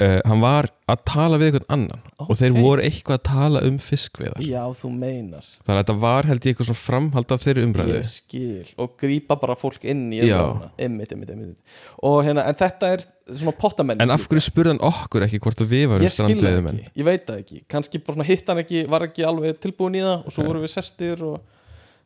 uh, 0.01 0.17
Hann 0.27 0.41
var 0.43 0.67
að 0.91 1.03
tala 1.07 1.37
við 1.39 1.51
einhvern 1.51 1.67
annan 1.75 2.01
Og 2.25 2.33
þeir 2.37 2.55
voru 2.57 2.83
eitthvað 2.85 3.17
að 3.17 3.23
tala 3.29 3.61
um 3.67 3.77
fiskveiðar 3.81 4.43
já 4.45 4.61
þú 4.77 4.91
meinar. 4.93 5.45
Þannig 5.61 5.77
að 5.77 5.79
þetta 5.81 5.95
var 6.01 6.27
held 6.29 6.45
ég 6.45 6.51
eitthvað 6.53 6.69
svona 6.69 6.81
framhald 6.81 7.33
af 7.35 7.45
þeirri 7.45 7.63
umræðu. 7.67 7.95
Ég 7.95 8.09
skil. 8.09 8.73
Og 8.81 8.97
grípa 9.01 9.37
bara 9.41 9.55
fólk 9.59 9.85
inn 9.89 10.03
í 10.13 10.19
umræðuna. 10.25 10.71
Einmitt, 10.81 11.15
einmitt, 11.15 11.31
einmitt 11.33 12.03
Og 12.09 12.19
hérna, 12.27 12.45
en 12.49 12.59
þetta 12.59 12.91
er 12.97 13.05
svona 13.31 13.55
pottamenn 13.61 14.03
En 14.03 14.13
af 14.13 14.27
hverju 14.27 14.43
spurði 14.45 14.75
hann 14.75 14.83
okkur 14.91 15.25
ekki 15.27 15.41
hvort 15.45 15.63
að 15.63 15.71
við 15.71 15.87
varum 15.93 16.05
Ég 16.05 16.13
skil 16.17 16.37
ekki, 16.51 16.91
ég 16.99 17.07
veit 17.07 17.25
það 17.29 17.41
ekki. 17.45 17.63
Kannski 17.71 18.03
bara 18.03 18.17
svona 18.17 18.27
hitt 18.29 18.51
hann 18.51 18.61
ekki, 18.61 18.83
var 18.91 19.07
ekki 19.07 19.25
alveg 19.27 19.57
tilbúin 19.63 19.97
í 19.97 20.05
það 20.05 20.27
Og 20.27 20.35
svo 20.35 20.45
vorum 20.49 20.65
við 20.65 20.73
sestir 20.75 21.25
og 21.25 21.39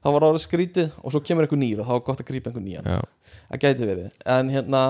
það 0.06 0.16
var 0.18 0.28
árið 0.30 0.44
skrítið 0.46 0.98
Og 1.02 1.16
svo 1.16 1.24
kemur 1.26 1.48
einhver 1.48 1.62
nýr 1.62 1.82
og 1.82 1.90
þá 1.90 1.94
var 1.98 2.06
gott 2.12 2.24
að 2.24 2.30
grípa 2.32 2.52
einhver 2.52 2.66
nýjan. 2.66 2.90
Já, 2.96 3.00
Það 3.46 3.62
gæti 3.62 3.88
verið. 3.90 4.10
En 4.36 4.50
hérna, 4.54 4.82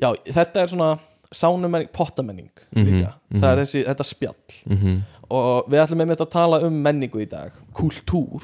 já, 0.00 0.08
þetta 0.28 0.62
er 0.62 0.70
svona 0.72 0.88
sánumenning, 1.32 1.90
pottamenning 1.92 2.50
Mhm, 2.72 2.84
líka. 2.86 3.12
Það 3.32 3.48
er 3.52 3.60
þessi, 3.62 3.84
þetta 3.88 4.06
spjall. 4.08 4.60
Mm 4.68 5.02
Og 5.32 5.70
við 5.72 5.80
ætlum 5.80 6.02
einmitt 6.04 6.20
að 6.20 6.28
tala 6.34 6.58
um 6.66 6.74
menningu 6.84 7.22
í 7.22 7.28
dag. 7.28 7.52
Kultúr. 7.72 8.42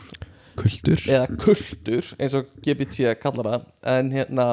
Kultur. 0.56 0.96
Eða 1.04 1.26
kultur 1.36 2.06
eins 2.18 2.34
og 2.38 2.46
GBT 2.64 3.12
kallar 3.20 3.44
það. 3.50 3.66
En 3.92 4.08
hérna 4.14 4.46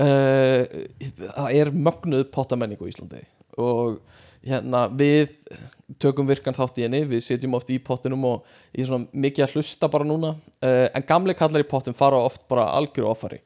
uh, 0.00 0.64
það 1.36 1.54
er 1.54 1.70
mögnuð 1.70 2.26
pottamenningu 2.34 2.88
í 2.88 2.92
Íslandi. 2.92 3.22
Og 3.62 4.00
hérna 4.44 4.88
við 4.90 5.36
tökum 6.02 6.26
virkan 6.28 6.56
þátt 6.56 6.82
í 6.82 6.86
henni. 6.88 7.04
Við 7.08 7.22
sitjum 7.28 7.54
oft 7.54 7.70
í 7.70 7.78
pottinum 7.78 8.26
og 8.32 8.42
ég 8.74 8.82
er 8.84 8.90
svona 8.90 9.06
mikið 9.12 9.46
að 9.46 9.54
hlusta 9.54 9.90
bara 9.92 10.08
núna. 10.08 10.34
Uh, 10.58 10.88
en 10.90 11.06
gamli 11.06 11.36
kallar 11.38 11.62
í 11.62 11.70
pottin 11.70 11.96
fara 11.96 12.18
oft 12.18 12.42
bara 12.50 12.66
algjöru 12.74 13.12
offari. 13.12 13.38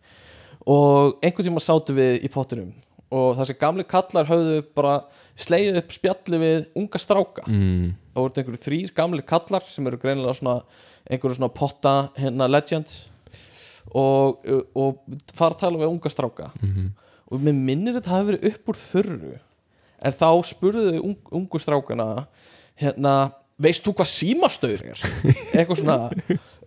Og 0.68 1.20
einhvern 1.20 1.50
tíma 1.50 1.62
sátu 1.64 1.94
við 1.96 2.24
í 2.24 2.32
pottinum 2.32 2.72
og 3.14 3.38
þessi 3.38 3.56
gamli 3.60 3.84
kallar 3.88 4.28
höfðu 4.28 4.60
bara 4.76 4.94
slegið 5.38 5.80
upp 5.80 5.94
spjalli 5.94 6.40
við 6.42 6.58
unga 6.76 7.00
stráka. 7.00 7.44
Mm. 7.48 7.94
það 8.12 8.24
voru 8.24 8.42
einhverju 8.42 8.62
þrýr 8.64 8.94
gamli 8.96 9.24
kallar 9.24 9.64
sem 9.64 9.86
eru 9.88 10.00
greinilega 10.00 10.36
svona 10.36 10.56
einhverju 11.08 11.38
svona 11.38 11.54
potta 11.54 11.94
hérna 12.18 12.48
legends 12.50 13.06
og, 13.96 14.44
og 14.76 14.98
fara 15.32 15.54
að 15.54 15.60
tala 15.62 15.80
við 15.80 15.92
unga 15.92 16.12
stráka. 16.12 16.50
Mhm. 16.60 16.88
og 17.28 17.42
mér 17.44 17.56
minnir 17.56 17.92
þetta 17.92 18.14
hafi 18.14 18.30
verið 18.30 18.52
upp 18.52 18.70
úr 18.72 18.78
þurru. 18.80 19.34
En 20.04 20.14
þá 20.14 20.28
spurðu 20.48 20.84
þau 20.86 21.00
ung, 21.02 21.16
ungu 21.40 21.58
strákana 21.60 22.06
hérna, 22.78 23.32
veist 23.60 23.84
þú 23.84 23.92
hvað 23.98 24.08
símastaur 24.12 24.84
er? 24.92 25.02
Eitthvað 25.56 25.80
svona 25.82 25.98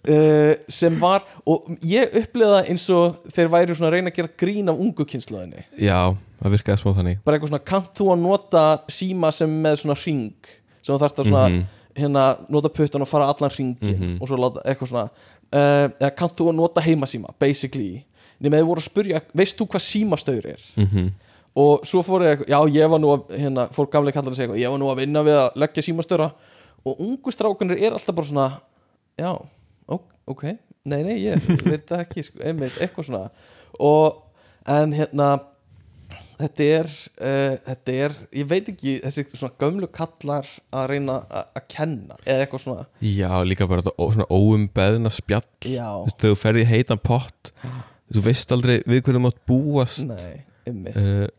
uh, 0.09 0.53
sem 0.67 0.95
var, 1.01 1.23
og 1.45 1.69
ég 1.85 2.15
upplifa 2.21 2.57
það 2.61 2.69
eins 2.73 2.87
og 2.95 3.19
þeir 3.35 3.51
væri 3.53 3.75
svona 3.77 3.89
að 3.91 3.95
reyna 3.97 4.09
að 4.13 4.15
gera 4.21 4.33
grín 4.43 4.69
af 4.71 4.79
ungu 4.81 5.05
kynslaðinni 5.05 5.65
Já, 5.79 5.99
það 6.41 6.55
virkaði 6.55 6.81
smá 6.81 6.93
þannig. 6.97 7.19
Bara 7.25 7.37
eitthvað 7.37 7.51
svona, 7.53 7.65
kannt 7.73 7.93
þú 7.99 8.09
að 8.15 8.19
nota 8.25 8.63
síma 8.89 9.31
sem 9.35 9.49
með 9.63 9.81
svona 9.83 9.97
ring 10.05 10.33
sem 10.81 10.95
þú 10.95 10.99
þarft 11.03 11.19
að 11.21 11.29
svona, 11.29 11.49
Mhm. 11.49 11.65
hérna, 11.95 12.23
nota 12.49 12.69
puttan 12.69 13.01
og 13.01 13.07
fara 13.07 13.27
allan 13.27 13.51
ringin 13.57 13.97
Mhm. 13.97 14.21
og 14.21 14.27
svo 14.27 14.37
láta 14.37 14.63
eitthvað 14.65 14.87
svona 14.89 15.09
uh, 15.53 15.87
eða 15.99 16.15
kannt 16.15 16.37
þú 16.37 16.47
að 16.49 16.55
nota 16.55 16.81
heimasíma, 16.81 17.33
basically. 17.39 18.05
Nema 18.41 18.57
þið 18.57 18.65
voru 18.65 18.79
að 18.81 18.89
spurja, 18.89 19.21
veist 19.35 19.57
þú 19.59 19.67
hvað 19.67 19.81
símastaur 19.89 20.45
er? 20.45 20.61
Mm 20.77 21.11
og 21.53 21.81
svo 21.83 21.99
fór 21.99 22.21
ég 22.23 22.45
já 22.47 22.57
ég 22.71 22.87
var 22.89 22.99
nú 22.99 23.09
að 23.11 23.35
hérna, 23.37 23.67
fór 23.75 23.89
gamlega 23.91 24.13
kallar 24.13 24.31
að 24.31 24.37
segja 24.37 24.47
eitthvað, 24.47 24.61
ég 24.63 24.69
var 24.71 24.79
nú 24.79 24.87
að 24.87 24.99
vinna 25.01 25.19
við 25.21 25.35
að 25.35 25.57
leggja 25.59 25.83
símastöra 25.83 26.31
og 26.85 26.97
ungu 27.03 27.27
strákunir 27.29 27.75
er 27.83 27.91
alltaf 27.91 28.15
bara 28.15 28.27
svona 28.27 28.61
já, 29.19 29.33
ok, 30.31 30.43
nei 30.91 31.01
nei 31.07 31.17
ég 31.25 31.47
veit 31.65 31.91
ekki, 31.99 32.23
sko, 32.27 32.41
einmitt, 32.47 32.77
eitthvað 32.81 33.09
svona. 33.09 33.23
Og, 33.81 34.21
en 34.69 34.93
hérna 34.97 35.29
þetta 36.41 36.67
er 36.79 36.87
uh, 36.89 37.55
þetta 37.67 37.95
er, 38.05 38.15
ég 38.41 38.47
veit 38.49 38.69
ekki 38.71 38.95
þessi 39.03 39.25
svona 39.35 39.53
gömlu 39.61 39.89
kallar 39.93 40.47
að 40.73 40.87
reyna 40.93 41.19
að 41.29 41.61
kenna, 41.69 42.17
eða 42.25 42.45
eitthvað 42.47 42.63
svona. 42.65 42.87
Já, 43.05 43.31
líka 43.45 43.67
bara 43.69 43.83
þetta 43.85 43.93
ó- 43.97 44.11
svona 44.15 44.29
óumbeðna 44.33 45.11
spjall. 45.13 45.45
Já. 45.69 45.87
Þú 46.07 46.17
Þegar 46.25 46.41
ferði 46.45 46.65
í 46.65 46.69
heitan 46.71 47.01
pott 47.01 47.53
Þú 48.11 48.21
veist 48.25 48.51
aldrei 48.51 48.81
við 48.83 49.05
hvernig 49.05 49.23
mátt 49.23 49.37
búast. 49.47 50.01
Nei, 50.03 50.41
ymmið 50.67 50.97
uh, 50.99 51.29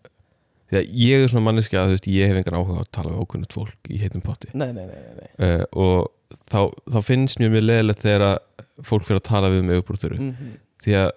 því 0.73 0.79
að 0.79 0.87
ég 1.03 1.21
er 1.25 1.29
svona 1.29 1.45
manneski 1.51 1.77
að 1.77 1.91
veist, 1.93 2.07
ég 2.09 2.31
hef 2.31 2.39
engan 2.41 2.57
áhuga 2.57 2.79
að 2.81 2.89
tala 2.97 3.11
við 3.13 3.19
ókunnut 3.27 3.53
fólk 3.53 3.91
í 3.93 3.99
heitum 4.01 4.23
potti. 4.25 4.49
Nei, 4.57 4.71
nei, 4.73 4.87
nei, 4.89 5.03
nei, 5.03 5.19
nei. 5.19 5.29
uh, 5.45 5.67
og 5.77 6.09
þá, 6.51 6.61
þá 6.93 6.99
finnst 7.07 7.41
mér 7.41 7.55
mjög 7.55 7.67
leðilegt 7.69 8.05
þegar 8.05 8.27
að 8.29 8.67
fólk 8.87 9.09
fyrir 9.09 9.21
að 9.21 9.29
tala 9.29 9.51
við 9.53 9.75
úr 9.79 9.99
þurru 10.03 10.21
Mm 10.21 10.53
því 10.83 10.99
að 10.99 11.11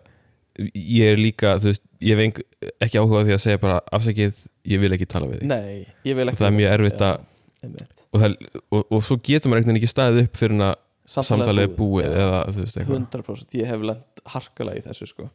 ég 0.75 1.11
er 1.11 1.19
líka, 1.19 1.55
þú 1.59 1.71
veist, 1.71 1.83
ég 2.03 2.15
hef 2.15 2.23
eng, 2.23 2.41
ekki 2.85 3.01
áhuga 3.01 3.23
á 3.23 3.25
því 3.27 3.35
að 3.35 3.43
segja 3.43 3.61
bara 3.61 3.81
afsakið, 3.95 4.41
ég 4.71 4.81
vil 4.81 4.91
ekki 4.95 5.07
tala 5.11 5.27
við 5.27 5.41
þig. 5.41 5.49
Nei, 5.51 5.85
ég 6.07 6.17
vil 6.17 6.27
ekki 6.29 6.39
það 6.39 6.47
er 6.47 6.57
mjög 6.59 6.75
erfitt 6.77 7.05
að 7.05 7.25
og, 7.65 8.21
það, 8.21 8.35
og, 8.69 8.81
og 8.83 9.03
svo 9.03 9.17
getur 9.19 9.51
maður 9.51 9.61
einhvern 9.61 9.73
veginn 9.73 9.81
ekki 9.81 9.91
staðið 9.91 10.21
upp 10.23 10.39
fyrir 10.39 10.65
að 10.69 10.75
samtalið 11.15 11.65
er 11.65 11.75
búið. 11.75 12.07
Já. 12.07 12.15
eða 12.23 12.39
veist 12.55 12.79
eitthvað. 12.79 13.01
100% 13.01 13.57
ég 13.59 13.71
hef 13.71 13.85
lent 13.91 14.25
harkalega 14.35 14.79
í 14.79 14.85
þessu 14.85 15.09
sko. 15.11 15.27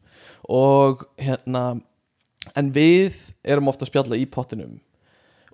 Og 0.56 1.04
hérna 1.20 1.64
en 2.56 2.72
við 2.74 3.20
erum 3.44 3.70
ofta 3.70 3.84
að 3.84 3.92
spjalla 3.92 4.18
í 4.18 4.26
pottinum. 4.30 4.78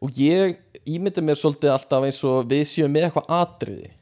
Og 0.05 0.15
ég 0.21 0.61
ímynda 0.87 1.25
mér 1.25 1.41
svolítið 1.41 1.75
alltaf 1.75 2.07
eins 2.07 2.23
og 2.29 2.47
við 2.49 2.67
séum 2.71 2.93
með 2.93 3.09
eitthvað 3.09 3.33
atriði 3.41 3.96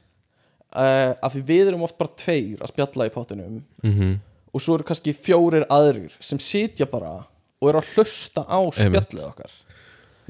uh, 0.74 1.14
af 1.14 1.34
því 1.34 1.42
við 1.48 1.72
erum 1.72 1.86
oft 1.86 1.98
bara 1.98 2.12
tveir 2.18 2.62
að 2.62 2.74
spjalla 2.74 3.08
í 3.08 3.14
pottinum. 3.14 3.60
Mm 3.86 4.14
og 4.54 4.62
svo 4.62 4.78
eru 4.78 4.86
kannski 4.86 5.14
fjórir 5.16 5.66
aðrir 5.72 6.14
sem 6.22 6.40
sitja 6.42 6.86
bara 6.90 7.16
og 7.24 7.70
eru 7.70 7.80
að 7.80 7.94
hlusta 7.94 8.44
á 8.46 8.60
spjallið 8.70 9.24
okkar. 9.26 9.54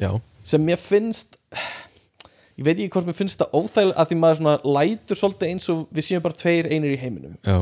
Já, 0.01 0.11
sem 0.47 0.63
mér 0.65 0.81
finnst 0.81 1.37
ég 2.59 2.65
veit 2.65 2.77
ekki 2.79 2.93
hvort 2.95 3.09
mér 3.09 3.19
finnst 3.19 3.41
það 3.43 3.59
óþægilega 3.59 3.99
að 4.01 4.11
því 4.11 4.21
maður 4.21 4.41
svona 4.41 4.77
lætur 4.79 5.21
svolítið 5.21 5.51
eins 5.53 5.67
og 5.75 5.83
við 5.95 6.09
séum 6.09 6.25
bara 6.25 6.41
tveir 6.41 6.71
einir 6.71 6.95
í 6.95 7.01
heiminum 7.03 7.37
já, 7.43 7.59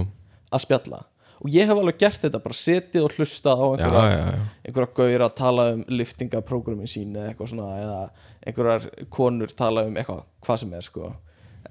að 0.53 0.65
spjalla. 0.67 1.03
Og 1.43 1.51
ég 1.51 1.67
hef 1.67 1.75
alveg 1.75 1.97
gert 1.99 2.23
þetta, 2.23 2.39
bara 2.39 2.55
setið 2.55 3.03
og 3.09 3.17
hlustað 3.17 3.59
á 3.59 3.67
já, 3.67 3.71
einhverja, 3.73 4.11
já, 4.13 4.27
já. 4.31 4.43
einhverja 4.69 4.93
gauðir 5.01 5.25
að 5.27 5.33
tala 5.41 5.65
um 5.73 5.81
liftingaprógramin 5.91 6.91
sín 6.91 7.17
eða 7.17 7.33
eitthvað 7.33 7.51
svona 7.51 7.71
eða 7.81 8.01
einhverjar 8.47 8.87
konur 9.11 9.55
tala 9.59 9.89
um 9.89 9.99
eitthvað, 9.99 10.23
hvað 10.47 10.63
sem 10.63 10.77
er 10.79 10.87
sko 10.87 11.11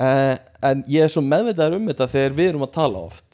uh, 0.02 0.34
en 0.72 0.82
ég 0.92 1.06
er 1.06 1.14
svo 1.14 1.24
meðvitaður 1.26 1.78
um 1.78 1.92
þetta 1.92 2.10
þegar 2.16 2.40
við 2.40 2.52
erum 2.54 2.66
að 2.68 2.74
tala 2.80 3.06
oft. 3.12 3.28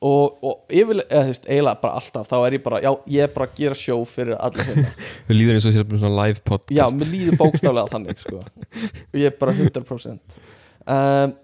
Og, 0.00 0.38
og 0.40 0.72
yfirlega, 0.72 1.10
eða 1.12 1.26
þú 1.26 1.32
veist, 1.34 1.48
eiginlega 1.50 1.80
bara 1.82 1.98
alltaf 2.00 2.28
þá 2.30 2.36
er 2.38 2.54
ég 2.56 2.62
bara, 2.64 2.78
já, 2.80 2.90
ég 3.12 3.26
er 3.26 3.32
bara 3.34 3.48
að 3.50 3.58
gera 3.58 3.76
sjó 3.76 3.98
fyrir 4.08 4.38
allir 4.40 4.70
hérna. 4.70 4.92
Við 5.28 5.36
líður 5.36 5.58
eins 5.58 5.66
og 5.68 5.74
sér 5.74 5.90
svona 5.90 6.22
live 6.22 6.40
podcast. 6.40 6.72
Já, 6.78 6.86
mér 6.96 7.10
líður 7.12 7.36
bókstaflega 7.42 7.92
þannig 7.92 8.22
sko. 8.22 8.40
og 8.40 9.18
ég 9.20 9.28
er 9.28 9.36
bara 9.42 9.56
100% 9.58 10.40
um, 10.86 11.34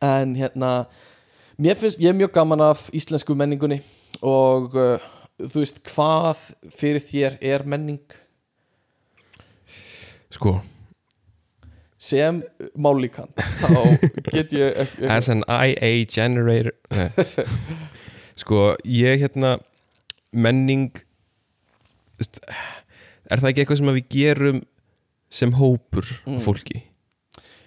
en 0.00 0.34
hérna 0.40 0.70
mér 1.60 1.76
finnst, 1.78 2.00
ég 2.00 2.08
er 2.08 2.16
mjög 2.16 2.32
gaman 2.34 2.64
af 2.64 2.86
íslensku 2.96 3.36
menningunni 3.36 3.82
og 4.24 4.72
uh, 4.72 5.12
þú 5.42 5.62
veist, 5.62 5.80
hvað 5.92 6.42
fyrir 6.72 7.04
þér 7.04 7.38
er 7.44 7.66
menning? 7.68 8.02
Sko, 10.32 10.56
sem 12.02 12.40
málíkan 12.82 13.30
þá 13.62 13.74
get 14.34 14.52
ég 14.56 14.80
as 15.06 15.28
an 15.30 15.44
IA 15.46 15.92
generator. 16.10 16.74
Sko, 18.42 18.72
ég 18.88 19.20
hérna 19.22 19.56
menning 20.32 20.88
er 22.22 23.40
það 23.40 23.50
ekki 23.52 23.62
eitthvað 23.64 23.80
sem 23.80 23.90
við 23.96 24.06
gerum 24.12 24.62
sem 25.32 25.52
hópur 25.56 26.08
Mm. 26.26 26.40
fólki? 26.44 26.82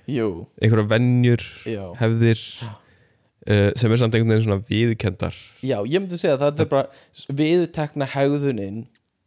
Jú, 0.06 0.46
einhverja 0.62 0.86
venjur, 0.92 1.42
já. 1.66 1.82
hefðir 1.98 2.38
uh, 2.62 3.72
sem 3.74 3.90
er 3.92 3.98
samt 3.98 4.14
einhvern 4.14 4.36
veginn 4.36 4.44
svona 4.46 4.66
viðurkendar 4.70 5.38
Já, 5.66 5.80
ég 5.82 5.98
myndi 6.04 6.20
segja 6.22 6.36
að 6.38 6.44
þetta 6.46 6.66
er 6.66 6.70
bara 6.70 7.34
viðtekna 7.40 8.06
hegðunin 8.14 8.84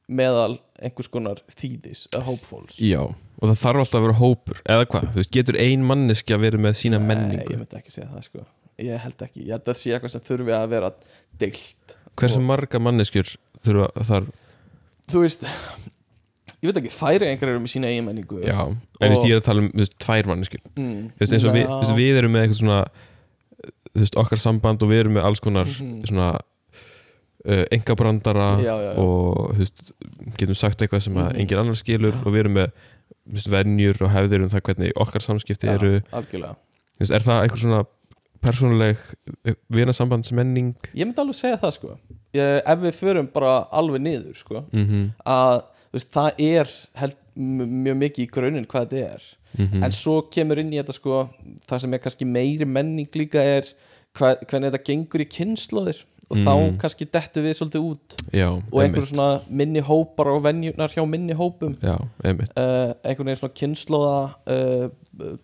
meðal 0.07 0.61
einhvers 0.79 1.11
konar 1.11 1.43
þýðis 1.51 2.05
að 2.15 2.29
hópfóls 2.31 2.79
Já, 2.79 3.03
og 3.39 3.49
það 3.51 3.61
þarf 3.63 3.83
alltaf 3.85 3.99
að 4.01 4.07
vera 4.07 4.19
hópur 4.19 4.61
eða 4.67 4.87
hvað, 4.91 5.09
þú 5.13 5.21
veist, 5.23 5.31
getur 5.37 5.59
ein 5.63 5.85
manneski 5.87 6.35
að 6.35 6.41
vera 6.47 6.59
með 6.59 6.75
sína 6.81 6.99
Nei, 6.99 7.07
menningu? 7.13 7.51
ég 7.53 7.59
myndi 7.61 7.77
ekki 7.79 7.91
segja 7.95 8.09
það 8.11 8.25
sko. 8.29 8.47
Ég 8.79 8.99
held 9.03 9.23
ekki, 9.27 9.41
ég 9.47 9.53
held 9.55 9.63
að 9.65 9.73
það 9.73 9.79
sé 9.83 9.93
eitthvað 9.95 10.11
sem 10.15 10.21
þurfi 10.29 10.55
að 10.55 10.69
vera 10.75 10.91
deilt 11.39 11.97
Hversu 12.19 12.39
og- 12.41 12.49
marga 12.51 12.79
manneskjur 12.83 13.37
þurfa 13.65 14.05
þar? 14.11 14.27
Þú 15.09 15.21
veist 15.25 15.45
Ég 16.59 16.73
veit 16.73 16.79
ekki, 16.83 16.91
færi 16.91 17.27
einhverjir 17.31 17.55
eru 17.55 17.61
með 17.63 17.71
sína 17.71 17.87
eigin 17.87 18.05
menningu. 18.09 18.41
Já, 18.43 18.59
en 18.67 19.13
veist, 19.13 19.23
ég 19.29 19.31
er 19.37 19.39
að 19.39 19.45
tala 19.47 19.61
um 19.63 19.69
þú 19.71 19.79
veist, 19.79 19.93
tvær 20.03 20.27
manneskjur. 20.27 20.63
Mm, 20.75 21.05
Þú 21.15 21.21
veist, 21.23 21.33
eins 21.37 21.45
og 21.47 21.53
við, 21.55 21.69
veist, 21.71 21.93
við 21.95 22.17
erum 22.19 22.33
með 22.35 22.43
eitthvað 22.43 22.59
svona 22.59 22.79
þú 23.95 24.01
veist, 24.03 24.17
okkar 24.19 24.41
samband 24.43 24.83
og 24.83 24.91
við 24.91 24.99
erum 25.05 25.15
með 25.15 25.29
alls 25.29 25.41
konar 25.45 25.67
Mhm. 25.71 26.03
svona 26.11 26.33
uh, 27.47 27.65
engabrandara 27.71 28.49
og 28.99 29.55
þú 29.55 29.59
veist, 29.63 29.93
getum 30.37 30.59
sagt 30.59 30.83
eitthvað 30.83 31.03
sem 31.07 31.15
að 31.15 31.29
Mhm. 31.31 31.41
engin 31.45 31.59
annar 31.63 31.79
skilur 31.79 32.15
og 32.27 32.33
við 32.35 32.41
erum 32.43 32.55
með 32.59 32.73
venjur 33.53 34.03
og 34.05 34.13
hefðir 34.15 34.45
um 34.45 34.51
það 34.53 34.65
hvernig 34.69 34.99
okkar 35.05 35.25
samskipti 35.25 35.69
já, 35.69 35.75
eru. 35.77 35.95
Algjörlega. 36.17 36.57
Er 37.09 37.25
það 37.25 37.43
einhver 37.45 37.63
svona 37.63 37.85
persónuleg 38.39 39.01
vinasambandsmenning 39.75 40.77
Ég 40.95 41.07
myndi 41.07 41.23
alveg 41.23 41.39
segja 41.39 41.59
það 41.59 41.75
sko. 41.79 41.97
Ég, 42.37 42.61
Ef 42.63 42.85
við 42.85 43.01
förum 43.01 43.31
bara 43.35 43.65
alveg 43.75 44.05
niður 44.05 44.39
sko 44.39 44.63
mm 44.71 45.11
að 45.25 45.65
þú 45.89 45.97
veist, 45.97 46.11
það 46.13 46.41
er 46.45 46.73
held, 47.01 47.21
mjög 47.87 47.97
mikið 48.03 48.25
í 48.25 48.31
grunin 48.33 48.67
hvað 48.69 48.89
þetta 48.91 49.15
er. 49.17 49.23
-hmm. 49.57 49.85
en 49.85 49.95
svo 49.95 50.21
kemur 50.33 50.61
inn 50.61 50.73
í 50.73 50.79
þetta 50.81 50.95
sko 50.97 51.23
það 51.69 51.83
sem 51.85 51.95
er 51.95 52.03
kannski 52.05 52.29
meiri 52.29 52.69
menning 52.69 53.09
líka 53.17 53.43
er 53.43 53.67
hva, 54.19 54.35
hvernig 54.45 54.71
þetta 54.71 54.85
gengur 54.85 55.25
í 55.25 55.29
kynnslóðir 55.33 56.03
og 56.31 56.37
Mm. 56.37 56.45
þá 56.45 56.77
kannski 56.79 57.07
dettu 57.09 57.41
við 57.41 57.55
svolítið 57.57 57.85
út. 57.89 58.17
Já, 58.37 58.49
og 58.51 58.83
einhver 58.83 59.07
svona 59.09 59.43
minni 59.49 59.81
hópar 59.81 60.27
og 60.35 60.43
venjurnar 60.45 60.89
hjá 60.93 61.07
minni 61.09 61.33
hópum. 61.33 61.75
Já, 61.81 61.97
einmitt. 62.25 62.51
Uh, 62.57 62.93
einhvern 63.03 63.31
veginn 63.31 63.41
svona 63.41 63.55
kynnslóða 63.55 64.35
uh, 64.47 64.89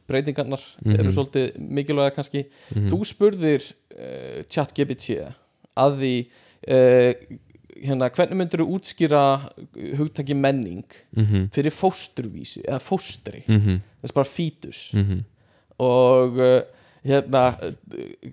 breytingarnar 0.08 0.60
Mhm. 0.84 0.98
eru 1.00 1.10
svolítið 1.12 1.56
mikilvæga 1.58 2.14
kannski. 2.14 2.44
Mhm. 2.74 2.88
þú 2.90 3.00
spurðir 3.04 3.72
uh, 3.98 4.42
chat 4.50 4.74
GPT 4.74 5.32
að 5.76 5.96
því 5.98 6.26
uh, 6.68 7.14
hérna, 7.84 8.10
hvernig 8.10 8.36
myndir 8.36 8.60
þú 8.60 8.68
útskýra 8.78 9.22
hugtaki 9.98 10.34
menning 10.36 10.84
Mhm, 11.16 11.48
fyrir 11.50 11.72
fósturvísi 11.72 12.62
eða 12.68 12.78
fóstri, 12.80 13.42
mhm, 13.48 13.80
þess 14.02 14.12
bara 14.14 14.24
fítus. 14.28 14.92
Mhm. 14.94 15.24
og 15.80 16.36
hérna 17.04 17.72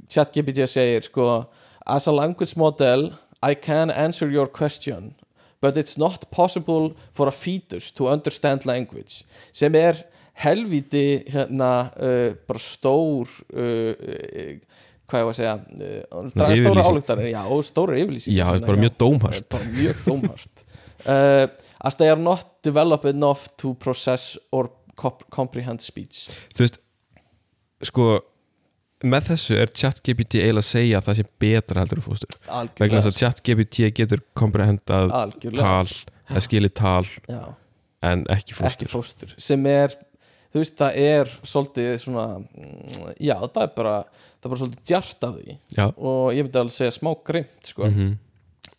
chat 0.10 0.32
GPT 0.34 0.68
segir 0.68 1.02
sko 1.04 1.46
as 1.88 2.08
a 2.08 2.14
language 2.16 2.56
model 2.56 3.12
I 3.42 3.56
can 3.56 3.92
answer 3.92 4.30
your 4.30 4.48
question 4.48 5.16
but 5.62 5.78
it's 5.78 5.98
not 5.98 6.30
possible 6.32 6.96
for 7.14 7.28
a 7.28 7.32
fetus 7.32 7.92
to 7.92 8.08
understand 8.08 8.66
language 8.66 9.24
sem 9.52 9.76
er 9.76 10.04
helvíti 10.34 11.24
hérna 11.30 11.92
uh, 11.98 12.34
bara 12.48 12.60
stór 12.60 13.28
uh, 13.54 13.94
uh, 13.94 14.58
hvað 15.12 15.22
ég 15.22 15.28
var 15.28 15.34
að 15.34 15.40
segja 15.40 15.56
uh, 15.60 16.28
draga 16.34 16.60
stóra 16.60 16.86
álugtar 16.88 17.24
og 17.52 17.66
stóra 17.68 17.98
yfirlýsing. 18.00 18.38
Já, 18.38 18.46
er 18.56 18.64
bara 18.64 18.80
mjög 18.80 18.94
dómhært. 19.02 19.58
Mjög 19.76 20.06
dómhart 20.08 20.64
uh, 21.06 21.48
as 21.84 21.96
they 21.96 22.10
are 22.10 22.20
not 22.20 22.64
developed 22.64 23.10
enough 23.10 23.48
to 23.58 23.74
process 23.74 24.38
or 24.52 24.70
comp 24.96 25.24
comprehend 25.30 25.82
speech. 25.82 26.30
Þú 26.54 26.66
veist, 26.66 26.80
sko 27.88 28.08
með 29.04 29.32
þessu 29.32 29.58
er 29.62 29.72
ChatGPT 29.74 30.40
eiginlega 30.42 30.62
að 30.62 30.68
segja 30.68 31.00
að 31.00 31.08
það 31.08 31.18
sé 31.20 31.26
betra 31.44 31.84
heldur 31.84 32.02
en 32.02 32.06
fóstur. 32.06 32.38
Vegna 32.80 33.02
þess 33.02 33.10
að 33.12 33.20
ChatGPT 33.22 33.90
getur 33.98 34.24
komprehendað 34.38 35.12
tal, 35.58 35.90
eða 36.30 36.44
skilið 36.46 36.74
tal 36.78 37.04
já, 37.30 37.42
en 38.12 38.26
ekki 38.34 38.58
fóstur. 38.58 38.72
Ekki 38.72 38.92
fóstur 38.92 39.36
sem 39.42 39.68
er, 39.72 39.96
þú 40.54 40.64
veist, 40.64 40.78
það 40.82 41.00
er 41.06 41.34
svolítið 41.54 41.92
svona 42.06 42.28
mm, 42.42 43.16
já, 43.18 43.36
það 43.42 43.64
er 43.66 43.74
bara, 43.80 43.96
það 44.38 44.50
er 44.50 44.54
bara 44.54 44.62
svolítið 44.64 44.86
djart 44.92 45.28
af 45.28 45.36
því. 45.40 45.58
Já, 45.78 45.86
og 45.90 46.22
ég 46.38 46.48
myndi 46.48 46.64
alveg 46.64 46.78
segja 46.78 46.96
smá 46.98 47.12
grimt 47.32 47.74
sko. 47.74 47.90
mhm, 47.90 48.16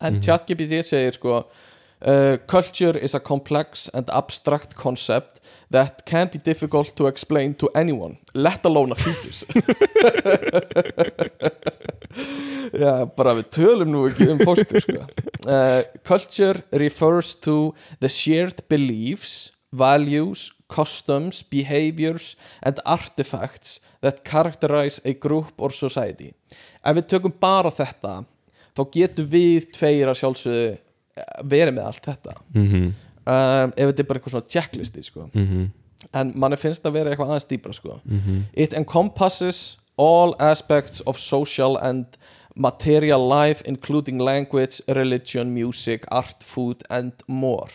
en 0.03 0.23
ChatGPT 0.23 0.83
segir 0.87 1.19
sko 1.19 1.43
uh, 2.05 2.37
culture 2.47 2.97
is 2.97 3.15
a 3.15 3.19
complex 3.19 3.89
and 3.93 4.09
abstract 4.09 4.75
concept 4.75 5.39
that 5.69 6.05
can 6.05 6.27
be 6.27 6.37
difficult 6.37 6.95
to 6.95 7.07
explain 7.07 7.55
to 7.55 7.69
anyone. 7.75 8.17
Let 8.33 8.65
alone 8.65 8.91
a 8.91 8.95
fetus. 8.95 9.45
Já, 12.73 13.05
bara 13.17 13.33
við 13.37 13.49
tölum 13.53 13.89
nú 13.93 14.05
ekki 14.09 14.27
um 14.33 14.39
fóstur 14.41 14.81
sko. 14.81 15.05
uh, 15.47 15.81
Culture 16.05 16.61
refers 16.71 17.35
to 17.35 17.73
the 17.99 18.09
shared 18.09 18.61
beliefs, 18.69 19.51
values, 19.71 20.51
customs, 20.69 21.43
behaviors 21.43 22.35
and 22.61 22.79
artifacts 22.85 23.79
that 24.01 24.23
characterize 24.23 25.01
a 25.05 25.13
group 25.13 25.53
or 25.57 25.71
society. 25.71 26.33
Ef 26.83 26.97
við 26.97 27.09
tökum 27.13 27.33
bara 27.39 27.71
þetta 27.73 28.23
þá 28.73 28.81
getum 28.93 29.29
við 29.29 29.69
tveir 29.73 30.09
að 30.09 30.19
sjálfsögðu 30.21 30.71
verið 31.43 31.77
með 31.77 31.85
allt 31.85 32.09
þetta. 32.09 32.35
Mhm, 32.53 32.83
um, 33.25 33.73
ef 33.77 33.87
þetta 33.89 34.03
er 34.03 34.09
bara 34.09 34.19
eitthvað 34.19 34.35
svona 34.35 34.51
checklisti 34.55 35.03
sko. 35.03 35.29
mhm, 35.33 35.71
en 36.13 36.33
manni 36.35 36.57
finnst 36.57 36.83
að 36.83 36.93
vera 36.93 37.11
eitthvað 37.11 37.33
aðeins 37.33 37.49
dýbra 37.49 37.73
sko. 37.73 37.99
mhm. 38.05 38.43
It 38.53 38.73
encompasses 38.73 39.77
all 39.97 40.35
aspects 40.39 41.01
of 41.05 41.17
social 41.19 41.77
and 41.77 42.17
material 42.55 43.27
life 43.27 43.61
including 43.65 44.19
language, 44.19 44.81
religion, 44.87 45.53
music, 45.53 46.05
art, 46.11 46.43
food 46.43 46.83
and 46.89 47.13
more. 47.27 47.69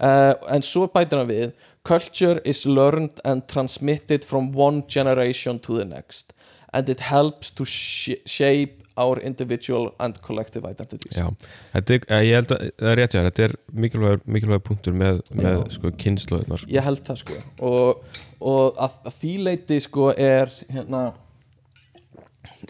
Uh, 0.00 0.34
en 0.48 0.62
svo 0.62 0.86
bætir 0.86 1.18
hann 1.18 1.28
við 1.28 1.52
culture 1.82 2.40
is 2.44 2.66
learned 2.66 3.20
and 3.24 3.48
transmitted 3.48 4.24
from 4.24 4.52
one 4.52 4.84
generation 4.86 5.58
to 5.58 5.74
the 5.74 5.84
next 5.84 6.32
and 6.72 6.88
it 6.88 7.00
helps 7.00 7.50
to 7.50 7.64
sh 7.64 8.10
shape 8.26 8.84
our 8.98 9.20
individual 9.24 9.92
and 10.02 10.18
collective 10.24 10.66
identities. 10.68 11.18
Já, 11.18 11.28
þetta 11.74 11.94
er, 11.94 12.08
eh, 12.08 12.24
ég 12.28 12.40
held 12.40 12.54
að 12.56 12.64
það 12.66 12.90
er 12.92 13.00
rétt 13.00 13.14
þér, 13.16 13.28
þetta 13.30 13.46
er 13.46 13.54
mikilvæg, 13.84 14.26
mikilvæg 14.36 14.64
punktur 14.66 14.98
með, 15.04 15.22
með 15.38 15.54
Já. 15.54 15.62
sko, 15.76 15.94
kynnslóðunar 16.02 16.64
sko. 16.64 16.72
ég 16.74 16.88
held 16.88 17.04
það 17.06 17.22
sko. 17.22 17.38
Og, 17.70 18.18
og 18.40 18.82
að, 18.88 18.98
að 19.10 19.16
því 19.22 19.32
leiti 19.46 19.80
sko 19.84 20.10
er 20.12 20.52
hérna 20.72 21.06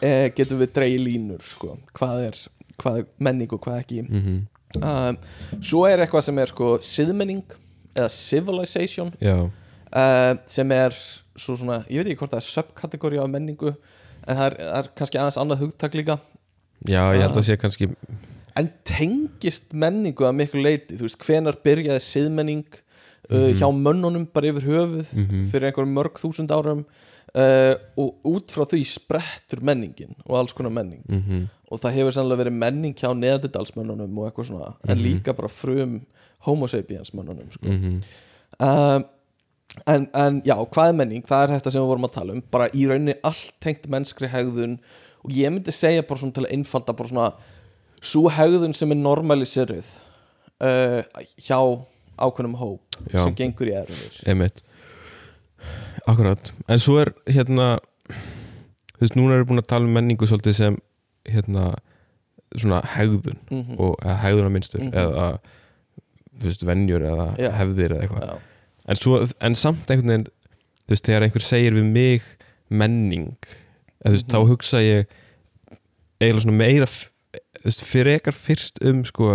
e, 0.02 0.12
getum 0.36 0.62
við 0.62 0.76
dreigi 0.76 1.02
línur 1.02 1.42
sko. 1.44 1.74
Hvað 1.98 2.28
er, 2.28 2.44
hvað 2.78 3.02
er 3.02 3.10
menning 3.18 3.56
og 3.56 3.64
hvað 3.64 3.82
ekki. 3.82 4.04
Mm 4.06 4.46
um, 4.76 5.18
svo 5.60 5.84
er 5.88 6.02
eitthvað 6.02 6.26
sem 6.28 6.40
er 6.42 6.50
sko 6.50 6.72
siðmenning 6.84 7.56
eða 7.96 8.10
civilization. 8.12 9.12
Já, 9.22 9.36
uh, 9.48 10.32
sem 10.50 10.74
er 10.76 10.96
svo 11.38 11.56
svona, 11.58 11.82
ég 11.88 12.02
veit 12.02 12.12
ekki 12.12 12.22
hvort 12.22 12.34
það 12.34 12.42
er 12.42 12.48
subkategóri 12.48 13.22
af 13.22 13.30
menningu 13.30 13.74
en 14.28 14.36
það 14.36 14.46
er, 14.50 14.56
er 14.78 14.88
kannski 14.98 15.18
aðeins 15.20 15.38
annað 15.40 15.62
hugtak 15.64 15.94
líka 15.98 16.18
já, 16.88 17.02
ég 17.16 17.22
held 17.24 17.36
að 17.40 17.46
sé 17.48 17.56
kannski 17.60 17.88
en 18.58 18.68
tengist 18.84 19.72
menningu 19.72 20.24
að 20.26 20.34
miklu 20.40 20.62
leiti, 20.64 20.96
þú 20.98 21.06
veist, 21.06 21.20
hvenar 21.24 21.56
byrjaði 21.64 22.00
siðmenning 22.02 22.64
uh, 23.30 23.50
hjá 23.54 23.68
mönnunum 23.74 24.26
bara 24.34 24.50
yfir 24.50 24.66
höfuð 24.66 25.12
Mhm. 25.14 25.44
fyrir 25.52 25.68
einhverjum 25.70 25.94
mörg 25.94 26.18
þúsund 26.18 26.50
árum 26.54 26.84
uh, 27.34 27.74
og 27.96 28.14
út 28.26 28.50
frá 28.50 28.64
því 28.66 28.82
sprettur 28.88 29.60
menningin 29.62 30.14
og 30.26 30.38
alls 30.40 30.52
konar 30.56 30.70
menning 30.74 31.04
mm 31.08 31.46
og 31.68 31.76
það 31.82 31.92
hefur 31.98 32.14
sannlega 32.16 32.40
verið 32.46 32.54
menning 32.56 32.94
hjá 32.96 33.10
neðardalsmönnunum 33.12 34.14
og 34.18 34.30
eitthvað 34.30 34.46
svona, 34.48 34.68
en 34.88 34.96
Mhm. 34.96 35.02
líka 35.04 35.34
bara 35.36 35.48
frum 35.52 35.98
homo 36.46 36.66
sapiens 36.66 37.10
mönnunum 37.12 37.50
sko. 37.52 37.66
-hmm. 37.66 38.02
uh, 38.60 39.02
en, 39.86 40.08
en 40.14 40.42
já, 40.44 40.54
hvað 40.74 40.88
er 40.88 40.96
menning? 41.02 41.22
Það 41.26 41.42
er 41.44 41.52
þetta 41.56 41.70
sem 41.70 41.82
við 41.82 41.88
vorum 41.92 42.04
að 42.08 42.14
tala 42.16 42.32
um 42.32 42.42
bara 42.50 42.68
í 42.74 42.86
rauninni 42.88 43.14
allt 43.22 43.52
tengt 43.60 43.86
mennskri 43.88 44.28
hegðun 44.32 44.78
og 45.24 45.30
ég 45.34 45.50
myndi 45.52 45.72
segja 45.74 46.02
bara 46.02 46.18
svona 46.20 46.32
til 46.32 46.44
að 46.46 46.52
einfalda 46.56 46.92
bara 46.96 47.08
svona 47.08 47.32
svo 48.00 48.28
hegðun 48.30 48.74
sem 48.74 48.90
er 48.94 49.00
normaliseruð 49.00 49.86
uh, 50.62 51.02
hjá 51.42 51.58
ákveðnum 52.18 52.56
hóp 52.58 52.80
Já. 53.12 53.22
sem 53.22 53.34
gengur 53.34 53.68
í 53.70 53.74
erunir 53.78 54.18
Einmitt 54.26 54.62
Akkurat, 56.08 56.52
en 56.70 56.80
svo 56.80 56.96
er 57.02 57.10
hérna 57.28 57.76
þú 58.96 59.02
veist, 59.02 59.16
núna 59.18 59.34
erum 59.36 59.44
við 59.44 59.48
búin 59.50 59.62
að 59.62 59.68
tala 59.70 59.84
um 59.88 59.92
menningu 59.98 60.26
svolítið 60.26 60.54
sem 60.56 60.78
hérna 61.28 61.72
svona 62.56 62.80
hegðun 62.94 63.36
mm 63.50 63.62
-hmm. 63.62 63.78
og 63.78 63.96
hegðunarmynstur 64.22 64.80
Mhm. 64.80 64.94
eða 64.94 65.38
þú 66.38 66.44
veist, 66.44 66.62
venjur 66.66 67.02
eða 67.02 67.26
Já. 67.36 67.50
hefðir 67.58 67.92
eða 67.92 68.02
eitthvað 68.02 68.38
en, 68.88 68.96
svo, 68.98 69.20
en 69.44 69.54
samt 69.58 69.90
einhvern 69.90 70.08
veginn 70.14 70.26
þú 70.88 70.94
veist, 70.94 71.04
þegar 71.08 71.26
einhver 71.28 71.44
segir 71.44 71.76
við 71.76 71.88
mig 71.92 72.22
menning 72.70 73.34
þú 74.04 74.12
veist, 74.14 74.26
Mhm. 74.28 74.34
þá 74.34 74.48
hugsa 74.48 74.80
ég 74.84 75.06
eiginlega 76.20 76.44
svona 76.44 76.58
meira 76.58 76.88
veist, 77.64 77.82
fyrir 77.84 78.18
ekkar 78.18 78.34
fyrst 78.36 78.80
um 78.88 79.04
sko, 79.04 79.30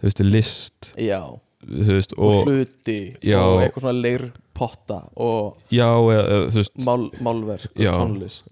þú 0.00 0.08
veist, 0.08 0.20
list 0.24 0.92
já, 0.98 1.20
veist, 1.64 2.14
og, 2.18 2.32
og, 2.32 2.48
hluti 2.48 2.98
Já. 3.22 3.38
og 3.40 3.62
eitthvað 3.62 3.84
svona 3.86 4.02
leirpotta 4.04 4.98
og 5.16 5.56
já, 5.72 5.88
eða, 5.88 6.64
mál, 6.86 7.08
málverk 7.20 7.70
og 7.74 7.98
tónlist 8.00 8.46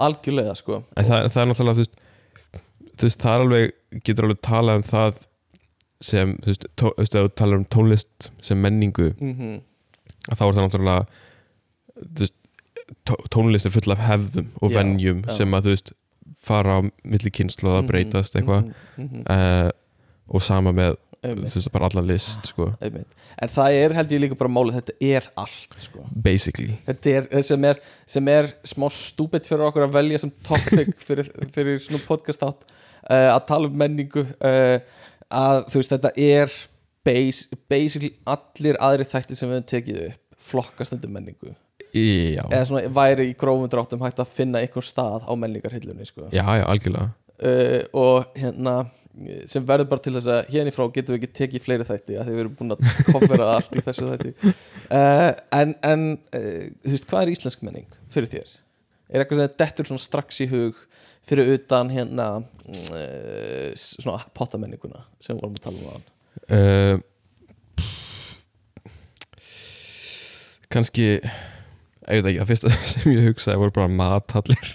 algjörlega 0.00 0.54
sko. 0.56 0.82
En 0.96 1.04
það, 1.04 1.26
það 1.32 1.42
er 1.42 1.50
náttúrulega 1.50 1.84
þú 3.00 3.06
veist, 3.08 3.20
það 3.20 3.34
er 3.34 3.44
alveg 3.44 4.04
getur 4.04 4.24
alveg 4.28 4.40
talað 4.44 4.80
um 4.80 4.86
það 4.90 5.20
sem, 6.00 6.36
þú 6.42 6.52
veist, 6.52 6.66
þú 6.80 6.92
veist, 6.98 7.14
ef 7.14 7.26
þú 7.26 7.34
talar 7.36 7.60
um 7.60 7.66
tónlist 7.74 8.30
sem 8.44 8.60
menningu 8.60 9.12
mm 9.18 9.58
að 10.28 10.36
þá 10.36 10.44
er 10.44 10.54
það 10.54 10.64
náttúrulega 10.66 11.04
þú 12.00 12.24
veist, 12.24 12.34
tó- 13.08 13.22
tónlist 13.32 13.68
er 13.68 13.74
full 13.74 13.94
af 13.94 14.02
hefðum 14.04 14.48
og 14.60 14.72
Já, 14.72 14.76
venjum 14.78 15.22
já. 15.24 15.34
sem 15.38 15.56
að 15.56 15.66
þú 15.66 15.74
veist 15.74 15.92
fara 16.44 16.76
á 16.76 16.80
milli 17.04 17.30
kynslu 17.36 17.72
að 17.76 17.86
breytast 17.90 18.36
eitthvað 18.36 18.70
mm 18.96 19.08
-hmm. 19.08 19.22
uh, 19.28 19.70
og 20.28 20.42
sama 20.42 20.72
með 20.72 20.96
Einmitt. 21.22 21.52
þú 21.52 21.56
veist, 21.58 21.72
bara 21.72 21.84
alla 21.84 22.00
list 22.00 22.46
sko, 22.46 22.72
Einmitt. 22.80 23.06
en 23.42 23.48
það 23.48 23.72
er 23.72 23.92
held 23.92 24.12
ég 24.12 24.20
líka 24.20 24.34
bara 24.38 24.50
málið 24.50 24.74
þetta 24.78 24.92
er 25.00 25.30
allt 25.36 25.74
sko. 25.76 26.04
basically 26.24 26.78
þetta 26.86 27.10
er 27.36 27.42
sem 27.42 27.64
er, 27.64 27.76
sem 28.06 28.28
er 28.28 28.54
smá 28.64 28.88
stúbit 28.88 29.46
fyrir 29.46 29.66
okkur 29.68 29.82
að 29.88 29.92
velja 29.92 30.18
sem 30.18 30.32
topic 30.42 30.94
fyrir, 31.06 31.28
fyrir 31.52 31.78
svona 31.78 32.00
podcast 32.06 32.42
átt 32.42 32.64
uh, 33.10 33.34
að 33.36 33.46
tala 33.46 33.68
um 33.68 33.76
menningu 33.76 34.20
uh, 34.20 34.78
að 35.30 35.64
þú 35.70 35.80
veist 35.80 35.94
þetta 35.94 36.12
er 36.26 36.54
base, 37.06 37.60
basically 37.70 38.12
allir 38.28 38.78
aðri 38.82 39.08
þættir 39.08 39.38
sem 39.38 39.50
við 39.50 39.58
höfum 39.60 39.70
tekið 39.72 40.00
upp 40.08 40.46
flokkast 40.50 40.96
undir 40.96 41.12
menningu 41.12 41.54
já, 41.94 42.44
eða 42.46 42.62
svona 42.68 42.92
væri 42.96 43.30
í 43.30 43.34
grófum 43.38 43.70
dráttum 43.70 44.02
hægt 44.04 44.22
að 44.22 44.32
finna 44.32 44.62
einhver 44.62 44.86
stað 44.86 45.26
á 45.26 45.32
menningarhillunni 45.36 46.06
sko. 46.08 46.28
já, 46.32 46.44
já, 46.44 46.64
algjörlega 46.64 47.10
uh, 47.10 47.82
og 47.96 48.32
hérna 48.38 48.78
sem 49.50 49.64
verður 49.66 49.88
bara 49.90 50.02
til 50.04 50.14
þess 50.14 50.30
að 50.30 50.52
hérna 50.54 50.70
í 50.70 50.74
frá 50.74 50.84
getum 50.94 51.16
við 51.16 51.18
ekki 51.18 51.36
tekið 51.40 51.64
fleiri 51.64 51.86
þætti 51.88 52.16
að 52.16 52.28
því 52.28 52.34
við 52.36 52.42
erum 52.44 52.56
búin 52.56 52.76
að 52.76 52.84
kofera 53.10 53.48
allt 53.56 53.74
í 53.76 53.82
þessu 53.84 54.08
þætti 54.12 54.34
uh, 54.46 55.30
en, 55.58 55.74
en 55.84 56.04
uh, 56.14 56.66
þú 56.86 56.94
veist, 56.94 57.08
hvað 57.10 57.24
er 57.24 57.32
íslensk 57.34 57.64
menning 57.66 57.98
fyrir 58.12 58.30
þér? 58.36 58.54
Er 59.10 59.24
eitthvað 59.24 59.42
sem 59.42 59.56
dettur 59.58 59.90
svona 59.90 60.04
strax 60.04 60.40
í 60.44 60.46
hug 60.52 60.78
fyrir 61.28 61.54
utan 61.56 61.90
hérna 61.92 62.26
uh, 62.40 63.68
svona 63.76 64.24
pottamenninguna 64.36 65.04
sem 65.22 65.36
við 65.36 65.42
vorum 65.44 65.58
að 65.58 65.64
tala 65.66 65.78
um 65.78 65.88
aðan 65.92 66.04
uh, 66.56 66.96
kannski 70.70 71.06
ég 72.10 72.22
veit 72.24 72.26
ekki, 72.26 72.40
það 72.40 72.50
fyrsta 72.50 72.68
sem 72.92 73.12
ég 73.14 73.26
hugsaði 73.30 73.60
voru 73.60 73.74
bara 73.76 73.90
mathallir. 74.00 74.70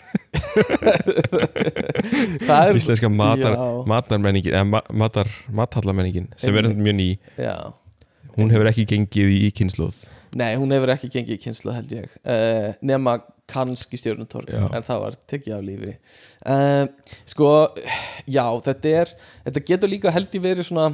Er 2.55 2.77
íslenska 2.77 3.09
matar, 3.11 3.55
matarmenningin 3.89 4.53
eða 4.53 4.67
ma 4.69 4.81
matar, 4.95 5.27
mathallamenningin 5.51 6.29
sem 6.39 6.55
er 6.55 6.69
Einmitt. 6.69 6.83
mjög 6.85 6.95
ný. 6.99 7.07
Já. 7.39 7.55
hún 8.35 8.51
hefur 8.51 8.67
ekki 8.69 8.85
gengið 8.89 9.31
í 9.31 9.49
kynnslóð 9.55 9.95
Nei, 10.35 10.51
hún 10.59 10.73
hefur 10.75 10.91
ekki 10.91 11.07
gengið 11.13 11.37
í 11.37 11.41
kynslu 11.45 11.71
held 11.71 11.91
ég. 11.95 12.07
Uh, 12.27 12.73
nema 12.83 13.17
kannski 13.49 13.99
stjórnutorg 13.99 14.49
en 14.55 14.85
það 14.85 15.03
var 15.03 15.17
tekið 15.29 15.57
af 15.57 15.65
lífi. 15.65 15.93
Uh, 16.45 16.85
sko, 17.29 17.51
já, 18.25 18.45
þetta 18.65 18.95
er 19.01 19.13
þetta 19.45 19.65
getur 19.69 19.91
líka 19.91 20.13
held 20.15 20.33
ég 20.37 20.45
verið 20.45 20.69
svona 20.69 20.89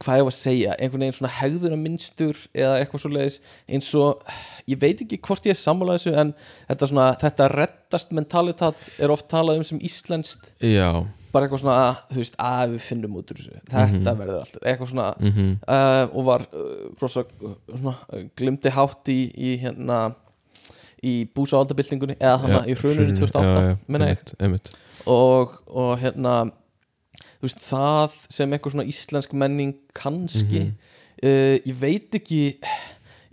hvað 0.00 0.16
ég 0.16 0.24
var 0.24 0.32
að 0.32 0.38
segja 0.38 0.74
einhvern 0.78 1.04
veginn 1.04 1.16
svona 1.18 1.32
hegðuna 1.36 1.78
minnstur 1.78 2.38
eða 2.56 2.78
eitthvað 2.80 3.02
svo 3.02 3.10
leiðis 3.12 3.38
eins 3.68 3.90
og 4.00 4.36
ég 4.70 4.80
veit 4.80 5.02
ekki 5.04 5.20
hvort 5.26 5.48
ég 5.48 5.52
er 5.52 5.60
sammála 5.60 5.98
þessu 5.98 6.14
en 6.22 6.32
þetta 6.70 6.88
svona, 6.88 7.08
þetta 7.20 7.48
reddast 7.52 8.14
mentalitat 8.16 8.90
er 8.98 9.12
oft 9.12 9.28
talað 9.32 9.60
um 9.60 9.66
sem 9.66 9.82
íslenskt. 9.84 10.54
Já, 10.64 11.04
bara 11.34 11.46
eitthvað 11.46 11.62
svona, 11.64 11.76
þú 12.10 12.22
veist, 12.22 12.40
að 12.42 12.74
við 12.74 12.86
finnum 12.86 13.20
út 13.20 13.34
úr 13.34 13.42
þessu 13.42 13.60
þetta 13.68 14.16
verður 14.22 14.40
alltaf, 14.40 14.64
eitthvað 14.64 14.92
svona 14.94 15.10
mhm. 15.20 15.52
uh, 15.76 16.02
og 16.08 16.26
var 16.30 16.46
uh, 16.48 17.12
svona, 17.12 17.94
uh, 18.08 18.26
glimti 18.40 18.74
hátt 18.74 19.12
í, 19.12 19.20
í 19.36 19.54
hérna 19.60 20.02
í 21.06 21.14
búsáaldabildingunni 21.34 22.16
eða 22.20 22.36
hana 22.44 22.62
í 22.68 22.74
hrununni 22.76 23.14
2008 23.16 23.60
menna 23.88 24.08
ég 24.10 24.24
og, 25.06 25.54
og 25.66 25.92
hérna 26.02 26.34
veist, 27.40 27.60
það 27.64 28.16
sem 28.28 28.52
eitthvað 28.52 28.74
svona 28.76 28.88
íslensk 28.90 29.32
menning 29.32 29.74
kannski 29.96 30.60
Mhm. 30.60 30.74
uh, 31.24 31.56
ég 31.64 31.74
veit 31.80 32.14
ekki 32.20 32.42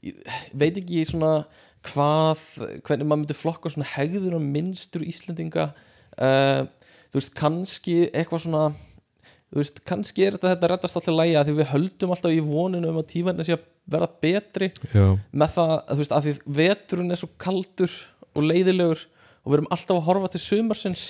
ég 0.08 0.14
veit 0.54 0.78
ekki 0.80 1.04
svona 1.06 1.46
hvað, 1.88 2.40
hvernig 2.84 3.06
maður 3.08 3.22
myndi 3.24 3.36
flokka 3.38 3.70
svona 3.72 3.88
hegður 3.96 4.36
og 4.40 4.42
minnstur 4.44 5.04
Íslendinga 5.08 5.70
uh, 6.20 6.64
þú 7.12 7.20
veist, 7.20 7.34
kannski 7.36 7.98
eitthvað 8.12 8.44
svona 8.48 8.64
þú 9.48 9.62
veist, 9.62 9.82
kannski 9.88 10.26
er 10.28 10.38
þetta 10.38 10.54
þetta 10.54 10.72
reddast 10.74 11.00
alltaf 11.00 11.16
lægja 11.16 11.44
því 11.48 11.56
við 11.60 11.70
höldum 11.72 12.16
alltaf 12.16 12.34
í 12.36 12.42
voninu 12.44 12.92
um 12.92 13.00
að 13.02 13.08
tímanni 13.14 13.46
sé 13.48 13.56
að 13.56 13.68
verða 13.88 14.10
betri. 14.26 14.72
Já, 14.92 15.06
með 15.32 15.54
það, 15.56 15.72
að, 15.76 15.94
þú 15.94 16.00
veist, 16.02 16.18
að 16.18 16.26
því 16.26 16.34
veturinn 16.60 17.16
er 17.16 17.22
svo 17.22 17.30
kaldur 17.40 17.96
og 18.34 18.44
leiðilegur 18.44 19.06
og 19.08 19.48
við 19.48 19.58
erum 19.60 19.72
alltaf 19.78 19.96
að 19.96 20.06
horfa 20.10 20.34
til 20.34 20.44
sumarsins. 20.44 21.06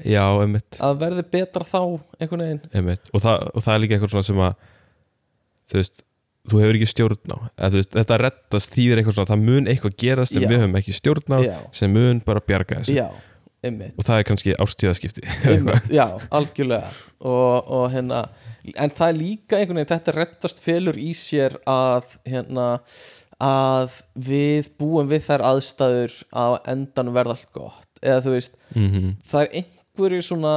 Já, 0.00 0.24
einmitt, 0.40 0.76
að 0.80 1.00
verði 1.00 1.24
betra 1.32 1.64
þá 1.68 1.80
einhvern 2.20 2.44
veginn. 2.44 2.62
Einmitt. 2.72 3.10
Og, 3.12 3.24
það, 3.24 3.48
og 3.52 3.64
það 3.64 3.74
er 3.74 3.82
líka 3.82 3.96
eitthvað 3.96 4.14
svona 4.14 4.28
sem 4.28 4.44
að 4.44 4.54
þú 5.70 5.80
veist, 5.80 6.04
þú 6.50 6.62
hefur 6.62 6.78
ekki 6.78 6.88
stjórn 6.88 7.34
á. 7.36 7.38
Þú 7.60 7.80
veist, 7.80 7.90
þetta 7.96 8.20
reddast 8.24 8.76
þýðir 8.76 9.00
eitthvað 9.00 9.18
svona 9.18 9.30
það 9.32 9.42
mun 9.48 9.68
eitthvað 9.72 9.96
gerast 10.00 10.36
sem 10.36 10.44
Já. 10.44 10.48
við 10.52 10.62
höfum 10.62 10.78
ekki 10.80 10.96
stjórn 10.96 11.36
á 11.36 11.40
sem 11.76 11.92
mun 11.92 12.22
bara 12.24 12.44
bjarga 12.44 12.80
þessu. 12.80 12.96
Já, 12.96 13.08
einmitt. 13.64 13.96
Og 13.98 14.06
það 14.06 14.20
er 14.20 14.26
kannski 14.28 14.56
ástíðaskipti 14.64 15.24
já, 15.98 16.06
algjörlega. 16.32 16.90
Og, 17.20 17.70
og 17.70 17.86
hérna 17.92 18.24
en 18.76 18.92
það 18.92 19.06
er 19.06 19.18
líka 19.18 19.58
einhvern 19.58 19.80
veginn, 19.80 19.90
þetta 19.90 20.16
rettast 20.16 20.62
felur 20.64 20.98
í 21.00 21.10
sér 21.16 21.56
að 21.68 22.16
hérna 22.28 22.68
að 23.40 24.00
við 24.20 24.68
búum 24.80 25.08
við 25.08 25.24
þær 25.30 25.46
aðstæður 25.48 26.16
að 26.42 26.58
endan 26.74 27.12
verða 27.16 27.36
allt 27.38 27.52
gott. 27.56 27.88
Eða 28.04 28.24
þú 28.26 28.36
veist, 28.36 28.60
mm 28.74 29.14
það 29.30 29.42
er 29.42 29.56
einhverju 29.60 30.22
svona 30.24 30.54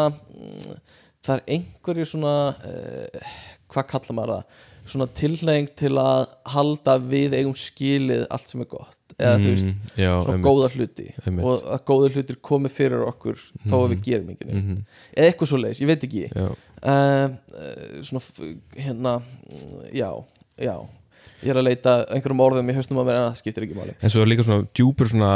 það 1.23 1.33
er 1.35 1.43
einhverju 1.55 2.05
svona 2.07 2.35
uh, 2.51 3.33
hvað 3.71 3.89
kalla 3.93 4.17
maður 4.17 4.35
það? 4.35 4.61
Svona 4.83 5.07
tilneying 5.15 5.69
til 5.79 5.93
að 5.95 6.25
halda 6.51 6.97
við 6.99 7.37
eigum 7.37 7.55
skilið 7.55 8.25
allt 8.35 8.51
sem 8.51 8.63
er 8.65 8.67
gott 8.67 9.02
eða 9.19 9.35
þú 9.43 9.49
veist, 9.53 9.65
Mm, 9.67 9.75
já, 9.97 10.09
svona 10.23 10.33
einmitt. 10.33 10.47
góða 10.47 10.69
hluti 10.73 11.07
Einmitt. 11.25 11.45
og 11.45 11.67
að 11.75 11.83
góða 11.91 12.09
hlutir 12.15 12.37
komi 12.41 12.69
fyrir 12.73 13.03
okkur 13.07 13.37
þó 13.69 13.75
að 13.83 13.89
við 13.93 14.01
gerum 14.07 14.29
ekki 14.33 14.45
neitt 14.49 14.63
Mhm, 14.63 14.81
eða 15.17 15.27
eitthvað 15.31 15.51
svo 15.51 15.57
leiðis, 15.61 15.81
ég 15.83 15.87
veit 15.87 16.03
ekki 16.03 16.25
uh, 16.35 16.55
uh, 16.83 17.29
svona 18.01 18.23
hérna 18.75 19.15
mm, 19.21 19.87
já, 19.93 20.09
já 20.57 20.75
ég 21.43 21.51
er 21.51 21.57
að 21.59 21.65
leita 21.67 21.93
einhverjum 22.15 22.39
orðum 22.39 22.69
í 22.71 22.73
hausnum 22.77 22.99
að 23.01 23.07
mér 23.09 23.17
en 23.19 23.25
það 23.27 23.37
skiptir 23.41 23.63
ekki 23.67 23.75
máli 23.75 23.93
en 23.99 24.09
svo 24.09 24.21
er 24.23 24.29
líka 24.31 24.43
svona 24.47 24.63
djúpur 24.73 25.09
svona 25.11 25.31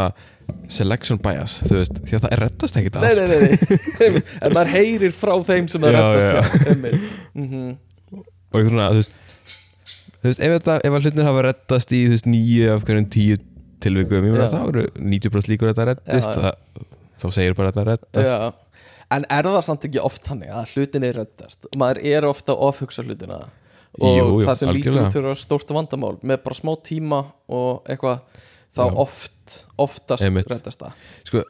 selection 0.72 1.20
bias, 1.20 1.58
þú 1.68 1.76
veist 1.82 1.98
því 2.08 2.16
að 2.16 2.22
það 2.24 2.32
er 2.32 2.42
reddast 2.46 2.78
ekkert 2.80 2.96
nei, 2.96 3.10
allt 3.10 3.20
nei, 3.20 3.28
nei, 3.28 4.14
nei. 4.16 4.22
en 4.48 4.54
maður 4.56 4.72
heyrir 4.72 5.12
frá 5.16 5.34
þeim 5.44 5.68
sem 5.68 5.82
það 5.84 5.98
Já, 5.98 6.04
rettast 6.16 6.68
einmitt. 6.72 7.02
Mhm. 7.36 7.78
og 8.16 8.56
eitthvað 8.56 8.72
svona, 8.72 8.90
þú 8.96 9.02
veist 9.02 9.12
þú 10.18 10.32
veist, 10.32 10.40
ef, 10.48 10.68
ef 10.88 10.98
hlutin 11.04 11.28
hafa 11.28 11.44
reddast 11.50 11.92
í 11.92 12.00
þú 12.08 12.16
veist, 12.16 12.30
nýju 12.32 12.72
af 12.78 12.88
hverjum 12.88 13.10
tíu 13.14 13.38
tilvikum 13.84 14.26
ég 14.28 14.34
meina 14.36 14.48
það 14.52 14.70
eru 14.72 14.86
90% 14.98 15.52
líkur 15.52 15.70
að 15.72 15.76
þetta 15.76 15.86
reddist 15.92 16.32
Já, 16.32 16.34
já. 16.34 16.42
það, 16.42 16.88
þá 17.22 17.28
segir 17.38 17.56
bara 17.60 17.72
að 17.72 17.78
þetta 17.78 17.86
reddast 17.92 18.32
Já. 18.32 18.82
en 19.18 19.28
er 19.38 19.50
það 19.52 19.62
samt 19.70 19.88
ekki 19.90 20.04
oft 20.10 20.28
þannig 20.28 20.52
að 20.58 20.74
hlutin 20.76 21.08
er 21.08 21.20
rettast 21.22 21.70
maður 21.80 22.02
er 22.16 22.28
ofta 22.30 22.56
að 22.56 22.66
ofhugsa 22.72 23.06
hlutina 23.08 23.40
og 23.98 24.12
Jú, 24.14 24.26
jú, 24.28 24.42
það 24.46 24.60
sem 24.60 24.70
lítur 24.76 24.92
algjörlega. 24.92 25.08
út 25.08 25.16
fyrir 25.18 25.32
að 25.32 25.40
stórt 25.42 25.72
vandamál 25.74 26.18
með 26.22 26.44
bara 26.44 26.58
smá 26.60 26.74
tíma 26.86 27.22
og 27.50 27.88
eitthvað 27.90 28.20
þá 28.78 28.84
Já. 28.84 28.92
oft, 29.02 29.56
oftast 29.82 30.26
Einmitt. 30.28 30.50
rettast 30.52 30.84
það 30.84 31.08
sko, 31.26 31.42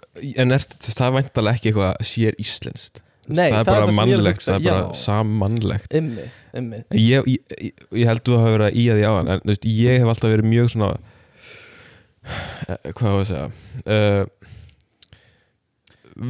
en 0.44 0.56
er, 0.56 0.64
það 0.64 1.08
er 1.10 1.16
væntalega 1.18 1.60
ekki 1.60 1.72
eitthvað 1.74 2.08
sér 2.08 2.38
íslenskt 2.40 3.02
Nei, 3.28 3.50
það 3.52 3.58
er 3.58 3.58
það 3.58 3.68
bara 3.68 3.80
það 3.82 3.90
að 3.92 3.98
mannlegt, 3.98 4.44
það 4.46 4.54
er 4.56 4.64
bara 4.70 4.84
já. 4.86 5.00
sammannlegt 5.02 5.96
Ymmi, 6.00 6.28
ymmi 6.62 6.78
ég, 7.02 8.06
held 8.08 8.22
þú 8.24 8.38
hafa 8.40 8.54
verið 8.54 8.68
að 8.70 8.78
í 8.80 8.86
að 8.94 9.02
því 9.02 9.08
áðan 9.10 9.32
en 9.34 9.42
þú 9.44 9.52
veist, 9.52 9.68
ég 9.82 10.00
hef 10.00 10.12
alltaf 10.14 10.32
verið 10.32 10.48
mjög 10.54 10.70
svona 10.72 10.92
hvað 12.68 13.08
var 13.08 13.22
að 13.22 13.30
segja? 13.32 13.48
Uh, 13.86 14.54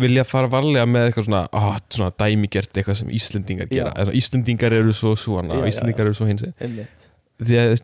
vilja 0.01 0.25
fara 0.27 0.49
varlega 0.51 0.87
með 0.89 1.09
eitthvað 1.09 1.27
svona, 1.29 1.43
ó, 1.55 1.77
svona 1.93 2.13
dæmigert 2.19 2.73
eitthvað 2.75 2.99
sem 3.01 3.11
Íslendingar 3.17 3.69
gera. 3.71 3.91
Já. 3.91 3.93
Eða 3.93 4.07
svona, 4.09 4.21
Íslendingar 4.21 4.75
eru 4.79 4.95
svo 4.95 5.13
svona 5.19 5.53
Já, 5.53 5.59
og 5.59 5.67
já, 5.67 5.71
Íslendingar 5.73 6.09
eru 6.09 6.17
svo 6.17 6.27
hinsi 6.27 6.51
því 6.57 7.61
að 7.61 7.77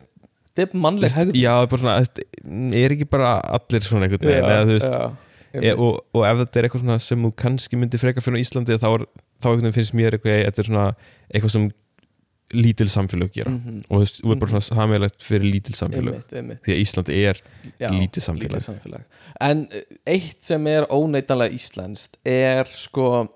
Þetta 0.54 0.62
er 0.70 0.82
mannleg 0.84 1.14
hegð 1.18 1.34
já, 1.34 1.52
svona, 1.66 1.94
er 2.78 2.92
ekki 2.94 3.06
bara 3.10 3.30
allir 3.56 3.82
svona 3.82 4.06
veginn 4.06 4.36
eða, 4.36 4.58
veist, 4.68 5.24
e, 5.50 5.72
og, 5.72 5.96
og 6.14 6.26
ef 6.28 6.44
þetta 6.44 6.60
er 6.60 6.68
eitthvað 6.68 7.00
sem 7.02 7.24
þú 7.26 7.30
kannski 7.42 7.78
myndir 7.80 7.98
freka 7.98 8.22
fyrir 8.22 8.44
Íslandi 8.44 8.76
þá, 8.78 8.86
er, 8.92 9.04
þá 9.42 9.48
finnst 9.74 9.96
mér 9.98 10.14
eitthvað, 10.14 10.60
svona 10.68 10.84
eitthvað 11.26 11.54
sem 11.56 11.66
lítil 12.54 12.88
samfélög 12.90 13.32
gera. 13.34 13.50
Mhm. 13.50 13.84
og 13.90 14.02
þú 14.08 14.32
er 14.32 14.40
bara 14.40 14.50
svona 14.50 14.66
samfélagt 14.68 15.22
fyrir 15.22 15.46
lítil 15.50 15.74
samfélög. 15.78 16.14
Einmitt, 16.14 16.32
einmitt. 16.40 16.60
Því 16.64 16.74
að 16.74 16.82
Íslandi 16.84 17.16
er 17.28 17.40
Já, 17.80 17.88
lítið 17.90 18.26
samfélag. 18.28 18.62
samfélag. 18.64 19.04
En 19.40 19.66
eh, 19.70 19.82
eitt 20.14 20.44
sem 20.44 20.66
er 20.66 20.86
óneitanlega 20.90 21.54
íslenskt 21.54 22.16
er 22.24 22.64
sko 22.70 23.28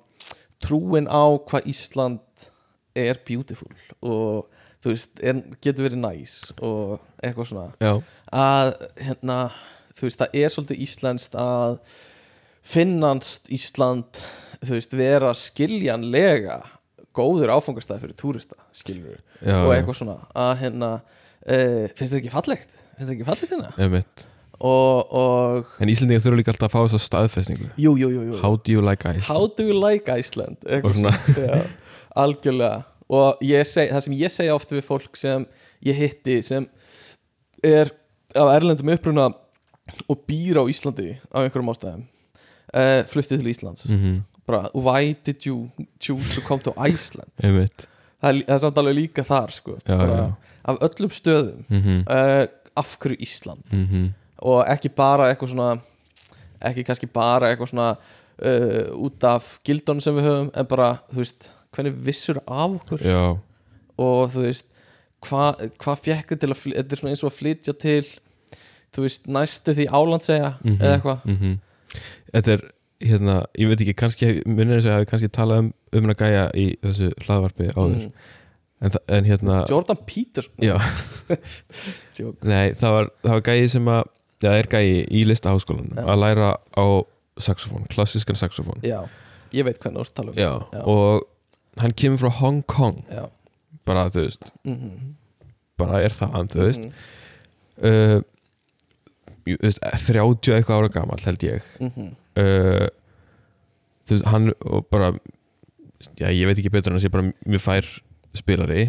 trúin 0.64 1.07
á 1.07 1.25
hvað 1.49 1.66
Ísland 1.71 2.21
er 2.97 3.19
beautiful 3.27 3.71
og 4.03 4.49
þú 4.83 4.93
veist, 4.95 5.19
er, 5.23 5.43
getur 5.62 5.89
verið 5.89 6.01
næs 6.03 6.53
og 6.62 6.99
eitthvað 7.23 7.51
svona. 7.51 7.73
Já, 7.83 8.03
að 8.33 8.73
hérna, 9.03 9.39
þú 9.95 10.07
veist, 10.07 10.19
það 10.23 10.35
er 10.43 10.55
svolítið 10.55 10.83
íslenskt 10.87 11.35
að 11.39 11.79
finnanst 12.69 13.49
Ísland 13.55 14.21
þú 14.64 14.75
veist, 14.75 14.95
vera 14.99 15.31
skiljanlega 15.37 16.59
góður 17.19 17.53
áfangastæð 17.57 18.03
fyrir 18.07 18.19
túrista 18.19 18.59
skilur 18.77 19.19
já, 19.43 19.59
og 19.61 19.73
eitthvað 19.75 20.01
svona 20.01 20.19
að 20.39 20.53
hérna, 20.62 20.91
uh, 21.45 21.85
finnst 21.99 22.14
þér 22.14 22.21
ekki 22.23 22.35
fallegt? 22.35 22.75
Finnst 22.97 23.11
þér 23.11 23.16
ekki 23.16 23.29
fallegt 23.29 23.55
hérna? 23.55 24.05
Og, 24.59 25.12
og 25.14 25.75
en 25.79 25.91
Íslandingar 25.93 26.25
þurfa 26.25 26.39
líka 26.41 26.51
alltaf 26.51 26.66
að 26.66 26.73
fá 26.75 26.81
þessa 26.81 26.99
staðfestingu. 27.05 27.69
Jú, 27.79 27.93
jú, 28.01 28.09
jú, 28.11 28.23
jú. 28.33 28.39
how 28.43 28.57
do 28.57 28.75
you 28.75 28.83
like 28.83 29.07
ice 29.07 29.29
How 29.29 29.47
do 29.47 29.66
you 29.69 29.77
like 29.79 30.11
Iceland? 30.11 30.59
Já, 30.66 31.61
algjörlega. 32.19 32.83
Og 33.09 33.45
ég 33.47 33.69
seg, 33.71 33.93
það 33.95 34.03
sem 34.05 34.16
ég 34.19 34.33
segja 34.35 34.57
oft 34.59 34.75
við 34.75 34.83
fólk 34.85 35.14
sem 35.16 35.47
ég 35.87 35.97
hitti 35.97 36.41
sem 36.45 36.66
er 37.64 37.93
af 38.37 38.51
erlendum 38.57 38.91
uppruna 38.93 39.31
og 40.11 40.27
býr 40.29 40.59
á 40.61 40.64
Íslandi 40.69 41.14
á 41.33 41.39
einhverjum 41.41 41.71
ástæðum 41.73 42.03
uh, 42.75 43.07
fluttið 43.09 43.41
til 43.45 43.53
Íslands. 43.55 43.87
Mm 43.89 44.19
bara, 44.49 44.68
why 44.74 45.14
did 45.24 45.46
you 45.46 45.68
choose 46.01 46.34
to 46.34 46.42
come 46.46 46.62
to 46.64 46.74
Iceland? 46.76 47.30
Það 48.18 48.32
er, 48.32 48.38
það 48.49 48.55
er 48.57 48.61
samt 48.64 48.78
alveg 48.80 48.94
líka 48.96 49.22
þar 49.22 49.53
sko. 49.55 49.76
Já, 49.86 49.94
bara, 49.94 50.14
já. 50.18 50.55
af 50.72 50.78
öllum 50.82 51.11
stöðum 51.14 51.61
mm 51.68 51.82
-hmm. 51.82 52.01
uh, 52.11 52.49
af 52.76 52.96
hverju 52.99 53.16
Ísland? 53.22 53.62
Mm 53.72 54.09
og 54.38 54.64
ekki 54.70 54.88
bara 54.88 55.28
eitthvað 55.30 55.51
svona 55.51 55.78
ekki 56.62 56.84
kannski 56.84 57.07
bara 57.07 57.51
eitthvað 57.51 57.68
svona 57.72 57.96
uh, 58.46 59.05
út 59.05 59.24
af 59.24 59.59
gildunum 59.64 60.01
sem 60.01 60.14
við 60.14 60.28
höfum 60.28 60.51
en 60.55 60.66
bara, 60.66 60.99
þú 61.12 61.16
veist, 61.16 61.51
hvernig 61.74 62.07
vissur 62.07 62.38
af 62.46 62.70
okkur? 62.70 63.03
Já, 63.03 63.36
og 63.99 64.30
þú 64.32 64.44
veist 64.46 64.66
hvað 65.26 65.70
hva 65.82 65.94
fekk 65.99 66.32
þið 66.32 66.38
til 66.38 66.51
að 66.51 66.62
þetta 66.76 66.92
er 66.92 67.01
svona 67.01 67.11
eins 67.14 67.24
og 67.24 67.32
að 67.32 67.38
flytja 67.38 67.72
til 67.72 68.05
þú 68.94 69.05
veist, 69.07 69.26
næstu 69.26 69.74
því 69.74 69.86
álandsega 69.90 70.53
Mhm. 70.64 70.78
eða 70.82 70.94
eitthvað. 70.99 71.24
Mm 71.24 71.59
þetta 72.34 72.53
er 72.53 72.62
hérna, 73.05 73.42
ég 73.59 73.70
veit 73.70 73.82
ekki, 73.82 73.94
kannski 73.99 74.32
minnir 74.46 74.78
þess 74.78 74.88
að 74.88 74.90
ég 74.90 74.99
hafi 74.99 75.11
kannski 75.12 75.30
talað 75.34 75.62
um 75.62 75.70
um 75.94 76.05
hana 76.05 76.16
gæja 76.18 76.49
í 76.59 76.66
þessu 76.82 77.12
hlaðvarpi 77.24 77.70
áður. 77.74 77.94
Mm. 77.94 78.26
en, 78.84 78.96
en 79.16 79.28
hérna, 79.28 79.61
Jordan 79.70 80.01
Peterson. 80.09 80.55
Nei, 82.53 82.74
það 82.78 82.96
var, 82.96 83.11
það 83.24 83.36
var 83.36 83.44
gæi 83.46 83.70
sem 83.74 83.90
að 83.92 84.03
það 84.42 84.59
er 84.59 84.70
gæi 84.74 84.90
í 85.20 85.24
listaháskólanum 85.28 86.03
að 86.05 86.20
læra 86.24 86.51
á 86.59 86.86
saxofón, 87.42 87.86
klassískan 87.92 88.38
saxofón. 88.38 88.82
Já, 88.86 89.01
ég 89.55 89.66
veit 89.66 89.80
hvernig 89.82 90.03
að 90.03 90.14
tala 90.18 90.34
um. 90.34 90.38
Já, 90.38 90.53
Já. 90.74 90.82
og 90.84 91.82
hann 91.82 91.94
kemur 91.99 92.24
frá 92.24 92.40
Hong 92.42 92.64
Kong. 92.66 93.03
Já. 93.11 93.28
bara, 93.88 94.09
þú 94.12 94.26
veist, 94.26 94.53
Mm 94.68 95.14
bara 95.78 96.01
er 96.03 96.11
það 96.11 96.49
þú 96.51 96.64
veist, 96.66 96.86
-hmm. 96.88 97.84
uh, 97.86 98.22
jú, 99.46 99.55
þú 99.55 99.62
veist 99.62 99.78
30 99.78 100.57
eitthvað 100.57 100.78
ára 100.78 100.88
gamall 100.88 101.22
held 101.24 101.42
ég. 101.46 101.62
Mm 101.78 102.16
uh, 102.39 102.86
þú 104.09 104.16
veist, 104.16 104.26
hann 104.32 104.53
og 104.64 104.86
bara 104.93 105.12
já, 106.18 106.28
ég 106.30 106.47
veit 106.49 106.59
ekki 106.62 106.70
betur 106.72 106.93
en 106.95 106.99
að 107.01 107.05
sé 107.07 107.11
bara 107.12 107.26
mjög 107.47 107.64
fær 107.64 107.89
spilari. 108.39 108.86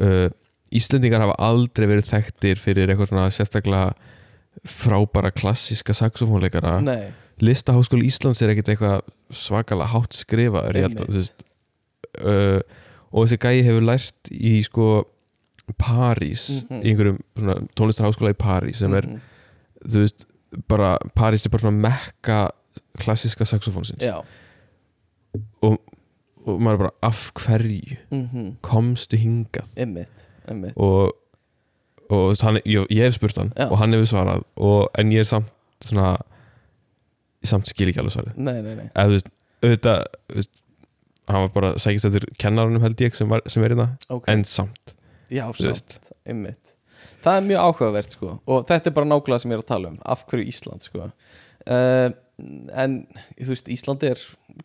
Uh, 0.00 0.28
Íslendingar 0.72 1.20
hafa 1.20 1.34
aldrei 1.44 1.84
verið 1.86 2.06
þekktir 2.08 2.56
fyrir 2.60 2.88
eitthvað 2.88 3.10
svona 3.10 3.26
sérstaklega 3.32 3.92
frábæra 4.68 5.30
klassíska 5.36 5.92
saxofónleikara. 5.96 6.78
Listaháskóli 7.42 8.06
Íslands 8.08 8.40
er 8.44 8.52
ekkert 8.54 8.70
eitthvað 8.72 9.02
svakalega 9.34 9.90
hátt 9.92 10.16
ég 11.12 11.18
veist, 11.18 11.44
uh, 12.22 12.60
og 13.12 13.26
þessi 13.26 13.38
gæi 13.42 13.62
hefur 13.66 13.84
lært 13.84 14.30
í 14.32 14.54
sko 14.64 14.86
París 15.80 16.64
Mhm. 16.68 16.80
í 16.82 16.92
einhverjum 16.92 17.68
tónlistarháskóla 17.76 18.32
í 18.32 18.40
París 18.40 18.76
sem 18.80 18.94
er, 18.94 19.02
Mhm. 19.06 19.20
þú 19.88 19.98
veist, 20.04 20.24
bara 20.68 20.98
París 21.16 21.44
er 21.46 21.50
bara 21.50 21.62
svona 21.68 21.80
mekka 21.88 22.50
klassíska 23.00 23.46
saxofónsins. 23.48 24.02
Já, 24.02 24.20
og, 25.62 25.78
og 26.44 26.60
maður 26.60 26.86
bara 26.86 26.94
af 27.08 27.24
hverju 27.38 27.98
mm 28.10 28.54
komstu 28.64 29.18
hingað? 29.20 29.68
Emmitt, 29.80 30.26
emmitt 30.50 30.76
og, 30.76 31.14
og 32.12 32.34
hann, 32.42 32.60
ég, 32.66 32.86
ég 32.90 33.06
hef 33.06 33.16
spurt 33.16 33.38
hann 33.40 33.52
Já. 33.56 33.68
og 33.70 33.78
hann 33.80 33.94
hefur 33.96 34.10
svarað 34.10 34.44
og, 34.56 34.90
en 34.98 35.12
ég 35.14 35.24
er 35.24 35.28
samt 35.28 35.52
svona 35.82 36.16
samt 37.42 37.70
skil 37.70 37.90
ekki 37.90 38.02
alveg 38.02 38.14
svarið. 38.14 38.34
Nei, 38.38 38.58
nei, 38.62 38.74
nei, 38.78 38.90
þú 38.94 39.14
veist, 39.16 39.30
auðvitað 39.62 40.02
veist, 40.36 40.52
hann 41.30 41.46
var 41.46 41.54
bara 41.54 41.70
sækist 41.82 42.06
eftir 42.10 42.26
kennarunum 42.38 42.84
held 42.84 43.00
ég 43.02 43.16
sem, 43.18 43.30
var, 43.30 43.42
sem 43.50 43.64
er 43.66 43.74
í 43.74 43.78
það 43.80 44.12
ok. 44.18 44.28
en 44.30 44.44
samt, 44.46 44.94
Já, 45.32 45.46
samt, 45.56 46.12
einmitt. 46.28 46.74
Það 47.22 47.38
er 47.38 47.44
mjög 47.46 47.64
áhugavert 47.66 48.14
sko 48.14 48.36
og 48.50 48.66
þetta 48.68 48.90
er 48.90 48.94
bara 48.98 49.08
nákvæmlega 49.10 49.42
sem 49.42 49.54
ég 49.54 49.58
er 49.58 49.64
að 49.64 49.70
tala 49.70 49.90
um 49.92 49.98
af 50.14 50.24
hverju 50.30 50.52
Ísland 50.52 50.86
sko. 50.86 51.08
Uh, 51.62 52.08
en 52.74 52.96
þú 53.40 53.50
veist, 53.54 53.68
Ísland 53.72 54.02
er 54.08 54.20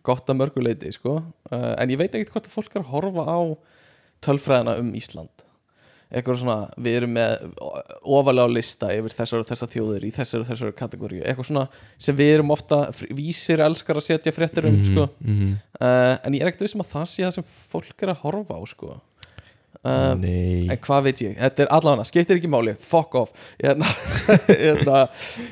gott 0.07 0.29
að 0.29 0.39
mörguleiti 0.41 0.91
sko. 0.95 1.19
Uh, 1.51 1.73
en 1.79 1.89
ég 1.93 1.99
veit 2.01 2.13
ekkert 2.13 2.33
hvort 2.35 2.47
að 2.49 2.55
fólk 2.57 2.75
er 2.75 2.83
að 2.85 2.91
horfa 2.93 3.25
á 3.27 3.39
tölfræðina 4.25 4.77
um 4.81 4.93
Ísland. 4.97 5.43
Eitthvað 6.07 6.37
svona, 6.39 6.69
við 6.79 6.93
erum 7.01 7.11
með 7.17 7.33
ofalega 8.07 8.47
á 8.47 8.55
lista 8.55 8.87
yfir 8.95 9.11
þessar 9.11 9.41
og 9.43 9.49
þessar 9.49 9.71
þjóðir 9.73 10.05
í 10.07 10.11
þessar 10.15 10.43
og 10.45 10.47
þessar 10.47 10.71
kategóri 10.79 11.17
eitthvað 11.19 11.49
svona 11.49 11.65
sem 11.99 12.15
við 12.15 12.29
erum 12.37 12.53
ofta 12.55 12.77
vísir 13.17 13.59
elskar 13.65 13.99
að 13.99 14.05
setja 14.05 14.31
fréttir 14.31 14.69
um 14.69 14.77
Mhm, 14.77 14.85
sko. 14.87 15.09
Mhm. 15.19 15.49
uh, 15.81 16.15
en 16.23 16.33
ég 16.37 16.41
er 16.41 16.47
ekkert 16.47 16.63
vissum 16.63 16.79
að 16.85 16.93
það 16.93 17.05
sé 17.11 17.23
það 17.27 17.33
sem 17.35 17.47
fólk 17.73 18.03
er 18.07 18.13
að 18.13 18.21
horfa 18.23 18.55
á 18.55 18.63
sko. 18.71 18.93
Uh, 19.83 20.15
En 20.15 20.79
hvað 20.87 21.03
veit 21.03 21.19
ég, 21.21 21.35
þetta 21.37 21.63
er 21.63 21.69
allavega, 21.75 22.07
skiptir 22.07 22.39
ekki 22.39 22.49
máli. 22.49 22.73
Fuck 22.79 23.13
off. 23.15 23.31
Hérna, 23.61 23.85
hérna 24.47 25.03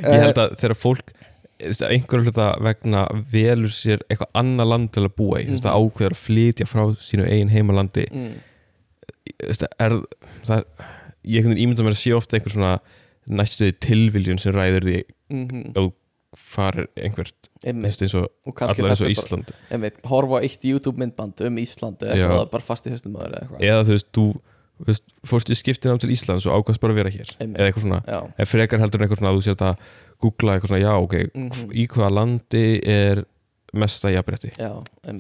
ég 0.02 0.24
held 0.24 0.40
að 0.40 0.56
þegar 0.64 0.76
fólk 0.80 1.12
einhverju 1.60 2.28
hluta 2.28 2.50
vegna 2.64 3.06
velur 3.32 3.72
sér 3.72 4.04
eitthvað 4.10 4.32
annað 4.42 4.72
land 4.74 4.92
til 4.96 5.06
að 5.06 5.16
búa 5.16 5.40
í, 5.42 5.48
veist, 5.54 5.68
að 5.70 5.80
ákveður 5.80 6.18
að 6.18 6.24
flytja 6.26 6.68
frá 6.68 6.84
sínu 7.00 7.28
eigin 7.30 7.54
heimalandi. 7.54 8.06
Mm. 8.12 8.34
er, 9.40 9.68
er 9.88 10.00
ég 11.26 11.46
veginn 11.46 11.62
ímynda 11.62 11.86
mér 11.86 11.96
að 11.96 12.02
sé 12.04 12.16
ofta 12.16 12.38
einhver 12.38 12.54
svona 12.54 12.74
næstuði 13.26 13.78
tilviljun 13.82 14.42
sem 14.42 14.54
ræður 14.56 14.90
því 14.90 15.04
Mm 15.34 15.72
ef 15.74 15.80
þú 15.80 15.92
farir 16.36 16.88
einhvert 17.00 17.48
eins 17.66 18.16
og 18.20 18.28
og 18.46 18.62
allar 18.62 18.92
eins 18.92 19.02
og 19.02 19.08
þetta 19.08 19.14
Ísland. 19.14 19.54
Horfa 20.10 20.42
á 20.42 20.44
eitt 20.44 20.66
YouTube 20.68 21.00
myndband 21.00 21.42
um 21.48 21.60
Ísland 21.62 22.04
eða 22.04 22.42
bara 22.52 22.64
fast 22.64 22.88
í 22.88 22.94
höstum 22.94 23.16
eða 23.16 23.46
eða 23.60 23.86
þú 23.88 23.96
veist, 23.96 24.10
þú 24.12 24.26
veist, 24.90 25.06
fórst 25.32 25.52
í 25.54 25.58
skiptinám 25.58 26.02
til 26.04 26.12
Íslands 26.12 26.46
og 26.46 26.60
ákvæðst 26.60 26.84
bara 26.84 26.96
að 26.96 27.00
vera 27.00 27.14
hér. 27.14 27.32
Eða 27.40 27.70
eitthvað 27.70 27.86
svona, 27.86 28.02
en 28.36 28.52
frekar 28.52 28.84
heldur 28.84 29.00
en 29.00 29.08
eitthvað 29.08 29.22
svona 29.22 29.32
að 29.32 29.40
þú 29.40 29.46
sér 29.48 29.56
að 29.56 29.88
googla 30.22 30.56
eitthvað 30.56 30.72
svona, 30.72 30.84
já 30.86 30.94
ok 31.02 31.16
Mhm. 31.34 31.72
í 31.72 31.88
hvaða 31.92 32.12
landi 32.20 32.66
er 32.86 33.24
mesta 33.74 34.10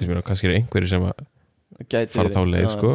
meina, 0.07 0.21
kannski 0.21 0.47
er 0.47 0.55
einhverjir 0.59 0.89
sem 0.89 1.03
fara 1.03 2.29
þá 2.29 2.41
leið, 2.47 2.69
sko. 2.71 2.91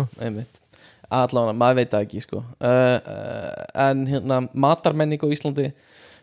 allavega, 1.10 1.56
maður 1.58 1.76
veit 1.80 1.90
það 1.90 2.04
ekki 2.06 2.22
sko. 2.24 2.44
uh, 2.60 3.00
uh, 3.00 3.64
en 3.90 4.06
hérna 4.06 4.48
matarmenning 4.54 5.20
á 5.20 5.28
Íslandi 5.28 5.72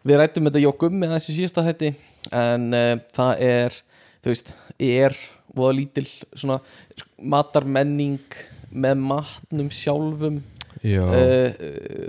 við 0.07 0.17
rættum 0.21 0.47
þetta 0.47 0.63
jó 0.63 0.71
gummi 0.79 1.07
þessi 1.11 1.35
síðasta 1.35 1.63
hætti 1.67 1.93
en 2.31 2.73
uh, 2.73 2.95
það 3.13 3.41
er 3.41 3.81
þú 4.23 4.31
veist, 4.33 4.53
er 4.79 5.15
voða 5.57 5.75
lítil 5.77 6.05
svona 6.35 6.59
matarmenning 7.21 8.19
með 8.73 8.99
matnum 8.99 9.69
sjálfum. 9.73 10.41
Já, 10.85 11.01
uh, 11.01 11.11
uh, 11.11 11.51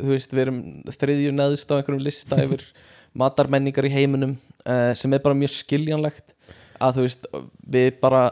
þú 0.04 0.10
veist, 0.12 0.32
við 0.34 0.42
erum 0.44 0.58
þriðju 0.92 1.32
neðst 1.34 1.70
á 1.72 1.78
einhverjum 1.78 2.04
lista 2.04 2.38
yfir 2.44 2.64
matarmenningar 3.16 3.88
í 3.88 3.92
heiminum 3.92 4.36
uh, 4.64 4.92
sem 4.98 5.12
er 5.12 5.22
bara 5.24 5.38
mjög 5.38 5.54
skiljanlegt 5.56 6.34
að 6.78 6.98
þú 6.98 7.06
veist, 7.06 7.28
við 7.68 7.90
bara 8.02 8.22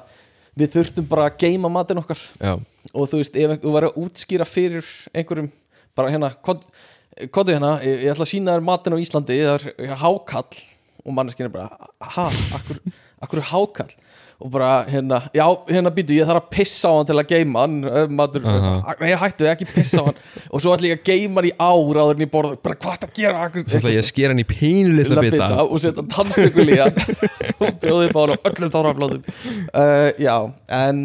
við 0.56 0.72
þurftum 0.76 1.08
bara 1.10 1.28
að 1.28 1.38
geima 1.42 1.70
matinn 1.72 2.00
okkar. 2.00 2.20
Já, 2.40 2.54
og 2.92 3.10
þú 3.10 3.20
veist, 3.20 3.36
ef 3.36 3.56
þú 3.62 3.72
væri 3.74 3.90
að 3.90 3.98
útskýra 4.04 4.46
fyrir 4.48 4.92
einhverjum, 5.12 5.50
bara 5.98 6.12
hérna 6.12 6.32
hvað 6.40 7.50
er 7.50 7.56
hérna, 7.56 7.72
ég, 7.84 8.02
ég 8.04 8.12
ætla 8.12 8.26
að 8.26 8.32
sína 8.32 8.56
þér 8.56 8.64
matinn 8.66 8.96
á 8.96 9.02
Íslandi, 9.02 9.38
það 9.42 9.68
er 9.72 10.00
hákall. 10.02 10.62
Og 11.06 11.14
manneskinn 11.14 11.46
er 11.46 11.52
bara, 11.54 11.88
ha, 12.02 12.24
akkur, 12.56 12.80
akkur 13.22 13.44
hákall 13.52 13.92
og 14.36 14.50
bara 14.52 14.84
hérna, 14.84 15.22
já, 15.32 15.44
hérna 15.70 15.90
býtu, 15.96 16.12
ég 16.12 16.26
þarf 16.28 16.42
að 16.42 16.50
pissa 16.52 16.90
á 16.92 16.96
hann 16.98 17.06
til 17.08 17.14
að 17.16 17.30
geima 17.30 17.62
hann, 17.62 17.76
eh, 17.88 18.08
matur 18.12 18.42
Aha. 18.44 18.94
nei, 19.00 19.14
hættu, 19.16 19.46
ekki 19.48 19.68
pissa 19.70 20.02
á 20.04 20.08
hann. 20.10 20.18
Og 20.52 20.60
svo 20.60 20.74
ætla 20.74 20.90
ég 20.90 20.98
að 20.98 21.06
geima 21.08 21.40
hann 21.40 21.48
í 21.48 21.52
ár 21.56 22.00
áður 22.02 22.18
en 22.18 22.24
ég 22.26 22.32
borða. 22.34 22.58
Bara 22.60 22.76
hvað 22.82 22.98
er 22.98 23.06
að 23.06 23.14
gera 23.16 23.46
svo 23.54 23.78
ætla 23.80 23.92
ég 23.94 24.02
að 24.02 24.08
skera 24.10 24.34
hann 24.34 24.42
í 24.42 24.46
pínu 24.50 24.90
litla 24.92 25.22
Lilla 25.24 25.24
bita. 25.24 25.62
og 25.64 25.80
setja 25.80 26.04
tannstökul 26.12 26.66
í 26.68 26.76
hann. 26.82 27.00
Og 27.64 27.78
bjóði 27.80 28.10
upp 28.10 28.18
á 28.18 28.20
hann 28.20 28.34
á 28.36 28.38
öllum 28.50 28.72
þáraflóðum 28.74 29.22
uh, 29.24 30.10
já, 30.20 30.34
en, 30.76 30.98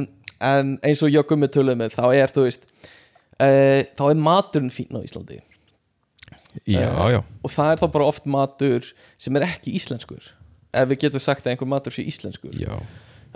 en 0.43 0.73
eins 0.83 1.03
og 1.05 1.13
Jökkum 1.15 1.39
með 1.39 1.53
töluðum 1.55 1.79
með 1.85 1.95
þá 1.95 2.03
er 2.09 2.33
þú 2.35 2.43
veist 2.49 2.67
uh, 2.67 3.79
þá 3.95 4.03
er 4.09 4.19
maturinn 4.25 4.73
fín 4.75 4.91
á 4.91 4.99
Íslandi. 4.99 5.39
Já, 6.67 6.83
já, 7.07 7.21
og 7.23 7.53
það 7.53 7.69
er 7.71 7.79
þá 7.79 7.87
bara 7.93 8.09
oft 8.11 8.27
matur 8.27 8.89
sem 9.15 9.39
er 9.39 9.47
ekki 9.47 9.71
íslenskur. 9.79 10.33
Ef 10.75 10.89
við 10.91 11.05
getum 11.05 11.23
sagt 11.23 11.47
að 11.47 11.53
einhver 11.53 11.71
matur 11.71 11.95
sé 11.95 12.03
íslenskur. 12.03 12.51
Já 12.59 12.75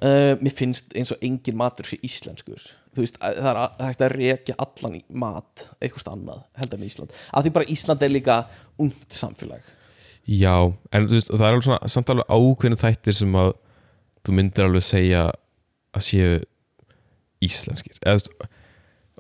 uh, 0.04 0.36
mér 0.42 0.54
finnst 0.56 0.96
eins 0.96 1.12
og 1.12 1.18
engin 1.22 1.56
matur 1.58 1.86
sé 1.86 1.98
íslenskur. 2.04 2.62
Þú 2.96 3.04
veist, 3.04 3.18
að- 3.20 3.40
það 3.44 3.58
er 3.62 3.86
hægt 3.86 4.02
að 4.02 4.16
rekja 4.16 4.56
allan 4.58 4.96
í 4.96 5.04
mat 5.10 5.66
eitthvað 5.82 6.12
annað 6.14 6.44
heldur 6.58 6.80
en 6.80 6.86
Ísland. 6.90 7.12
Af 7.34 7.44
því 7.44 7.52
bara 7.54 7.66
Ísland 7.66 8.04
er 8.04 8.10
líka 8.10 8.38
ungt 8.80 9.10
samfélag. 9.12 9.62
Já, 10.28 10.74
en 10.92 11.06
þú 11.08 11.12
veist, 11.20 11.28
það 11.30 11.42
er 11.46 11.52
alveg 11.54 11.64
svona 11.68 11.88
samt 11.92 12.10
alveg 12.10 12.26
ákveðinu 12.32 12.80
þættir 12.82 13.14
sem 13.20 13.36
að 13.36 13.52
þú 14.26 14.34
myndir 14.40 14.66
alveg 14.66 14.82
segja 14.88 15.26
að 15.94 16.02
séu 16.08 16.32
íslenskir. 17.46 18.00
Eða 18.02 18.16
þú 18.16 18.16
veist, 18.16 18.32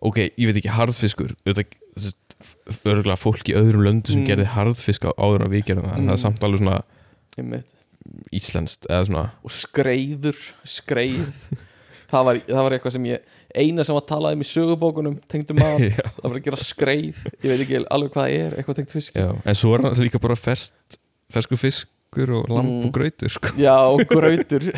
ok, 0.01 0.17
ég 0.37 0.47
veit 0.49 0.57
ekki 0.61 0.73
harðfiskur 0.75 1.35
örgulega 2.85 3.19
fólk 3.19 3.47
í 3.51 3.55
öðrum 3.55 3.83
löndu 3.85 4.11
sem 4.11 4.23
Mm. 4.23 4.27
gerði 4.27 4.45
harðfisk 4.55 5.05
á 5.07 5.11
áður 5.19 5.47
við 5.51 5.65
gerðum 5.69 5.85
það, 5.89 5.97
en 5.97 6.05
það 6.07 6.15
er 6.15 6.19
Mm. 6.19 6.23
samt 6.25 6.43
alveg 6.43 6.59
svona 6.59 6.81
einmitt 7.37 7.73
íslenskt, 8.35 8.85
eða 8.89 9.05
svona. 9.07 9.23
Og 9.45 9.51
skreiður, 9.53 10.41
skreið. 10.67 11.39
Það 12.11 12.25
var, 12.27 12.39
það 12.47 12.61
var 12.67 12.75
eitthvað 12.77 12.93
sem 12.95 13.05
ég 13.09 13.31
eina 13.55 13.83
sem 13.87 13.95
var 13.97 14.03
talað 14.07 14.35
um 14.37 14.43
í 14.43 14.47
sögubókunum 14.49 15.15
tengdu 15.31 15.55
maður, 15.57 15.95
það 15.97 16.21
var 16.29 16.37
að 16.37 16.45
gera 16.49 16.59
skreið. 16.61 17.23
Ég 17.41 17.49
veit 17.49 17.63
ekki 17.65 17.81
alveg 17.89 18.13
hvað 18.13 18.27
það 18.29 18.37
er, 18.45 18.55
eitthvað 18.61 18.79
tengt 18.81 18.93
fisk 18.93 19.17
já, 19.17 19.29
en 19.41 19.57
svo 19.57 19.73
er 19.77 19.85
það 19.87 20.03
líka 20.05 20.21
bara 20.21 20.37
ferst, 20.37 20.99
fersku 21.33 21.57
fiskur 21.59 22.35
og 22.41 22.49
lamb 22.53 22.69
Mm. 22.69 22.85
og 22.87 22.93
grautur 22.95 23.33
sko. 23.33 23.51
já, 23.59 23.73
og 23.89 24.05
grautur. 24.07 24.69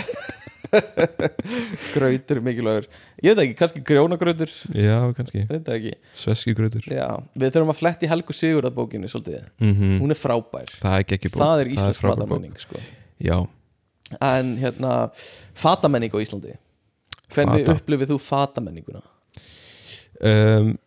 Grautur 1.94 2.40
mikilvægur. 2.44 2.88
Ég 3.24 3.32
veit 3.36 3.42
ekki, 3.46 3.56
kannski 3.60 3.82
grjónagrautur. 3.88 4.52
Já, 4.76 4.98
kannski, 5.16 5.44
ég 5.44 5.52
veit 5.52 5.64
það 5.68 5.78
ekki, 5.78 5.94
sveski 6.24 6.56
grautur 6.58 6.88
já, 6.92 7.06
við 7.40 7.54
þurfum 7.56 7.72
að 7.74 7.80
fletti 7.82 8.10
Helgu 8.12 8.36
Sigurðarbókinni 8.36 9.12
svolítið, 9.12 9.46
mm 9.64 10.00
hún 10.02 10.12
er 10.16 10.20
frábær. 10.20 10.72
Það 10.82 10.98
er 11.04 11.30
það 11.38 11.62
er 11.66 11.72
íslensk 11.76 12.04
fatamenning 12.04 12.58
sko. 12.62 12.82
Já, 13.20 13.48
en 14.22 14.58
hérna, 14.58 15.10
fatamenning 15.58 16.12
á 16.14 16.20
Íslandi 16.22 16.54
hvernig 17.34 17.66
Fata. 17.66 17.74
upplifið 17.80 18.12
þú 18.14 18.18
fatamenninguna? 18.24 19.02
um, 20.22 20.78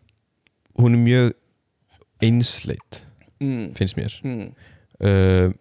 hún 0.79 0.95
er 0.95 1.05
mjög 1.05 1.33
einsleit 2.23 3.05
Mm. 3.41 3.73
finnst 3.75 3.97
mér 3.97 4.13
Mm. 4.23 4.53
uh, 5.01 5.53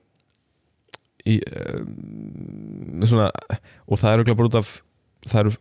í, 1.26 1.40
um, 1.80 3.02
svona, 3.08 3.30
og 3.88 3.98
það 4.00 4.14
er 4.14 4.20
okkur 4.24 4.36
bara 4.36 4.50
út 4.50 4.58
af 4.60 4.82
það 5.28 5.40
eru 5.40 5.54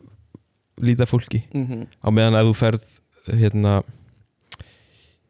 lítið 0.80 1.06
fólki 1.10 1.42
Mm 1.54 1.66
-hmm. 1.66 1.86
á 2.02 2.08
meðan 2.10 2.34
að 2.40 2.48
þú 2.50 2.54
ferð 2.54 2.84
hérna 3.38 3.82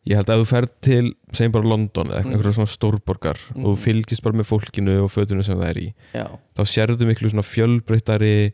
ég 0.09 0.17
held 0.17 0.31
að 0.33 0.41
þú 0.43 0.47
ferð 0.49 0.71
til 0.81 1.05
segjum 1.37 1.53
bara 1.53 1.69
London 1.69 2.09
eða 2.13 2.25
Mm. 2.25 2.33
einhverja 2.33 2.55
svona 2.57 2.73
stórborgar 2.73 3.39
og 3.55 3.65
þú 3.65 3.75
Mhm. 3.75 3.83
fylgist 3.85 4.23
bara 4.25 4.39
með 4.39 4.49
fólkinu 4.49 4.95
og 5.05 5.11
fötunum 5.13 5.45
sem 5.45 5.59
það 5.59 5.69
er 5.71 5.79
í 5.83 5.95
já, 6.15 6.27
þá 6.57 6.63
sérðu 6.65 7.07
miklu 7.11 7.29
svona 7.31 7.45
fjölbreyttari 7.45 8.53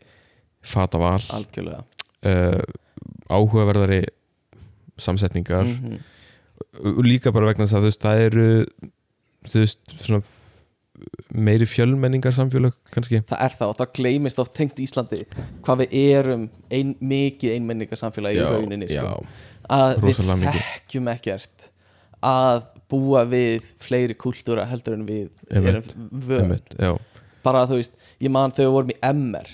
fataval 0.61 1.21
algjörlega 1.29 1.83
uh, 2.25 2.61
áhugaverðari 3.29 4.03
samsetningar 4.97 5.63
Mhm. 5.63 5.99
og 6.83 7.03
líka 7.05 7.31
bara 7.33 7.45
vegna 7.51 7.65
þess 7.65 7.73
að 7.77 7.81
þú 7.83 7.89
veist, 7.89 8.01
það 8.01 8.25
eru 8.25 8.65
þú 9.45 9.59
veist, 9.61 9.79
svona 10.05 10.23
meiri 11.35 11.67
fjölmenningar 11.69 12.33
samfélag 12.35 12.75
kannski? 12.93 13.21
Það 13.29 13.43
er 13.45 13.55
það 13.59 13.71
og 13.71 13.79
það 13.79 13.91
gleymist 13.99 14.41
oft 14.43 14.53
tengt 14.57 14.79
Íslandi 14.83 15.21
hvað 15.65 15.83
við 15.83 15.97
erum 16.01 16.47
ein, 16.73 16.93
mikið 16.99 17.57
einmenningarsamfélagi 17.57 18.41
í 18.41 18.47
rauninni 18.49 18.89
sko. 18.91 19.17
að 19.75 19.99
við 20.05 20.21
þekkjum 20.45 21.11
ekkert 21.15 21.69
að 22.25 22.63
búa 22.91 23.25
við 23.29 23.67
fleiri 23.81 24.17
kultúra 24.17 24.65
heldur 24.69 24.97
en 24.97 25.05
við 25.07 25.29
Einmitt, 25.51 25.93
erum 26.29 26.55
já, 26.79 26.95
bara 27.45 27.65
þú 27.69 27.81
veist, 27.81 27.93
ég 28.21 28.33
man 28.33 28.53
þegar 28.53 28.69
við 28.69 28.77
vorum 28.77 28.95
í 28.95 28.99
MR 29.11 29.53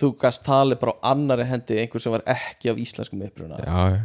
þú 0.00 0.14
gast 0.20 0.44
talið 0.46 0.80
bara 0.80 0.96
á 0.96 1.12
annari 1.12 1.44
hendi 1.48 1.76
einhver 1.82 2.00
sem 2.00 2.12
var 2.14 2.24
ekki 2.28 2.70
af 2.72 2.78
íslenskum 2.80 3.20
uppruna. 3.26 3.60
Já 3.60 4.00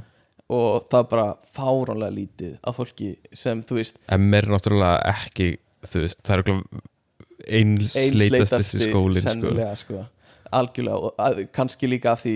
og 0.51 0.89
það 0.91 0.99
er 0.99 1.07
bara 1.09 1.29
fáránlega 1.55 2.13
lítið 2.13 2.57
af 2.61 2.77
fólki 2.77 3.13
sem 3.33 3.63
þú 3.65 3.79
veist 3.79 3.97
MR 4.13 4.45
er 4.45 4.51
náttúrulega 4.53 5.13
ekki 5.15 5.47
þú 5.85 6.03
veist, 6.03 6.21
það 6.25 6.35
er 6.35 6.43
einsleitasti 7.47 8.87
skólin 8.89 9.19
sko. 9.19 9.27
sennilega 9.29 9.75
sko. 9.79 10.05
algjörlega 10.55 10.95
og 11.09 11.21
að, 11.21 11.43
kannski 11.55 11.89
líka 11.89 12.13
af 12.15 12.23
því 12.23 12.35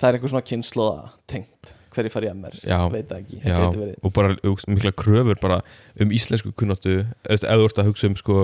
það 0.00 0.08
er 0.08 0.18
eitthvað 0.18 0.34
svona 0.34 0.48
kynnslóða 0.50 1.08
tengt 1.30 1.74
hverju 1.94 2.10
fari 2.10 2.26
ég 2.26 2.34
MR, 2.34 2.56
Já, 2.66 2.78
veit 2.90 3.06
það 3.06 3.18
ekki 3.20 3.36
já, 3.38 3.56
það 3.62 3.90
og 4.02 4.14
bara 4.16 4.54
mikla 4.66 4.90
kröfur 4.98 5.38
bara 5.42 5.60
um 6.02 6.14
íslensku 6.14 6.50
kunnáttu 6.58 7.04
eða 7.22 7.58
þú 7.60 7.68
ert 7.68 7.82
að 7.82 7.90
hugsa 7.92 8.10
um 8.10 8.16
sko 8.18 8.38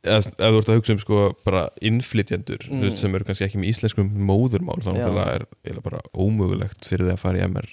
eða 0.00 0.22
þú 0.38 0.60
ert 0.62 0.72
að 0.72 0.78
hugsa 0.80 0.94
um 0.96 1.02
sko 1.02 1.20
bara 1.44 1.66
innflytjendur 1.84 2.64
Mm. 2.70 2.80
veist, 2.86 2.98
sem 2.98 3.14
eru 3.14 3.24
kannski 3.28 3.46
ekki 3.46 3.60
með 3.60 3.72
íslenskum 3.74 4.08
móðurmál 4.10 4.80
þá 4.80 4.90
Já. 4.90 4.96
náttúrulega 4.96 5.34
er 5.34 5.44
eiginlega 5.64 5.84
bara 5.84 6.00
ómögulegt 6.14 6.88
fyrir 6.88 7.06
því 7.06 7.12
að 7.14 7.22
fara 7.22 7.38
í 7.38 7.44
MR 7.46 7.68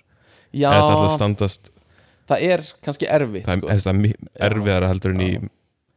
já, 0.51 0.69
eða 0.69 0.81
það 0.83 0.93
ætla 0.97 1.07
að 1.07 1.15
standast 1.15 1.69
það 2.27 2.43
er 2.51 2.65
kannski 2.83 3.07
erfitt 3.07 3.47
það 3.47 3.55
er, 3.57 3.79
sko. 3.79 3.79
sko. 3.79 4.27
er 4.35 4.51
erfiðara 4.51 4.91
heldur 4.91 5.15
en 5.15 5.21
í. 5.23 5.31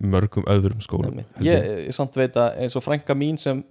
Mörgum 0.01 0.48
öðrum 0.51 0.80
skólum 0.84 1.22
ég, 1.44 1.70
ég 1.86 1.94
samt 1.96 2.16
veit 2.16 2.36
að 2.40 2.59
eins 2.64 2.76
og 2.78 2.84
frænka 2.84 3.16
mín 3.16 3.38
sem 3.40 3.62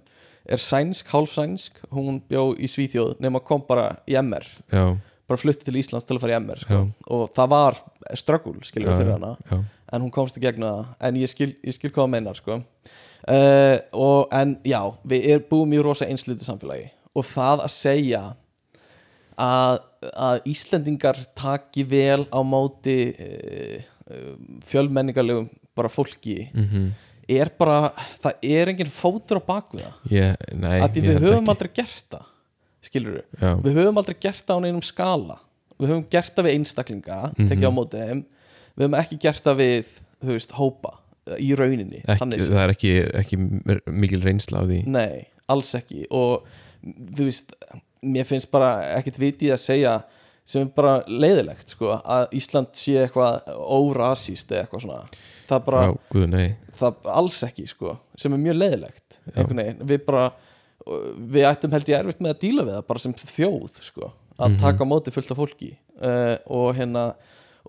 er 0.50 0.60
sænsk, 0.62 1.06
hálf 1.12 1.34
sænsk 1.34 1.78
hún 1.92 2.20
bjó 2.28 2.50
í 2.56 2.68
Svíþjóð 2.70 3.18
nema 3.22 3.42
kom 3.44 3.62
bara 3.66 3.92
í 4.08 4.16
MR 4.20 4.46
já, 4.72 4.84
bara 5.30 5.38
flutti 5.38 5.66
til 5.66 5.78
Íslands 5.78 6.06
til 6.06 6.16
að 6.16 6.24
fara 6.24 6.34
í 6.34 6.40
MR 6.42 6.62
sko. 6.64 6.80
Og 7.14 7.28
það 7.34 7.52
var 7.52 7.78
ströggul 8.18 8.56
skiljum 8.66 8.96
fyrir 8.98 9.14
hana. 9.14 9.36
já, 9.46 9.60
en 9.92 10.02
hún 10.04 10.14
komst 10.14 10.38
í 10.38 10.42
gegn 10.42 10.66
það 10.66 10.80
en 11.06 11.20
ég 11.20 11.30
skil, 11.30 11.52
ég 11.66 11.76
skil 11.76 11.92
hvað 11.92 12.06
það 12.06 12.12
meinar 12.16 12.40
sko. 12.40 12.58
uh, 13.30 13.76
og 13.92 14.34
en 14.34 14.56
já 14.66 14.80
við 15.12 15.28
er 15.34 15.46
búum 15.50 15.76
í 15.76 15.82
rosa 15.82 16.08
einsliti 16.10 16.46
samfélagi. 16.46 16.90
Og 17.14 17.26
það 17.26 17.64
að 17.66 17.74
segja 17.74 18.24
að, 19.38 19.78
að 20.10 20.50
Íslendingar 20.50 21.22
taki 21.38 21.86
vel 21.86 22.26
á 22.30 22.40
móti 22.42 22.98
uh, 23.14 23.88
fjölmenningarlegum 24.66 25.46
bara 25.80 25.92
fólki 25.92 26.42
mm 26.54 26.90
er 27.30 27.46
bara, 27.54 27.92
það 28.24 28.46
er 28.50 28.70
engin 28.72 28.88
fótur 28.90 29.38
á 29.38 29.42
bakvið 29.46 29.84
það. 29.84 29.98
Ég, 30.10 30.40
nei, 30.58 30.80
að 30.82 30.96
því 30.96 31.02
við 31.04 31.18
höfum 31.28 31.50
aldrei 31.52 31.68
gert 31.78 32.06
það 32.10 32.24
skilur 32.82 33.12
við, 33.20 33.26
Já, 33.44 33.50
við 33.66 33.76
höfum 33.78 34.00
aldrei 34.00 34.16
gert 34.24 34.42
það 34.48 34.58
á 34.58 34.64
neinum 34.64 34.82
skala. 34.82 35.36
Við 35.78 35.92
höfum 35.92 36.02
gert 36.10 36.32
það 36.34 36.48
við 36.48 36.56
einstaklinga 36.58 37.18
Mhm. 37.30 37.46
tekið 37.52 37.68
á 37.70 37.72
móti 37.76 38.00
þeim. 38.02 38.24
Við 38.74 38.82
höfum 38.82 38.98
ekki 38.98 39.20
gert 39.26 39.44
það 39.46 39.60
við, 39.62 39.92
veist, 40.32 40.56
hópa 40.58 40.92
í 41.38 41.52
rauninni, 41.54 42.02
ekki, 42.08 42.40
það 42.50 42.62
er 42.64 42.74
ekki, 42.74 42.92
ekki 43.22 43.38
mikil 43.86 44.22
reynsla 44.26 44.64
á 44.64 44.64
því. 44.66 44.80
Nei, 44.90 45.26
alls 45.54 45.70
ekki. 45.78 46.06
Og 46.10 46.42
þú 47.14 47.28
veist, 47.30 47.54
mér 48.02 48.26
finnst 48.26 48.50
bara 48.50 48.72
ekkit 48.98 49.20
vitið 49.22 49.54
að 49.54 49.62
segja 49.68 49.94
sem 50.44 50.62
er 50.66 50.72
bara 50.74 51.04
leiðilegt 51.06 51.68
sko 51.76 51.94
að 52.02 52.32
Ísland 52.34 52.74
sé 52.74 53.04
eitthvað 53.06 53.44
órasíst 53.54 54.50
eða 54.50 54.64
eitthvað 54.66 54.82
svona 54.88 55.04
það 55.50 55.64
bara, 55.66 55.82
Já, 55.86 55.96
guð, 56.14 56.36
það 56.80 57.10
alls 57.20 57.42
ekki 57.46 57.66
sko 57.70 57.96
sem 58.16 58.36
er 58.36 58.42
mjög 58.46 58.56
veginn, 59.60 59.84
við 59.90 60.06
bara 60.06 60.24
við 61.30 61.44
ættum 61.50 61.74
held 61.76 61.90
ég 61.92 61.98
erfitt 62.00 62.22
með 62.24 62.34
að 62.34 62.40
díla 62.46 62.64
við 62.66 62.74
það 62.78 62.86
bara 62.88 63.02
sem 63.04 63.14
þjóð 63.20 63.82
sko, 63.84 64.12
að 64.40 64.48
Mhm. 64.50 64.58
taka 64.62 64.84
á 64.84 64.90
móti 64.90 65.12
fullt 65.14 65.30
af 65.34 65.36
fólki 65.38 65.70
uh, 66.00 66.36
og 66.48 66.74
hérna 66.78 67.04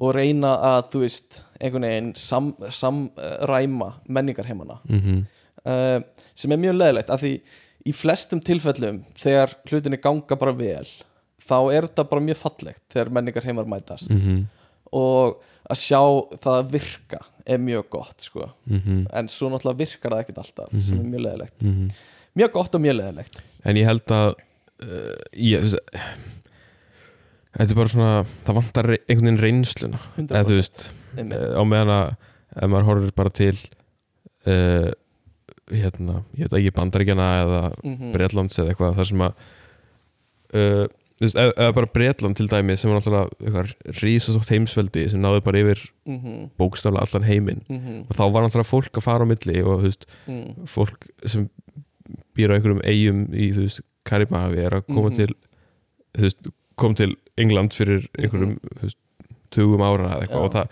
og 0.01 0.15
reyna 0.15 0.55
að 0.63 0.85
þú 0.93 1.01
veist 1.03 1.41
einhvern 1.61 1.83
veginn 1.85 2.13
sam, 2.15 2.53
samræma 2.69 3.93
menningarheimana. 4.07 4.79
Mm 4.89 5.25
uh, 5.65 5.99
sem 6.33 6.51
er 6.51 6.57
mjög 6.57 6.77
leðilegt 6.79 7.09
af 7.13 7.21
því 7.21 7.33
í 7.85 7.93
flestum 7.93 8.39
tilfellum 8.41 9.03
þegar 9.19 9.53
hlutinni 9.69 9.99
ganga 10.01 10.37
bara 10.39 10.53
vel 10.57 10.87
þá 11.41 11.57
er 11.73 11.87
þetta 11.89 12.05
bara 12.09 12.21
mjög 12.21 12.37
fallegt 12.37 12.83
þegar 12.93 13.11
menningar 13.11 13.43
heimar 13.45 13.65
mætast. 13.65 14.09
-hmm. 14.09 14.45
Og 14.91 15.37
að 15.71 15.77
sjá 15.79 16.01
það 16.43 16.71
virka 16.73 17.19
er 17.45 17.57
mjög 17.63 17.85
gott 17.93 18.21
sko. 18.25 18.49
Mm 18.69 19.05
en 19.13 19.27
svo 19.31 19.49
náttúrulega 19.49 19.79
virkar 19.85 20.11
það 20.11 20.23
ekkert 20.25 20.41
alltaf 20.43 20.73
sem 20.83 20.99
er 20.99 21.05
mjög 21.07 21.23
leðilegt 21.25 21.63
-hmm. 21.63 21.91
mjög 22.35 22.51
gott 22.53 22.75
og 22.75 22.81
mjög 22.81 22.95
leðilegt 22.99 23.41
En 23.65 23.77
ég 23.77 23.85
held 23.85 24.11
að 24.11 24.35
uh, 24.83 25.15
ég, 25.33 25.61
veist, 25.61 25.77
Þetta 27.51 27.71
er 27.71 27.75
bara 27.75 27.89
svona 27.91 28.25
Það 28.45 28.55
vantar 28.55 28.87
einhvern 28.95 29.25
veginn 29.27 29.41
reynsluna. 29.43 29.99
Eða 30.17 30.43
þú 30.47 30.55
100% 30.55 30.55
veist 30.55 30.93
eh, 31.17 31.51
Á 31.59 31.61
meðan 31.67 31.89
að 31.89 32.15
ef 32.55 32.69
maður 32.71 32.87
horfir 32.89 33.11
bara 33.15 33.29
til 33.29 33.57
uh, 34.47 34.91
Hérna 35.71 36.23
Ég 36.35 36.47
veit 36.47 36.57
ekki 36.59 36.71
bandaríkjana 36.79 37.27
eða 37.43 37.61
Mhm. 37.83 38.11
Bretlands 38.15 38.57
eða 38.59 38.69
eitthvað 38.73 38.95
þar 38.95 39.05
sem 39.11 39.21
að 39.21 39.33
uh, 40.55 40.87
veist, 41.21 41.37
ef 41.37 41.75
bara 41.77 41.89
Bretland 41.93 42.35
til 42.37 42.49
dæmi 42.49 42.75
sem 42.79 42.91
var 42.91 42.99
náttúrulega 43.01 43.63
rísastótt 44.01 44.49
heimsveldi 44.53 45.07
sem 45.11 45.21
náði 45.21 45.43
bara 45.45 45.61
yfir 45.61 45.83
Mhm, 46.09 46.49
bókstaflega 46.59 47.05
allan 47.05 47.27
heiminn. 47.27 47.61
Mhm, 47.69 47.99
og 48.09 48.15
þá 48.17 48.23
var 48.33 48.43
náttúrulega 48.45 48.71
fólk 48.71 48.97
að 48.97 49.05
fara 49.05 49.25
á 49.25 49.29
milli 49.29 49.61
og 49.63 49.83
veist, 49.85 50.05
mhm. 50.27 50.65
fólk 50.65 51.07
sem 51.25 51.49
býr 52.35 52.51
á 52.51 52.55
einhverjum 52.57 52.81
eigum 52.83 53.27
í 53.33 53.51
Karibahavi 54.03 54.57
er 54.65 54.79
að 54.79 54.87
koma 54.87 55.09
Mhm. 55.09 55.15
til 55.15 55.35
veist, 56.17 56.47
kom 56.75 56.95
til 56.95 57.15
England 57.37 57.71
fyrir 57.71 58.07
einhverjum 58.17 58.57
þú 58.59 58.81
veist, 58.81 58.97
tugum 59.51 59.81
ára 59.85 60.15
eða 60.15 60.21
eitthvað. 60.25 60.43
Og, 60.43 60.51
það, 60.51 60.67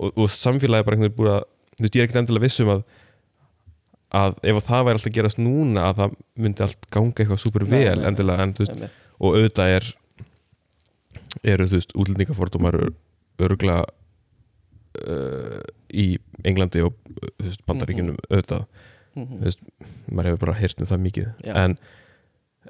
og, 0.00 0.12
og 0.16 0.28
samfélagi 0.28 0.84
bara 0.86 0.96
einhvern 0.96 1.10
veginn 1.10 1.18
búið 1.18 1.34
að 1.36 1.44
ég 1.80 1.96
er 1.96 2.06
ekkert 2.06 2.20
endilega 2.22 2.46
viss 2.46 2.60
um 2.60 2.68
að 2.68 2.82
að 4.10 4.36
ef 4.42 4.58
að 4.58 4.66
það 4.66 4.84
væri 4.86 4.98
alltaf 4.98 5.14
gerast 5.14 5.40
núna 5.40 5.86
að 5.88 6.00
það 6.00 6.14
myndi 6.42 6.64
allt 6.66 6.86
ganga 6.90 7.22
eitthvað 7.22 7.42
super 7.42 7.64
vel 7.70 7.96
nei, 8.00 8.06
endilega 8.08 8.46
en 8.46 8.54
veist, 8.58 9.00
og 9.20 9.36
auðvitað 9.38 9.74
er 9.76 9.88
eru 11.46 11.66
þú 11.70 11.78
veist 11.78 11.94
útlendingafordómar 11.94 12.78
örgla 13.40 13.80
uh, 15.06 15.60
í 15.94 16.06
Englandi 16.42 16.82
og 16.86 16.96
uh, 16.96 17.28
veist, 17.38 17.62
bandaríkjunum 17.68 18.18
auðvitað. 18.28 18.64
Mhm. 19.18 19.36
þú 19.36 19.46
veist, 19.46 19.62
maður 20.10 20.30
hefur 20.30 20.42
bara 20.46 20.58
heyrt 20.60 20.82
um 20.82 20.88
það 20.90 21.04
mikið. 21.06 21.30
En, 21.50 21.76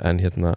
en 0.01 0.21
hérna 0.21 0.55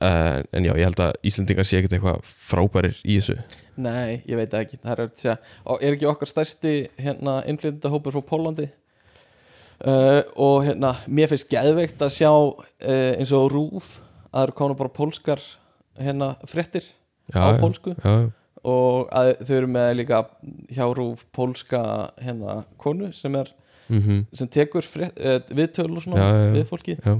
en, 0.00 0.48
en 0.52 0.66
já, 0.66 0.72
ég 0.72 0.88
held 0.88 1.02
að 1.04 1.12
Íslendingar 1.28 1.68
sé 1.68 1.78
ekkert 1.78 1.98
eitthvað 1.98 2.24
frábærir 2.24 2.96
í 3.04 3.18
þessu. 3.20 3.36
Nei, 3.76 4.22
ég 4.28 4.38
veit 4.38 4.56
ekki. 4.56 4.80
Það 4.82 5.04
er, 5.04 5.38
og 5.68 5.84
er 5.84 5.96
ekki 5.96 6.08
okkar 6.10 6.30
stærsti 6.30 6.74
hérna, 7.00 7.38
innflytendahópur 7.50 8.16
frá 8.16 8.24
Pólandi 8.32 8.68
uh, 9.86 10.20
og 10.40 10.64
hérna 10.66 10.92
mér 11.06 11.30
finnst 11.32 11.50
geðveikt 11.52 12.00
að 12.04 12.14
sjá 12.16 12.30
uh, 12.32 12.54
eins 13.18 13.32
og 13.36 13.50
rúf 13.52 13.90
að 14.30 14.34
það 14.34 14.46
eru 14.46 14.56
konar 14.58 14.78
bara 14.80 14.92
pólskar 14.96 15.42
hérna 16.00 16.32
fréttir 16.50 16.86
já, 17.30 17.38
á 17.38 17.54
pólsku. 17.60 17.92
Já, 18.02 18.14
og 18.64 19.10
að 19.14 19.34
þau 19.44 19.54
eru 19.60 19.68
með 19.76 19.90
líka 20.00 20.22
hjá 20.74 20.84
rúf 20.96 21.26
pólska 21.36 21.82
hérna 22.22 22.62
konu 22.80 23.12
sem 23.14 23.34
er 23.40 23.52
mm 23.88 24.22
sem 24.32 24.48
tekur 24.48 24.82
frétt, 24.88 25.18
uh, 25.20 25.38
viðtöl 25.52 25.90
og 25.92 26.00
svona 26.02 26.16
Já, 26.22 26.28
já, 26.32 26.44
já. 26.48 26.52
við 26.54 26.64
fólki 26.70 26.94
já. 26.96 27.14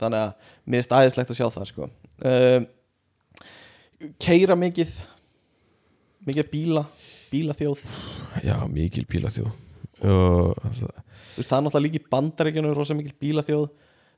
þannig 0.00 0.18
að 0.24 0.32
mér 0.66 0.82
finnst 0.82 0.96
æðislegt 0.98 1.30
að 1.30 1.38
sjá 1.38 1.46
það 1.54 1.68
sko. 1.70 1.88
uh, 2.26 2.60
keira 4.18 4.56
mikið 4.58 4.96
mikið 6.26 6.50
bíla 6.50 6.84
bílaþjóð. 7.30 7.80
Já 8.44 8.56
mikil 8.66 9.06
bílaþjóð 9.08 9.67
þú 10.02 11.38
veist 11.38 11.50
það 11.50 11.58
er 11.58 11.64
náttúrulega 11.66 11.84
líka 11.86 12.00
í 12.00 12.08
bandaríkjunum 12.12 12.74
rosa 12.76 12.94
mikil 12.98 13.14
bílaþjóð 13.22 13.68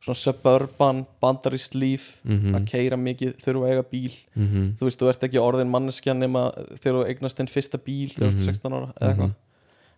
svona 0.00 0.16
suburban, 0.16 1.02
bandarist 1.20 1.74
líf 1.76 2.04
Mhm. 2.24 2.54
að 2.56 2.66
keira 2.70 2.96
mikið, 2.96 3.34
þurfa 3.36 3.66
að 3.66 3.72
eiga 3.74 3.84
bíl 3.90 4.14
mm 4.36 4.76
þú 4.80 4.86
veist, 4.88 4.98
þú 5.02 5.08
ert 5.10 5.24
ekki 5.28 5.40
orðin 5.42 5.68
manneskja 5.70 6.14
nema 6.16 6.46
þegar 6.80 6.94
þú 6.96 7.02
eignast 7.10 7.36
þinn 7.36 7.50
fyrsta 7.52 7.78
bíl 7.78 8.08
þegar 8.14 8.30
þú 8.30 8.32
Mhm. 8.32 8.48
ert 8.48 8.48
16 8.48 8.72
ára 8.72 8.92
eða 9.00 9.10
eitthvað 9.10 9.34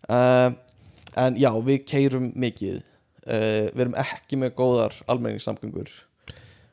uh, 0.08 0.54
en 1.16 1.36
já, 1.36 1.50
við 1.62 1.84
keirum 1.86 2.32
mikið 2.34 2.82
uh, 3.28 3.70
við 3.70 3.80
erum 3.84 3.94
ekki 3.94 4.36
með 4.42 4.50
góðar 4.58 4.92
almenningssamgöngur 5.06 5.88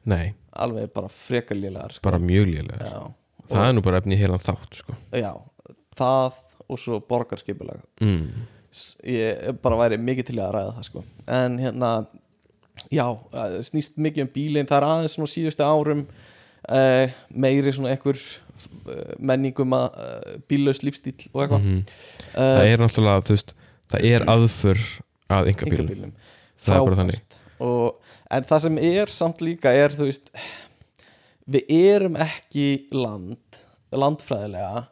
nei, 0.06 0.34
alveg 0.58 0.92
bara 0.94 1.08
frekar 1.08 1.58
lélegar 1.60 1.92
sko. 1.94 2.02
bara 2.10 2.18
mjög 2.18 2.48
lélega 2.50 2.82
já, 2.82 3.14
það 3.50 3.68
er 3.70 3.74
nú 3.74 3.82
bara 3.86 3.98
efni 4.02 4.16
í 4.16 4.22
heilan 4.24 4.40
þátt 4.42 4.74
sko. 4.82 4.96
já, 5.14 5.36
það 5.96 6.34
og 6.70 6.80
svo 6.80 7.00
borgarskipulag 7.06 7.82
mm. 8.02 8.26
Ég 9.10 9.56
bara 9.64 9.78
væri 9.80 9.98
mikið 9.98 10.28
til 10.30 10.40
að 10.44 10.52
ræða 10.58 10.74
það 10.78 10.84
sko. 10.90 11.04
en 11.28 11.56
hérna 11.60 11.90
já, 12.94 13.06
snýst 13.66 13.98
mikið 13.98 14.24
um 14.28 14.30
bílinn 14.36 14.68
það 14.70 14.78
er 14.82 14.88
aðeins 14.90 15.16
svona 15.18 15.32
síðustu 15.34 15.66
árum 15.66 16.04
uh, 16.70 17.16
meiri 17.34 17.74
svona 17.76 17.92
einhver 17.96 18.20
uh, 18.20 19.16
menningum 19.20 19.74
að 19.78 19.98
uh, 19.98 20.38
bíllaus 20.50 20.84
lífstíl 20.86 21.16
og 21.34 21.42
eitthvað 21.44 21.64
Mhm. 21.66 21.82
uh, 22.36 22.40
það 22.40 22.70
er 22.74 22.84
náttúrulega 22.86 23.26
þú 23.28 23.36
veist, 23.38 23.54
það 23.90 24.06
er 24.14 24.28
aðför 24.36 24.80
að 25.30 25.52
yngabílum 25.54 25.90
einkabílum 25.90 26.14
Það 26.60 26.76
er 26.76 26.86
bara 26.90 27.00
þannig. 27.02 27.20
og, 27.60 27.96
en 28.32 28.44
það 28.44 28.60
sem 28.68 28.78
er 28.78 29.08
samt 29.08 29.42
líka 29.42 29.72
er 29.74 29.90
þú 29.96 30.06
veist 30.12 30.30
við 31.50 31.64
erum 31.74 32.16
ekki 32.22 32.66
land 32.94 33.64
landfræðilega 33.92 34.86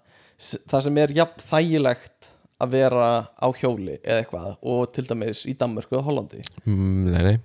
það 0.70 0.82
sem 0.88 0.98
er 1.04 1.14
jafn 1.18 1.44
þægilegt 1.46 2.17
að 2.64 2.74
vera 2.74 3.10
á 3.38 3.48
hjóli 3.54 3.98
eða 4.00 4.22
eitthvað 4.22 4.56
og 4.74 4.88
til 4.96 5.06
dæmis 5.10 5.44
í 5.50 5.54
Danmörku 5.58 6.00
og 6.00 6.08
Hollandi. 6.08 6.42
Mm, 6.66 7.12
nei, 7.12 7.22
nei, 7.32 7.36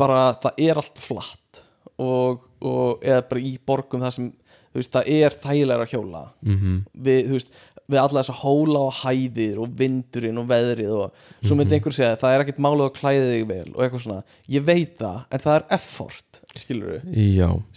bara 0.00 0.30
það 0.42 0.62
er 0.68 0.80
allt 0.82 1.00
flatt 1.00 1.64
og, 2.00 2.46
og 2.62 3.02
eða 3.04 3.24
bara 3.30 3.42
í 3.44 3.56
borgum 3.66 4.04
það 4.04 4.16
sem 4.16 4.30
veist, 4.76 4.92
það 4.94 5.10
er 5.16 5.36
þægilega 5.42 5.86
að 5.86 5.96
hjóla. 5.96 6.22
Mm 6.46 6.78
við, 6.94 7.20
þú 7.26 7.38
veist, 7.38 7.52
við 7.90 8.00
alla 8.00 8.22
þessa 8.22 8.36
hóla 8.44 8.84
og 8.86 8.98
hæðir 9.00 9.58
og 9.64 9.72
vindurinn 9.78 10.38
og 10.40 10.46
veðrið 10.50 10.92
og 10.94 11.24
svo 11.42 11.56
myndi 11.58 11.76
einhver 11.76 11.96
segja 11.96 12.18
það 12.20 12.34
er 12.34 12.44
ekkert 12.44 12.62
málið 12.62 12.84
að 12.86 12.94
klæði 13.00 13.24
þig 13.32 13.48
vel 13.48 13.72
og 13.72 13.80
eitthvað 13.82 14.04
svona, 14.04 14.36
ég 14.54 14.66
veit 14.68 14.94
það 15.00 15.18
en 15.26 15.44
það 15.46 15.56
er 15.56 15.66
effort, 15.78 16.40
skilur 16.60 16.92
við 16.92 17.02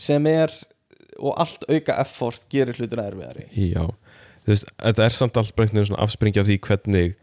sem 0.06 0.30
er, 0.30 0.54
og 1.18 1.41
allt 1.41 1.66
auka 1.70 1.98
effort 2.04 2.46
gerir 2.54 2.78
hlutina 2.78 3.08
erfiðari. 3.10 3.48
Já, 3.58 3.88
þú 4.44 4.52
veist, 4.54 4.68
þetta 4.84 5.06
er 5.06 5.16
samt 5.16 5.38
allt 5.39 5.56
veginn 5.58 5.86
svona 5.88 6.04
afspringi 6.04 6.39
af 6.41 6.48
því 6.50 6.58
hvernig 6.68 7.16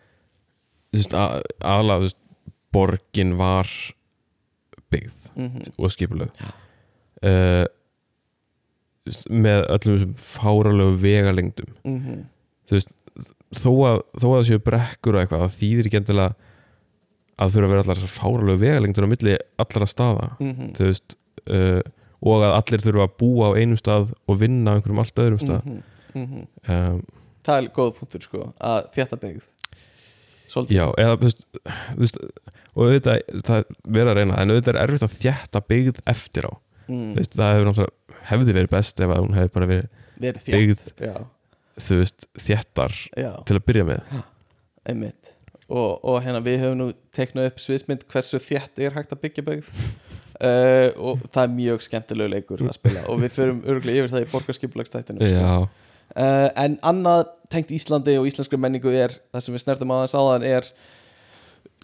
þú 0.90 0.98
veist, 0.98 1.14
að- 1.14 1.42
aðalega, 1.60 1.98
þú 2.00 2.08
veist, 2.08 2.20
borgin 2.72 3.36
var 3.38 3.68
byggð 4.90 5.30
mm 5.36 5.68
og 5.78 5.90
skipulög 5.94 6.30
uh, 7.22 7.66
með 9.30 9.64
öllum 9.74 9.96
þessum 9.96 10.14
fáralegu 10.22 10.96
vegalengdum. 11.02 11.70
-hmm. 11.84 12.18
þú 12.68 12.76
veist, 12.76 12.90
þó 13.56 13.70
að, 13.88 13.98
þó 14.20 14.26
að 14.28 14.36
það 14.36 14.46
séu 14.48 14.58
brekkur 14.66 15.14
og 15.16 15.20
eitthvað, 15.22 15.54
þýðir 15.60 15.86
ekki 15.88 16.00
endilega 16.00 16.34
að 17.40 17.54
þurfa 17.54 17.64
að 17.66 17.70
vera 17.72 17.82
allar 17.84 17.96
þessar 17.98 18.16
fáralegu 18.20 18.60
vegalengdur 18.60 19.06
á 19.08 19.12
milli 19.12 19.36
allara 19.58 19.86
staða. 19.86 20.28
Mhm. 20.40 20.72
þú 20.76 20.84
veist, 20.90 21.16
uh, 21.50 21.80
og 22.20 22.42
að 22.44 22.52
allir 22.58 22.80
þurfa 22.84 23.06
að 23.08 23.16
búa 23.18 23.44
á 23.48 23.56
einum 23.56 23.76
stað 23.80 24.12
og 24.28 24.38
vinna 24.38 24.70
á 24.70 24.74
einhverjum 24.76 24.98
allt 25.00 25.14
öðrum 25.24 25.40
stað 25.40 25.62
Mhm. 26.14 26.46
um, 26.68 27.00
það 27.46 27.56
er 27.56 27.70
góða 27.76 27.96
punktur 27.98 28.24
sko 28.26 28.44
að 28.60 28.90
þetta 28.96 29.20
byggð 29.24 29.46
svolítið. 30.50 30.76
Já, 30.76 30.84
eða 30.98 31.16
þú 31.16 31.28
veist, 31.28 31.46
þú 31.70 32.02
veist 32.02 32.20
og 32.70 32.82
auðvitað, 32.84 33.22
það 33.46 33.56
er 33.56 33.64
verið 33.86 34.12
að 34.12 34.18
reyna 34.18 34.38
en 34.40 34.52
auðvitað 34.52 34.72
er 34.74 34.80
erfitt 34.84 35.06
að 35.06 35.16
þjætta 35.24 35.62
byggð 35.70 36.00
eftir 36.10 36.48
á. 36.50 36.52
Mm. 36.90 37.10
Veist, 37.18 37.34
það 37.38 37.52
hefur 37.54 37.68
náttúrulega 37.70 38.22
hefði 38.30 38.56
verið 38.56 38.72
best 38.74 39.02
ef 39.02 39.12
að 39.14 39.24
hún 39.24 39.36
hefði 39.36 39.52
bara 39.56 39.68
verið 39.70 40.40
byggð 40.46 40.86
já, 41.00 41.16
þú 41.80 42.00
veist, 42.02 42.26
þjættar 42.46 42.96
já, 43.16 43.30
til 43.48 43.58
að 43.58 43.66
byrja 43.70 43.86
með. 43.88 44.16
Einmitt. 44.90 45.34
Og, 45.70 46.00
og 46.02 46.16
hérna 46.24 46.40
við 46.42 46.64
höfum 46.64 46.80
nú 46.80 46.88
teknað 47.14 47.52
upp 47.52 47.60
sviðsmynd 47.62 48.08
hversu 48.10 48.40
þétt 48.42 48.80
er 48.82 48.96
hægt 48.96 49.12
að 49.14 49.22
byggja 49.22 49.46
byggð. 49.46 49.68
Uh, 50.40 50.88
og 51.10 51.22
það 51.30 51.44
er 51.44 51.54
mjög 51.58 51.84
skemmtilegu 51.86 52.32
leikur 52.32 52.64
að 52.64 52.78
spila 52.78 53.04
og 53.12 53.20
við 53.20 53.34
förum 53.36 53.60
örgulega 53.68 54.02
yfir 54.02 54.14
það 54.14 54.24
í 54.24 54.28
borgarskipulagstættinu 54.32 55.20
sko. 55.20 55.36
Já, 55.36 55.89
uh, 56.16 56.48
en 56.58 56.78
annað 56.86 57.28
tengt 57.50 57.72
Íslandi 57.74 58.16
og 58.20 58.28
íslenskri 58.30 58.58
menningu 58.60 58.92
er 58.94 59.16
það 59.32 59.44
sem 59.44 59.56
við 59.56 59.64
snertum 59.64 59.94
aðeins 59.94 60.14
áðan 60.14 60.46
er 60.46 60.68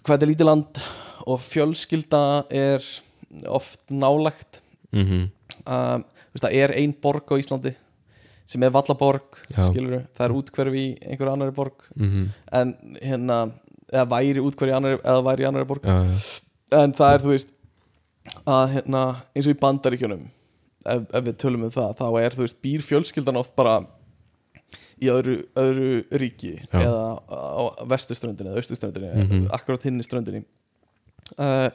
hvað 0.03 0.13
þetta 0.13 0.23
er 0.23 0.31
lítið 0.31 0.49
land 0.49 0.79
og 1.27 1.41
fjölskylda 1.43 2.21
er 2.55 2.85
oft 3.51 3.81
nálægt. 3.91 4.61
Mhm. 4.95 5.27
Um, 5.67 6.05
þú 6.07 6.37
veist, 6.37 6.45
það 6.45 6.55
er 6.61 6.73
ein 6.79 6.93
borg 7.03 7.27
á 7.27 7.35
Íslandi 7.35 7.73
sem 8.47 8.63
er 8.63 8.71
Vallaborg 8.71 9.41
skilur 9.51 10.05
það 10.15 10.23
er 10.23 10.35
útkverfi 10.37 10.79
í 10.79 10.91
einhverju 11.03 11.33
annari 11.33 11.55
borg. 11.55 11.83
Mhm. 11.95 12.29
En 12.55 12.73
hérna 13.01 13.39
eða 13.91 14.07
væri 14.13 14.43
útkverfi 14.43 14.71
í 14.71 14.77
annari, 14.77 15.01
eða 15.03 15.25
væri 15.27 15.43
í 15.43 15.47
annari 15.49 15.67
borg. 15.67 15.83
Já, 15.83 16.07
já, 16.07 16.81
en 16.83 16.93
það 16.95 17.13
er 17.13 17.25
þú 17.25 17.33
veist 17.33 17.53
að 18.47 18.73
hérna 18.77 19.03
eins 19.35 19.47
og 19.47 19.53
í 19.53 19.59
bandaríkjunum 19.59 20.23
ef, 20.85 21.03
ef 21.13 21.23
við 21.23 21.37
tölum 21.41 21.67
um 21.67 21.73
það 21.73 21.93
þá 21.99 22.07
er 22.21 22.35
þú 22.35 22.45
veist 22.45 22.59
býr 22.63 22.83
fjölskyldan 22.85 23.39
oft 23.39 23.55
bara 23.59 23.77
í 25.01 25.09
öðru, 25.13 25.35
öðru 25.55 25.89
ríki 26.17 26.55
Já. 26.71 26.79
eða 26.81 27.03
á 27.29 27.63
vestuströndinni 27.91 28.49
eða 28.53 28.61
austuströndinni, 28.63 29.11
Mhm. 29.23 29.47
akkurat 29.53 29.83
hinni 29.83 30.03
ströndinni. 30.03 30.43
Uh, 31.37 31.69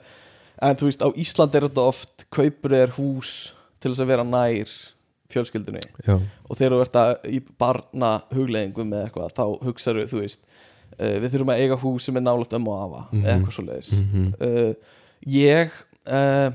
en 0.62 0.76
þú 0.76 0.88
veist 0.88 1.02
á 1.04 1.08
Íslandi 1.14 1.58
er 1.60 1.66
þetta 1.68 1.84
oft 1.88 2.24
kaupur 2.32 2.72
er 2.72 2.88
hús 2.96 3.52
til 3.80 3.92
þess 3.92 4.00
að 4.04 4.06
vera 4.12 4.24
nær 4.24 4.72
fjölskyldunni. 5.32 5.82
Já, 6.06 6.16
og 6.18 6.56
þegar 6.58 6.72
þú 6.76 6.80
ert 6.84 6.98
að 7.00 7.12
í 7.32 7.40
barna 7.58 8.10
hugleðingum 8.32 8.88
með 8.92 9.06
eitthvað 9.06 9.32
þá 9.36 9.44
hugsaðu 9.64 10.06
þú 10.10 10.20
veist 10.20 10.40
uh, 10.98 11.16
við 11.22 11.30
þurfum 11.32 11.52
að 11.54 11.62
eiga 11.64 11.78
hús 11.80 12.02
sem 12.08 12.16
er 12.16 12.24
nálægt 12.26 12.52
ömmu 12.58 12.68
og 12.74 12.82
afa 12.86 13.04
Mhm. 13.12 13.24
eða 13.24 13.34
eitthvað 13.36 13.56
svo 13.56 13.64
leiðis 13.68 13.92
mhm. 14.00 14.34
Uh, 14.40 14.74
ég 15.26 15.70
uh, 16.06 16.50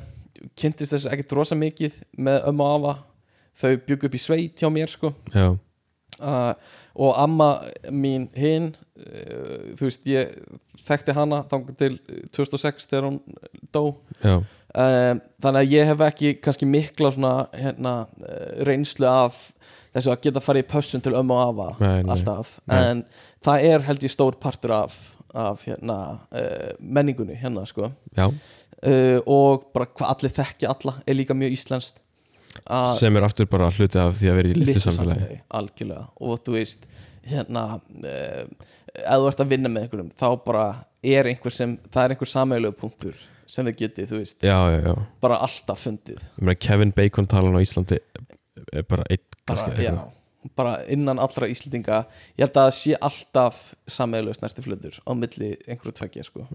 kynntist 0.55 0.93
þess 0.93 1.07
ekki 1.09 1.27
drosa 1.27 1.55
mikið 1.57 1.93
með 2.17 2.43
ömmu 2.51 2.61
og 2.63 2.73
afa. 2.81 3.03
Þau 3.57 3.71
byggu 3.87 4.05
upp 4.05 4.13
í 4.13 4.19
sveit 4.21 4.55
hjá 4.61 4.69
mér 4.69 4.87
sko. 4.89 5.09
Já, 5.33 5.57
uh, 6.21 6.53
og 6.97 7.17
amma 7.21 7.49
mín 7.93 8.27
hinn 8.37 8.71
uh, 8.73 9.73
þú 9.77 9.89
veist 9.89 10.07
ég 10.09 10.31
þekkti 10.87 11.15
hana 11.17 11.41
þangur 11.51 11.75
til 11.79 11.97
2006 12.35 12.87
þegar 12.87 13.09
hún 13.09 13.19
dó. 13.75 13.83
Um, 14.77 15.19
þannig 15.41 15.61
að 15.63 15.71
ég 15.73 15.87
hef 15.89 16.01
ekki 16.05 16.31
kannski 16.43 16.67
mikla 16.69 17.11
svona 17.15 17.33
hérna, 17.55 17.93
uh, 18.21 18.49
reynslu 18.67 19.07
af 19.09 19.39
þessu 19.95 20.11
að 20.13 20.25
geta 20.27 20.43
farið 20.43 20.65
í 20.65 20.69
pössun 20.69 21.01
til 21.03 21.15
ömmu 21.17 21.33
og 21.33 21.43
afa 21.47 21.69
Nei, 21.81 22.01
nei. 22.03 22.11
alltaf. 22.13 22.57
Nei. 22.69 22.81
en 22.91 23.03
það 23.45 23.67
er 23.71 23.85
held 23.87 24.05
ég 24.05 24.13
stór 24.13 24.37
partur 24.41 24.75
af, 24.77 24.97
af 25.33 25.63
hérna, 25.65 25.97
uh, 26.29 26.73
menningunni 26.79 27.37
hérna 27.39 27.65
sko. 27.69 27.89
Uh, 28.17 29.17
og 29.25 29.71
bara 29.73 29.87
hvað 29.89 30.11
allir 30.13 30.35
þekkja 30.35 30.75
alla 30.75 30.97
er 31.07 31.17
líka 31.17 31.33
mjög 31.37 31.55
íslenskt 31.57 32.03
Sem 32.99 33.19
er 33.19 33.27
aftur 33.27 33.49
bara 33.51 33.69
hluti 33.73 33.99
af 34.01 34.15
því 34.17 34.31
að 34.31 34.39
vera 34.41 34.51
í 34.51 34.57
litlu 34.57 34.83
samfélagi. 34.83 35.39
algjörlega. 35.59 36.07
Og 36.23 36.41
þú 36.45 36.57
veist 36.57 36.87
hérna 37.27 37.63
uh, 37.77 38.43
ef 38.97 39.17
þú 39.21 39.31
ert 39.31 39.41
að 39.43 39.53
vinna 39.53 39.71
með 39.71 39.87
einhverjum 39.87 40.11
þá 40.17 40.27
bara 40.45 40.67
er 41.05 41.29
einhver 41.31 41.53
sem 41.53 41.77
það 41.91 42.03
er 42.03 42.15
einhver 42.15 42.31
sameiglegu 42.31 42.77
punktur 42.79 43.17
sem 43.47 43.67
þið 43.69 43.77
getið, 43.79 44.09
þú 44.09 44.19
veist, 44.19 44.37
Já, 44.43 44.57
já, 44.73 44.79
já. 44.83 44.93
Bara 45.23 45.39
alltaf 45.45 45.79
fundið. 45.85 46.23
Meina 46.41 46.57
Kevin 46.59 46.91
Bacon 46.95 47.27
talan 47.31 47.55
á 47.55 47.63
Íslandi 47.63 47.99
er 48.73 48.83
bara 48.87 49.05
einn 49.07 49.23
bara, 49.47 49.67
kannski 49.69 49.91
bara 50.57 50.73
innan 50.91 51.19
allra 51.19 51.47
Íslendinga. 51.51 52.01
Ég 52.35 52.45
held 52.45 52.57
að 52.59 52.67
það 52.67 52.75
sé 52.79 52.97
alltaf 53.09 53.61
sameiglegu 53.91 54.35
snertiflöður 54.37 54.99
á 55.03 55.11
milli 55.15 55.53
einhverju 55.67 55.95
tveggja 56.01 56.27
sko. 56.27 56.45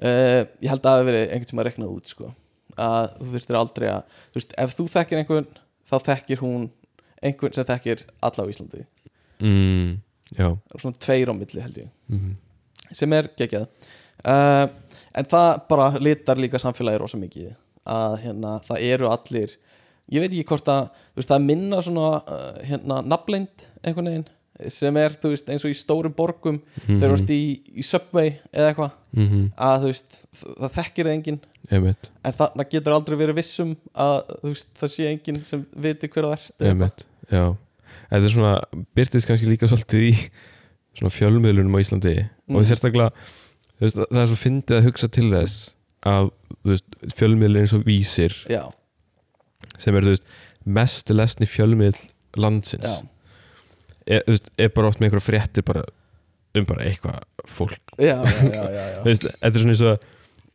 Uh, 0.00 0.46
ég 0.62 0.70
held 0.70 0.80
að 0.80 0.86
það 0.88 0.96
hafi 0.98 1.08
verið 1.10 1.24
einhvern 1.28 1.50
tíma 1.52 1.62
að 1.64 1.68
rekna 1.70 1.90
út 1.92 2.10
sko. 2.10 2.30
Að 2.76 3.08
þú 3.18 3.30
þurftir 3.34 3.58
aldrei 3.60 3.88
að 3.90 4.02
þú 4.18 4.40
veist, 4.40 4.54
ef 4.58 4.76
þú 4.78 4.86
þekkir 4.94 5.22
einhvern 5.22 5.48
þá 5.90 5.96
þekkir 6.10 6.42
hún 6.44 6.68
einhvern 7.22 7.56
sem 7.56 7.68
þekkir 7.68 8.04
alla 8.22 8.46
á 8.46 8.50
Íslandi. 8.52 8.84
Mm, 9.40 9.96
svona 10.76 11.00
tveir 11.00 11.32
á 11.32 11.34
milli 11.34 11.64
held 11.64 11.82
ég. 11.82 11.90
Mhm. 12.08 12.36
sem 12.92 13.12
er 13.12 13.28
geggjað. 13.38 13.68
Uh, 14.26 14.66
en 15.14 15.24
það 15.30 15.50
bara 15.68 15.90
litar 16.02 16.36
líka 16.36 16.58
samfélagi 16.58 16.98
rosa 16.98 17.18
mikið 17.20 17.52
að 17.86 18.16
hérna, 18.24 18.58
það 18.66 18.82
eru 18.92 19.08
allir 19.08 19.54
ég 20.10 20.20
veit 20.20 20.32
ekki 20.32 20.48
hvort 20.50 20.68
að 20.68 20.90
veist, 21.16 21.30
það 21.30 21.46
minna 21.46 21.80
svona 21.84 22.08
uh, 22.20 22.60
hérna, 22.66 23.00
nafnleind 23.06 23.64
einhvern 23.80 24.10
veginn 24.10 24.28
sem 24.68 24.96
er 25.00 25.14
veist, 25.22 25.48
eins 25.48 25.64
og 25.64 25.72
í 25.72 25.78
stórum 25.78 26.12
borgum 26.12 26.58
þegar 26.84 27.14
þú 27.14 27.16
ert 27.16 27.32
í, 27.32 27.42
í 27.80 27.86
Subway 27.86 28.34
eða 28.52 28.72
eitthvað 28.72 28.96
Mhm, 29.10 29.48
að 29.58 29.84
veist, 29.88 30.20
það 30.38 30.74
þekkir 30.76 31.08
það 31.08 31.14
enginn 31.16 31.38
Einmitt, 31.70 32.10
en 32.26 32.34
þarna 32.34 32.64
getur 32.66 32.96
aldrei 32.96 33.16
verið 33.20 33.36
vissum 33.38 33.76
að 33.94 34.16
veist, 34.42 34.70
það 34.80 34.90
sé 34.94 35.08
enginn 35.10 35.42
sem 35.46 35.60
viti 35.78 36.08
hver 36.10 36.26
það 36.30 36.38
ert 36.38 36.64
Þetta 38.10 38.26
er 38.26 38.32
svona, 38.32 38.54
byrtist 38.98 39.28
kannski 39.30 39.46
líka 39.46 39.68
svolítið 39.70 40.08
í 40.08 40.14
svona 40.98 41.12
fjölmiðlunum 41.14 41.76
á 41.78 41.82
Íslandi 41.82 42.14
Mm. 42.50 42.56
og 42.58 42.64
sérstaklega 42.66 43.12
þú 43.78 43.84
veist, 43.84 43.98
það 44.10 44.20
er 44.24 44.26
svo 44.32 44.38
fyndið 44.40 44.76
að 44.80 44.86
hugsa 44.88 45.08
til 45.14 45.28
þess 45.30 45.58
að 46.10 46.30
fjölmiðlun 47.14 47.60
eins 47.62 47.74
og 47.76 47.84
vísir 47.86 48.34
já, 48.50 48.64
sem 49.78 49.94
er 49.94 50.08
veist, 50.08 50.24
mest 50.66 51.12
lesni 51.14 51.46
fjölmiðl 51.46 52.00
landsins. 52.40 53.04
Er, 54.10 54.24
er 54.58 54.72
bara 54.74 54.90
oft 54.90 54.98
með 54.98 55.10
einhverja 55.12 55.26
fréttir 55.28 55.64
bara 55.66 55.84
um 56.58 56.66
bara 56.66 56.88
eitthvað 56.90 57.22
fólk. 57.46 57.94
Já, 58.02 58.16
já, 58.26 58.50
já, 58.50 58.64
já, 58.74 58.82
já. 58.90 58.98
Þú 59.04 59.06
veist, 59.12 59.26
þetta 59.30 59.50
er 59.54 59.62
svona 59.62 59.74
eins 59.76 59.84
og 59.86 60.08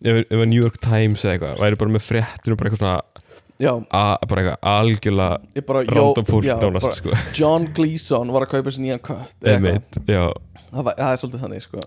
ef, 0.05 0.21
ef 0.29 0.43
New 0.45 0.61
York 0.61 0.79
Times 0.83 1.25
eða 1.25 1.35
eitthvað 1.35 1.61
væri 1.63 1.79
bara 1.81 1.95
með 1.95 2.05
fréttir 2.05 2.53
um 2.53 2.59
bara 2.59 2.71
eitthvað 2.71 2.83
svona 2.83 3.83
a, 3.89 4.03
bara 4.27 4.43
eitthvað 4.43 4.69
algjörlega 4.75 5.85
random 5.95 6.29
fólk 6.29 6.49
nánast 6.51 6.99
sko. 7.01 7.15
John 7.37 7.69
Gleeson 7.75 8.33
var 8.35 8.47
að 8.47 8.55
kaupa 8.57 8.73
sér 8.75 8.85
nýjan 8.85 9.03
kött. 9.05 9.37
Einmitt, 9.47 10.01
já, 10.05 10.27
það, 10.71 10.81
var, 10.81 10.97
það 10.99 11.11
er 11.11 11.21
svolítið 11.23 11.45
þannig 11.45 11.65
sko. 11.65 11.85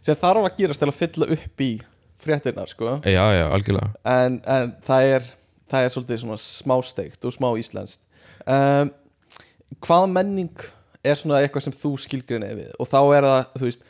sem 0.00 0.20
þarf 0.22 0.46
að 0.46 0.60
gerast 0.62 0.84
til 0.84 0.90
að 0.90 0.98
fylla 1.00 1.32
upp 1.38 1.66
í 1.66 1.72
fréttirnar 2.18 2.70
sko. 2.70 2.94
já, 3.02 3.24
já, 3.34 3.44
algjörlega. 3.48 3.92
En, 4.08 4.40
en 4.46 4.72
það 4.86 5.12
er 5.16 5.34
það 5.68 5.84
er 5.84 5.94
svolítið 5.94 6.22
svona 6.22 6.40
smásteikt 6.42 7.28
og 7.28 7.34
smá 7.34 7.48
íslenskt. 7.60 8.02
Um, 8.48 8.90
hvaða 9.84 10.10
menning 10.10 10.66
er 11.04 11.18
svona 11.18 11.42
eitthvað 11.42 11.66
sem 11.66 11.76
þú 11.76 11.92
skilgrinni 12.00 12.50
við? 12.56 12.70
Og 12.80 12.88
þá 12.88 12.98
er 13.18 13.26
það, 13.28 13.40
þú 13.54 13.68
veist 13.68 13.86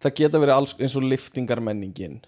það 0.00 0.16
geta 0.20 0.42
verið 0.42 0.56
alls 0.56 0.74
eins 0.80 0.96
og 0.98 1.06
liftingarmenningin 1.06 2.18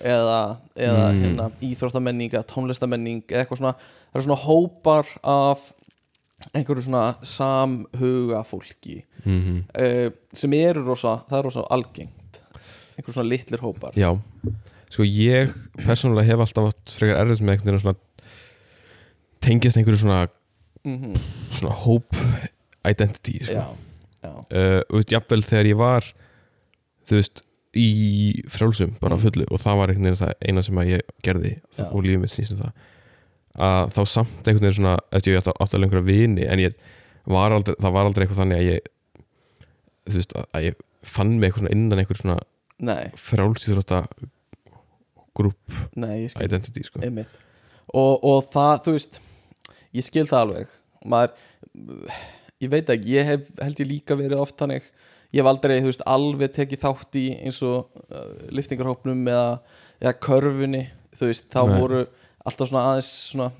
eða, 0.00 0.56
eða 0.76 1.04
Mm. 1.12 1.20
hérna, 1.24 1.50
íþróttamenning 1.62 2.32
eða 2.32 2.46
tónlistamenning 2.48 3.22
eða 3.28 3.42
eitthvað 3.44 3.60
svona, 3.60 3.74
það 4.10 4.18
eru 4.20 4.24
svona 4.28 4.40
hópar 4.46 5.06
af 5.22 5.72
einhverju 6.56 6.82
svona 6.86 7.04
samhuga 7.22 8.40
fólki 8.48 9.02
mm 9.24 9.58
uh, 9.76 10.08
sem 10.32 10.52
eru 10.56 10.84
rosa, 10.86 11.18
það 11.28 11.38
er 11.38 11.44
rosa 11.50 11.64
algengt. 11.70 12.40
Einhverjum 12.96 13.16
svona 13.18 13.28
litlir 13.28 13.60
hópar. 13.60 13.92
Já, 13.98 14.14
sko 14.90 15.04
ég 15.04 15.52
persónulega 15.84 16.26
hef 16.32 16.40
alltaf 16.46 16.70
átt 16.72 16.94
frekar 16.96 17.20
erfitt 17.26 17.44
með 17.44 17.58
einhvern 17.58 17.70
veginn 17.74 17.84
svona 17.84 17.98
tengjast 19.44 19.76
einhverju 19.80 20.00
svona, 20.04 20.22
mm 20.84 21.14
svona 21.58 21.74
hope 21.84 22.16
identity 22.88 23.38
sko. 23.44 23.52
já, 23.52 23.66
já, 24.24 24.30
uh, 24.32 24.80
og 24.80 24.94
þú 24.94 24.96
veist, 25.02 25.12
jafnvel 25.12 25.42
þegar 25.44 25.68
ég 25.68 25.76
var 25.80 26.06
þú 27.08 27.18
veist, 27.18 27.42
í 27.78 28.42
frjálsum 28.50 28.96
bara 29.00 29.14
Mm. 29.16 29.22
fullu 29.22 29.44
og 29.50 29.60
það 29.62 29.76
var 29.78 29.88
einhvern 29.92 30.08
veginn 30.10 30.20
það 30.24 30.32
eina 30.48 30.62
sem 30.66 30.80
að 30.82 30.88
ég 30.90 31.00
gerði 31.22 31.52
Já. 31.76 31.84
og 31.86 32.02
lífið 32.02 32.20
mitt 32.24 32.32
snýst 32.34 32.52
um 32.56 32.62
það 32.64 32.72
að 33.60 33.92
þá 33.94 34.00
samt 34.10 34.48
einhvern 34.48 34.64
veginn 34.66 34.78
svona 34.80 34.94
eftir 35.12 35.34
ég 35.34 35.38
átti 35.42 35.54
átti 35.54 35.76
alveg 35.78 35.86
einhverja 35.90 36.08
vini 36.08 36.46
en 36.50 36.58
ég 36.64 36.74
var 37.30 37.52
aldrei, 37.54 37.76
það 37.78 37.92
var 37.94 38.08
aldrei 38.08 38.24
eitthvað 38.26 38.40
þannig 38.42 38.58
að 38.58 38.68
ég 38.70 38.90
þú 40.10 40.16
veist, 40.18 40.34
að, 40.34 40.46
að 40.56 40.66
ég 40.66 40.80
fann 41.06 41.32
mig 41.38 41.46
eitthvað 41.50 41.62
svona 41.62 41.74
innan 41.76 42.02
einhver 42.02 42.18
svona 42.20 42.38
nei, 42.80 43.10
frjálsýþrótta 43.14 44.02
grúp 45.36 45.78
identity 46.42 46.82
sko. 46.84 47.00
og, 47.94 48.24
og 48.24 48.44
það, 48.50 48.74
þú 48.86 48.94
veist 48.96 49.20
ég 49.96 50.06
skil 50.06 50.26
það 50.26 50.42
alveg 50.44 50.74
maður, 51.10 51.30
ég 52.60 52.72
veit 52.72 52.90
ekki, 52.92 53.14
ég 53.14 53.28
hef 53.30 53.46
held 53.62 53.80
ég 53.84 53.88
líka 53.88 54.16
verið 54.18 54.42
oft 54.42 54.58
þannig 54.60 54.90
ég 55.30 55.42
hef 55.42 55.50
aldrei, 55.50 55.78
veist, 55.84 56.02
alveg 56.10 56.54
tekið 56.56 56.82
þátt 56.84 57.18
í 57.20 57.26
eins 57.38 57.60
og 57.66 57.90
uh, 58.10 58.32
liftingarhópnum 58.54 59.22
eða, 59.30 59.60
eða 60.02 60.16
körfunni 60.26 60.84
veist, 61.20 61.48
þá 61.52 61.62
Nei. 61.68 61.76
voru 61.78 62.04
alltaf 62.48 62.70
svona 62.70 62.84
aðeins 62.90 63.10
svona, 63.30 63.50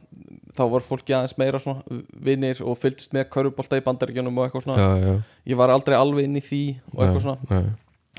þá 0.56 0.62
voru 0.72 0.86
fólki 0.86 1.14
aðeins 1.14 1.36
meira 1.40 1.60
svona 1.62 2.00
vinnir 2.26 2.62
og 2.64 2.78
fylgdist 2.80 3.12
með 3.14 3.28
körfubolta 3.34 3.78
í 3.78 3.84
bandaríkjunum 3.86 4.38
og 4.40 4.46
eitthvað 4.46 4.64
svona, 4.66 4.78
já, 4.80 5.04
já, 5.04 5.42
ég 5.52 5.60
var 5.60 5.74
aldrei 5.74 5.98
alveg 5.98 6.28
inn 6.28 6.40
í 6.40 6.44
því 6.44 6.62
og 6.94 7.02
eitthvað 7.04 7.26
svona. 7.26 7.60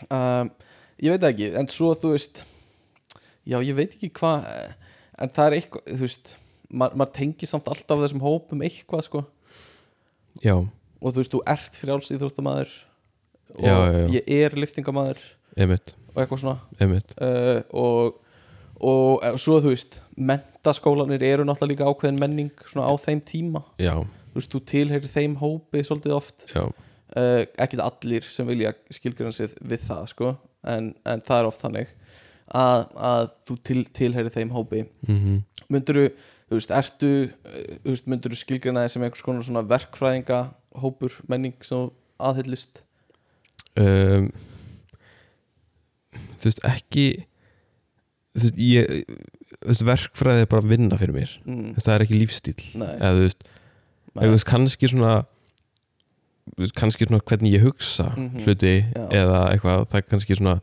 um, 0.06 0.52
ég 1.02 1.16
veit 1.16 1.28
ekki, 1.32 1.50
en 1.58 1.72
svo 1.72 1.96
þú 1.98 2.14
veist 2.14 2.44
já 3.50 3.58
ég 3.58 3.74
veit 3.78 3.98
ekki 3.98 4.12
hvað 4.22 4.46
en 5.22 5.34
það 5.34 5.48
er 5.48 5.58
eitthvað, 5.58 5.88
þú 5.90 6.06
veist 6.06 6.36
ma 6.72 6.88
maður 6.94 7.16
tengir 7.18 7.50
samt 7.50 7.68
alltaf 7.68 8.06
þessum 8.06 8.24
hópum 8.24 8.62
eitthvað 8.64 9.04
sko, 9.10 9.26
já, 10.46 10.56
og 10.56 11.10
þú 11.10 11.24
veist 11.24 11.34
þú 11.34 11.42
ert 11.52 11.82
frjáls 11.82 12.14
íþróttamæður 12.14 12.78
og 13.58 13.66
Já, 13.68 13.76
já, 13.92 14.08
ég 14.18 14.32
er 14.46 14.58
liftingamæður 14.60 15.22
og 16.12 16.22
eitthvað 16.24 16.42
svona. 16.42 16.58
Uh, 17.22 17.62
og, 17.72 18.20
og 18.82 19.24
og 19.28 19.40
svo 19.40 19.60
þú 19.64 19.74
veist 19.74 20.00
mentaskólanir 20.18 21.24
eru 21.28 21.46
náttúrulega 21.48 21.72
líka 21.74 21.90
ákveðin 21.92 22.20
menning 22.20 22.66
svona 22.66 22.88
á 22.88 22.94
þeim 23.00 23.22
tíma. 23.28 23.64
Já, 23.80 23.96
þú 24.32 24.40
veist, 24.40 24.52
þú 24.54 24.64
tilheyrir 24.74 25.12
þeim 25.12 25.38
hópi 25.42 25.84
svolítið 25.88 26.18
oft. 26.18 26.48
Uh, 26.56 27.44
ekkert 27.60 27.84
allir 27.84 28.24
sem 28.24 28.48
vilja 28.48 28.74
skilgjörna 28.94 29.34
sig 29.36 29.56
við 29.60 29.88
það 29.88 30.06
sko. 30.14 30.36
En, 30.64 30.94
en 31.06 31.24
það 31.26 31.40
er 31.40 31.50
oft 31.50 31.64
þannig 31.64 31.96
að, 32.52 32.86
að 32.96 33.26
þú 33.48 33.58
til, 33.70 33.82
tilheyrir 33.98 34.36
þeim 34.36 34.54
hópi. 34.56 34.86
Mhm. 35.08 35.42
Myndirðu, 35.72 36.10
þú 36.52 36.58
veist, 36.58 36.72
ertu 36.76 37.12
þú 37.32 37.94
veist, 37.94 38.08
myndirðu 38.12 38.40
skilgjörna 38.40 38.86
þig 38.86 38.94
sem 38.96 39.04
einhvers 39.06 39.24
konar 39.24 39.46
svona 39.48 39.64
verkfræðinga 39.68 40.40
hópur 40.82 41.16
menning 41.32 41.56
sem 41.64 41.78
þú 41.78 41.92
aðhyllist 42.22 42.84
um, 43.78 44.32
Þú 46.42 46.50
veist, 46.50 46.64
ekki 46.68 47.06
Þú 48.36 48.46
veist, 48.48 48.58
ég 48.58 49.04
Þú 49.62 49.68
veist, 49.70 49.84
verkfræði 49.86 50.46
er 50.46 50.50
bara 50.50 50.64
að 50.64 50.72
vinna 50.74 50.98
fyrir 50.98 51.14
mér 51.16 51.34
mm, 51.46 51.76
Það 51.78 51.94
er 51.96 52.06
ekki 52.06 52.18
lífstíl. 52.22 52.56
Eða 52.82 53.12
þú 53.14 53.26
veist, 53.28 53.44
eða, 54.16 54.24
þú 54.26 54.32
veist 54.34 54.48
kannski 54.50 54.90
svona 54.92 55.12
þú 56.52 56.64
veist, 56.66 56.76
kannski 56.76 57.06
svona 57.08 57.22
hvernig 57.30 57.54
ég 57.54 57.62
hugsa 57.68 58.08
Mhm. 58.18 58.42
hluti 58.46 58.72
Já. 58.96 59.04
eða 59.22 59.42
eitthvað, 59.54 59.86
það 59.92 59.98
er 60.02 60.08
kannski 60.10 60.36
svona 60.40 60.56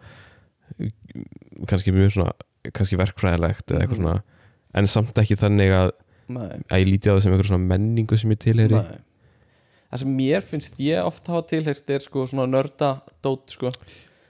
kannski 1.68 1.92
mjög 1.94 2.10
svona 2.16 2.32
kannski 2.74 2.98
verkfræðilegt 2.98 3.70
eða 3.72 3.80
eitthvað 3.84 3.98
Mhm. 3.98 4.02
svona 4.02 4.22
en 4.74 4.86
samt 4.86 5.14
ekki 5.22 5.36
þannig 5.38 5.70
að, 5.72 5.90
nei, 6.28 6.48
að 6.68 6.80
ég 6.82 6.88
líti 6.90 7.08
á 7.08 7.14
það 7.16 7.22
sem 7.22 7.32
eitthvað 7.32 7.48
svona 7.52 7.68
menningu 7.70 8.18
sem 8.18 8.30
ég 8.34 8.38
tilheyri 8.42 8.74
nei 8.74 8.98
það 9.88 10.02
sem 10.02 10.12
mér 10.18 10.44
finnst 10.44 10.78
ég 10.84 11.06
oft 11.08 11.26
hafa 11.30 11.46
tilheyrt 11.54 11.90
er 11.94 12.04
sko 12.04 12.26
svona 12.28 12.46
nörda 12.50 12.92
dót 13.24 13.54
sko. 13.54 13.72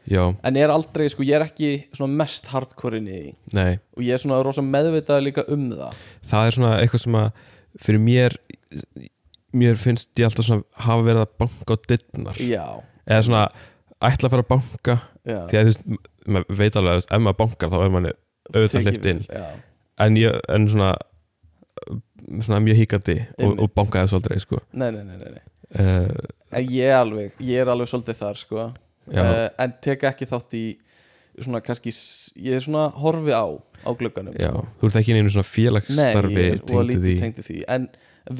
Já, 0.09 0.23
en 0.33 0.57
ég 0.57 0.65
er 0.65 0.73
aldrei, 0.73 1.05
sko, 1.13 1.21
ég 1.27 1.37
er 1.37 1.45
ekki 1.45 2.07
mest 2.09 2.47
hardcore 2.49 2.97
inn 2.97 3.09
í 3.13 3.23
nei, 3.53 3.77
og 3.93 4.01
ég 4.07 4.17
er 4.17 4.23
svona 4.23 4.39
rosa 4.41 4.65
meðvitað 4.65 5.27
líka 5.27 5.45
um 5.53 5.67
það. 5.75 5.99
Það 6.31 6.47
er 6.47 6.57
svona 6.57 6.71
eitthvað 6.81 7.03
sem 7.03 7.19
að 7.21 7.43
fyrir 7.85 8.01
mér 8.07 8.39
mér 9.59 9.77
finnst 9.81 10.09
ég 10.17 10.29
alltaf 10.29 10.47
svona 10.47 10.65
hafa 10.87 11.05
verið 11.05 11.25
að 11.27 11.35
banka 11.43 11.77
á 11.77 11.83
dittnar 11.91 12.41
eða 12.41 13.21
svona 13.27 13.43
ætla 14.09 14.29
að 14.29 14.33
fara 14.33 14.45
að 14.47 14.51
banka. 14.55 14.97
Já. 15.29 15.39
Því 15.51 15.59
að 15.59 15.69
þú 15.69 15.71
veist, 15.73 15.85
maður 16.29 16.59
veit 16.63 16.77
alveg 16.79 16.97
að 16.99 17.07
ef 17.19 17.23
maður 17.25 17.39
bankar 17.43 17.73
þá 17.73 17.79
er 17.83 17.95
manni 17.95 18.13
auðvitað 18.49 18.75
Tekið 18.79 18.89
hlift 18.89 19.09
inn. 19.13 19.23
vel, 19.29 19.41
já. 19.43 19.49
en, 20.05 20.19
ég, 20.23 20.41
en 20.55 20.69
svona 20.73 20.91
svona 22.41 22.61
mjög 22.65 22.83
híkandi 22.83 23.17
og, 23.45 23.55
og 23.65 23.71
bankaði 23.77 24.11
svo 24.11 24.21
aldrei 24.21 24.41
sko. 24.43 24.61
nei, 24.73 24.91
nei, 24.95 25.05
nei, 25.05 25.17
nei, 25.21 25.31
nei. 25.37 25.45
uh, 25.79 26.35
En 26.59 26.65
ég 26.73 26.89
er 26.89 26.99
alveg, 27.03 27.33
ég 27.45 27.63
er 27.63 27.71
alveg 27.73 27.91
svolítið 27.91 28.21
þar 28.23 28.41
sko 28.41 28.61
Já. 29.09 29.23
uh, 29.23 29.47
en 29.65 29.75
teka 29.85 30.13
ekki 30.13 30.29
þátt 30.29 30.57
í 30.59 30.67
svona 31.39 31.61
kannski, 31.65 31.93
s- 31.95 32.33
ég 32.37 32.59
er 32.59 32.65
svona 32.65 32.89
horfi 32.99 33.33
á 33.33 33.47
á 33.87 33.91
glugganum 33.95 34.35
já, 34.35 34.51
sko. 34.51 34.65
þú 34.81 34.89
ert 34.91 34.99
ekki 35.01 35.15
í 35.15 35.19
einu 35.21 35.31
svona 35.33 35.47
Nei, 35.47 35.53
félagsstarfi 35.55 36.35
ég 36.35 36.49
er 36.49 36.59
og 36.59 36.67
tengdu 36.67 36.89
lítið 36.89 37.05
því 37.07 37.15
tengdu 37.23 37.45
því 37.47 37.59
en 37.77 37.87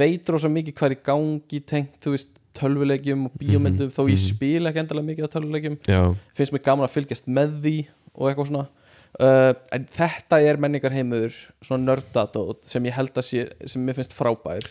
veit 0.01 0.33
rosa 0.35 0.51
mikið 0.53 0.75
hvað 0.77 0.91
er 0.91 0.97
í 0.97 1.01
gangi 1.09 1.61
tengt, 1.73 1.95
þú 2.05 2.15
veist, 2.17 2.35
tölvulegjum 2.59 3.29
og 3.29 3.37
bíómyndum 3.39 3.93
þó 3.95 4.03
ég 4.09 4.17
mhm. 4.17 4.25
spila 4.25 4.73
ekki 4.73 4.83
endalega 4.83 5.11
mikið 5.13 5.29
á 5.31 5.35
tölvulegjum 5.37 5.79
já, 5.87 6.01
finnst 6.35 6.55
mér 6.55 6.65
gaman 6.67 6.89
að 6.89 6.97
fylgjast 6.97 7.31
með 7.31 7.55
því 7.63 7.77
og 8.19 8.31
eitthvað 8.31 8.51
svona 8.51 8.67
uh, 9.21 9.53
en 9.73 9.89
þetta 9.95 10.41
er 10.45 10.61
menningarheimur 10.61 11.35
svona 11.65 11.85
nördadót 11.93 12.65
sem 12.69 12.85
ég 12.89 12.97
held 12.99 13.17
að 13.19 13.27
sé 13.31 13.47
sem 13.67 13.83
mér 13.85 13.97
finnst 13.99 14.15
frábær. 14.17 14.67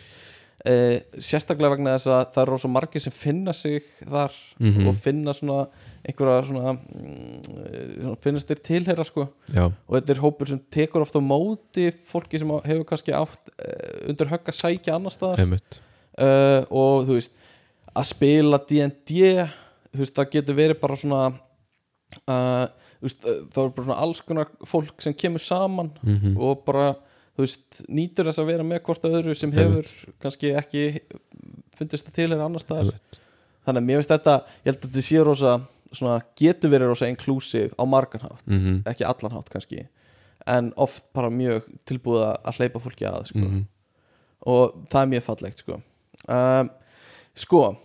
Uh, 0.68 0.98
sérstaklega 1.22 1.76
vegna 1.76 1.94
þess 1.96 2.10
að 2.12 2.24
það 2.34 2.42
er 2.44 2.50
rosa 2.52 2.68
margir 2.74 3.00
sem 3.04 3.14
finna 3.14 3.54
sig 3.54 3.84
þar 4.02 4.34
Mhm. 4.60 4.88
og 4.90 4.96
finna 4.98 5.32
svona 5.38 5.68
einhverja 6.08 6.48
svona, 6.50 6.74
mm, 6.74 7.44
svona 8.02 8.18
finnast 8.26 8.48
þeir 8.50 8.62
tilheyra 8.66 9.06
sko. 9.06 9.28
Já, 9.54 9.66
og 9.70 9.94
þetta 9.96 10.10
er 10.16 10.22
hópur 10.24 10.48
sem 10.50 10.60
tekur 10.72 11.02
ofta 11.06 11.20
á 11.22 11.24
móti 11.24 11.92
fólki 11.94 12.40
sem 12.40 12.50
hefur 12.66 12.86
kannski 12.90 13.14
átt 13.14 13.52
uh, 13.54 14.10
undir 14.10 14.28
högg 14.34 14.50
að 14.50 14.58
sækja 14.60 14.96
annar 14.98 15.12
staðar. 15.14 15.38
Uh, 16.18 16.66
og 16.74 17.06
þú 17.06 17.14
veist 17.20 17.32
að 17.96 18.06
spila 18.10 18.58
D&D 18.58 19.46
þú 19.94 20.02
veist 20.02 20.16
það 20.18 20.32
getur 20.32 20.56
verið 20.58 20.80
bara 20.82 20.96
svona 20.98 21.22
uh, 22.28 22.66
þú 22.66 22.87
veist 23.02 23.26
uh, 23.26 23.44
það 23.54 23.64
er 23.64 23.76
bara 23.76 23.88
svona 23.88 24.00
alls 24.06 24.22
konar 24.26 24.52
fólk 24.66 25.04
sem 25.04 25.14
kemur 25.14 25.44
saman 25.44 25.92
mm 26.02 26.38
og 26.38 26.64
bara 26.66 26.96
veist 27.38 27.84
nýtur 27.90 28.30
þess 28.30 28.42
að 28.42 28.52
vera 28.52 28.66
með 28.66 28.84
hvort 28.88 29.04
öðru 29.06 29.36
sem 29.38 29.52
hefur 29.54 29.90
kannski 30.24 30.54
ekki 30.58 30.86
fundist 31.78 32.08
það 32.08 32.16
til 32.18 32.30
er 32.32 32.42
annar 32.42 32.64
staðar 32.64 32.96
þannig 33.68 33.82
að 33.82 33.88
mér 33.90 34.00
finnst 34.00 34.14
þetta, 34.14 34.36
ég 34.64 34.72
held 34.72 34.80
að 34.80 34.88
þetta 34.88 35.06
sé 35.06 35.24
rosa 35.28 35.54
svona, 35.92 36.18
getur 36.40 36.72
verið 36.72 36.92
rosa 36.92 37.10
inclusive 37.12 37.70
á 37.78 37.84
margan 37.88 38.24
hátt, 38.24 38.44
-hmm. 38.48 38.82
ekki 38.90 39.06
allan 39.08 39.36
hátt 39.38 39.52
kannski 39.54 39.86
en 40.48 40.74
oft 40.76 41.04
bara 41.14 41.30
mjög 41.30 41.68
tilbúið 41.86 42.24
að 42.24 42.60
hleypa 42.60 42.80
fólki 42.80 43.06
að 43.06 43.26
sko. 43.26 43.40
Mhm. 43.40 43.66
og 44.48 44.88
það 44.90 45.02
er 45.02 45.08
mjög 45.08 45.24
fallegt 45.24 45.60
sko. 45.60 45.82
um, 46.28 46.70
sko 47.36 47.78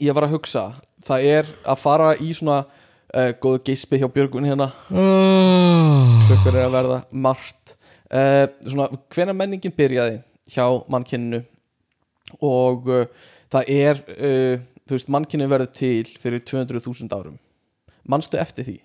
ég 0.00 0.14
var 0.14 0.24
að 0.24 0.34
hugsa 0.34 0.74
það 1.04 1.24
er 1.24 1.46
að 1.64 1.78
fara 1.78 2.14
í 2.16 2.32
svona 2.32 2.64
uh, 3.12 3.30
góðu 3.42 3.62
geispi 3.68 4.00
hjá 4.00 4.08
Björgun 4.12 4.48
hérna. 4.48 4.70
Oh. 4.90 6.18
klukkur 6.28 6.56
er 6.56 6.66
að 6.66 6.76
verða 6.76 6.98
margt. 7.12 7.76
Uh, 8.12 8.44
svona 8.66 8.88
hvenær 9.12 9.36
menningin 9.36 9.74
byrjaði 9.76 10.20
hjá 10.52 10.66
mannkyninu? 10.92 11.42
Og 12.40 12.88
uh, 12.88 13.06
það 13.52 13.72
er 13.72 14.02
þú 14.02 14.96
veist 14.96 15.10
mannkyninu 15.12 15.50
verður 15.52 15.72
til 15.76 16.14
fyrir 16.20 16.42
200.000 16.48 17.12
árum. 17.16 17.36
Manstu 18.08 18.40
eftir 18.40 18.66
því? 18.66 18.78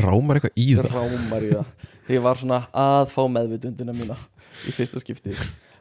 Rámar 0.00 0.38
eitthvað 0.38 0.60
í 0.60 0.68
það? 0.78 0.92
Rámar 0.94 1.46
í 1.46 1.50
það. 1.54 1.88
Ég 2.10 2.22
var 2.24 2.38
svona 2.38 2.60
að 2.74 3.10
fá 3.12 3.22
meðvitundina 3.30 3.94
mína 3.94 4.16
í 4.66 4.74
fyrsta 4.74 5.02
skipti. 5.02 5.34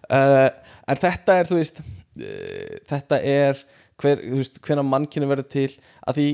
Uh, 0.10 0.50
en 0.90 0.98
þetta 1.00 1.38
er 1.38 1.50
þú 1.50 1.60
veist 1.60 1.82
uh, 1.84 2.78
þetta 2.90 3.20
er 3.22 3.60
hver, 4.00 4.22
þú 4.24 4.40
veist, 4.40 4.60
hvenær 4.66 4.88
mannkyninu 4.88 5.30
verður 5.32 5.50
til 5.52 5.70
að 6.08 6.20
því 6.20 6.28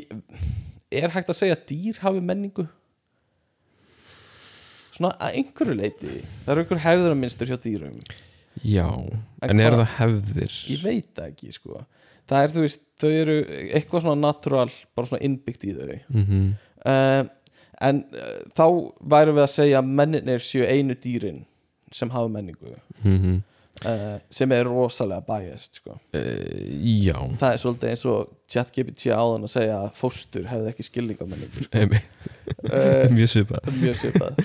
er 1.02 1.14
hægt 1.16 1.32
að 1.32 1.40
segja 1.40 1.58
að 1.58 1.66
dýr 1.72 2.02
hafi 2.04 2.24
menningu? 2.24 2.68
Svona 4.96 5.12
að 5.20 5.42
einhverju 5.42 5.76
leiti 5.76 6.14
það 6.46 6.54
eru 6.54 6.66
einhver 6.66 7.18
minnstur 7.20 7.52
hjá 7.52 7.58
dýrum. 7.60 7.98
Já, 8.64 8.88
En 9.44 9.52
en, 9.52 9.60
er 9.60 9.76
það 9.76 9.90
hefðir? 9.98 10.60
Ég 10.72 10.84
veit 10.86 11.24
ekki 11.26 11.52
sko. 11.52 11.82
Það 12.26 12.44
er 12.44 12.54
þú 12.54 12.62
veist, 12.64 12.86
þau 13.02 13.10
eru 13.12 13.34
eitthvað 13.66 14.06
svona 14.06 14.22
natural, 14.22 14.70
bara 14.96 15.10
svona 15.10 15.26
innbyggt 15.28 15.68
í 15.68 15.74
þau. 15.76 15.98
Mm 16.14 16.54
uh, 16.86 17.26
en 17.84 17.98
uh, 18.16 18.38
þá 18.56 18.66
værum 19.12 19.36
við 19.36 19.44
að 19.44 19.52
segja 19.52 19.82
að 19.82 19.90
menninir 20.00 20.44
séu 20.46 20.64
einu 20.64 20.96
dýrin 20.96 21.42
sem 21.92 22.10
hafa 22.10 22.30
menningu. 22.32 22.78
-hmm. 23.04 23.42
Uh, 23.84 24.16
sem 24.32 24.52
er 24.56 24.64
rosalega 24.70 25.22
biased 25.28 25.80
sko. 25.82 25.98
já. 26.14 27.18
Það 27.42 27.50
er 27.52 27.62
svolítið 27.64 27.90
eins 27.92 28.06
og 28.12 28.30
ChatGPT 28.52 29.10
áðan 29.12 29.48
að 29.48 29.54
segja 29.58 29.82
að 29.84 29.92
fóstur 30.00 30.48
hefði 30.52 30.72
ekki 30.72 30.86
skilning 30.88 31.20
á 31.20 31.26
menningu 31.28 31.66
sko. 31.68 31.84
uh, 32.72 33.12
mjög 33.16 33.30
svipað. 33.36 33.70
mjög 33.82 34.00
svipað. 34.04 34.42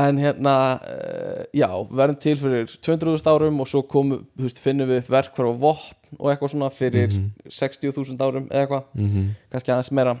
En 0.00 0.18
hérna 0.22 0.52
uh, 0.86 1.40
já, 1.56 1.66
verðum 1.90 2.18
til 2.22 2.36
fyrir 2.38 2.68
200.000 2.78 3.26
árum 3.32 3.56
og 3.64 3.66
svo 3.66 3.80
komu, 3.90 4.20
veist, 4.38 4.60
finnum 4.62 4.86
við 4.92 5.08
verkvar 5.10 5.48
og 5.50 5.56
vopn 5.64 5.96
og 6.18 6.28
eitthvað 6.30 6.52
svona 6.52 6.68
fyrir 6.74 7.08
Mhm. 7.10 7.32
60.000 7.50 8.22
árum 8.22 8.46
eða 8.50 8.60
eitthvað. 8.66 8.84
Mm 8.94 9.32
kannski 9.50 9.72
aðeins 9.74 9.90
meira. 9.98 10.14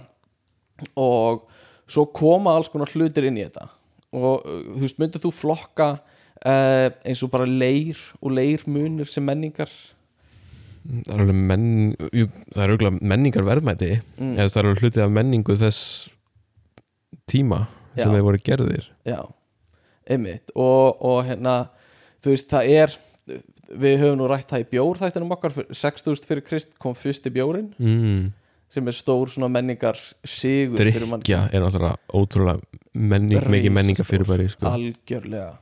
Og 0.98 1.44
svo 1.90 2.06
koma 2.14 2.54
alls 2.56 2.68
konar 2.72 2.90
hlutir 2.90 3.26
inn 3.28 3.38
í 3.38 3.44
þetta. 3.46 3.68
Og 4.16 4.42
uh, 4.42 4.60
þú 4.74 4.82
veist, 4.82 4.98
myndir 4.98 5.22
þú 5.22 5.30
flokka 5.34 5.90
uh, 6.46 6.88
eins 7.04 7.22
og 7.26 7.30
bara 7.32 7.46
leir 7.48 7.98
og 8.20 8.32
leirmunir 8.36 9.08
sem 9.10 9.24
menningar 9.26 9.70
það 11.06 11.32
menn 11.36 11.66
jú, 12.16 12.28
það 12.54 12.62
er 12.64 12.72
auðvitað 12.72 13.02
menningar 13.12 13.44
verðmæti 13.44 13.90
Mm. 14.20 14.32
eða 14.38 14.48
það 14.48 14.60
er 14.62 14.68
alveg 14.70 14.82
hlutið 14.84 15.02
af 15.04 15.12
menningu 15.16 15.56
þess 15.60 16.08
tíma 17.30 17.66
Já. 17.96 18.04
sem 18.04 18.14
þeir 18.14 18.24
voru 18.26 18.40
gerðir 18.46 18.86
já, 19.08 19.20
einmitt 20.08 20.50
og, 20.54 20.96
og 21.04 21.24
hérna, 21.28 21.54
þú 22.22 22.32
veist, 22.34 22.48
það 22.50 22.72
er 22.80 22.96
við 23.80 24.00
höfum 24.02 24.18
nú 24.18 24.28
rætt 24.30 24.48
það 24.50 24.64
í 24.64 24.68
bjór 24.72 24.98
þættinum 24.98 25.32
okkar, 25.36 25.52
fyrir- 25.54 25.74
6000 25.78 26.26
fyrir 26.26 26.44
Krist 26.46 26.72
kom 26.82 26.94
fyrsti 26.98 27.30
bjórin 27.34 27.68
mm. 27.78 28.30
sem 28.72 28.88
er 28.90 28.96
stór 28.96 29.30
svona 29.30 29.50
menningar 29.52 29.98
sigur 30.24 30.80
drikja 30.80 31.44
er 31.52 31.62
náttúrulega 31.62 31.98
ótrúlega 32.14 32.80
menning, 32.94 33.38
mikið 33.52 33.72
menningar 33.76 34.08
fyrir 34.08 34.26
bæri 34.26 34.48
sko. 34.50 34.66
algjörlega 34.70 35.52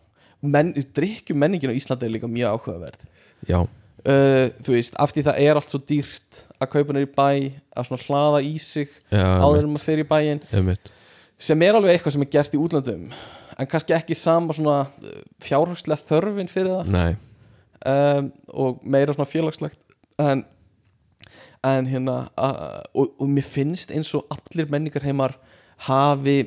Men, 0.41 0.71
drikkju 0.95 1.35
menningin 1.35 1.73
á 1.75 1.79
Íslandi 1.79 2.07
er 2.07 2.15
líka 2.15 2.31
mjög 2.31 2.55
áhugaverð. 2.55 3.07
Já, 3.49 3.59
uh, 4.07 4.47
þú 4.63 4.75
veist, 4.77 4.95
af 5.01 5.15
því 5.15 5.25
það 5.29 5.41
er 5.45 5.59
allt 5.59 5.73
svo 5.73 5.81
dýrt 5.83 6.43
að 6.59 6.71
kaupa 6.75 6.95
neyri 6.95 7.09
bæ 7.11 7.31
að 7.75 7.89
svona 7.89 8.05
hlaða 8.05 8.43
í 8.47 8.55
sig 8.63 8.93
já, 9.11 9.25
áður 9.43 9.65
en 9.65 9.73
maður 9.75 9.87
fer 9.87 10.03
í 10.03 10.07
bæinn. 10.09 10.43
Einmitt. 10.55 10.93
Sem 11.39 11.63
er 11.63 11.79
alveg 11.79 11.95
eitthvað 11.95 12.17
sem 12.17 12.27
er 12.27 12.31
gert 12.35 12.55
í 12.55 12.61
útlandum 12.61 13.09
en 13.59 13.71
kannski 13.71 13.95
ekki 13.97 14.17
sama 14.19 14.55
svona 14.55 14.79
uh, 14.87 15.19
fjárhagslega 15.43 16.07
þörfin 16.07 16.53
fyrir 16.53 16.77
það. 16.77 16.93
Nei, 16.95 17.11
um, 17.91 18.31
og 18.55 18.87
meira 18.87 19.15
svona 19.17 19.31
félagslegt. 19.31 19.81
En, 20.23 20.45
en 21.67 21.91
hérna 21.91 22.21
uh, 22.39 22.85
og, 22.95 23.13
og 23.19 23.31
mér 23.31 23.47
finnst 23.47 23.95
eins 23.95 24.15
og 24.19 24.27
allir 24.35 24.71
menningar 24.71 25.07
heimar 25.07 25.37
hafi 25.89 26.41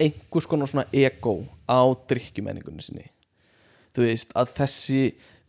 einhvers 0.00 0.48
konar 0.48 0.68
svona 0.68 0.84
ego 0.92 1.42
á 1.72 1.80
drikkjumenningunni 2.12 2.84
sinni 2.84 3.06
þú 3.96 4.06
veist 4.06 4.34
að 4.36 4.52
þessi 4.58 5.02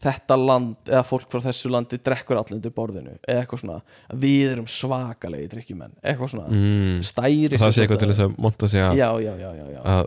þetta 0.04 0.38
land 0.40 0.90
eða 0.90 1.04
fólk 1.08 1.30
frá 1.32 1.44
þessu 1.46 1.72
landi 1.72 2.00
drekkur 2.04 2.40
allir 2.40 2.58
undir 2.58 2.74
borðinu 2.76 3.16
eða 3.22 3.44
eitthvað 3.44 3.62
svona 3.62 3.78
við 4.24 4.56
erum 4.56 4.68
svakalegi 4.72 5.50
drikkjumenn 5.54 5.96
eitthvað 6.02 6.34
svona 6.34 6.50
mm. 6.52 6.98
stæri 7.08 7.60
það 7.60 7.76
sé 7.76 7.86
eitthvað 7.86 8.02
til 8.04 8.12
þess 8.12 8.26
að 8.26 8.36
monta 8.46 8.70
sig 8.72 8.84
að, 8.84 9.00
já, 9.00 9.10
já, 9.24 9.34
já. 9.72 9.80
að 9.96 10.04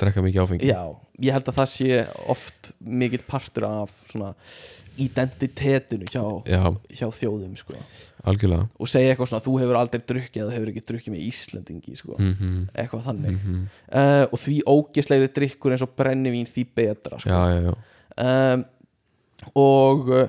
drekka 0.00 0.24
mikið 0.26 0.44
áfengi 0.44 0.70
já, 0.70 0.82
ég 1.20 1.34
held 1.34 1.48
að 1.50 1.58
það 1.60 1.70
sé 1.74 2.04
oft 2.32 2.70
mikill 2.80 3.24
partur 3.28 3.66
af 3.68 3.92
svona 4.10 4.32
identitetinu 5.00 6.08
hjá, 6.10 6.22
já, 6.48 6.62
hjá 6.92 7.06
þjóðum 7.14 7.54
sko. 7.58 7.76
algjörlega 8.28 8.66
og 8.76 8.90
segja 8.90 9.12
eitthvað 9.12 9.30
svona 9.30 9.44
þú 9.46 9.54
hefur 9.62 9.78
aldrei 9.80 10.02
drukkið 10.12 10.42
eða 10.42 10.56
hefur 10.56 10.72
ekki 10.72 10.84
drukkið 10.90 11.14
með 11.14 11.24
Íslendingi 11.28 11.96
sko. 11.96 12.18
mm 12.18 12.68
eitthvað 12.74 13.06
þannig 13.08 13.38
-hmm. 13.38 13.64
uh, 13.92 14.24
og 14.28 14.38
því 14.44 14.56
ógislegri 14.66 15.32
drikkur 15.38 15.72
eins 15.72 15.86
og 15.86 15.94
brennivín 15.96 16.46
því 16.46 16.66
betra 16.74 17.18
sko. 17.18 17.30
já, 17.30 17.40
já, 17.54 17.60
já 17.70 17.74
um, 18.54 18.64
og 19.54 20.08
uh, 20.08 20.28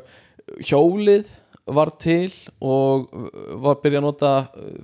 hjólið 0.59 1.27
var 1.71 1.91
til 1.99 2.31
og 2.59 3.09
uh, 3.13 3.29
var 3.63 3.79
byrjað 3.83 4.01
að 4.01 4.07
nota 4.07 4.31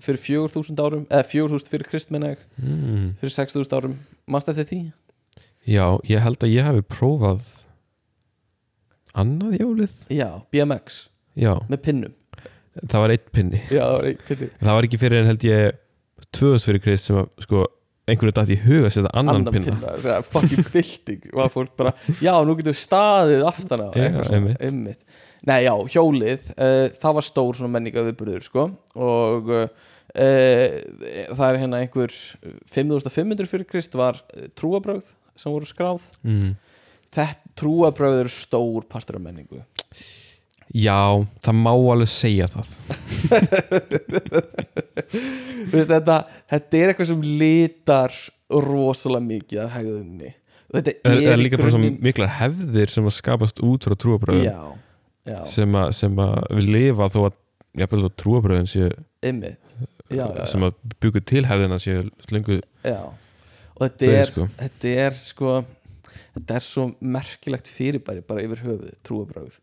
fyrir 0.03 0.21
4000 0.21 0.79
árum 0.83 1.07
eða 1.09 1.23
4000 1.23 1.71
fyrir 1.71 1.87
krist 1.89 2.11
menna 2.11 2.35
ég 2.35 2.39
mm. 2.57 3.17
fyrir 3.19 3.33
6000 3.33 3.77
árum, 3.77 3.99
mannst 4.27 4.49
eftir 4.49 4.67
því? 4.71 4.81
Já, 5.67 5.85
ég 6.07 6.23
held 6.23 6.43
að 6.47 6.53
ég 6.55 6.67
hafi 6.67 6.83
prófað 6.87 7.45
annað 9.17 9.57
hjólið. 9.61 9.99
Já, 10.13 10.29
BMX 10.53 11.05
já, 11.37 11.53
með 11.69 11.83
pinnum. 11.85 12.15
Það 12.77 13.01
var 13.03 13.13
eitt 13.15 13.31
pinni. 13.33 13.59
Já, 13.73 13.83
það 13.83 13.95
var 13.97 14.07
einn 14.11 14.21
pinni. 14.27 14.49
Það 14.61 14.77
var 14.77 14.87
ekki 14.87 15.01
fyrir 15.01 15.23
en 15.23 15.31
held 15.31 15.45
ég 15.47 15.81
tvöðs 16.35 16.67
fyrir 16.67 16.83
krist 16.83 17.09
sem 17.09 17.17
að 17.17 17.29
sko 17.45 17.63
einhverju 18.07 18.35
dætt 18.37 18.53
í 18.53 18.59
huga 18.61 18.87
að 18.87 18.93
setja 18.95 19.11
annan, 19.19 19.41
annan 19.41 19.55
pinna, 19.55 19.73
pinna, 19.73 19.95
pinna 19.97 20.19
fucking 20.23 20.69
bilding 20.73 21.25
var 21.35 21.51
fólk 21.51 21.73
bara, 21.79 21.91
já, 22.23 22.31
nú 22.47 22.55
getur 22.59 22.77
staðið 22.77 23.43
aftan 23.49 23.83
á. 23.83 23.89
Einmitt. 24.63 25.01
nei, 25.47 25.59
já, 25.65 25.73
hjólið 25.97 26.47
uh, 26.55 26.85
það 27.01 27.17
var 27.19 27.27
stór 27.27 27.59
svona 27.59 27.73
menninga 27.75 28.05
viðburður 28.07 28.47
sko, 28.47 28.67
og 28.95 29.51
uh, 29.51 29.67
það 30.15 31.45
er 31.49 31.59
hérna 31.65 31.81
einhver 31.83 32.15
5500 32.71 33.51
fyrir 33.51 33.67
krist 33.67 33.97
var 33.99 34.21
trúabrögð 34.55 35.11
sem 35.37 35.53
voru 35.53 35.67
skráð. 35.69 36.05
Mm. 36.27 36.55
þetta 37.13 37.53
trúabrögð 37.57 38.19
eru 38.25 38.31
stór 38.33 38.87
partur 38.89 39.17
af 39.19 39.23
menningu. 39.25 39.63
Já, 40.75 40.99
það 41.45 41.55
má 41.63 41.71
alveg 41.71 42.09
segja 42.11 42.49
það. 42.51 42.73
Veist, 45.71 45.89
þetta, 45.91 46.17
þetta 46.51 46.79
er 46.81 46.91
eitthvað 46.91 47.09
sem 47.11 47.23
litar 47.39 48.13
rosalega 48.51 49.25
mikið 49.27 49.61
af 49.63 49.73
hegðunni 49.77 50.33
þetta 50.73 50.93
er, 51.07 51.21
er 51.33 51.39
líka 51.39 51.59
grunninn- 51.59 51.99
miklar 52.03 52.31
hefðir 52.41 52.91
sem 52.91 53.07
að 53.07 53.15
skapast 53.17 53.61
út 53.63 53.87
frá 53.87 53.95
trúabröðum 53.99 54.45
já, 54.47 54.59
já, 55.27 55.39
sem, 55.51 55.75
að, 55.79 55.91
sem 55.95 56.19
að 56.23 56.35
við 56.57 56.69
lifa 56.75 57.09
þó 57.13 57.19
að 57.29 57.37
jafnvel 57.81 58.03
þó 58.03 58.09
trúabröðin 58.23 58.69
séu 58.71 58.89
sem 60.47 60.67
að 60.67 60.75
byggu 61.03 61.23
til 61.27 61.43
hefðina 61.47 61.79
séu 61.83 62.05
lengu 62.31 62.59
já. 62.87 62.99
Og 63.77 63.83
þetta 63.85 64.11
er, 64.17 64.25
sko. 64.31 64.47
þetta 64.57 64.93
er 65.05 65.17
sko 65.21 65.55
þetta 66.37 66.55
er 66.59 66.65
svo 66.65 66.85
merkilegt 67.01 67.69
fyrirbæri 67.73 68.21
bara 68.27 68.43
yfir 68.45 68.63
höfuð, 68.65 68.91
trúabröð 69.05 69.59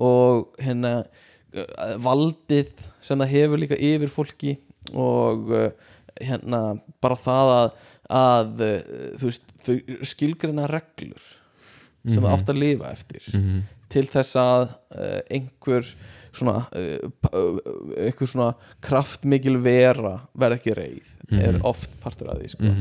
og 0.00 0.52
hérna 0.62 0.92
uh, 1.04 1.96
valdið 2.04 2.72
sem 3.04 3.18
það 3.20 3.32
hefur 3.36 3.58
líka 3.64 3.78
yfir 3.80 4.12
fólki 4.12 4.56
og 4.94 5.50
uh, 5.52 5.70
hérna 6.20 6.62
bara 7.02 7.16
það 7.20 7.54
að, 7.54 7.72
að 8.18 8.62
uh, 8.66 8.76
þú 9.20 9.30
veist, 9.30 9.50
skilgreina 10.08 10.68
reglur 10.70 11.20
sem 12.08 12.22
það 12.22 12.28
Mhm. 12.30 12.34
átt 12.38 12.48
að 12.54 12.58
lifa 12.62 12.92
eftir 12.94 13.24
mm 13.34 13.58
til 13.88 14.02
þess 14.04 14.34
að 14.36 14.66
einhver 15.32 15.86
svona 16.36 16.66
einhver 17.96 18.28
svona 18.28 18.50
kraftmikil 18.84 19.54
vera 19.64 20.10
verð 20.36 20.58
ekki 20.58 20.74
reið 20.76 21.06
er 21.32 21.54
Mhm. 21.56 21.62
oft 21.64 21.88
partur 22.02 22.28
af 22.28 22.36
því 22.42 22.50
sko. 22.52 22.72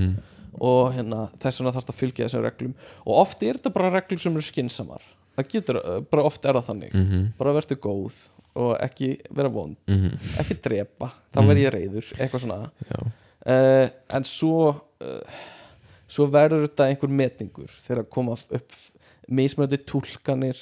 -hmm. 0.58 0.70
og 0.70 0.94
hérna, 0.94 1.30
þess 1.40 1.62
vegna 1.62 1.72
þarf 1.76 1.86
það 1.86 1.94
að 1.94 2.02
fylgja 2.02 2.26
þessum 2.26 2.44
reglum. 2.44 2.74
Og 3.06 3.14
oft 3.22 3.44
er 3.44 3.54
þetta 3.58 3.74
bara 3.74 3.94
reglur 3.94 4.20
sem 4.20 4.34
eru 4.34 4.42
skinsamar 4.42 5.04
það 5.38 5.52
getur, 5.52 5.80
uh, 5.84 6.02
bara 6.02 6.26
oft 6.28 6.46
er 6.46 6.58
það 6.58 6.68
þannig. 6.72 6.94
Mm 6.94 7.06
-hmm. 7.06 7.30
bara 7.38 7.54
verður 7.54 7.80
góð 7.82 8.16
og 8.58 8.78
ekki 8.82 9.20
vera 9.30 9.50
vond. 9.50 9.78
Mhm. 9.88 10.18
ekki 10.40 10.62
drepa, 10.62 11.12
þá 11.34 11.42
Mhm. 11.42 11.48
verð 11.48 11.62
ég 11.62 11.74
reyður 11.74 12.14
eitthvað 12.18 12.42
svona. 12.42 12.72
Uh, 13.46 13.90
en 14.10 14.24
svo 14.24 14.70
uh, 15.02 15.22
svo 16.08 16.28
verður 16.28 16.68
þetta 16.68 16.88
einhver 16.90 17.10
metningur 17.10 17.70
þegar 17.70 18.04
að 18.04 18.10
koma 18.10 18.32
upp 18.32 18.72
mismunandi 19.30 19.78
túlkanir 19.78 20.58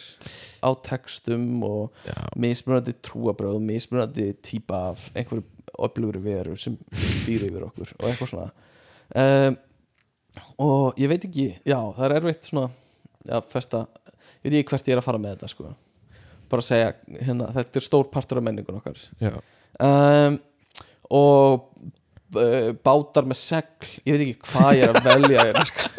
á 0.61 0.69
textum 0.83 1.63
og 1.63 1.91
já, 2.05 2.29
mismunandi 2.35 2.93
trúabröð 3.01 3.61
mismunandi 3.61 4.33
típa 4.41 4.91
af 4.91 5.11
einhverju 5.15 5.43
öflugri 5.79 6.21
veru 6.23 6.57
sem 6.57 6.77
býr 7.25 7.45
yfir 7.47 7.63
okkur 7.63 7.93
og 7.99 8.09
eitthvað 8.09 8.29
svona. 8.29 8.51
Um, 9.15 9.57
og 10.61 10.93
ég 10.99 11.07
veit 11.11 11.25
ekki 11.27 11.47
já, 11.65 11.77
það 11.77 12.05
er 12.07 12.15
erfitt 12.19 12.43
svona 12.49 12.69
að 13.25 13.43
festa, 13.51 13.77
ég 14.43 14.49
veit 14.51 14.59
ekki 14.61 14.71
hvert 14.73 14.89
ég 14.89 14.93
er 14.95 15.01
að 15.01 15.07
fara 15.09 15.21
með 15.21 15.31
þetta 15.35 15.47
sko 15.53 15.65
bara 16.51 16.61
að 16.61 16.69
segja, 16.69 16.89
hérna, 17.25 17.45
þetta 17.55 17.75
er 17.79 17.85
stór 17.85 18.05
partur 18.13 18.39
af 18.41 18.45
menningun 18.45 18.79
okkar 18.79 18.97
já. 19.21 19.33
um, 19.81 20.33
og 21.15 21.51
uh, 22.37 22.71
bátar 22.85 23.25
með 23.27 23.37
segl 23.41 23.85
ég 24.05 24.11
veit 24.13 24.23
ekki 24.27 24.39
hvað 24.51 24.71
ég 24.77 24.83
er 24.85 24.91
að 24.93 25.05
velja 25.09 25.37
hérna, 25.49 25.65
sko. 25.69 25.81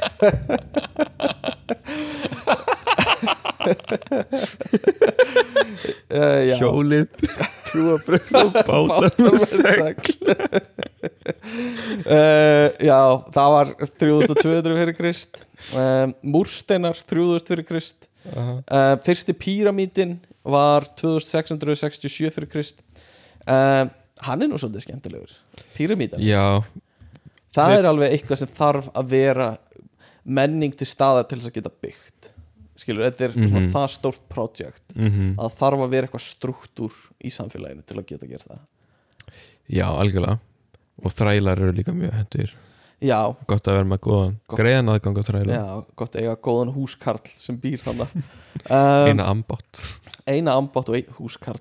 uh, 6.10 6.56
Hjólið. 6.60 7.06
Trúabröð 7.66 8.28
og 8.40 8.52
bátar 8.68 9.16
með 9.20 9.36
segl. 9.42 10.12
uh, 12.06 12.68
já, 12.82 13.00
það 13.34 13.50
var 13.56 13.72
3200 13.98 14.78
fyrir 14.80 14.96
Krist. 14.98 15.42
Um, 15.74 16.14
múrsteinar 16.36 16.96
3000 17.02 17.50
fyrir 17.52 17.66
Krist. 17.68 18.08
Aha. 18.32 18.56
uh, 18.66 18.94
fyrsti 19.06 19.34
píramítin 19.38 20.16
var 20.46 20.86
2667 20.98 22.30
fyrir 22.34 22.50
Krist. 22.50 22.80
Hann 23.46 24.42
er 24.42 24.48
nú 24.50 24.56
svolítið 24.58 24.82
skemmtilegur 24.88 25.32
píramítan, 25.76 26.18
Já, 26.24 26.62
það 27.54 27.68
Krist- 27.68 27.78
er 27.82 27.86
alveg 27.92 28.08
eitthvað 28.16 28.38
sem 28.40 28.50
þarf 28.56 28.86
að 28.98 29.04
vera 29.12 29.48
menning 30.26 30.72
til 30.74 30.88
staðar 30.90 31.28
til 31.30 31.38
þess 31.38 31.50
að 31.52 31.56
geta 31.60 31.72
byggt 31.84 32.15
skilur, 32.76 33.04
þetta 33.10 33.24
er 33.28 33.34
Mhm. 33.36 33.48
svona 33.50 33.72
það 33.72 33.88
stórt 33.96 34.22
projekt 34.28 34.94
mm 34.96 35.34
að 35.38 35.50
það 35.50 35.58
þarf 35.60 35.84
að 35.86 35.90
vera 35.96 36.06
eitthvað 36.08 36.26
struktúr 36.26 36.92
í 37.24 37.30
samfélaginu 37.32 37.84
til 37.86 37.96
að 37.98 38.06
geta 38.06 38.26
gert 38.30 38.46
það. 38.48 38.60
Já, 39.68 39.86
algjörlega. 39.90 40.38
Og 41.04 41.12
þrælar 41.12 41.58
eru 41.60 41.72
líka 41.76 41.92
mjög 41.92 42.12
hendur 42.16 42.52
já, 43.02 43.36
Gott 43.46 43.66
að 43.68 43.74
vera 43.76 43.84
með 43.84 43.98
góðan 44.06 44.36
Gott. 44.48 44.58
Greiðan 44.60 44.88
aðgang 44.94 45.18
á 45.18 45.22
þræla. 45.28 45.52
Já, 45.52 45.84
gott 45.96 46.12
að 46.16 46.22
eiga 46.22 46.36
góðan 46.46 46.72
húskarl 46.74 47.20
sem 47.28 47.58
býr 47.60 47.82
hann 47.84 48.00
um, 48.06 48.08
Eina 48.70 49.26
ambátt. 49.28 49.82
eina 50.26 50.54
ambátt 50.56 50.88
og 50.88 50.96
einn 50.96 51.12
húskarl. 51.18 51.60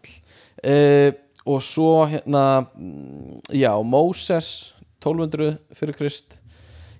Uh, 0.64 1.12
og 1.46 1.60
svo 1.62 2.06
hérna 2.08 2.68
mm, 2.78 3.42
já, 3.54 3.74
Móses 3.84 4.74
1200 5.04 5.58
fyrir 5.76 5.94
Krist 6.00 6.40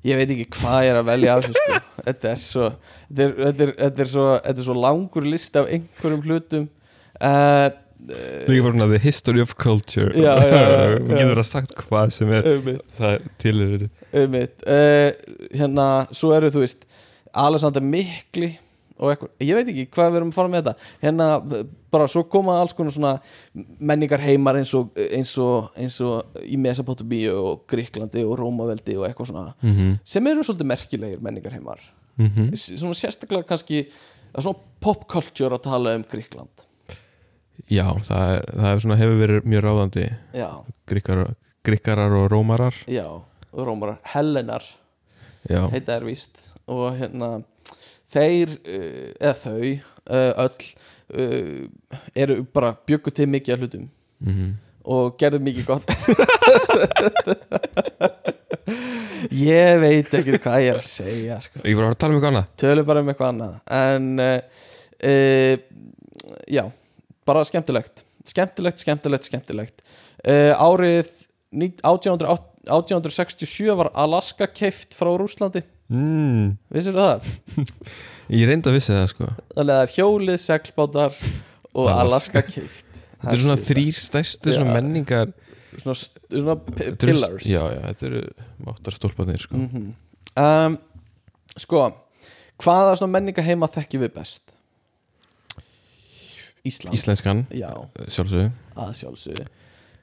ég 0.06 0.20
veit 0.20 0.34
ekki 0.36 0.48
hvað 0.60 0.84
ég 0.86 0.94
er 0.94 1.00
að 1.00 1.10
velja 1.10 1.36
af 1.36 1.46
þessu 1.46 1.62
sko. 1.62 1.80
Þetta 2.06 2.30
er 2.30 2.42
svo 2.42 2.66
þetta 2.70 3.24
er, 3.24 3.32
þetta 3.40 3.64
er, 3.66 3.72
þetta 3.80 4.04
er, 4.04 4.10
svo, 4.12 4.26
þetta 4.46 4.62
er 4.62 4.68
svo 4.68 4.76
langur 4.78 5.26
list 5.26 5.56
af 5.58 5.72
einhverjum 5.74 6.26
hlutum. 6.28 6.68
Uh, 7.18 7.70
Líka 8.46 8.66
bara 8.68 8.76
svona 8.76 8.88
the 8.92 9.00
history 9.02 9.42
of 9.42 9.56
culture. 9.58 10.12
Já, 10.14 10.36
já, 10.44 10.60
já. 10.62 11.00
Við 11.00 11.16
getur 11.22 11.42
að 11.42 11.48
sagt 11.50 11.74
hvað 11.80 12.12
sem 12.14 12.34
er 12.38 12.50
um, 12.52 12.70
Það 13.00 13.26
til 13.42 13.56
Einmitt, 14.16 14.68
uh, 14.70 15.10
hérna, 15.56 15.88
svo 16.14 16.36
eru 16.36 16.52
þú 16.54 16.62
veist 16.68 16.86
Alexander 17.36 17.84
Mikli 17.84 18.52
og 18.96 19.12
eitthvað, 19.12 19.32
ég 19.44 19.58
veit 19.58 19.72
ekki 19.72 19.86
hvað 19.96 20.12
við 20.12 20.20
erum 20.22 20.32
að 20.32 20.38
fara 20.38 20.52
með 20.52 20.62
þetta. 20.64 20.90
Hérna, 21.02 21.28
bara 21.96 22.08
svo 22.12 22.24
koma 22.32 22.58
alls 22.62 22.76
konar 22.76 22.96
svona 22.96 23.14
menningar 23.80 24.24
heimar 24.24 24.60
eins 24.60 24.74
og 24.78 24.96
eins 25.06 25.34
og, 25.42 25.72
eins 25.80 26.00
og 26.04 26.40
í 26.44 26.60
Mesopotamíu 26.62 27.36
og 27.36 27.66
Gríklandi 27.72 28.24
og 28.24 28.38
Rómaveldi 28.40 28.98
og 29.00 29.08
eitthvað 29.10 29.32
svona 29.32 29.54
mm 29.62 29.74
-hmm. 29.74 29.98
sem 30.04 30.28
eru 30.28 30.44
svolítið 30.44 30.72
merkilegir 30.74 31.22
menningar 31.22 31.54
heimar. 31.54 31.80
Mm 32.18 32.30
-hmm. 32.30 32.56
svona 32.56 32.94
sérstaklega 32.94 33.44
kannski 33.44 33.88
svona 34.40 34.60
popculture 34.80 35.56
að 35.56 35.64
tala 35.64 35.96
um 35.96 36.04
Gríkland 36.04 36.66
Já, 37.72 37.88
það, 38.04 38.36
er, 38.36 38.44
það 38.52 38.70
er 38.70 38.80
svona, 38.84 38.98
hefur 39.00 39.20
verið 39.20 39.48
mjög 39.50 39.64
ráðandi. 39.66 40.06
Gríkar, 40.86 41.36
Gríkarar 41.66 42.14
og 42.14 42.32
Rómarar. 42.32 42.76
Já, 42.88 43.08
og 43.52 43.68
Rómarar 43.68 43.98
Hellenar 44.14 44.64
Já, 45.50 45.70
heita 45.72 45.96
er 45.96 46.06
víst. 46.06 46.50
Og 46.68 46.98
hérna 46.98 47.44
þeir, 48.16 48.58
uh, 48.66 49.08
eða 49.20 49.36
þau 49.44 49.60
uh, 49.62 50.32
öll 50.46 50.70
uh, 51.22 51.66
eru 52.16 52.42
bara 52.56 52.74
bjöggu 52.88 53.14
til 53.16 53.30
mikið 53.36 53.58
af 53.58 53.66
hlutum. 53.66 53.90
Mm 54.26 54.54
og 54.86 55.16
gerðu 55.20 55.40
mikið 55.46 55.66
gott. 55.68 55.90
Ég 59.36 59.80
veit 59.82 60.14
ekki 60.14 60.38
hvað 60.42 60.64
ég 60.64 60.72
er 60.72 60.80
að 60.80 60.88
segja 60.88 61.38
sko. 61.44 61.62
Ég 61.66 61.78
var 61.78 61.90
að 61.90 61.98
tala 62.02 62.14
um 62.14 62.18
eitthvað 62.20 62.32
annað. 62.32 62.50
Tölum 62.62 62.88
bara 62.88 63.02
um 63.02 63.10
eitthvað 63.12 63.32
annað. 63.32 63.54
En 63.74 64.08
uh, 64.22 64.40
uh, 65.10 65.56
Já, 66.52 66.64
bara 67.28 67.46
skemmtilegt. 67.50 68.06
Skemmtilegt, 68.26 68.82
skemmtilegt, 68.82 69.30
skemmtilegt. 69.30 69.78
Uh, 70.26 70.54
Árið 70.54 71.10
ní- 71.54 71.74
1808 71.82 72.54
1867 72.66 73.76
var 73.78 73.92
Alaska 73.94 74.48
keift 74.50 74.96
frá 74.98 75.12
Rúslandi 75.14 75.62
mm, 75.94 76.46
Vissir 76.76 76.96
það? 76.98 77.28
Ég 78.34 78.48
reyndi 78.50 78.72
að 78.72 78.78
vissi 78.80 78.94
það 78.96 79.08
sko. 79.12 79.28
Þannig 79.54 79.62
að 79.62 79.76
það 79.76 79.84
er 79.86 79.94
hjólið, 79.96 80.38
seglbátar 80.46 81.18
og 81.76 81.90
Alaska. 81.94 82.42
Keift. 82.48 82.88
Þetta 83.26 83.34
eru 83.36 83.44
svona 83.46 83.62
þrýr 83.68 84.00
stærstu 84.00 84.54
svona 84.56 84.72
Já. 84.72 84.76
menningar 84.80 85.34
Svona, 85.76 85.96
svona 86.32 86.54
p- 86.64 86.76
þetta 86.80 86.90
eru- 86.90 87.12
pillars. 87.12 87.46
Já, 87.52 87.62
já, 87.74 87.80
þetta 87.90 88.06
eru 88.08 88.20
máttar 88.64 88.96
stólpanir 88.96 89.42
sko. 89.44 89.60
Um, 90.40 90.78
Sko 91.60 91.82
Hvaða 92.64 92.94
svona 93.00 93.12
menninga 93.18 93.44
heima 93.44 93.68
þekkjum 93.72 94.06
við 94.06 94.14
best? 94.16 94.54
Ísland. 96.66 96.96
Íslenskan, 96.98 97.44
Já, 97.54 97.70
sjálfsögðu. 98.10 98.48
Að 98.80 98.94
sjálfsögðu. 99.02 99.46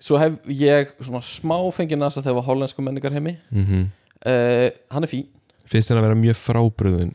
Svo 0.02 0.18
hef 0.20 0.36
ég 0.52 0.92
svona 1.02 1.22
smá 1.26 1.56
fengið 1.74 1.98
nasa 2.02 2.22
þegar 2.22 2.36
var 2.40 2.46
hollensku 2.50 2.82
menningar 2.84 3.14
heimi 3.16 3.32
mm 3.50 3.82
uh, 4.26 4.68
Hann 4.92 5.06
er 5.06 5.10
fín 5.10 5.26
Finnst 5.72 5.90
þér 5.92 6.00
að 6.02 6.06
vera 6.08 6.20
mjög 6.20 6.38
frábröðun 6.42 7.12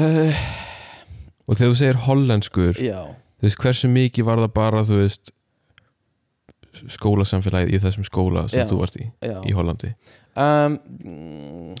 uh, 0.00 0.42
Og 1.44 1.58
þegar 1.58 1.70
þú 1.74 1.78
segir 1.82 2.02
hollenskur 2.06 2.80
Já, 2.80 3.00
Þú 3.38 3.48
veist, 3.48 3.60
hversu 3.60 3.90
mikið 3.92 4.24
var 4.30 4.40
það 4.40 4.52
bara, 4.56 4.84
þú 4.88 5.00
veist 5.02 5.32
skólasamfélagið 6.90 7.74
í 7.76 7.80
þessum 7.82 8.06
skóla 8.08 8.46
sem 8.50 8.62
Já. 8.64 8.68
þú 8.70 8.78
varst 8.80 8.96
í, 8.98 9.04
já. 9.22 9.36
í 9.46 9.52
Hollandi? 9.54 9.92
Um, 10.34 10.78
mm, 11.04 11.74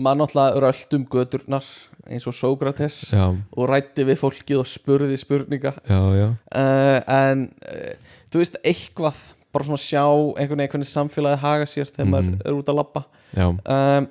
Maður 0.00 0.20
náttúrulega 0.20 0.60
rölt 0.62 0.94
um 0.96 1.04
göturnar 1.10 1.66
eins 2.10 2.26
og 2.30 2.34
Sókrates 2.38 2.96
og 3.18 3.64
rætti 3.70 4.04
við 4.06 4.20
fólkið 4.20 4.60
og 4.62 4.68
spurði 4.70 5.16
spurninga. 5.18 5.72
Já, 5.82 5.98
já. 6.14 6.28
Uh, 6.54 6.98
en 7.10 7.42
uh, 7.66 8.12
þú 8.30 8.42
veist 8.42 8.58
eitthvað 8.62 9.18
bara 9.50 9.66
svona 9.66 9.82
sjá 9.82 10.04
einhvern 10.38 10.62
veginn 10.62 10.86
samfélagið 10.86 11.42
haga 11.42 11.66
sér 11.66 11.90
þegar 11.90 12.06
Mhm. 12.06 12.14
maður 12.14 12.46
er 12.46 12.58
út 12.60 12.70
að 12.70 13.04
Já, 13.34 13.46
um, 13.50 14.08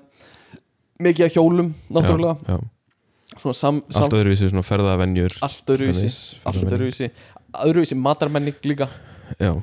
mikið 1.00 1.26
að 1.26 1.36
hjólum 1.38 1.74
náttúrulega. 1.90 2.38
já, 2.44 2.56
já. 2.60 3.36
svona 3.40 3.58
sam, 3.58 3.82
sam, 3.90 4.06
Allt 4.06 4.16
öðruvísi 4.20 4.52
svona 4.52 4.66
ferðavenjur 4.68 5.36
allt 5.46 5.74
öðruvísi 5.76 6.10
allt 6.50 6.64
öðruvísi. 6.66 7.12
Öðruvísi 7.66 7.98
matarmenning 7.98 8.66
líka. 8.68 8.90
Já, 9.40 9.54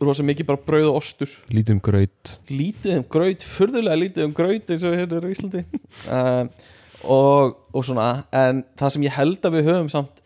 rosa 0.00 0.24
mikið 0.26 0.48
bara 0.50 0.64
brauð 0.66 0.90
og 0.90 0.98
ostur. 1.00 1.30
Lítið 1.52 1.76
um 1.76 1.82
graut. 1.84 2.32
Lítið 2.50 2.98
um 2.98 3.06
graut, 3.16 3.46
furðulega 3.46 4.00
lítið 4.00 4.26
um 4.28 4.34
graut 4.36 4.74
eins 4.74 4.84
og 4.84 4.96
hérna 4.98 5.22
í 5.22 5.36
Íslandi. 5.36 5.62
Um, 6.10 6.50
og, 7.16 7.56
og 7.72 7.86
svona 7.86 8.10
en 8.34 8.64
það 8.78 8.96
sem 8.96 9.06
ég 9.06 9.16
held 9.16 9.46
að 9.46 9.58
við 9.58 9.70
höfum 9.70 9.92
samt 9.92 10.22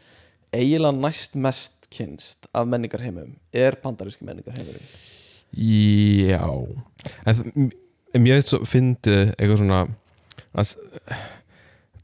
eiginlega 0.56 0.96
næst 0.98 1.36
mest 1.38 1.90
kynst 1.90 2.48
af 2.54 2.66
menningarheimum 2.70 3.34
er 3.52 3.76
bandaríski 3.82 4.26
menningarheimurinn. 4.26 4.90
Já. 5.50 6.42
En 7.26 8.22
mér 8.22 8.42
fyndið 8.66 9.34
eitthvað 9.36 9.60
svona 9.62 9.80
að 10.54 10.74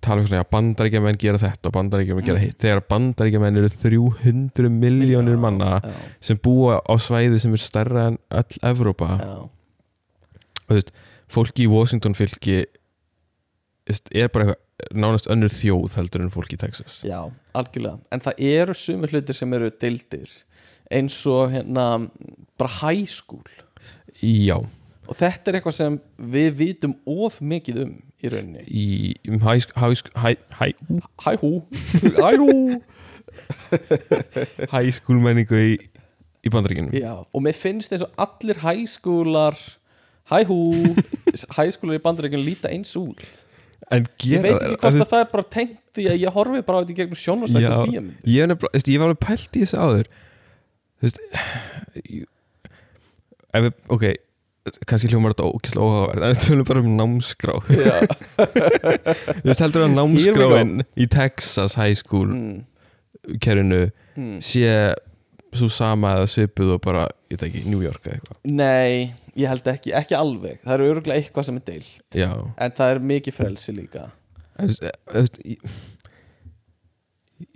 tala 0.06 0.20
um 0.23 0.27
svona 0.28 0.44
að 0.44 0.51
bandaríkjamenn 0.55 1.18
gera 1.18 1.39
þetta 1.40 1.66
og 1.70 1.74
bandaríkjamenn 1.74 2.27
gera 2.27 2.39
Mm. 2.39 2.44
hitt. 2.44 2.59
Þegar 2.62 2.82
bandaríkjamenn 2.93 3.56
eru 3.59 3.68
300 3.73 4.68
miljónir 4.70 5.35
Já, 5.35 5.40
manna 5.40 5.81
já, 5.82 5.93
sem 6.20 6.36
búa 6.39 6.78
á 6.85 6.94
svæði 7.01 7.40
sem 7.43 7.52
er 7.52 7.62
stærra 7.64 8.06
en 8.12 8.18
öll 8.31 8.60
Evrópa. 8.62 9.18
Já, 9.18 9.36
og 9.43 10.68
þú 10.68 10.74
veist, 10.78 10.93
fólki 11.28 11.64
í 11.66 11.70
Washington 11.70 12.14
fylki 12.14 12.66
er 14.14 14.28
bara 14.28 14.44
eitthvað 14.52 14.62
nánast 14.94 15.27
önnur 15.32 15.48
þjóð 15.51 15.94
heldur 15.97 16.23
en 16.27 16.31
fólki 16.35 16.55
í 16.55 16.60
Texas. 16.60 17.01
Já, 17.06 17.31
algjörlega. 17.55 17.98
En 18.12 18.20
það 18.20 18.40
eru 18.44 18.74
sumir 18.74 19.09
hlutir 19.14 19.35
sem 19.35 19.52
eru 19.55 19.70
deildir 19.70 20.31
eins 20.93 21.16
og 21.27 21.51
hérna 21.55 22.10
bara 22.59 22.70
high 22.82 23.06
school. 23.06 23.43
Já, 24.23 24.59
og 25.07 25.16
þetta 25.19 25.51
er 25.53 25.59
eitthvað 25.61 25.77
sem 25.78 25.97
við 26.37 26.51
vitum 26.61 26.95
of 27.07 27.39
mikið 27.41 27.81
um 27.85 27.93
í 28.24 28.31
rauninni. 28.33 28.65
Í 28.66 28.87
um 29.31 29.41
high, 29.45 29.62
high, 29.77 30.03
high, 30.16 30.39
high, 30.59 30.74
Hæ 31.23 31.33
hæ 32.16 32.37
hú 32.41 32.53
high 34.73 34.91
school 34.95 35.20
menningu 35.23 35.59
í, 35.61 35.73
í 36.47 36.53
bandaríkjunum. 36.53 36.95
Já, 36.97 37.15
og 37.27 37.45
mér 37.45 37.57
finnst 37.59 37.93
eins 37.95 38.05
og 38.07 38.12
allir 38.27 38.61
hæskúlar 38.65 39.59
Hæ 40.31 40.41
hú 40.49 40.61
Hæskúlar 41.57 41.99
í 42.01 42.03
bandaríkjum 42.03 42.43
líta 42.47 42.73
eins 42.73 42.97
út. 42.99 43.23
En 43.93 44.03
Ég 44.03 44.41
gera 44.41 44.43
veit 44.43 44.62
ekki 44.66 44.78
hvort 44.83 45.03
að 45.05 45.11
það 45.12 45.20
er 45.23 45.28
bara 45.31 45.49
tengt 45.55 45.83
því 45.95 46.07
að 46.11 46.23
ég 46.24 46.35
horfi 46.35 46.62
bara 46.66 46.78
á 46.78 46.83
þetta 46.83 46.97
gegnum 46.99 47.20
sjónvarsætt 47.20 47.62
Já, 47.62 47.70
og 47.77 47.87
bíjamund 47.87 48.24
ég 48.27 48.55
ég 48.91 48.99
var 48.99 49.11
alveg 49.12 49.20
pælt 49.23 49.59
í 49.59 49.62
þessu 49.62 49.78
áður. 49.78 50.09
Þú 50.97 51.07
veist 51.07 51.20
ég- 52.03 52.27
Ef 53.57 53.62
við, 53.69 53.77
ok 53.95 54.05
kannski 54.88 55.09
hljómar 55.12 55.32
þetta 55.34 55.48
ógislega 55.51 55.86
óháverð 55.86 56.22
en 56.26 56.32
við 56.32 56.40
tölum 56.47 56.66
bara 56.68 56.82
um 56.82 56.90
námskrá. 56.98 57.55
Já, 57.70 57.97
veist 59.47 59.62
heldur 59.62 59.82
að 59.86 59.93
námskráin 59.97 60.72
í 60.97 61.06
Texas 61.12 61.72
High 61.78 61.97
School 62.01 62.28
mm, 62.32 62.56
kerinu 63.43 63.82
mm. 64.16 64.38
sé 64.44 64.70
svo 65.56 65.68
sama 65.72 66.09
eða 66.18 66.26
svipuð 66.28 66.70
og 66.76 66.80
bara, 66.84 67.02
ég 67.32 67.36
veit 67.38 67.47
ekki, 67.48 67.60
New 67.70 67.82
York 67.84 68.02
eða 68.05 68.14
eitthvað. 68.18 68.38
Nei, 68.59 68.93
ég 69.38 69.47
held 69.48 69.66
ekki, 69.72 69.90
ekki 69.97 70.14
alveg. 70.18 70.56
Það 70.64 70.74
eru 70.76 70.90
örgulega 70.94 71.18
eitthvað 71.22 71.44
sem 71.48 71.59
er 71.60 71.64
deilt. 71.70 71.97
Já, 72.18 72.30
En 72.66 72.70
það 72.76 72.88
er 72.94 72.98
mikið 73.14 73.32
frelsi 73.38 73.70
líka. 73.76 74.02
En 74.56 74.62
þú 74.68 74.72
veist, 74.72 74.82
veist 75.14 75.36
í- 75.44 75.62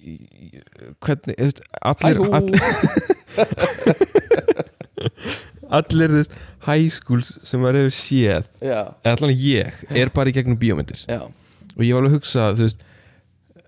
í- 0.00 0.28
í- 0.48 0.62
hvernig, 1.02 1.34
þú 1.36 1.44
veist, 1.50 1.60
allir 1.90 2.16
allir, 2.38 2.60
allir 5.78 6.14
veist, 6.14 6.36
high 6.66 6.88
schools 6.92 7.34
sem 7.47 7.62
maður 7.62 7.84
hefur 7.84 7.97
séð 7.97 8.48
Já, 8.59 8.80
eða 9.05 9.14
allan 9.16 9.34
ég, 9.36 9.82
er 9.90 10.12
bara 10.14 10.32
í 10.32 10.36
gegnum 10.36 10.59
bíómyndir. 10.60 11.05
Já, 11.06 11.26
og 11.26 11.84
ég 11.84 11.94
var 11.94 12.02
alveg 12.02 12.12
að 12.12 12.18
hugsa 12.18 12.48
þú 12.59 12.66
veist, 12.66 12.84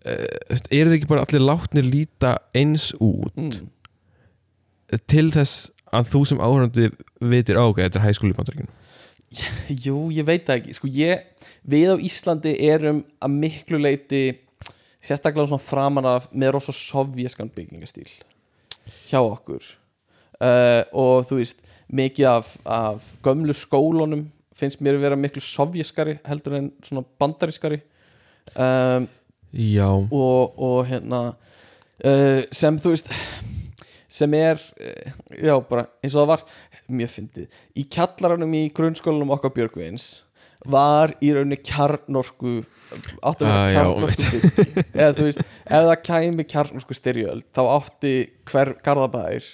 uh, 0.03 0.61
eru 0.71 0.93
þið 0.93 0.99
ekki 0.99 1.11
bara 1.13 1.27
allir 1.27 1.47
látnir 1.47 1.89
líta 1.89 2.37
eins 2.59 2.91
út 2.99 3.39
mm. 3.39 3.73
til 5.11 5.29
þess 5.35 5.71
að 5.93 6.13
þú 6.15 6.23
sem 6.29 6.41
áhörandi 6.41 6.89
vitir 7.33 7.61
á, 7.61 7.65
ok, 7.69 7.83
þetta 7.85 8.01
er 8.01 8.07
high 8.07 8.17
school 8.17 8.33
í 8.33 8.37
bandaríkjunum. 8.37 8.79
Jú, 9.85 9.99
ég 10.13 10.27
veit 10.29 10.47
það 10.47 10.61
ekki. 10.61 10.77
Sko 10.77 10.91
ég, 10.93 11.27
við 11.69 11.93
á 11.93 11.97
Íslandi 12.09 12.55
erum 12.69 13.03
að 13.23 13.37
miklu 13.45 13.81
leiti 13.81 14.23
sérstaklega 15.03 15.51
svona 15.51 15.65
framan 15.65 16.09
af 16.09 16.29
með 16.33 16.57
rosa 16.57 16.75
sovjeskan 16.77 17.51
byggingastíl 17.53 18.09
hjá 19.11 19.21
okkur. 19.21 19.65
Uh, 20.43 20.83
og 20.99 21.29
þú 21.29 21.39
veist 21.39 21.61
mikið 21.93 22.29
af, 22.31 22.53
af 22.65 23.07
gömlu 23.25 23.55
skólunum 23.57 24.27
finnst 24.57 24.83
mér 24.85 24.99
að 24.99 25.05
vera 25.07 25.19
miklu 25.19 25.43
sovjeskari 25.45 26.19
heldur 26.29 26.59
en 26.59 26.71
svona 26.85 27.05
bandarískari. 27.21 27.81
Um, 28.57 29.09
Já, 29.53 29.87
og, 29.93 30.55
og 30.57 30.87
hérna 30.89 31.19
uh, 32.05 32.43
sem 32.53 32.79
þú 32.81 32.95
veist 32.95 33.11
sem 34.13 34.33
er 34.37 34.57
uh, 34.57 35.15
já 35.37 35.55
bara 35.69 35.87
eins 36.01 36.15
og 36.17 36.23
það 36.23 36.31
var 36.33 36.45
mjög 36.93 37.13
fyndið. 37.19 37.49
Í 37.77 37.85
kjallaranum 37.93 38.55
í 38.57 38.63
grunnskólanum 38.77 39.33
okkar 39.37 39.53
Björgvins 39.57 40.07
var 40.73 41.13
í 41.25 41.33
rauninni 41.35 41.59
kjarnorku 41.59 42.61
átti 43.25 43.45
að 43.45 43.51
Ah, 43.51 43.53
vera 43.53 43.63
já, 43.67 43.77
kjarnorku 43.77 44.67
eða 45.03 45.15
þú 45.19 45.27
veist, 45.29 45.41
ef 45.65 45.87
það 45.89 45.97
kæmi 46.09 46.47
kjarnorku 46.53 46.97
styrjöld 46.97 47.47
þá 47.57 47.63
átti 47.79 48.13
hver 48.49 48.73
garðabæðir 48.85 49.49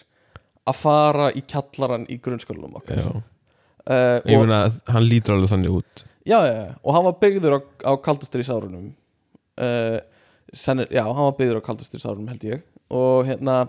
að 0.69 0.79
fara 0.79 1.29
í 1.37 1.43
kjallaran 1.49 2.07
í 2.11 2.19
grunnskólanum 2.23 2.79
okkar. 2.81 3.03
Uh, 3.89 4.19
Ég 4.29 4.43
meina 4.43 4.65
að 4.67 4.79
hann 4.93 5.07
lítur 5.09 5.37
alveg 5.37 5.53
þannig 5.55 5.79
út. 5.81 6.05
Já, 6.29 6.39
já, 6.45 6.57
og 6.85 6.93
hann 6.97 7.07
var 7.07 7.17
byggður 7.23 7.57
á, 7.57 7.61
á 7.89 7.93
kaldastrísárunum 8.05 8.91
uh, 9.65 9.97
sennir, 10.53 10.91
já, 10.93 11.03
hann 11.07 11.25
var 11.25 11.39
byggður 11.39 11.63
á 11.65 11.67
kaldastrísárunum 11.71 12.29
held 12.35 12.45
ég. 12.51 12.67
Og 12.93 13.25
hérna 13.29 13.63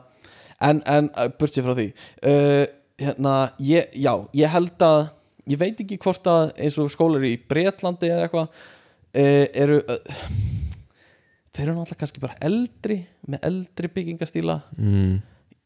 en, 0.59 0.83
en 0.83 1.07
uh, 1.13 1.29
burtið 1.39 1.69
frá 1.69 1.77
því. 1.77 1.87
Uh, 2.19 2.65
hérna, 2.99 3.37
ég, 3.63 3.95
já, 3.95 4.11
ég 4.35 4.51
held 4.51 4.85
að 4.89 5.01
ég 5.49 5.61
veit 5.61 5.79
ekki 5.81 5.97
hvort 6.03 6.27
að 6.29 6.51
eins 6.59 6.77
og 6.81 6.91
skólar 6.93 7.23
í 7.25 7.37
Bretlandi 7.49 8.11
eða 8.11 8.27
eitthvað 8.27 8.65
eru 9.09 9.79
þeir 11.59 11.63
eru 11.63 11.75
náttúrulega 11.75 11.99
kannski 12.03 12.21
bara 12.23 12.37
eldri 12.45 12.99
með 13.27 13.45
eldri 13.49 13.89
byggingastíla. 13.95 14.59
Mm. 14.77 15.15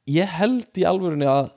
Ég 0.10 0.28
held 0.40 0.80
í 0.80 0.86
alvörunni 0.88 1.28
að 1.30 1.52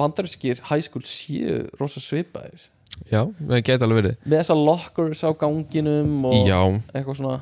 bandarískir 0.00 0.60
high 0.70 0.82
school 0.82 1.04
séu 1.06 1.64
rosa 1.80 2.00
svipaðir. 2.02 2.70
Já, 3.10 3.24
það 3.26 3.60
geti 3.66 3.84
alveg 3.86 3.98
verið. 4.00 4.16
Með 4.24 4.38
þessar 4.40 4.60
lockers 4.68 5.22
á 5.26 5.30
ganginum 5.38 6.24
og 6.30 6.34
Já, 6.46 6.58
eitthvað 6.94 7.16
svona 7.18 7.38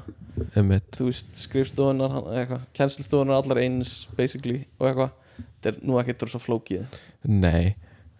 einmitt. 0.56 0.86
þú 0.96 1.08
veist, 1.10 1.32
skrifstofunar 1.36 2.14
eitthvað, 2.32 2.62
kennslustofunar 2.76 3.40
allar 3.42 3.60
eins 3.60 3.94
basically 4.16 4.62
og 4.80 4.88
eitthvað, 4.88 5.10
þetta 5.38 5.72
er 5.74 5.80
nú 5.88 5.98
ekkert 6.00 6.24
svo 6.32 6.40
flókið. 6.40 6.86
Nei, 7.28 7.74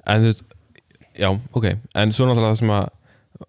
en 0.06 0.20
þú 0.26 0.32
veist 0.32 0.44
Já, 1.12 1.28
ok, 1.28 1.66
en 2.00 2.12
svo 2.16 2.24
náttúrulega 2.24 2.54
það 2.54 2.60
sem 2.62 2.70
að 2.72 2.90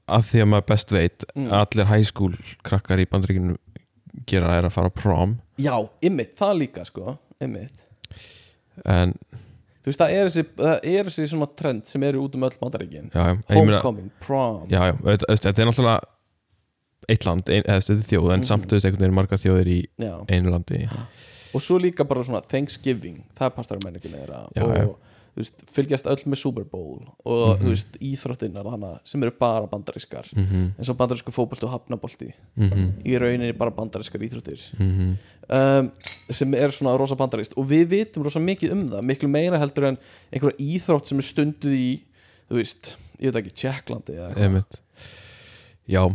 að 0.09 0.23
því 0.31 0.39
að 0.43 0.47
maður 0.51 0.65
best 0.71 0.91
veit 0.91 1.23
Mm. 1.35 1.51
allir 1.53 1.85
high 1.87 2.03
school 2.07 2.33
krakkar 2.63 2.99
í 2.99 3.05
bandaríkinu 3.07 3.55
gera 4.27 4.57
er 4.57 4.65
að 4.67 4.71
fara 4.75 4.89
prom. 4.89 5.37
Já, 5.57 5.75
ymmit, 6.01 6.35
það 6.35 6.57
líka 6.59 6.85
sko 6.85 7.17
Ymmit 7.43 7.85
en 8.85 9.13
Þú 9.83 9.89
veist, 9.91 9.99
það 9.99 10.11
er 10.15 10.29
þessi, 10.29 10.43
það 10.55 10.85
er 10.87 11.07
þessi 11.09 11.25
svona 11.27 11.47
trend 11.59 11.87
sem 11.89 12.03
eru 12.07 12.21
út 12.23 12.35
um 12.37 12.43
öll 12.47 12.53
meina- 13.49 13.81
Homecoming, 13.81 14.11
prom. 14.23 14.61
Já, 14.71 14.79
já, 14.87 14.93
þetta 15.03 15.59
er 15.59 15.67
náttúrulega 15.67 15.99
eitt 17.09 17.25
land, 17.27 17.49
ein, 17.49 17.63
eða 17.67 17.81
þetta 17.83 17.91
er 17.97 18.05
þjóð 18.07 18.29
en 18.33 18.39
Mhm. 18.39 18.47
samt 18.47 18.67
þú 18.69 18.77
veist 18.77 18.85
einhvern 18.87 19.03
veginn 19.03 19.17
margar 19.17 19.37
þjóðir 19.43 19.67
í 19.67 19.79
Já. 19.99 20.13
einu 20.29 20.51
landi. 20.53 20.87
Og 21.53 21.61
svo 21.61 21.77
líka 21.83 22.07
bara 22.07 22.23
svona 22.23 22.41
Thanksgiving 22.47 23.25
Það 23.35 23.45
er 23.45 23.49
partur 23.49 23.75
af 23.77 23.83
menningunni 23.83 24.17
þeirra 24.23 24.39
Og 24.87 24.95
veist, 25.41 25.63
fylgjast 25.73 26.05
öll 26.07 26.23
með 26.29 26.37
Super 26.37 26.63
Bowl 26.63 27.01
Og 27.25 27.57
Mhm. 27.57 27.63
þú 27.63 27.69
veist, 27.73 27.97
íþróttinnar 27.99 28.63
þannig 28.65 28.99
sem 29.05 29.23
eru 29.23 29.31
bara 29.39 29.67
bandarískar 29.67 30.25
mm 30.35 30.45
-hmm, 30.45 30.71
eins 30.77 30.89
og 30.89 30.97
bandarísku 30.97 31.31
fótbolti 31.31 31.63
og 31.65 31.71
hafnabolti 31.71 32.33
mm 32.55 32.91
í 33.05 33.17
rauninni 33.19 33.53
bara 33.57 33.71
bandarískar 33.71 34.21
íþróttir 34.21 34.59
-hmm. 34.79 35.17
um, 35.49 35.91
sem 36.29 36.53
er 36.53 36.69
svona 36.71 36.97
rosa 36.97 37.15
bandaríst 37.15 37.53
og 37.57 37.65
við 37.67 37.85
vitum 37.87 38.23
rosa 38.23 38.39
mikið 38.39 38.71
um 38.71 38.89
það 38.89 39.01
miklu 39.01 39.27
meira 39.29 39.57
heldur 39.59 39.83
en 39.85 39.97
einhverja 40.31 40.57
íþrótt 40.59 41.05
sem 41.05 41.17
er 41.17 41.23
stunduð 41.23 41.73
í 41.73 41.99
þú 42.49 42.55
veist, 42.55 42.95
ég 43.19 43.31
veit 43.33 43.35
ekki, 43.45 43.53
Tjekklandi 43.55 44.13
eða 44.13 44.35
eitthvað. 44.35 44.63
Já, 45.87 46.09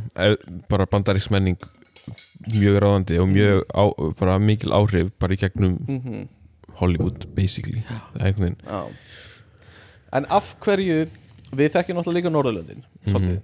bara 0.68 0.86
bandarísk 0.86 1.30
menning 1.30 1.58
mjög 2.54 2.78
ráðandi 2.80 3.18
og 3.20 3.28
mjög 3.28 3.62
á, 3.74 3.84
bara 4.18 4.38
mikil 4.38 4.70
áhrif 4.72 5.10
bara 5.18 5.34
í 5.34 5.36
gegnum 5.36 5.78
mm 5.88 6.28
Hollywood 6.78 7.28
basically. 7.36 7.82
En 10.16 10.26
af 10.32 10.55
hverju 10.64 11.06
við 11.59 11.72
þekkjum 11.74 11.98
náttúrulega 11.98 12.20
líka 12.20 12.32
Norðurlöndin 12.32 12.84
svolítið, 13.09 13.40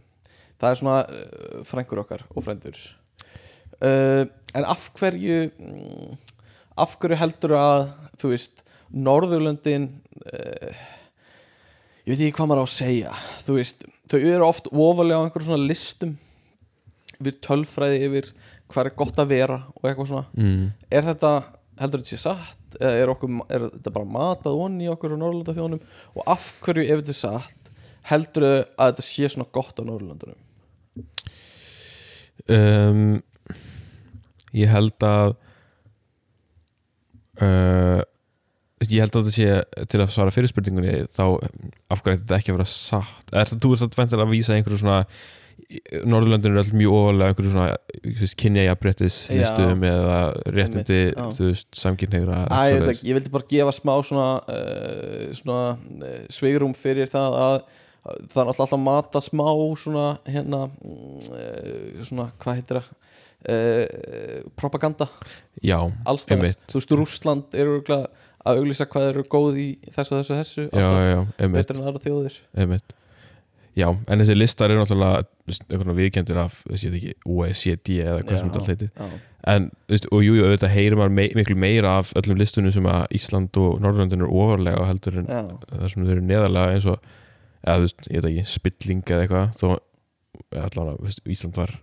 það 0.61 0.71
er 0.71 0.81
svona 0.81 0.99
uh, 1.05 1.63
frængur 1.69 2.03
okkar 2.05 2.25
og 2.33 2.45
frændur. 2.47 2.79
Uh, 3.81 4.25
en 4.55 4.67
af 4.69 4.89
hverju 4.99 5.39
mm, 5.51 6.13
af 6.81 6.97
hverju 7.01 7.21
heldur 7.21 7.57
að 7.59 7.87
þú 8.21 8.35
veist, 8.35 8.65
Norðurlöndin 8.95 9.89
uh, 10.25 10.85
ég 12.05 12.13
veit 12.13 12.21
ekki 12.21 12.37
hvað 12.39 12.51
maður 12.51 12.65
á 12.65 12.67
að 12.69 12.77
segja. 12.77 13.17
Þú 13.47 13.59
veist, 13.59 13.87
þau 14.13 14.19
eru 14.21 14.47
oft 14.47 14.71
ofalega 14.71 15.21
á 15.21 15.25
einhverjum 15.25 15.51
svona 15.51 15.69
listum 15.73 16.17
við 17.25 17.41
tölfræði 17.45 18.03
yfir 18.09 18.31
hvað 18.73 18.89
er 18.89 18.97
gott 18.99 19.21
að 19.23 19.33
vera 19.33 19.59
og 19.73 19.89
eitthvað 19.89 20.11
svona. 20.11 20.27
Mm. 20.37 20.69
er 20.91 21.09
þetta, 21.09 21.33
heldur 21.81 22.03
þetta 22.03 22.13
sé 22.13 22.21
satt 22.21 22.64
eða 22.81 22.95
er, 23.03 23.13
okkur, 23.13 23.37
er 23.49 23.67
þetta 23.69 23.93
bara 23.95 24.11
matað 24.17 24.63
onni 24.67 24.89
okkur 24.93 25.15
á 25.15 25.21
Norrlanda 25.21 25.55
þjónum 25.57 25.85
og 26.15 26.33
af 26.35 26.49
hverju 26.65 26.87
ef 26.87 27.03
þetta 27.03 27.15
er 27.15 27.21
satt 27.21 27.71
heldur 28.11 28.49
að 28.49 28.91
þetta 28.91 29.07
sé 29.07 29.31
svona 29.33 29.51
gott 29.55 29.81
á 29.81 29.83
Norrlandunum 29.85 30.41
um, 32.49 33.23
Ég 34.55 34.71
held 34.71 35.07
að 35.07 35.35
uh, 37.43 38.03
Ég 38.85 39.01
held 39.01 39.17
að 39.17 39.31
þetta 39.31 39.35
sé 39.35 39.87
til 39.91 40.03
að 40.03 40.13
svara 40.13 40.35
fyrir 40.35 40.51
spurningunni 40.51 41.07
þá 41.15 41.25
af 41.93 42.03
hverju 42.05 42.21
þetta 42.21 42.37
ekki 42.37 42.53
að 42.53 42.59
vera 42.59 42.69
satt? 42.69 43.33
Er 43.33 43.49
það, 43.49 43.63
þú 43.65 43.71
ert 43.73 43.85
að 43.87 43.99
vendilega 44.01 44.27
að 44.27 44.35
vísa 44.35 44.57
einhverju 44.57 44.81
svona 44.83 44.99
Norðurlöndin 46.05 46.55
er 46.55 46.61
alltaf 46.61 46.77
mjög 46.77 46.97
ofalega 46.99 47.31
einhverju 47.33 47.53
svona 47.53 48.33
kynja 48.41 48.65
jafnbrettis 48.67 49.17
Já. 49.29 49.39
listum 49.41 49.87
eða 49.89 50.19
réttindi 50.55 50.99
já. 51.11 51.29
veist, 51.39 51.69
samkynnegra 51.79 52.43
Æ, 52.49 52.61
ég, 52.75 52.91
ég 53.09 53.19
vildi 53.19 53.33
bara 53.35 53.49
gefa 53.51 53.75
smá 53.75 53.95
svona, 54.07 54.29
uh, 54.51 55.31
svona 55.37 55.63
uh, 55.75 56.21
sveigrum 56.33 56.77
fyrir 56.79 57.11
það 57.13 57.39
að 57.45 57.57
að 58.05 58.19
það 58.35 58.41
er 58.43 58.49
alltaf 58.53 58.73
að 58.77 58.83
mata 58.85 59.21
smá 59.25 59.47
svona 59.81 60.09
hérna 60.29 60.67
uh, 60.69 62.03
svona, 62.05 62.29
hvað 62.43 62.61
heitir 62.61 62.83
það 62.83 62.93
propaganda 64.57 65.05
Já, 65.61 65.77
Einmitt. 66.33 66.63
þú 66.71 66.79
veist, 66.79 66.93
Rússland 66.97 67.57
eru 67.61 67.83
að 67.85 68.07
auglýsa 68.53 68.87
hvað 68.89 69.09
eru 69.11 69.25
góð 69.29 69.59
í 69.61 69.67
þessu, 69.89 70.19
þessu, 70.21 70.37
þessu 70.39 70.65
já, 70.65 70.85
alltaf, 70.85 71.05
já, 71.05 71.19
einmitt, 71.39 71.59
betur 71.59 71.79
en 71.81 71.89
aðra 71.89 72.05
þjóðir 72.05 72.39
einmitt 72.57 72.95
Já, 73.75 73.89
en 73.91 74.21
þessi 74.23 74.37
listar 74.37 74.71
eru 74.71 74.85
náttúrulega 74.85 75.95
viðkendir 75.99 76.39
af, 76.45 76.61
ég 76.71 76.93
veit 76.93 76.99
ekki 77.01 77.15
OECD 77.27 77.97
eða 78.05 78.21
hvað 78.21 78.37
sem 78.39 78.51
þetta 78.51 78.61
allt 78.61 78.71
heitir. 78.71 78.91
en, 79.51 79.67
veist, 79.91 80.07
og 80.15 80.23
jú, 80.23 80.37
jú, 80.39 80.45
auðvitað 80.47 80.75
heyrir 80.77 80.99
maður 81.01 81.17
mei, 81.19 81.27
miklu 81.35 81.57
meira 81.59 81.97
af 82.01 82.13
öllum 82.21 82.39
listunum 82.39 82.75
sem 82.75 82.87
að 82.87 83.17
Ísland 83.19 83.59
og 83.61 83.81
Norðurlandin 83.83 84.23
eru 84.23 84.31
ofarlega 84.45 84.87
heldur 84.89 85.19
en 85.21 85.27
það 85.31 85.89
sem 85.91 86.07
þau 86.07 86.13
eru 86.15 86.27
neðarlega 86.29 86.77
eins 86.77 86.87
og 86.93 87.11
eða, 87.65 87.75
þú 87.75 87.89
veist, 87.89 88.07
ég 88.07 88.23
veit 88.23 88.31
ekki, 88.31 88.47
spilling 88.55 89.03
eða 89.11 89.27
eitthvað 89.27 89.59
þó, 89.59 89.67
allavega, 90.63 91.17
Ísland 91.35 91.59
var 91.59 91.75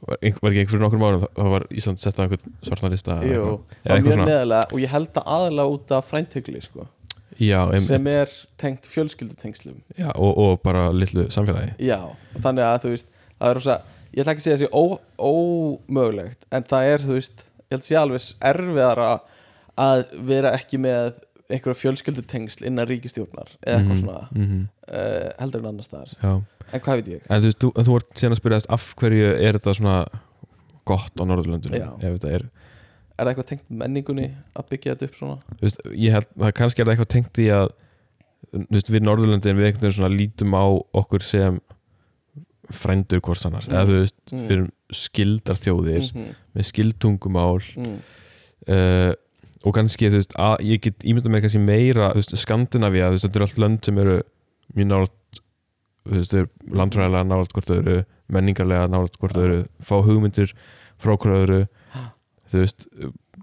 var, 0.00 0.16
var 0.16 0.52
ekki 0.52 0.62
einhverjum 0.62 0.84
nokkur 0.86 1.00
márum 1.02 1.24
þá 1.28 1.48
var 1.52 1.66
Ísland 1.76 2.00
sett 2.00 2.18
á 2.18 2.24
einhvern 2.24 2.56
svartan 2.64 2.94
lista 2.94 3.18
Jú, 3.26 3.58
það 3.84 3.84
eitthvað 3.84 4.06
mjög 4.06 4.16
svona, 4.16 4.28
neðalega 4.30 4.72
og 4.72 4.82
ég 4.82 4.92
held 4.96 5.20
að 5.20 5.30
aðalega 5.36 5.76
út 5.76 5.94
af 5.98 6.08
fræntökli 6.08 6.62
sko, 6.64 6.86
já, 7.40 7.60
sem 7.80 8.06
er 8.12 8.30
tengt 8.60 8.86
fjölskyldutengslum. 8.90 9.80
Og, 10.14 10.30
og 10.38 10.60
bara 10.64 10.88
litlu 10.92 11.28
samfélagi. 11.32 11.74
Já, 11.82 11.98
þannig 12.44 12.64
að 12.68 12.78
þú 12.84 12.92
veist 12.94 13.08
það 13.42 13.54
rosa, 13.58 13.76
ég 14.12 14.22
ætla 14.22 14.34
ekki 14.34 14.42
að 14.42 14.46
segja 14.46 14.60
þessi 14.60 14.70
ó, 14.72 14.82
ómögulegt, 15.32 16.46
en 16.52 16.66
það 16.68 16.88
er 16.92 17.04
þú 17.06 17.16
veist, 17.18 17.44
ég 17.62 17.74
held 17.76 17.82
að 17.82 17.88
sé 17.88 17.98
alveg 18.00 18.26
erfiðara 18.52 19.10
að 19.82 20.02
vera 20.28 20.52
ekki 20.58 20.80
með 20.84 21.12
einhverja 21.52 21.80
fjölskyldutengsl 21.82 22.64
innan 22.68 22.86
ríkistjórnar 22.88 23.50
eða 23.60 23.78
eitthvað 23.78 23.96
Mhm, 23.96 24.00
svona 24.00 24.20
mhm, 24.32 24.60
uh, 24.88 25.30
heldur 25.40 25.60
en 25.64 25.70
annars 25.72 25.88
staðar, 25.90 26.12
já. 26.22 26.32
En 26.72 26.80
hvað 26.80 27.00
veit 27.00 27.08
ég? 27.12 27.24
En 27.28 27.42
þú 27.42 27.48
veist, 27.50 27.58
þú, 27.60 27.70
þú 27.76 27.96
vart 27.96 28.12
síðan 28.20 28.32
að 28.36 28.40
spyrja 28.40 28.60
af 28.76 28.86
hverju 29.00 29.32
er 29.34 29.58
þetta 29.58 29.74
svona 29.76 29.96
gott 30.88 31.20
á 31.20 31.24
Norðurlöndunum 31.28 31.98
ef 32.00 32.14
þetta 32.16 32.30
er, 32.38 32.46
er 33.18 33.24
það 33.26 33.30
eitthvað 33.32 33.48
tengt 33.52 33.70
menningunni 33.82 34.28
að 34.56 34.68
byggja 34.72 34.94
þetta 34.94 35.08
upp 35.10 35.16
svona? 35.18 35.36
Þú 35.58 35.66
veist, 35.66 35.80
ég 35.94 36.12
held 36.16 36.28
það 36.42 36.52
kannski 36.60 36.80
er 36.82 36.86
það 36.88 36.94
eitthvað 36.96 37.12
tengt 37.16 37.38
í 37.42 37.48
að 37.52 37.68
þú 38.52 38.76
veist, 38.76 38.90
við 38.92 39.04
Norðurlöndin 39.06 39.56
við 39.58 39.66
einhvern 39.68 39.84
veginn 39.86 39.96
svona 39.98 40.12
lítum 40.16 40.56
á 40.56 40.64
okkur 41.02 41.22
sem 41.24 41.60
frændur 42.72 43.20
hvort 43.20 43.44
annars. 43.48 43.66
Mm. 43.68 43.74
eða 43.76 43.86
þú 43.90 43.98
veist, 44.00 44.16
Mm. 44.32 44.46
við 44.48 44.52
erum 44.56 44.70
skildar 44.92 45.58
þjóðir 45.60 46.12
Mhm, 46.12 46.34
með 46.56 46.64
skildtungumál. 46.70 47.62
Mm, 47.76 47.98
uh, 48.68 49.12
og 49.64 49.74
kannski, 49.74 50.08
þú 50.10 50.18
veist, 50.20 50.32
að 50.38 50.56
ég 50.66 50.80
get 50.80 50.98
ímyndað 51.04 51.30
mér 51.32 51.42
kannski 51.44 51.60
meira, 51.60 52.12
þú 52.12 52.20
veist, 52.22 52.36
Skandinavía 52.36 53.08
þú 53.08 53.12
veist, 53.16 53.24
þetta 53.26 53.36
eru 53.36 53.44
allt 53.46 53.58
lönd 53.62 53.84
sem 53.84 53.98
eru 53.98 54.22
mjög 54.74 54.88
nátt 54.88 55.40
þú 56.08 56.16
veist, 56.16 56.30
þau 56.32 56.38
eru 56.38 56.48
landfræðilega 56.72 57.28
nátt 57.28 57.52
hvort 57.52 57.66
þau 57.66 57.78
eru, 57.78 58.04
menningarlega 58.32 58.88
nátt 58.90 59.18
hvort 59.20 59.32
þau 59.36 59.44
eru, 59.44 59.60
fá 59.82 59.96
hugmyndir 60.02 60.52
frá 60.98 61.16
hverju 61.16 61.44
öðru 61.46 61.60
þú 62.52 62.62
veist, 62.62 62.86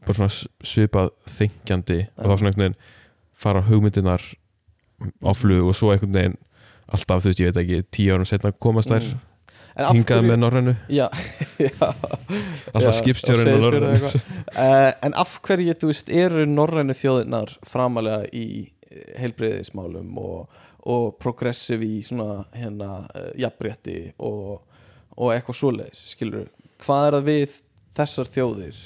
bara 0.05 0.17
svona 0.17 0.67
svipað 0.71 1.09
þengjandi 1.37 1.99
og 2.15 2.25
þá 2.25 2.35
svona 2.35 2.51
einhvern 2.51 2.65
veginn 2.65 2.77
fara 3.39 3.63
hugmyndinar 3.67 4.27
á 5.23 5.31
flug 5.37 5.71
og 5.71 5.77
svo 5.77 5.93
einhvern 5.93 6.15
veginn 6.15 6.37
alltaf, 6.89 7.23
þú 7.23 7.31
veist, 7.31 7.41
ég 7.41 7.51
veit 7.51 7.63
ekki, 7.63 7.81
tíu 7.93 8.15
árum 8.15 8.27
setna 8.27 8.51
komast 8.51 8.91
þær. 8.91 9.05
Mm. 9.05 9.25
Hingað 9.79 10.25
með 10.25 10.39
Norrænu. 10.41 10.71
Já, 10.91 11.05
já. 11.67 11.85
Alltaf 12.73 12.97
á 12.99 12.99
og 12.99 13.77
eða 13.77 14.09
uh, 14.09 14.89
En 15.05 15.13
af 15.15 15.37
hverju, 15.45 15.75
þú 15.79 15.91
veist, 15.91 16.09
eru 16.11 16.47
norrænu 16.49 16.95
þjóðirnar 16.97 17.53
framalega 17.67 18.25
í 18.35 18.65
heilbreyðismálum 19.19 20.17
og, 20.19 20.61
og 20.89 21.11
progressiv 21.21 21.85
í 21.85 22.01
svona 22.05 22.43
hérna 22.55 23.03
uh, 23.05 23.29
jafnrétti 23.39 23.99
og, 24.17 24.59
og 25.15 25.33
eitthvað 25.35 25.61
svoleiðis, 25.61 26.03
skilur 26.15 26.49
hvað 26.83 27.05
er 27.05 27.17
það 27.17 27.27
við 27.29 27.57
þessar 27.99 28.31
þjóðir 28.33 28.79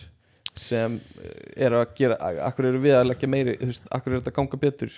sem 0.59 0.99
eh, 1.23 1.65
eru 1.65 1.81
að 1.81 1.95
gera 1.97 2.17
akkur 2.47 2.69
eru 2.69 2.81
við 2.83 2.97
að 2.99 3.09
leggja 3.11 3.29
meiri 3.31 3.57
veist, 3.61 3.85
akkur 3.91 4.13
er 4.13 4.21
þetta 4.21 4.33
að 4.33 4.39
ganga 4.39 4.59
betur? 4.61 4.97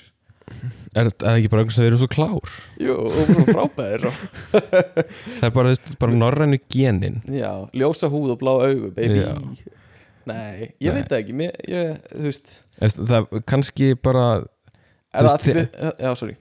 Er 0.93 1.07
þetta 1.09 1.31
ekki 1.31 1.49
bara 1.49 1.63
einhvern 1.63 1.73
sem 1.73 1.85
við 1.85 1.89
erum 1.89 2.01
svo 2.03 2.09
klár? 2.11 2.57
Jú, 2.81 2.97
og 3.01 3.47
frábæðir 3.49 4.09
og, 4.11 4.19
það 5.39 5.47
er 5.47 5.55
bara, 5.55 5.71
bara 6.03 6.19
Norrænu 6.19 6.59
genin. 6.69 7.21
Já, 7.33 7.49
ljósa 7.73 8.11
húð 8.13 8.35
og 8.35 8.41
blá 8.43 8.51
augu, 8.53 8.91
baby. 8.93 9.23
Já. 9.23 9.73
Nei, 10.29 10.69
ég 10.81 10.89
Nei. 10.89 10.95
veit 10.99 11.09
það 11.09 11.19
ekki 11.19 11.37
mér, 11.37 11.57
ég, 11.69 11.97
þú 12.11 12.27
veist. 12.27 12.53
Það 12.81 13.15
er 13.19 13.45
kannski 13.49 13.91
bara 13.97 14.25
Er 15.15 15.29
það 15.29 15.35
að 15.35 15.45
við, 15.59 15.67
já, 16.03 16.09
sorry. 16.19 16.37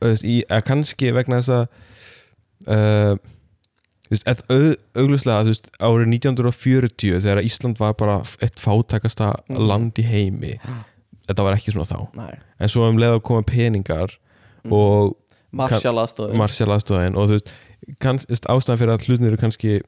Veist, 0.00 0.26
í, 0.26 0.36
eða 0.48 0.64
kannski 0.66 1.12
vegna 1.14 1.40
þess 1.40 1.54
að 1.54 1.64
uh, 2.74 3.14
þú 4.14 4.24
veist, 4.24 4.26
eð- 4.30 4.44
au- 4.50 5.02
augljóslega 5.02 5.42
þú 5.44 5.52
veist, 5.52 5.70
árið 5.80 6.08
1940 6.14 7.20
þegar 7.24 7.42
Ísland 7.44 7.78
var 7.78 7.94
bara 7.94 8.18
eitt 8.40 8.56
fátækasta 8.62 9.32
Mhm. 9.50 9.66
land 9.68 9.94
í 9.98 10.04
heimi 10.04 10.58
þetta 11.28 11.42
var 11.42 11.54
ekki 11.56 11.72
svona 11.74 11.88
þá 11.88 12.14
Nei, 12.16 12.38
en 12.60 12.68
svo 12.68 12.88
um 12.88 12.96
leið 12.96 13.18
að 13.18 13.22
koma 13.22 13.42
peningar 13.42 14.10
Mhm. 14.64 14.72
og 14.72 15.16
aðstofin 16.74 17.16
og 17.16 17.28
þú 17.28 17.36
veist, 17.38 17.52
veist 18.28 18.44
ástæðan 18.48 18.78
fyrir 18.78 18.94
að 18.98 19.04
hlutin 19.06 19.26
eru 19.26 19.36
kannski 19.36 19.80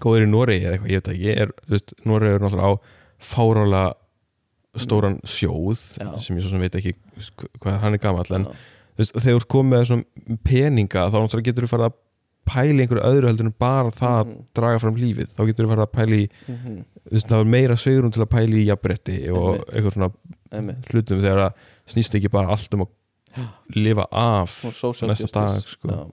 góðir 0.00 0.26
í 0.26 0.30
Noregi 0.30 0.64
eða 0.66 0.76
eitthvað, 0.78 0.90
ég 0.90 1.00
veit 1.00 1.10
ekki 1.14 1.36
er, 1.36 1.52
veist, 1.68 1.94
Noregi 2.08 2.34
er 2.34 2.40
náttúrulega 2.44 2.68
á 2.68 2.80
fárálega 3.20 3.94
stóran 4.80 5.18
sjóð 5.26 5.80
Já. 5.98 6.20
sem 6.22 6.36
ég 6.36 6.42
svo 6.44 6.50
sem 6.54 6.60
veit 6.62 6.76
ekki 6.78 6.94
hvað 7.60 7.80
hann 7.82 7.94
er 7.94 7.98
gamall 7.98 8.30
en 8.36 8.44
Já. 8.44 8.50
þú 8.50 9.02
veist, 9.02 9.12
þegar 9.24 9.40
þú 9.40 9.48
komið 9.56 9.74
með 9.74 9.86
peninga 10.44 11.06
þá 11.10 11.16
náttúrulega 11.18 11.48
getur 11.50 11.66
þú 11.66 11.72
farið 11.74 11.88
að 11.90 11.94
pæla 12.46 12.78
í 12.80 12.84
einhverju 12.86 13.04
öðru 13.06 13.28
heldur 13.30 13.46
en 13.46 13.54
bara 13.58 13.90
það 13.90 14.16
að 14.20 14.26
Mhm. 14.26 14.44
draga 14.54 14.78
fram 14.80 14.96
lífið 14.96 15.34
þá 15.36 15.46
getur 15.46 15.66
þú 15.66 15.70
farið 15.70 15.86
að 15.86 15.92
Mhm. 16.48 16.84
þú 17.06 17.12
veist, 17.12 17.28
það 17.28 17.40
er 17.40 17.44
meira 17.44 17.74
sveigurum 17.76 18.12
til 18.12 18.22
að 18.22 18.30
pæla 18.30 18.54
í 18.60 18.66
jafnbretti 18.66 19.18
og 19.30 19.54
Einmitt. 19.54 19.74
eitthvað 19.74 19.92
svona 19.94 20.12
Einmitt. 20.52 20.84
hlutum 20.90 21.20
þegar 21.20 21.38
það 21.38 21.52
snýst 21.94 22.14
ekki 22.18 22.30
bara 22.30 22.48
allt 22.50 22.74
um 22.74 22.80
að 22.80 22.88
lifa 23.76 24.06
af 24.10 24.62
næsta 25.22 25.32
dag, 25.32 25.48
sko. 25.62 25.88
Já. 25.88 26.10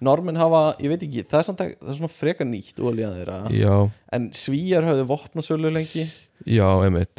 normin 0.00 0.36
hafa, 0.36 0.76
ég 0.80 0.88
veit 0.88 1.02
ekki, 1.02 1.24
það 1.26 1.38
er, 1.38 1.42
samt, 1.42 1.58
að- 1.58 1.76
það 1.80 1.88
er 1.90 1.94
svona 1.98 2.10
freka 2.10 2.44
nýtt 2.44 2.78
þeirra 3.26 3.48
en 4.12 4.30
svíjar 4.30 4.84
höfðu 4.84 5.06
vopnasölu 5.08 5.72
lengi 5.72 6.10
já, 6.46 6.64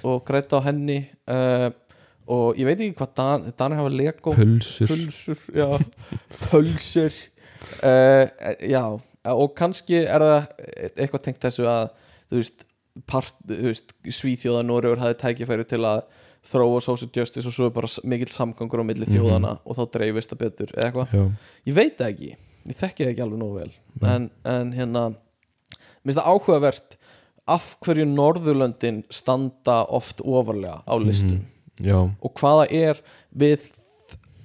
og 0.05 0.23
grætt 0.25 0.49
á 0.53 0.59
henni 0.63 1.09
uh, 1.27 1.69
og 2.27 2.55
ég 2.55 2.63
veit 2.65 2.79
ekki 2.79 2.95
hvað 2.95 3.13
Dan, 3.15 3.53
Danir 3.57 3.75
hafa 3.77 3.89
Lego 3.89 4.31
pulsur 4.33 4.87
pulsur 4.87 5.37
já, 5.53 5.67
pulsur 6.49 7.11
uh, 7.83 8.25
já, 8.65 8.83
og 9.31 9.53
kannski 9.57 10.01
er 10.05 10.23
það 10.25 10.49
eitthvað 10.97 11.23
tengt 11.27 11.41
þessu 11.45 11.67
að 11.69 11.89
þú 12.31 12.39
veist, 12.41 12.65
part, 13.07 13.35
þú 13.47 13.69
veist 13.69 13.93
Svíþjóða 14.17 14.63
Noregur 14.67 15.01
hafði 15.03 15.19
tækifæri 15.21 15.65
til 15.69 15.81
að 15.87 16.03
þróa 16.51 16.79
social 16.81 17.09
justice 17.13 17.45
og 17.45 17.53
svo 17.53 17.67
er 17.69 17.73
bara 17.75 17.89
mikill 18.09 18.31
samgangur 18.33 18.81
á 18.81 18.85
milli 18.87 19.05
Mhm. 19.05 19.13
þjóðana 19.13 19.51
og 19.65 19.77
þá 19.77 19.83
dreifist 19.93 20.31
það 20.33 20.39
betur 20.41 20.71
eða 20.73 20.87
eitthvað, 20.89 21.35
ég 21.69 21.75
veit 21.77 22.01
ekki 22.01 22.31
ég 22.67 22.77
þekki 22.77 23.05
það 23.05 23.11
ekki 23.11 23.21
alveg 23.25 23.39
nógu 23.41 23.59
vel 23.59 23.71
Nei. 24.01 24.09
en, 24.15 24.25
en 24.45 24.71
hérna 24.73 25.03
mér 25.11 26.09
finnst 26.09 26.17
það 26.21 26.31
áhugavert 26.33 26.97
af 27.51 27.69
hverju 27.85 28.05
Norðurlöndin 28.09 29.03
standa 29.13 29.83
oft 29.89 30.21
ofarlega 30.21 30.81
á 30.87 30.93
listum. 31.01 31.41
Já, 31.81 31.97
og 32.21 32.33
hvaða 32.37 32.67
er 32.71 32.99
við 33.35 33.65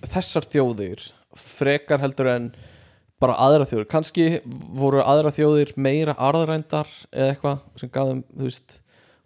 þessar 0.06 0.46
þjóðir 0.48 1.02
frekar 1.36 2.00
heldur 2.00 2.30
en 2.32 2.46
bara 3.22 3.36
aðra 3.46 3.64
þjóðir. 3.68 3.86
Kannski 3.92 4.26
voru 4.76 5.00
aðra 5.02 5.30
þjóðir 5.32 5.70
meira 5.80 6.14
arðrændar 6.20 6.88
eða 7.12 7.30
eitthvað 7.32 7.62
sem 7.80 7.92
gaf 7.94 8.10
þeim, 8.10 8.24
þú 8.36 8.48
veist 8.50 8.80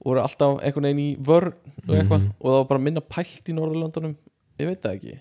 voru 0.04 0.22
alltaf 0.22 0.60
einhvern 0.64 0.86
veginn 0.88 1.00
í 1.04 1.08
vörn 1.26 1.54
og 1.88 1.94
eitthvað 1.96 2.20
Mhm. 2.20 2.28
og 2.40 2.46
það 2.50 2.58
var 2.60 2.68
bara 2.70 2.80
minna 2.86 3.00
pælt 3.00 3.48
í 3.50 3.56
Norðurlöndunum. 3.56 4.14
Ég 4.60 4.66
veit 4.70 4.82
það 4.82 4.94
ekki. 4.96 5.18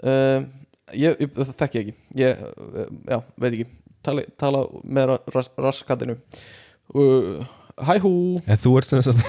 Uh, 0.00 0.44
ég, 0.96 1.16
ég, 1.20 1.30
það 1.36 1.54
þekki 1.60 1.78
ég 1.78 1.86
ekki. 1.86 1.94
Ég, 2.20 2.42
já, 3.08 3.18
veit 3.40 3.52
ekki. 3.52 3.66
Tala, 4.02 4.22
tala 4.40 4.62
með 4.88 5.10
ras, 5.34 5.50
raskatinu 5.60 6.14
uh, 6.96 7.42
hæ 7.84 7.98
hú. 8.00 8.12
En 8.48 8.56
þú 8.56 8.70
ert 8.80 8.88
sem 8.88 9.02
sagt 9.04 9.20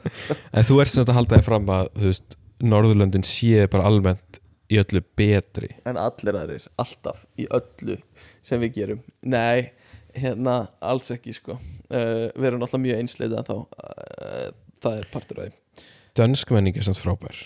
En 0.56 0.64
þú 0.64 0.78
ert 0.80 0.88
sem 0.92 1.02
sagt 1.02 1.10
að 1.12 1.18
halda 1.18 1.36
þig 1.36 1.44
fram 1.50 1.66
að 1.74 1.90
þú 1.98 2.06
veist, 2.08 2.36
Norðurlöndin 2.64 3.26
sé 3.28 3.66
bara 3.68 3.84
almennt 3.90 4.38
í 4.72 4.78
öllu 4.82 5.02
betri. 5.18 5.68
En 5.86 5.98
allir 6.00 6.38
aðrir, 6.40 6.64
alltaf 6.82 7.24
í 7.38 7.46
öllu 7.54 7.98
sem 8.46 8.60
við 8.64 8.72
gerum. 8.80 9.02
Nei, 9.22 9.70
hérna, 10.16 10.68
alls 10.80 11.10
ekki 11.14 11.34
sko. 11.36 11.58
Uh, 11.90 12.26
við 12.34 12.48
erum 12.50 12.64
alltaf 12.66 12.82
mjög 12.82 13.02
einsleita 13.02 13.44
þá. 13.46 13.56
Uh, 13.62 14.48
það 14.82 14.98
er 15.02 15.08
partur 15.12 15.42
af 15.44 15.48
því 15.50 15.86
Dönsk 16.16 16.50
menning 16.54 16.76
er 16.80 16.86
samt 16.86 16.96
frábær. 16.96 17.36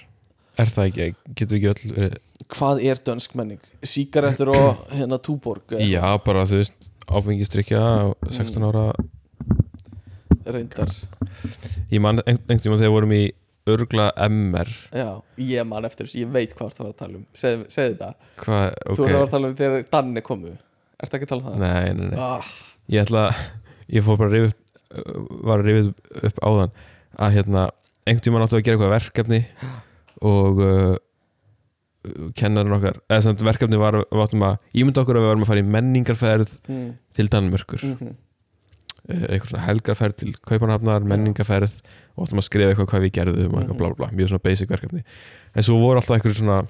Er 0.60 0.68
það 0.70 0.88
ekki, 0.90 1.06
getur 1.34 1.56
við 1.58 1.64
ekki 1.70 1.70
öll 1.90 1.94
verið- 1.96 2.18
hvað 2.54 2.80
er 2.86 3.00
dönsk 3.06 3.34
menning? 3.38 3.60
síkarettur 3.82 4.52
og 4.54 4.84
hérna 4.98 5.18
túborg 5.18 5.74
eða 5.74 5.88
Já, 5.90 6.04
bara 6.24 6.44
þú 6.46 6.60
veist 6.60 6.88
áfengistrykja 7.10 7.80
á 7.80 8.14
16 8.30 8.62
ára. 8.70 8.84
Reyndar, 10.50 10.88
Ég 11.90 12.00
man 12.00 12.20
ein- 12.26 12.38
einhvern 12.38 12.60
tímann 12.62 12.78
þegar 12.80 12.88
við 12.88 12.94
vorum 12.94 13.12
í 13.14 13.22
örgla 13.66 14.10
MR 14.28 14.70
já, 14.96 15.22
ég 15.36 15.66
man 15.68 15.84
eftir 15.84 16.06
þessu 16.06 16.22
ég 16.22 16.32
veit 16.32 16.54
hvað 16.56 16.74
þú 16.76 16.84
var 16.84 16.90
að 16.94 16.98
tala 17.02 17.18
um, 17.20 17.26
segð, 17.34 17.66
þetta. 17.68 18.14
Hvað, 18.40 18.66
þú 18.96 19.04
var 19.04 19.20
að 19.20 19.34
tala 19.34 19.50
um 19.50 19.56
þegar 19.60 19.84
Danni 19.92 20.22
komu 20.26 20.54
ertu 21.00 21.16
ekki 21.18 21.28
að 21.28 21.32
tala 21.34 21.42
um 21.42 21.48
það? 21.50 21.60
Nei, 21.66 21.92
nei, 21.98 22.08
nei. 22.10 22.18
Ah, 22.20 22.50
Ég 22.90 23.04
ætla 23.04 23.26
ég 23.90 24.04
fór 24.06 24.18
bara 24.20 24.30
að 24.30 24.36
rifja 24.38 24.50
upp 24.50 24.66
var 25.46 25.62
að 25.62 25.68
rifja 25.68 26.24
upp 26.30 26.40
áðan 26.42 26.72
að 27.20 27.36
hérna, 27.36 27.68
einhvern 28.06 28.24
tímann 28.26 28.44
áttu 28.46 28.58
að 28.58 28.64
gera 28.66 28.78
eitthvað 28.78 28.94
verkefni 28.96 29.40
og 30.30 30.62
uh, 30.64 30.96
kennarinn 32.38 32.74
okkar 32.74 32.98
eða 33.10 33.22
samt 33.26 33.44
verkefni 33.44 33.78
var, 33.80 34.00
við 34.08 34.24
áttum 34.24 34.44
að 34.48 34.58
ímynda 34.80 35.04
okkur 35.04 35.18
að 35.18 35.24
við 35.24 35.30
varum 35.32 35.44
að 35.44 35.52
fara 35.52 35.62
í 35.62 35.70
menningarferð 35.76 36.54
mm, 36.70 36.90
til 37.18 37.28
Danmörkur 37.32 37.84
mm 37.84 37.96
-hmm. 38.00 38.14
Uh, 39.08 39.24
eitthvað 39.30 39.50
svona 39.54 39.66
helgarferð 39.66 40.16
til 40.20 40.34
Kaupanhafnar 40.46 41.06
menningarferð 41.08 41.72
og 42.16 42.26
áttum 42.26 42.40
að 42.42 42.46
skrifa 42.48 42.70
eitthvað 42.74 42.90
hvað 42.92 43.04
við 43.06 43.12
gerðum 43.18 43.54
og 43.54 43.60
eitthvað 43.62 43.74
Mhm. 43.74 43.78
bla 43.80 43.88
bla 43.94 44.06
bla, 44.06 44.10
mjög 44.18 44.28
svona 44.32 44.42
basic 44.44 44.68
verkefni 44.68 45.02
en 45.54 45.62
svo 45.62 45.78
voru 45.80 46.00
alltaf 46.00 46.16
eitthvað 46.18 46.36
svona 46.40 46.60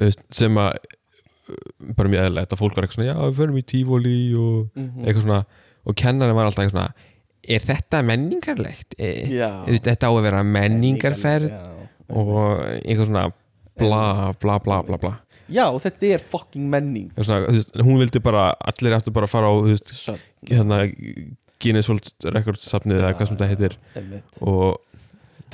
veist, 0.00 0.22
sem 0.36 0.56
að 0.60 0.72
uh, 0.76 1.54
bara 1.96 2.10
mjög 2.12 2.24
eðlilegt 2.26 2.52
að 2.56 2.60
fólk 2.62 2.76
var 2.76 2.86
eitthvað 2.86 3.00
svona 3.00 3.10
já 3.12 3.16
við 3.30 3.38
förum 3.40 3.60
í 3.60 3.64
tífóli 3.72 4.16
og 4.36 4.70
Mhm. 4.76 5.04
eitthvað 5.06 5.22
svona 5.26 5.44
og 5.86 5.94
kennarinn 5.96 6.34
var 6.38 6.46
alltaf 6.50 6.64
eitthvað 6.64 6.76
svona 6.76 7.12
er 7.48 7.60
þetta 7.62 7.98
menningarlegt? 8.02 8.94
E, 8.98 9.10
veist, 9.70 9.84
þetta 9.86 10.08
á 10.08 10.12
að 10.12 10.22
vera 10.26 10.42
menningarferð 10.42 11.52
og 12.10 12.58
eitthvað 12.82 13.06
svona 13.06 13.32
bla 13.78 14.32
bla 14.40 14.58
bla 14.62 14.80
bla 14.86 14.98
bla. 15.00 15.12
Já, 15.52 15.66
þetta 15.82 16.08
er 16.16 16.24
fucking 16.32 16.66
menning. 16.70 17.10
Svona, 17.20 17.44
veist, 17.46 17.74
hún 17.78 18.00
vildi 18.00 18.22
bara, 18.22 18.48
allir 18.66 18.96
áttu 18.96 19.12
bara 19.14 19.28
að 19.28 19.34
fara 19.36 19.52
á 19.52 19.54
veist, 19.66 19.92
hérna 20.48 20.80
Guinness 21.62 21.88
World 21.90 22.10
Records 22.34 22.66
safnið 22.66 23.02
eða 23.02 23.14
hvað 23.14 23.30
sem 23.30 23.38
þetta 23.38 23.50
heitir. 23.52 23.78
Og 24.42 24.80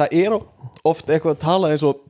það 0.00 0.16
er 0.22 0.38
oft 0.38 1.10
eitthvað 1.12 1.36
að 1.36 1.44
tala 1.44 1.72
eins 1.72 1.84
og 1.86 2.00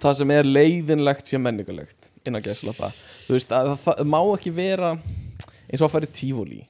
það 0.00 0.18
sem 0.22 0.34
er 0.34 0.48
leiðinlegt 0.48 1.28
sé 1.28 1.40
menningarlegt 1.40 2.08
innan 2.26 2.44
gæslappa 2.44 2.92
þú 3.26 3.34
veist 3.36 3.50
að 3.52 3.74
það, 3.82 4.04
má 4.08 4.20
ekki 4.22 4.52
vera 4.56 4.92
eins 4.94 5.82
og 5.82 5.88
að 5.88 5.94
fara 5.96 6.08
í 6.08 6.14
tífóli 6.16 6.60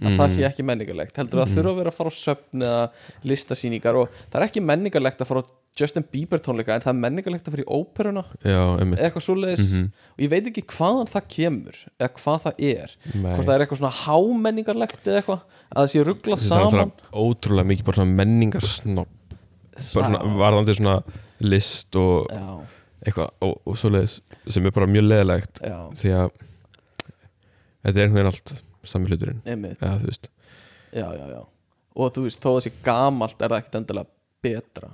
að 0.00 0.14
það 0.16 0.30
sé 0.32 0.44
ekki 0.48 0.64
menningarlegt. 0.64 1.16
Heldur 1.18 1.42
að 1.42 1.50
það 1.50 1.58
þurfa 1.58 1.72
að 1.72 1.80
vera 1.80 1.90
að 1.92 1.96
fara 1.98 2.12
á 2.12 2.14
söfn 2.16 2.62
eða 2.64 2.84
listasýningar 3.28 3.98
og 4.00 4.14
það 4.22 4.38
er 4.38 4.46
ekki 4.46 4.62
menningarlegt 4.64 5.20
að 5.20 5.28
fara 5.28 5.42
á 5.44 5.50
Justin 5.78 6.04
Bieber 6.12 6.40
tónleika 6.42 6.74
en 6.74 6.82
það 6.82 6.90
er 6.92 6.98
menningarlegt 7.04 7.46
að 7.48 7.60
í 7.62 7.64
óperuna? 7.70 8.24
Já, 8.42 8.58
eitthvað 8.98 9.22
svoleiðis? 9.24 9.68
Mhm. 9.70 9.84
og 10.16 10.24
ég 10.24 10.30
veit 10.32 10.48
ekki 10.50 10.64
hvaðan 10.74 11.08
það 11.12 11.28
kemur 11.36 11.78
eða 12.00 12.10
hvað 12.18 12.42
það 12.44 12.64
er. 12.70 12.96
Nei. 13.14 13.34
hvort 13.34 13.46
það 13.46 13.54
er 13.54 13.64
eitthvað 13.64 13.80
svona 13.80 13.94
hámenningarlegt 14.00 15.06
eða 15.06 15.20
eitthvað? 15.22 15.44
Að 15.70 15.80
það 15.80 15.90
sé 15.94 16.04
rugglað 16.08 16.42
Það 16.42 16.64
er 16.66 16.74
saman? 16.74 16.92
ótrúlega 17.12 17.70
mikið 17.70 17.84
bara 17.84 18.00
svona 18.00 18.18
menningarsnopp 18.20 19.16
varðandi 20.40 20.74
svona 20.76 20.96
list 21.40 21.96
og 21.96 22.26
já, 22.28 22.48
eitthvað 23.06 23.30
og, 23.46 23.54
og 23.64 23.78
svoleiðis 23.80 24.18
sem 24.52 24.66
er 24.66 24.74
bara 24.76 24.86
mjög 24.90 25.06
leðilegt 25.06 25.62
því 25.62 26.10
að 26.18 26.30
þetta 27.80 27.94
er 27.96 28.02
einhvern 28.04 28.18
veginn 28.18 28.32
allt 28.34 28.52
þú 30.00 30.10
veist. 30.10 30.28
Já, 30.92 31.06
já, 31.14 31.26
já. 31.30 31.40
Og 32.00 32.12
þú 32.14 32.24
veist, 32.26 32.40
þó 32.42 32.50
það 32.56 32.64
sé 32.66 32.72
gamalt 32.84 33.40
er 33.42 33.48
það 33.52 33.58
ekkert 33.62 33.78
endilega 33.80 34.08
betra 34.44 34.90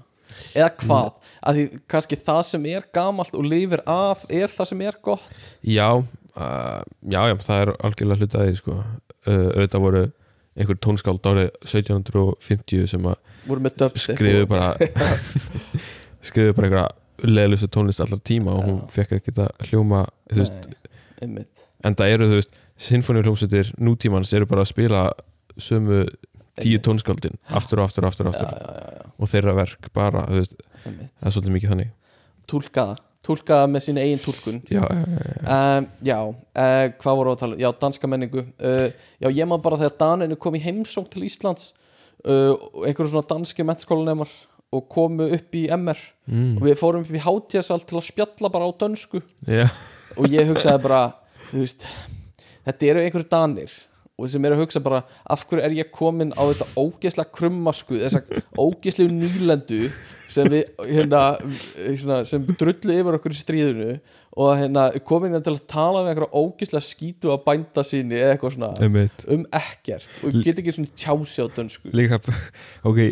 eða 0.55 0.71
hvað, 0.83 1.11
að 1.47 1.59
því 1.61 1.65
kannski 1.95 2.19
það 2.27 2.43
sem 2.51 2.67
er 2.73 2.87
gamalt 2.97 3.35
og 3.39 3.45
lifir 3.49 3.83
af 3.87 4.25
er 4.29 4.53
það 4.53 4.71
sem 4.73 4.85
er 4.87 4.99
gott. 5.03 5.51
Já, 5.63 5.89
uh, 6.03 6.81
já, 7.07 7.21
já, 7.31 7.35
það 7.47 7.63
er 7.65 7.75
algjörlega 7.89 8.21
hluti 8.25 8.39
að 8.41 8.47
því 8.51 8.57
sko. 8.61 8.79
uh, 9.27 9.49
auðvitað 9.57 9.85
voru 9.87 10.05
einhver 10.57 10.79
tónskáld 10.81 11.27
árið 11.29 11.51
1750 11.69 12.87
sem 12.89 13.05
að 13.11 13.19
og- 14.45 14.49
bara 14.49 14.71
skrifu 16.27 16.55
bara 16.57 16.71
einhverja 16.71 16.89
leðlustu 17.27 17.69
tónlist 17.73 18.01
allar 18.05 18.21
tíma 18.25 18.53
og 18.57 18.65
hún 18.67 18.79
fekk 18.93 19.19
ekki 19.19 19.35
að 19.41 19.69
hljóma 19.71 20.03
þú 20.33 20.43
veist, 20.43 20.67
en 21.85 21.95
það 21.97 22.13
eru 22.15 22.29
þú 22.31 22.39
veist 22.41 22.57
sinfóniuljómsveitir 22.87 23.71
nútímans 23.81 24.33
eru 24.37 24.49
bara 24.49 24.65
að 24.67 24.73
spila 24.73 25.03
sömu 25.57 26.03
tíu 26.63 26.79
tónskáldin. 26.85 27.37
Aftur 27.51 27.81
og 27.83 27.89
aftur 27.91 28.07
og 28.07 28.13
aftur, 28.13 28.31
aftur. 28.31 28.49
já, 28.49 28.71
já, 28.71 28.97
já, 29.01 29.11
og 29.19 29.31
þeirra 29.33 29.55
verk 29.59 29.91
bara, 29.97 30.23
veist, 30.33 30.55
það 30.85 31.29
er 31.29 31.35
svolítið 31.37 31.55
mikið 31.57 31.73
þannig. 31.75 31.91
Túlkaða, 32.51 32.97
túlkaða 33.27 33.69
með 33.73 33.85
sín 33.87 33.99
eigin 34.03 34.21
túlkun. 34.23 34.61
Já, 34.71 34.83
já, 34.87 35.01
já, 35.03 35.31
já. 35.37 35.61
um, 35.79 35.89
já, 36.07 36.19
uh, 36.27 36.85
hvað 37.03 37.17
voru 37.21 37.33
að 37.35 37.41
tala 37.43 37.57
um? 37.57 37.63
já, 37.65 37.71
danska 37.83 38.11
menningu. 38.13 38.45
Uh, 38.61 38.89
já, 39.21 39.29
ég 39.33 39.49
maður 39.51 39.65
bara 39.67 39.81
þegar 39.85 39.97
Daninu 40.05 40.37
kom 40.41 40.55
í 40.59 40.63
heimsókn 40.63 41.11
til 41.13 41.25
Íslands 41.27 41.73
uh, 42.25 42.55
einhverjum 42.87 43.13
svona 43.17 43.27
danski 43.35 43.67
mennskólanemar 43.67 44.31
og 44.77 44.87
komu 44.93 45.29
upp 45.37 45.55
í 45.59 45.67
MR 45.73 45.99
Mm. 46.27 46.57
og 46.59 46.65
við 46.67 46.75
fórum 46.81 47.05
upp 47.05 47.15
í 47.15 47.21
hátíðasal 47.23 47.77
til 47.87 48.01
að 48.01 48.03
spjalla 48.09 48.49
bara 48.51 48.67
á 48.67 48.71
dönsku. 48.83 49.21
Og 50.19 50.25
ég 50.27 50.49
hugsaði 50.49 50.81
bara 50.83 51.03
veist, 51.53 51.85
þetta 52.67 52.89
eru 52.91 53.05
einhverju 53.05 53.29
danir 53.31 53.71
og 54.17 54.31
sem 54.33 54.45
eru 54.49 54.57
að 54.57 54.63
hugsa 54.65 54.81
bara 54.81 55.03
af 55.29 55.43
hverju 55.45 55.63
er 55.67 55.75
ég 55.77 55.91
komin 55.93 56.31
á 56.33 56.41
þetta 56.49 56.67
ógeðslega 56.81 57.33
krummasku 57.37 57.99
þessa 58.01 58.23
ógeðslegu 58.57 59.13
nýlendu 59.13 59.81
sem 60.33 60.49
við 60.51 60.63
hérna, 60.89 62.23
sem 62.25 62.47
drullu 62.57 62.97
yfir 62.97 63.19
okkur 63.19 63.35
í 63.35 63.41
stríðinu 63.43 63.91
og 64.41 64.55
hérna, 64.57 64.87
komin 65.05 65.35
hérna 65.35 65.45
til 65.45 65.53
að 65.53 65.67
tala 65.69 66.01
við 66.07 66.15
einhverja 66.15 66.43
ógeðslega 66.47 66.89
skítu 66.89 67.35
að 67.35 67.45
bænda 67.45 67.85
síni 67.87 68.17
eða 68.17 68.35
eitthvað 68.39 68.57
svona 68.57 68.73
Einmitt. 68.87 69.27
um 69.37 69.45
ekkert 69.61 70.09
og 70.23 70.33
ég 70.33 70.49
get 70.49 70.65
ekki 70.65 70.77
svona 70.79 71.49
dönsku 71.61 71.93
líka, 71.93 72.21
ok 72.89 73.03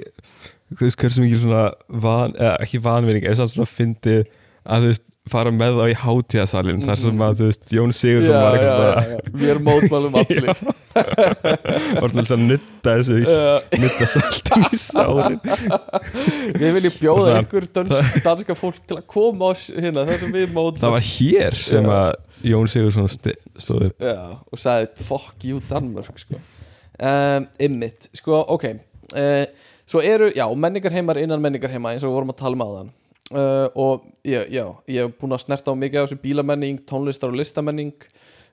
hversu 0.81 1.20
mikið 1.20 1.44
svona 1.44 1.66
van, 1.89 2.32
eða 2.40 2.56
ekki 2.64 2.81
vanvinning, 2.81 3.28
eða 3.28 3.44
svona 3.52 3.68
fyndið 3.68 4.24
að 4.64 4.86
þú 4.86 4.94
veist 4.94 5.10
fara 5.32 5.51
með 5.56 5.78
þá 5.78 5.84
í 5.88 5.94
hátíðasalinn 6.02 6.82
þar 6.84 6.98
sem 7.01 7.22
að, 7.24 7.36
þú 7.38 7.46
veist, 7.48 7.62
Jón 7.72 7.92
Sigurðsson 7.96 8.34
já, 8.34 8.40
var 8.44 8.56
já, 8.56 8.60
eitthvað 8.60 8.88
já, 8.88 9.14
já. 9.14 9.32
Við 9.40 9.52
erum 9.55 9.64
mótmælum 9.70 10.16
allir. 10.20 10.48
Var 12.05 12.12
þess 12.14 12.32
að 12.34 12.42
nutta 12.44 12.92
þessu 13.01 13.16
Já. 13.24 13.55
nutta 13.82 14.06
salti 14.06 14.60
í 14.68 14.78
sárin 14.78 15.38
Við 16.60 16.76
viljum 16.76 16.94
bjóða 17.01 17.24
Það- 17.24 17.38
einhver 17.40 17.66
dansk, 17.78 18.18
danska 18.26 18.56
fólk 18.59 18.78
til 18.86 18.98
að 19.01 19.06
koma 19.10 19.48
á 19.51 19.52
hérna 19.56 20.05
Það 20.06 20.20
sem 20.22 20.34
við 20.36 20.46
mótmælum. 20.55 20.80
Það 20.84 20.94
var 20.94 21.06
hér 21.09 21.59
sem 21.64 21.88
Já. 21.88 21.96
að 21.98 22.48
Jón 22.52 22.70
Sigurðsson 22.74 23.09
sti- 23.16 23.36
stóð 23.64 23.86
upp. 23.88 24.05
Já, 24.05 24.18
og 24.52 24.60
sagði 24.60 25.06
fuck 25.09 25.46
you 25.48 25.62
Danmörk 25.70 26.18
sko. 26.20 26.38
um, 27.01 27.46
Ymmit, 27.64 28.10
sko, 28.20 28.42
ok. 28.55 28.68
Uh, 29.16 29.46
Svo 29.84 30.01
eru, 30.01 30.30
já, 30.32 30.44
menningarheimar 30.56 31.18
innan 31.20 31.42
menningarheima 31.44 31.90
eins 31.92 32.05
og 32.06 32.09
við 32.09 32.14
vorum 32.16 32.30
að 32.32 32.38
tala 32.40 32.56
um 32.56 32.62
aðan 32.64 32.86
uh, 33.32 33.68
og 33.74 34.05
já, 34.24 34.42
já, 34.52 34.64
ég 34.88 35.01
hef 35.05 35.14
búin 35.20 35.32
að 35.36 35.44
snerta 35.46 35.72
á 35.72 35.74
mikið 35.78 36.01
af 36.02 36.09
þessu 36.10 36.20
bílamenning, 36.22 36.80
tónlistar 36.88 37.32
og 37.32 37.38
listamenning. 37.40 37.94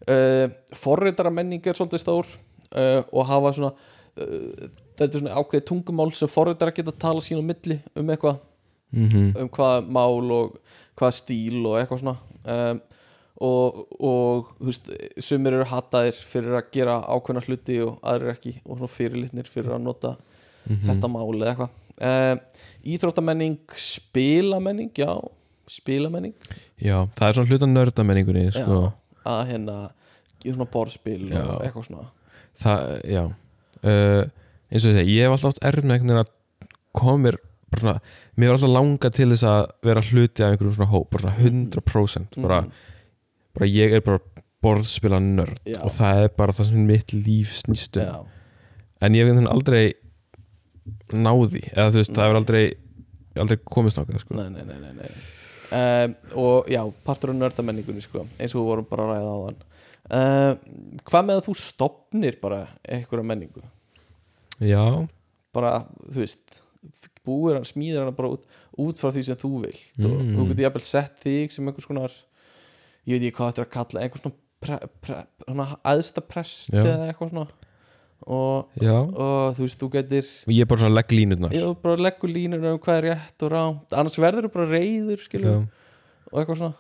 Uh, 0.08 0.48
forritara 0.74 1.30
menning 1.34 1.62
er 1.68 1.78
svolítið 1.78 2.02
stór 2.06 2.30
uh, 2.76 3.02
og 3.12 3.26
hafa 3.30 3.52
svona 3.58 3.74
þetta 4.12 5.06
er 5.06 5.20
svona 5.22 5.36
ákveðið 5.40 5.68
tungumál 5.70 6.10
sem 6.14 6.28
forritara 6.28 6.74
geta 6.76 6.92
að 6.92 6.98
tala 7.00 7.22
sín 7.24 7.40
á 7.40 7.44
milli 7.48 7.78
um 7.96 8.10
eitthvað 8.12 8.40
mm 8.92 9.30
um 9.40 9.48
hvað 9.56 9.86
mál 9.88 10.34
og 10.36 10.58
hvað 11.00 11.14
stíl 11.16 11.62
og 11.70 11.78
eitthvað 11.80 12.02
svona. 12.02 12.18
Um, 12.44 12.82
og, 13.42 13.78
og 14.04 14.50
þú 14.60 14.68
veist, 14.68 14.90
sumir 15.24 15.56
eru 15.56 15.66
hataðir 15.72 16.18
fyrir 16.20 16.58
að 16.60 16.68
gera 16.76 16.98
ákveðna 17.08 17.42
hluti 17.48 17.78
og 17.86 17.96
aðrir 18.04 18.34
ekki 18.36 18.52
og 18.66 18.76
svona 18.82 18.92
fyrirlitnir 18.98 19.48
fyrir 19.50 19.78
að 19.78 19.86
nota 19.88 20.16
Mhm. 20.62 20.78
þetta 20.86 21.08
mál 21.10 21.32
eða 21.40 21.48
eitthvað 21.56 21.70
um, 22.00 22.42
Íþróttamenning, 22.82 23.60
spilamenning 23.78 24.92
já, 24.98 25.12
spilamenning 25.70 26.34
já, 26.82 26.98
það 27.18 27.28
er 27.28 27.38
svona 27.38 27.52
hluta 27.52 27.68
nördamenningunni 27.70 28.48
sko. 28.56 28.80
að 29.30 29.42
hérna 29.52 29.76
svona 30.42 30.66
borðspil 30.74 31.28
Já. 31.30 31.44
og 31.46 31.62
eitthvað 31.62 31.86
svona 31.92 32.08
það, 32.62 32.86
já 33.06 33.24
uh, 33.28 34.24
eins 34.72 34.86
og 34.88 34.92
ég 34.92 34.98
segi, 34.98 35.16
ég 35.20 35.28
hef 35.28 35.36
alltaf 35.36 35.54
átt 35.54 35.64
erfn 35.70 35.88
með 35.92 36.00
einhvern 36.00 36.16
veginn 36.16 36.24
að 36.24 36.34
bara 37.72 37.82
svona, 37.84 38.02
mér 38.36 38.50
var 38.52 38.58
alltaf 38.58 38.74
langa 38.74 39.12
til 39.16 39.30
þess 39.32 39.46
að 39.48 39.62
vera 39.88 40.04
hluti 40.10 40.44
af 40.44 40.50
einhverjum 40.56 40.76
svona 40.80 40.92
hóp, 40.92 41.10
bara 41.14 41.24
svona 41.24 41.38
100% 41.46 42.42
bara, 42.42 42.62
Mhm. 42.62 42.72
bara 43.54 43.70
ég 43.70 43.94
er 43.94 44.02
bara 44.02 44.20
borðspila 44.62 45.20
nörd 45.22 45.58
Já. 45.66 45.80
og 45.86 45.92
það 45.92 46.24
er 46.24 46.30
bara 46.38 46.52
það 46.54 46.70
sem 46.72 46.86
mitt 46.88 47.14
líf 47.14 47.54
snýst 47.62 47.98
um 47.98 48.04
já, 48.10 48.26
en 49.02 49.14
ég 49.14 49.26
hef 49.30 49.48
aldrei 49.50 49.94
náði, 51.14 51.62
eða 51.76 51.90
þú 51.94 52.00
veist, 52.02 52.14
það 52.16 52.26
hefur 52.28 52.40
aldrei 52.42 52.64
aldrei 53.42 53.58
komist 53.64 53.98
nákvæð 54.00 54.24
sko. 54.26 54.36
nei, 54.40 54.50
nei, 54.52 54.64
nei, 54.68 54.80
nei, 54.82 54.94
nei. 55.02 55.12
Um, 55.72 56.16
og 56.42 56.68
já, 56.68 56.82
partur 57.06 57.32
af 57.32 57.38
nördamenningunni 57.40 58.02
sko, 58.04 58.26
eins 58.38 58.52
og 58.56 58.60
við 58.64 58.70
vorum 58.72 58.88
bara 58.90 59.06
að 59.06 59.12
ræða 59.14 59.30
á 59.32 59.40
þann 59.46 59.62
um, 60.18 60.98
hvað 61.08 61.28
með 61.30 61.38
að 61.40 61.46
þú 61.48 61.54
stopnir 61.62 62.40
bara 62.42 62.58
einhverja 62.92 63.28
menningu 63.30 63.64
já, 64.60 64.84
bara, 65.56 65.72
þú 66.12 66.26
veist 66.26 66.60
búir 67.24 67.56
hann, 67.60 67.68
smíðir 67.70 68.04
hann 68.04 68.18
bara 68.18 68.34
út, 68.36 68.44
út 68.82 69.00
frá 69.00 69.14
því 69.16 69.24
sem 69.30 69.40
þú 69.40 69.54
vilt 69.64 70.04
og 70.04 70.12
Mm. 70.12 70.34
þú 70.36 70.48
getur 70.50 70.66
jafnvel 70.66 70.84
sett 70.90 71.20
þig 71.24 71.52
sem 71.56 71.68
einhvers 71.70 71.88
konar 71.88 72.12
ég 73.08 73.16
veit 73.16 73.28
ekki 73.30 73.38
hvað 73.38 73.52
þetta 73.54 73.62
er 73.62 73.68
að 73.68 73.76
kalla 73.78 74.02
einhvers 74.02 74.24
svona, 75.46 75.68
aðsta 75.88 76.22
prest 76.26 76.74
eða 76.74 77.08
eitthvað 77.12 77.32
svona 77.32 77.48
og, 78.28 78.70
og 78.78 79.56
þú 79.58 79.66
veist, 79.66 79.80
þú 79.82 79.90
getur 79.96 80.30
og 80.46 80.54
ég 80.54 80.62
er 80.66 80.70
bara 80.70 80.84
svona 80.84 80.98
legg 81.00 81.16
línutnar 81.16 81.56
ég 81.56 81.74
bara 81.82 82.06
leggur 82.06 82.32
línur 82.32 82.68
um 82.72 82.80
hvað 82.84 83.00
er 83.00 83.08
rétt 83.10 83.46
og 83.48 83.54
rámt 83.56 83.98
annars 83.98 84.20
verður 84.22 84.48
þú 84.48 84.54
bara 84.56 84.70
reyður 84.72 85.24
skilur 85.26 85.50
já, 85.50 85.58
og 86.32 86.40
eitthvað 86.42 86.62
svona. 86.62 86.78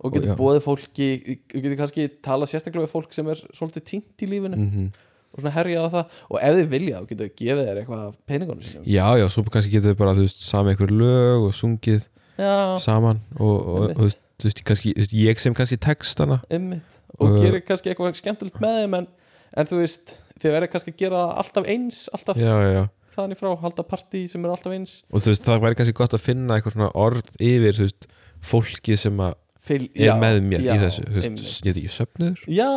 Og 0.00 0.14
getur 0.14 0.38
bóðið 0.38 0.64
fólki 0.64 1.08
þú 1.52 1.60
getur 1.60 1.78
kannski 1.82 2.08
tala 2.24 2.48
sérstaklega 2.48 2.86
við 2.86 2.94
fólk 2.94 3.12
sem 3.12 3.28
er 3.28 3.42
svolítið 3.52 3.84
tínt 3.92 4.24
í 4.24 4.30
lífinu 4.30 4.56
mm 4.56 4.90
og 5.30 5.38
svona 5.38 5.52
herjað 5.54 5.84
á 5.86 5.90
það. 5.94 6.14
Og 6.26 6.40
ef 6.42 6.56
þið 6.58 6.70
vilja 6.72 6.96
þá 7.00 7.04
getur 7.10 7.28
þið 7.28 7.34
gefið 7.40 7.68
þér 7.68 7.80
eitthvað 7.80 8.00
af 8.08 8.16
peningunum 8.26 8.64
sínum. 8.66 8.86
Já, 8.90 9.04
já, 9.20 9.26
svo 9.30 9.44
kannski 9.46 9.74
getur 9.76 9.92
við 9.92 10.00
bara 10.00 10.14
þú 10.16 10.24
veist, 10.26 10.42
sami 10.42 10.72
einhver 10.72 10.90
lög 10.90 11.46
og 11.46 11.54
sungið 11.54 12.00
já, 12.40 12.54
saman 12.82 13.20
og, 13.38 13.54
og, 13.54 13.84
og 13.94 13.94
þú 13.94 14.08
veist, 14.08 14.20
þú 14.42 14.66
kannski, 14.70 14.92
þú 14.96 15.20
ég 15.20 15.42
sem 15.42 15.56
kannski 15.56 15.78
textana 15.86 16.40
og 16.50 17.26
Og- 17.26 17.38
gerir 17.44 17.62
kannski 17.66 17.92
eitthvað 17.92 18.18
skemmtilegt 18.18 18.60
með 18.62 18.78
þeim 18.80 18.98
en, 19.00 19.08
en 19.56 19.68
þú 19.70 19.82
veist, 19.82 20.16
þið 20.40 20.56
verður 20.56 20.72
kannski 20.74 20.94
að 20.94 21.02
gera 21.04 21.26
alltaf 21.42 21.68
eins 21.70 22.00
alltaf 22.16 22.40
já, 22.40 22.50
já, 22.50 22.70
já. 22.76 22.82
þannig 23.16 23.40
frá, 23.40 23.50
halda 23.64 23.84
partí 23.86 24.24
sem 24.30 24.44
er 24.46 24.54
alltaf 24.54 24.74
eins. 24.76 24.96
Og 25.10 25.22
þú 25.24 25.34
veist, 25.34 25.46
það 25.46 25.62
væri 25.66 25.80
kannski 25.80 25.98
gott 26.00 26.16
að 26.16 26.24
finna 26.24 26.56
eitthvað 26.56 26.76
svona 26.78 26.90
orð 27.04 27.30
yfir, 27.36 27.78
þú 27.78 27.86
veist, 27.88 28.10
fólkið 28.50 29.00
sem 29.06 29.22
að 29.26 29.38
Fyl, 29.60 29.82
er 29.92 30.14
með 30.16 30.38
mér 30.40 30.62
já, 30.64 30.72
í 30.72 30.80
þessu, 30.80 31.02
þú 31.04 31.18
veist, 31.20 31.56
ég 31.66 31.74
veit 31.74 31.78
ekki, 31.82 31.92
söfnuður? 31.92 32.44
Já, 32.48 32.68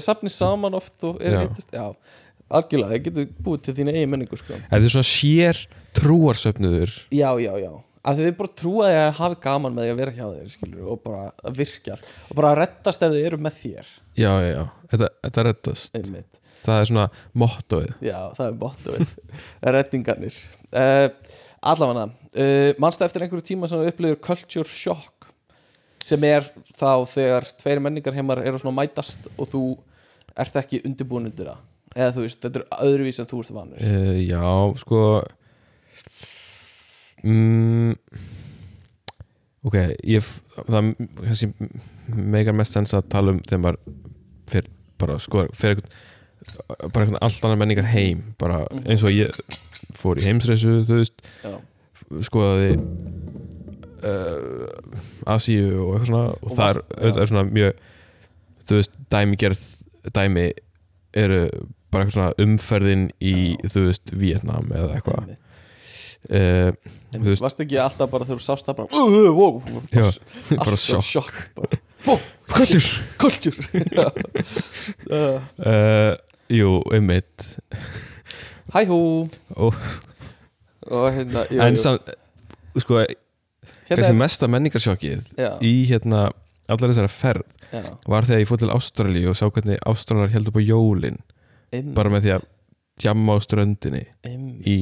safni 0.00 0.30
saman 0.32 0.78
oft 0.78 1.04
og 1.04 1.18
er 1.20 1.36
Já. 1.36 1.40
hittast 1.42 1.74
já, 1.76 1.82
algjörlega, 2.48 2.94
það 2.94 3.02
getur 3.04 3.26
búið 3.44 3.66
til 3.66 3.74
þína 3.76 3.92
eigin 3.92 4.12
menningu 4.14 4.38
sko. 4.40 4.56
þetta 4.70 4.80
er 4.88 4.94
svona 4.94 5.10
sér 5.10 5.60
trúarsöfnuður? 5.98 6.94
Já, 7.12 7.28
já, 7.36 7.52
já 7.60 7.72
að 8.02 8.20
þið 8.22 8.36
bara 8.38 8.54
trúa 8.58 8.90
því 8.90 8.98
að 9.00 9.10
hafa 9.18 9.38
gaman 9.44 9.74
með 9.76 9.86
því 9.86 9.92
að 9.92 10.00
vera 10.00 10.14
hjá 10.16 10.24
þeir 10.26 10.52
skilur, 10.52 10.84
og 10.92 11.02
bara 11.04 11.52
virkja 11.58 11.96
og 11.98 12.36
bara 12.38 12.52
að 12.52 12.60
reddast 12.62 13.04
ef 13.06 13.14
þið 13.14 13.26
eru 13.28 13.40
með 13.42 13.58
þér. 13.60 13.90
Já, 14.18 14.30
já, 14.32 14.48
já, 14.52 14.62
þetta, 14.92 15.10
þetta 15.26 15.44
reddast. 15.48 15.98
Einmitt. 15.98 16.40
Það 16.62 16.80
er 16.80 16.90
svona 16.90 17.06
mottoið. 17.42 17.94
Já, 18.06 18.18
það 18.36 18.44
er 18.46 18.58
bóttuð 18.60 19.14
Rettingarnir 19.74 20.36
uh, 20.78 21.08
Allavega 21.72 22.04
uh, 22.06 22.68
Manstu 22.82 23.06
eftir 23.06 23.24
einhverju 23.26 23.46
tíma 23.48 23.70
sem 23.70 23.82
þú 23.82 23.90
upplifur 23.90 24.20
culture 24.28 24.70
shock? 24.70 25.26
Sem 26.02 26.22
er 26.26 26.46
þá 26.74 27.02
þegar 27.10 27.46
tveir 27.58 27.82
menningar 27.82 28.14
heimar 28.14 28.42
eru 28.42 28.58
svona 28.58 28.78
mætast 28.78 29.26
og 29.36 29.50
þú 29.50 29.64
ert 30.38 30.56
ekki 30.58 30.82
undirbúin 30.86 31.28
undir 31.30 31.50
það. 31.50 31.60
Eða 31.92 32.14
þú 32.16 32.24
veist, 32.24 32.40
þetta 32.42 32.62
er 32.62 32.86
öðruvís 32.88 33.20
en 33.22 33.28
þú 33.30 33.42
ert 33.42 33.54
vanur. 33.54 33.82
Uh, 33.82 34.16
já, 34.22 34.42
sko 34.82 35.02
mm, 37.24 37.96
ok 39.68 39.76
ég, 40.04 40.30
það 40.66 40.92
kannski 41.22 41.50
megar 42.12 42.56
mest 42.58 42.74
sens 42.76 42.94
að 42.98 43.08
tala 43.12 43.34
um 43.34 43.40
þegar 43.46 43.62
maður 43.66 43.98
fyrir 44.52 44.70
bara, 45.02 45.18
sko, 45.22 45.44
fyrir 45.56 45.78
eitthvað 45.78 46.90
bara 46.92 47.04
eitthvað 47.06 47.20
allt 47.22 47.44
annar 47.46 47.60
menningar 47.62 47.86
heim 47.92 48.22
bara 48.38 48.64
Mhm. 48.70 48.86
eins 48.90 49.04
og 49.06 49.10
ég 49.14 49.30
fór 49.94 50.18
í 50.18 50.24
heimsreisu 50.26 50.80
þú 50.88 50.98
veist, 50.98 51.22
Já, 51.44 51.54
skoðaði 52.26 52.72
uh, 54.02 54.66
Asíu 55.30 55.68
og 55.86 55.94
eitthvað 55.94 56.08
svona 56.10 56.24
og, 56.32 56.42
Og 56.50 56.56
það 56.58 56.70
er, 56.72 56.80
auðvitað 56.98 57.22
er 57.22 57.30
svona 57.30 57.44
mjög 57.52 57.82
þú 58.66 58.78
veist, 58.80 58.98
dæmigerð 59.12 59.62
dæmi 60.16 60.46
eru 61.22 61.40
bara 61.92 62.04
eitthvað 62.06 62.16
svona 62.16 62.34
umferðin 62.46 63.06
í, 63.20 63.34
Já. 63.54 63.70
þú 63.74 63.86
veist, 63.88 64.12
Vietnam 64.16 64.70
eða 64.72 64.94
eitthvað. 64.96 65.32
Þú 66.30 67.28
veist- 67.28 67.60
ekki 67.64 67.78
alltaf 67.82 68.10
bara 68.12 68.24
þegar 68.28 68.38
þú 68.40 68.44
sást 68.46 68.68
það 68.68 68.76
bara 68.78 68.88
alltaf 70.58 71.06
sjokk. 71.06 71.36
Kultur. 73.22 73.58
Uh, 75.10 75.40
uh, 75.70 76.14
Jú, 76.52 76.82
einmitt. 76.92 77.46
Hæ 78.74 78.86
hú. 78.90 79.28
Og- 79.56 79.76
Og 80.90 81.12
hérna 81.14 81.44
jú, 81.46 81.60
En 81.62 81.76
samt, 81.78 82.08
sko, 82.82 82.98
Hérna 82.98 83.88
kannski 83.88 84.10
er, 84.10 84.18
mesta 84.18 84.48
menningarsjokkið 84.50 85.28
í 85.62 85.72
hérna 85.86 86.24
allar 86.68 86.90
þessara 86.90 87.10
ferð 87.12 87.46
var 88.10 88.26
þegar 88.26 88.42
ég 88.42 88.48
fór 88.50 88.58
til 88.60 88.72
Ástralíu 88.74 89.28
og 89.30 89.36
sá 89.38 89.46
hvernig 89.48 89.78
Ástralar 89.88 90.32
heldur 90.34 90.52
på 90.56 90.60
jólin. 90.64 91.20
Einmitt, 91.72 91.94
bara 91.96 92.10
með 92.12 92.26
því 92.26 92.32
að 92.34 92.44
tjamma 93.02 93.34
á 93.34 93.38
ströndinni 93.44 94.04
einmitt. 94.26 94.62
í 94.66 94.76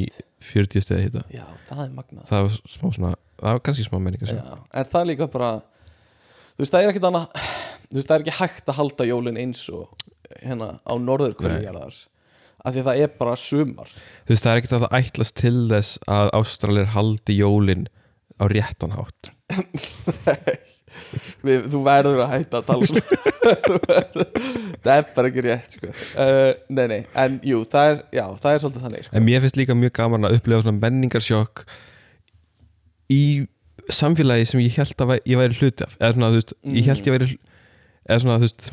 40 0.51 0.84
steði 0.84 1.06
hita. 1.09 1.24
Já, 1.34 1.44
það 1.70 1.82
er 1.86 1.90
magnað. 1.97 2.28
Það 2.30 2.44
var 2.47 2.55
smá 2.74 2.86
svona, 2.97 3.10
það 3.40 3.51
var 3.56 3.62
kannski 3.68 3.86
smá 3.88 3.98
menningarsjokk 3.98 4.47
Já, 4.47 4.60
en 4.80 4.88
það 4.92 5.01
er 5.02 5.10
líka 5.12 5.28
bara 5.32 5.51
þú 6.55 6.62
veist, 6.64 6.72
það 6.74 6.80
er 6.86 6.92
ekkit 6.94 7.09
annað 7.10 7.26
þú 7.40 7.98
veist, 7.98 8.06
það 8.10 8.14
er 8.18 8.24
ekki 8.26 8.38
hægt 8.40 8.70
að 8.72 8.78
halda 8.80 9.09
jólin 9.10 9.40
eins 9.40 9.62
og 9.74 10.06
hérna 10.40 10.70
á 10.86 10.92
norður 11.01 11.34
hverjarðars 11.40 12.05
af 12.60 12.74
því 12.74 12.80
að 12.82 12.88
það 12.90 12.98
er 13.06 13.12
bara 13.16 13.36
sumar. 13.40 13.92
Þú 14.28 14.34
veist 14.34 14.44
það 14.44 14.52
er 14.52 14.60
ekkert 14.60 14.74
að 14.76 14.82
það 14.84 14.97
ætlast 15.01 15.36
til 15.40 15.55
þess 15.70 16.01
að 16.12 16.30
Ástralir 16.36 16.90
haldi 16.94 17.36
jólin 17.40 17.86
á 18.36 18.44
réttan 18.52 18.92
hátt 18.97 19.30
Við, 21.47 21.69
þú 21.73 21.83
verður 21.87 22.23
að 22.25 22.33
hætta 22.35 22.61
að 22.61 22.67
tala 22.71 23.03
það 24.85 24.93
er 24.97 25.07
bara 25.15 25.31
ekki 25.31 25.45
rétt 25.47 25.77
sko. 25.77 25.93
uh, 25.93 26.51
nei, 26.73 26.85
nei, 26.91 26.99
en 27.23 27.39
jú, 27.47 27.62
það 27.71 27.93
er 27.93 28.03
já, 28.19 28.25
það 28.43 28.57
er 28.57 28.65
svolítið 28.65 28.85
þannig 28.87 29.07
sko. 29.07 29.17
en 29.17 29.27
mér 29.29 29.45
finnst 29.45 29.61
líka 29.61 29.77
mjög 29.79 29.95
gaman 30.01 30.29
að 30.29 30.37
upplifa 30.41 30.67
svona 30.67 30.83
menningarsjokk 30.83 31.65
í 33.15 33.23
samfélagi 33.91 34.51
sem 34.51 34.62
ég 34.62 34.77
held 34.79 35.03
að 35.07 35.17
ég 35.27 35.41
væri 35.41 35.57
hluti 35.59 35.87
af. 35.87 35.97
Eða 35.99 36.12
svona 36.15 36.29
þú 36.31 36.39
veist, 36.41 36.53
ég 36.77 36.91
held 36.91 37.09
ég 37.09 37.17
væri 37.17 37.31
eða 38.07 38.21
svona 38.23 38.37
þú 38.39 38.47
veist, 38.47 38.69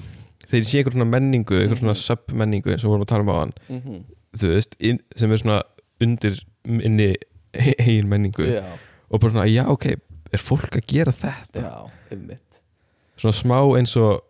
þegar 0.47 0.61
ég 0.61 0.67
sé 0.69 0.81
einhver 0.81 0.97
svona 0.97 1.09
menningu 1.13 1.57
einhver 1.61 1.81
svona 1.81 1.97
submenningu 1.97 2.73
eins 2.73 2.85
og 2.85 2.93
vorum 2.93 3.07
að 3.07 3.11
tala 3.13 3.25
um 3.25 3.33
á 3.33 3.37
hann 3.39 3.55
mm 3.71 4.03
þú 4.37 4.51
veist, 4.51 4.75
inn, 4.83 4.99
sem 5.17 5.31
er 5.33 5.39
svona 5.41 5.61
undir 6.03 6.35
inni 6.67 7.07
eigin 7.81 8.09
menningu 8.11 8.45
já, 8.45 8.61
og 9.09 9.21
bara 9.23 9.33
svona, 9.33 9.47
já 9.49 9.63
ok 9.71 9.87
er 10.35 10.43
fólk 10.43 10.75
að 10.77 10.85
gera 10.91 11.13
þetta? 11.15 11.63
Já, 11.63 11.96
einmitt. 12.11 12.61
Svona 13.17 13.35
smá 13.35 13.57
eins 13.79 13.95
og 13.99 14.21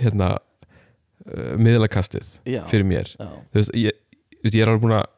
hérna 0.00 0.34
uh, 0.38 1.54
miðlakastið 1.60 2.36
já, 2.48 2.64
fyrir 2.70 2.88
mér. 2.88 3.14
Já, 3.14 3.30
þú 3.30 3.60
veist, 3.60 3.72
ég, 3.78 4.02
þú 4.34 4.44
veist, 4.48 4.58
ég 4.58 4.64
er 4.64 4.72
alveg 4.72 4.84
búin 4.84 4.98
að 4.98 5.08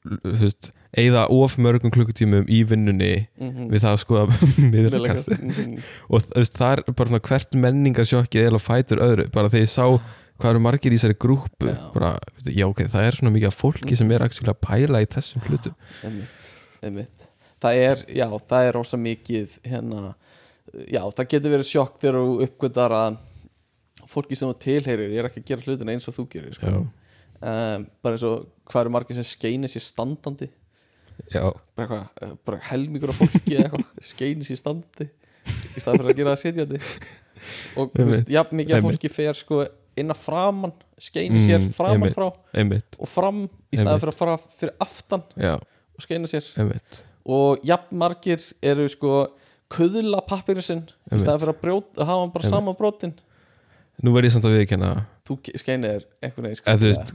þú 0.00 0.36
veist, 0.44 0.70
eigða 1.00 1.26
of 1.30 1.54
mörgum 1.60 1.92
klukkutímum 1.94 2.48
í 2.50 2.62
vinnunni 2.66 3.12
mhm. 3.38 3.68
við 3.70 3.84
það 3.84 3.92
að 3.92 4.00
skoða 4.04 4.40
miðlakastið. 4.72 5.44
Mhm. 5.44 5.76
og 6.08 6.24
þú 6.26 6.40
veist, 6.40 6.56
það 6.58 6.72
er 6.72 6.84
bara 6.90 7.12
svona 7.12 7.22
hvert 7.28 7.60
menningarsjokkið 7.66 8.48
eða 8.48 8.62
fætur 8.64 9.04
öðru, 9.04 9.28
bara 9.34 9.52
þegar 9.52 9.66
ég 9.66 9.72
sá 9.74 9.86
hvað 10.40 10.54
eru 10.54 10.62
margir 10.64 10.94
í 10.94 10.98
þessari 10.98 11.18
grúpu 11.20 11.68
Já. 11.68 11.80
bara, 11.94 12.14
já 12.48 12.64
ok, 12.68 12.84
það 12.88 13.06
er 13.06 13.18
svona 13.18 13.34
mikið 13.34 13.50
af 13.50 13.58
fólki 13.60 13.98
sem 13.98 14.14
er 14.14 14.24
actually 14.24 14.52
að 14.52 14.62
pæla 14.64 15.02
í 15.04 15.08
þessum 15.12 15.44
hlutum. 15.46 15.74
Einmitt, 16.06 16.48
einmitt. 16.80 17.26
Það 17.60 17.80
er, 17.84 18.04
já, 18.16 18.26
það 18.48 18.66
er 18.66 18.76
rosa 18.78 19.00
mikið 19.00 19.56
hérna, 19.68 20.14
já, 20.90 21.02
það 21.02 21.28
getur 21.34 21.54
verið 21.56 21.68
sjokk 21.70 21.98
þegar 22.02 22.18
þú 22.20 22.36
uppgötar 22.46 22.94
að 22.96 23.18
fólki 24.10 24.36
sem 24.38 24.48
þú 24.50 24.56
tilheyrir 24.64 25.12
er 25.20 25.28
ekki 25.28 25.42
að 25.42 25.48
gera 25.52 25.66
hlutina 25.66 25.94
eins 25.94 26.08
og 26.10 26.16
þú 26.16 26.24
gerir 26.32 26.54
sko. 26.56 26.66
já, 26.66 26.78
um, 26.80 27.86
bara 28.02 28.16
eins 28.16 28.24
og 28.26 28.46
hvað 28.70 28.84
eru 28.86 28.92
margir 28.96 29.18
sem 29.20 29.26
skeinir 29.28 29.70
sér 29.72 29.84
standandi? 29.86 30.48
Já, 31.30 31.42
bara, 31.76 31.84
eitthvað, 31.84 32.04
eh, 32.24 32.36
bara 32.48 32.60
helmingur 32.70 33.12
af 33.12 33.18
fólki 33.20 33.58
skeinir 34.12 34.46
sér 34.48 34.60
standandi 34.62 35.08
í 35.76 35.80
staðan 35.82 36.00
fyrir 36.00 36.14
að 36.14 36.20
gera 36.22 36.32
það 36.34 36.42
sitjandi 36.44 36.80
og 37.80 37.92
veist, 37.96 38.30
jafn 38.32 38.56
mikið 38.60 38.76
af 38.78 38.86
fólki 38.86 39.10
fer 39.12 39.36
sko 39.38 39.60
inn 40.00 40.12
að 40.14 40.20
framan 40.22 40.72
skeinir 41.00 41.42
sér 41.44 41.60
Mm, 41.60 41.72
framan 41.76 42.08
einmitt. 42.08 42.16
frá 42.96 43.00
og 43.04 43.08
fram 43.10 43.42
í 43.72 43.76
staðan 43.80 44.00
fyrir 44.02 44.14
að 44.14 44.18
fara 44.22 44.36
fyrir 44.56 44.74
aftan 44.80 45.22
já, 45.36 45.54
og 45.60 46.04
skeina 46.04 46.28
sér. 46.30 46.46
Og 47.30 47.60
jafn 47.68 47.96
margir 48.00 48.40
eru 48.64 48.86
sko 48.88 49.14
kuðla 49.70 50.20
pappirinn 50.28 50.64
sinn 50.66 50.82
í 51.14 51.18
staðan 51.20 51.40
fyrir 51.44 51.54
að, 51.54 51.60
brjóta, 51.62 51.96
að 52.02 52.08
hafa 52.10 52.20
hann 52.24 52.32
bara 52.34 52.44
Einmitt. 52.46 52.56
saman 52.56 52.78
brotin. 52.78 53.14
Nú 54.00 54.14
verð 54.16 54.30
ég 54.30 54.34
samt 54.36 54.46
að 54.48 54.56
viðkenna 54.58 54.90
þú 55.28 55.36
skeinir 55.60 56.06
einhvern 56.24 56.48
veginn 56.48 56.62
Eða 56.64 56.76
þú 56.80 56.90
skringilega. 56.90 57.00
veist, 57.04 57.14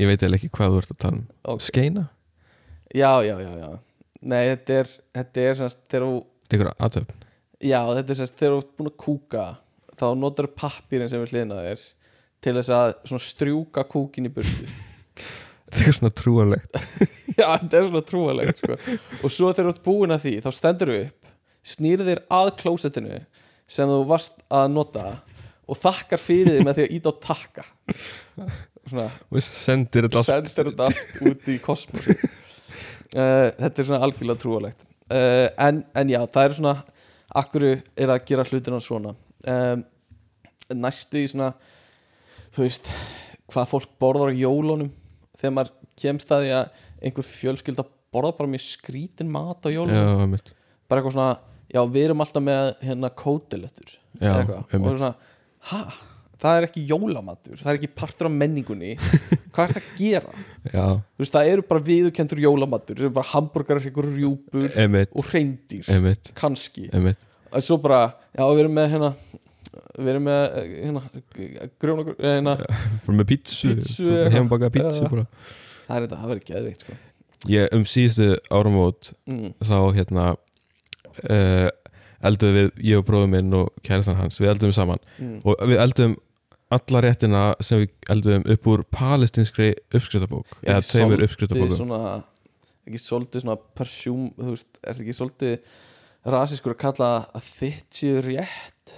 ég 0.00 0.10
veit 0.10 0.22
eða 0.26 0.38
ekki 0.38 0.50
hvað 0.56 0.74
þú 0.74 0.82
ert 0.82 0.92
að 0.94 1.00
tala 1.04 1.16
um. 1.18 1.24
Ok. 1.54 1.64
skeina, 1.66 2.04
já, 2.94 3.10
já, 3.26 3.34
já, 3.44 3.50
já. 3.60 3.70
Nei, 4.20 4.42
þetta 4.52 4.76
er, 4.82 4.92
þetta 5.18 5.44
er 5.50 5.58
semst, 5.62 5.80
þegar 5.90 6.06
þú 6.06 6.14
þetta 6.20 6.54
er 6.56 6.60
ykkur 6.60 6.72
aðtöfn 6.86 7.24
já, 7.60 7.80
þetta 7.96 8.12
er 8.14 8.18
semst, 8.20 8.36
þegar 8.40 8.54
þú 8.54 8.60
ert 8.64 8.72
búin 8.80 8.90
að 8.90 8.96
kúka 9.04 9.44
þá 10.00 10.06
notar 10.16 10.48
pappirinn 10.56 11.10
sem 11.12 11.20
við 11.24 11.34
hliðna 11.34 11.58
þér 11.66 11.82
til 12.40 12.54
þess 12.56 12.72
að 12.72 12.92
svona 13.10 13.24
strjúka 13.26 13.84
kúkin 13.90 14.28
í 14.30 14.32
burtu. 14.32 14.68
Þetta 15.70 15.76
er 15.76 15.84
eitthvað 15.84 15.98
svona 16.00 16.14
trúanlegt 16.18 16.78
já, 17.40 17.46
þetta 17.60 17.76
er 17.78 17.84
svona 17.90 18.00
trúalegt 18.08 18.58
sko. 18.62 18.78
og 19.20 19.30
svo 19.30 19.50
þegar 19.54 19.68
þú 19.68 19.74
ert 19.74 19.82
búin 19.84 20.14
að 20.16 20.24
því 20.24 20.32
þá 20.42 20.48
stendur 20.56 20.90
þú 20.90 20.96
upp, 21.04 21.28
snýrið 21.66 22.12
þér 22.12 22.22
að 22.36 22.52
klósettinu 22.62 23.20
sem 23.70 23.90
þú 23.90 24.02
varst 24.08 24.40
að 24.50 24.70
nota 24.74 25.06
og 25.70 25.78
þakkar 25.78 26.20
fyrir 26.20 26.56
því 26.56 26.66
með 26.66 26.78
því 26.78 26.86
að 26.86 26.94
íta 26.96 27.12
á 27.12 27.14
takka. 27.22 27.66
Svona. 28.90 29.10
Og 29.30 29.44
sendir 29.44 30.06
þetta 30.08 30.22
allt. 30.22 30.30
Sendir 30.30 30.70
þetta 30.70 30.88
allt 30.88 31.26
út 31.30 31.50
í 31.52 31.58
kosmosi 31.62 32.16
uh, 32.16 33.48
þetta 33.58 33.74
er 33.74 33.86
svona 33.86 34.00
algjörlega 34.06 34.40
trúalegt 34.40 34.84
uh, 35.12 35.46
en, 35.60 35.82
en 35.94 36.12
já, 36.12 36.20
það 36.32 36.46
er 36.46 36.56
svona 36.58 36.74
akkur 37.40 37.66
er 37.70 38.10
að 38.10 38.24
gera 38.26 38.46
hlutina 38.46 38.80
svona? 38.82 39.14
Um, 39.46 39.84
næstu 40.74 41.20
í 41.22 41.28
svona 41.30 41.52
þú 42.54 42.64
veist 42.64 42.90
hvað 43.50 43.70
fólk 43.70 43.92
borðar 44.02 44.32
á 44.34 44.38
jólunum. 44.38 44.90
Þegar 45.38 45.54
maður 45.56 45.72
kemst 45.98 46.32
að 46.34 46.44
því 46.44 46.52
að 46.56 46.82
einhver 47.00 47.26
fjölskylda 47.26 47.84
borða 48.14 48.32
bara 48.38 48.50
mjög 48.52 48.66
skrítin 48.66 49.30
mat 49.30 49.66
á 49.66 49.68
jólunum. 49.70 50.34
Já, 50.36 50.54
bara 50.90 51.02
eitthvað 51.02 51.16
svona, 51.16 51.30
já 51.70 51.80
við 51.86 52.06
erum 52.08 52.24
alltaf 52.24 52.44
með 52.44 52.70
hérna 52.84 53.10
kótilettur 53.14 53.96
Já, 54.20 54.32
og 54.42 54.72
einmitt. 54.74 55.00
svona, 55.00 55.14
hæ 55.70 55.82
það 56.40 56.56
er 56.56 56.66
ekki 56.70 56.82
jólamatur, 56.88 57.58
það 57.60 57.70
er 57.72 57.78
ekki 57.78 57.90
partur 58.00 58.28
af 58.30 58.32
menningunni. 58.32 58.94
Hvað 59.52 59.64
er 59.64 59.74
þetta 59.74 59.80
að 59.82 59.98
gera? 59.98 60.44
Já, 60.70 60.84
þú 60.96 61.24
veist, 61.24 61.34
það 61.34 61.50
eru 61.52 61.64
bara 61.68 61.84
viðurkendur 61.88 62.42
jólamatur 62.44 62.96
það 62.96 63.04
eru 63.04 63.14
bara 63.18 63.30
hambúrgarar, 63.32 63.88
ykkur 63.90 64.08
rjúpur 64.14 64.78
einmitt, 64.78 65.12
og 65.12 65.26
hreindýr, 65.28 65.84
einmitt, 65.92 66.30
kannski. 66.38 66.86
Og 67.50 67.66
svo 67.66 67.80
bara, 67.82 68.04
já 68.36 68.44
við 68.46 68.62
erum 68.64 68.76
með 68.78 68.92
hérna 68.94 69.12
við 69.98 70.12
erum 70.14 70.26
með 70.26 70.40
eh, 70.60 70.70
hérna 70.86 71.02
grjóna, 71.82 72.14
hérna, 72.18 72.56
bara 73.06 73.16
með 73.20 73.28
pítsu, 73.32 73.74
Pítsu, 73.74 74.08
heimbaka 74.34 74.70
pítsu 74.74 75.06
bara. 75.10 75.26
það 75.86 75.96
er 75.96 76.06
þetta, 76.06 76.20
það 76.20 76.32
verður 76.32 76.46
geðveikt 76.50 76.84
sko. 76.84 76.96
ég 77.50 77.76
um 77.76 77.84
síðustu 77.88 78.30
áramót 78.50 79.12
mm. 79.30 79.52
þá 79.66 79.76
hérna 79.98 80.26
uh, 81.26 81.68
elduðum 82.30 82.56
við, 82.56 82.72
ég 82.90 83.00
og 83.00 83.06
bróðum 83.08 83.36
minn 83.36 83.54
og 83.56 83.70
kærastan 83.86 84.18
hans, 84.18 84.40
við 84.40 84.52
elduðum 84.54 84.76
saman. 84.76 85.00
Mm. 85.18 85.38
og 85.44 85.62
við 85.70 85.80
elduðum 85.84 86.18
alla 86.70 87.02
réttina 87.02 87.44
sem 87.64 87.82
við 87.82 88.10
elduðum 88.14 88.44
upp 88.54 88.68
úr 88.70 88.82
palestinskri 88.94 89.72
uppskriftabók 89.90 90.52
Er 90.62 90.76
eða 90.76 90.84
tveimur 90.86 91.72
svona, 91.74 92.20
ekki 92.86 93.00
svolítið 93.02 93.44
svona 93.44 93.56
persjúm, 93.78 94.28
þú 94.36 94.52
veist, 94.52 94.70
er 94.78 94.92
þetta 94.92 95.06
ekki 95.06 95.16
svolítið 95.18 95.80
rasískur 96.36 96.76
að 96.76 96.82
kalla 96.84 97.10
að 97.34 97.48
þitt 97.48 98.00
séu 98.02 98.22
rétt? 98.22 98.94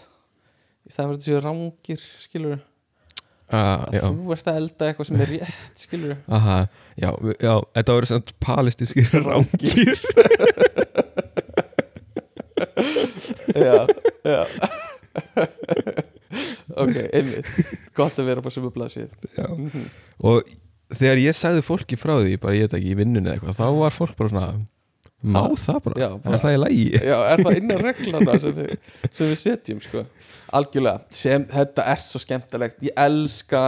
Í 0.82 0.92
staðan 0.92 1.14
fyrir 1.14 1.16
að 1.16 1.22
þetta 1.22 1.30
séu 1.30 1.40
rángir 1.46 2.04
skilur 2.26 2.60
ah, 3.52 3.84
að 3.86 3.96
já, 3.96 4.02
þú 4.08 4.34
ert 4.36 4.50
að 4.50 4.58
elda 4.60 4.88
eitthvað 4.88 5.08
sem 5.08 5.22
er 5.22 5.32
rétt 5.36 5.86
skilur 5.86 6.16
aha, 6.38 6.58
já, 6.96 7.08
já, 7.38 7.54
þetta 7.78 7.96
voru 7.96 8.10
svona 8.10 8.36
palestinskir 8.46 9.16
rángir 9.28 10.02
já, 13.54 13.86
já. 14.24 14.42
Ok, 16.72 16.96
einmitt. 17.12 17.48
Gott 17.96 18.16
að 18.18 18.28
vera 18.30 18.42
bara 18.44 18.54
sem 18.54 18.64
að 18.66 18.74
blasið 18.76 19.10
já. 19.36 19.48
og 20.24 20.46
þegar 20.96 21.20
ég 21.20 21.36
sagði 21.36 21.64
fólki 21.66 21.98
frá 22.00 22.14
því 22.22 22.38
bara 22.40 22.56
ég 22.56 22.64
veit 22.68 22.76
ekki 22.78 22.92
í 22.94 22.98
vinnunni 23.02 23.28
eða 23.28 23.36
eitthvað 23.36 23.58
þá 23.58 23.66
var 23.82 23.96
fólk 23.96 24.14
bara 24.18 24.32
svona 24.32 24.52
má 25.22 25.42
það 25.60 25.80
bara, 25.84 26.00
Já, 26.00 26.08
bara- 26.24 26.34
er 26.38 26.42
það 26.42 26.54
í 26.56 26.60
lægi 26.62 26.86
já, 27.04 27.16
er 27.34 27.42
það 27.44 27.58
innan 27.60 27.82
reglana 27.84 28.38
sem 28.42 28.56
við, 28.56 28.72
sem 29.10 29.28
við 29.30 29.38
setjum 29.42 29.82
sko? 29.84 30.04
Algjörlega, 30.52 31.04
sem 31.14 31.44
þetta 31.48 31.84
er 31.92 32.00
svo 32.04 32.20
skemmtilegt. 32.20 32.80
Ég 32.84 32.96
elska 33.00 33.62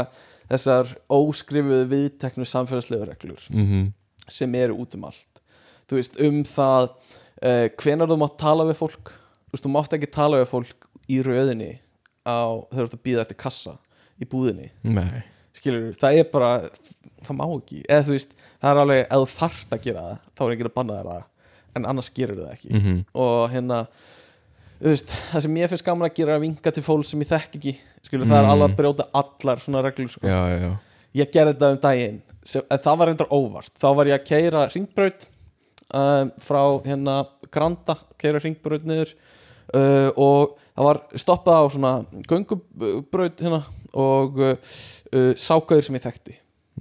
þessar 0.50 0.90
óskrifuðu 1.14 1.86
viðteknu 1.92 2.44
samfélagslegu 2.48 3.06
reglur 3.12 3.44
mm 3.52 3.92
sem 4.24 4.54
eru 4.56 4.72
út 4.80 4.94
um 4.96 5.02
allt. 5.04 5.42
Þú 5.84 5.98
veist, 5.98 6.14
um 6.24 6.38
það 6.48 6.86
uh, 7.44 7.66
hvenar 7.80 8.10
þú 8.10 8.18
mátt 8.24 8.38
tala 8.40 8.64
við 8.68 8.78
fólk? 8.80 9.12
Þú 9.14 9.56
veist, 9.56 9.64
þú 9.68 9.72
mátt 9.76 9.92
ekki 9.98 10.10
tala 10.14 10.40
við 10.42 10.48
fólk 10.50 10.88
í 11.12 11.20
röðinni 11.22 11.72
á, 12.24 12.36
þegar 12.72 12.80
þú 12.80 12.88
ert 12.88 12.96
að 12.98 13.04
býða 13.06 13.24
eftir 13.26 13.36
kassa 13.44 13.76
í 14.18 14.26
búðinni, 14.30 14.70
nei, 14.86 15.22
skilur 15.54 15.94
það 16.00 16.18
er 16.22 16.26
bara, 16.32 16.50
það 17.26 17.36
má 17.38 17.44
ekki. 17.58 17.80
Eða 17.88 18.04
þú 18.08 18.14
veist, 18.16 18.34
það 18.62 18.70
er 18.72 18.80
alveg, 18.84 19.00
ef 19.04 19.22
þú 19.22 19.30
þarft 19.38 19.72
að 19.76 19.82
gera 19.88 20.04
það 20.08 20.18
þá 20.38 20.44
er 20.46 20.52
ekki 20.54 20.66
að 20.68 20.74
banna 20.78 20.98
þér 21.00 21.08
það. 21.12 21.24
En 21.74 21.86
annars 21.90 22.10
gerir 22.14 22.38
það 22.38 22.52
ekki. 22.54 22.70
Mm 22.78 22.98
og 23.18 23.50
hérna 23.50 23.78
veist, 24.84 25.10
það 25.32 25.44
sem 25.46 25.56
ég 25.60 25.70
finnst 25.72 25.86
gaman 25.86 26.08
að 26.08 26.14
gera 26.18 26.34
er 26.34 26.38
að 26.40 26.44
vinka 26.46 26.72
til 26.74 26.84
fólk 26.86 27.06
sem 27.08 27.22
ég 27.24 27.30
þekk 27.30 27.58
ekki. 27.58 27.74
Skilur, 28.04 28.26
það 28.28 28.38
er 28.38 28.44
Mm. 28.44 28.52
alveg 28.54 28.70
að 28.70 28.76
brjóta 28.80 29.06
allar 29.20 29.58
svona 29.62 29.82
reglur 29.82 30.08
sko. 30.12 30.26
já, 30.26 30.40
já. 30.60 30.72
Ég 31.14 31.30
gerði 31.32 31.54
þetta 31.54 31.70
um 31.72 31.78
daginn 31.84 32.22
sem, 32.44 32.62
en 32.70 32.78
það 32.78 32.98
var 32.98 33.06
reyndar 33.08 33.30
óvart. 33.30 33.70
Þá 33.80 33.88
var 33.96 34.06
ég 34.06 34.18
að 34.20 34.26
keira 34.28 34.64
ringbraut 34.74 35.26
um, 35.92 36.30
frá 36.40 36.60
hérna 36.86 37.16
Granda 37.54 37.96
keira 38.18 38.40
ringbraut 38.42 38.84
niður. 38.88 39.12
Uh, 39.74 40.10
og 40.20 40.56
það 40.76 40.86
var 40.88 40.98
stoppað 41.18 41.56
á 41.56 41.64
svona 41.72 41.92
göngubraut 42.28 43.40
hérna 43.40 43.62
og 43.96 44.36
uh, 44.42 44.54
uh, 45.14 45.32
sákaður 45.40 45.86
sem 45.88 45.96
ég 45.98 46.04
þekkti 46.04 46.34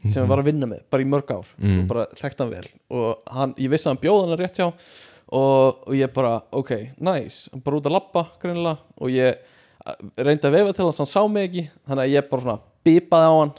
sem 0.09 0.23
ég 0.23 0.27
var 0.27 0.41
að 0.41 0.47
vinna 0.49 0.67
með, 0.67 0.81
bara 0.91 1.03
í 1.05 1.07
mörg 1.07 1.29
ár 1.31 1.47
Mm. 1.61 1.83
og 1.83 1.87
bara 1.91 2.03
þekkti 2.17 2.41
hann 2.43 2.49
vel. 2.51 2.67
Og 2.91 3.29
hann, 3.31 3.53
ég 3.61 3.69
vissi 3.71 3.87
að 3.87 3.93
hann 3.93 4.01
bjóð 4.03 4.21
hann 4.25 4.39
rétt 4.41 4.57
hjá 4.59 4.65
og, 4.67 5.83
og 5.87 5.93
ég 5.95 6.11
bara, 6.13 6.33
ok, 6.51 6.71
nice. 6.99 7.47
Hann 7.53 7.61
bara 7.63 7.77
út 7.79 7.87
að 7.87 7.95
labba 7.95 8.23
greinilega 8.41 8.77
og 8.99 9.13
ég 9.13 9.37
uh, 9.37 9.93
reyndi 10.17 10.49
að 10.49 10.57
veifa 10.57 10.73
til 10.75 10.87
hans, 10.89 10.99
hann 10.99 11.11
sá 11.13 11.21
mig 11.31 11.47
ekki 11.47 11.63
þannig 11.87 12.03
að 12.03 12.15
ég 12.17 12.27
bara 12.33 12.45
svona 12.47 12.59
bípaði 12.83 13.29
á 13.31 13.35
hann 13.37 13.53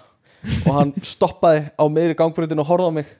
og 0.66 0.70
hann 0.76 0.92
stoppaði 1.14 1.62
á 1.80 1.84
meiri 1.88 2.18
gangbreytinu 2.18 2.60
og 2.66 2.68
horfði 2.74 2.90
á 2.92 2.96
mig 2.98 3.14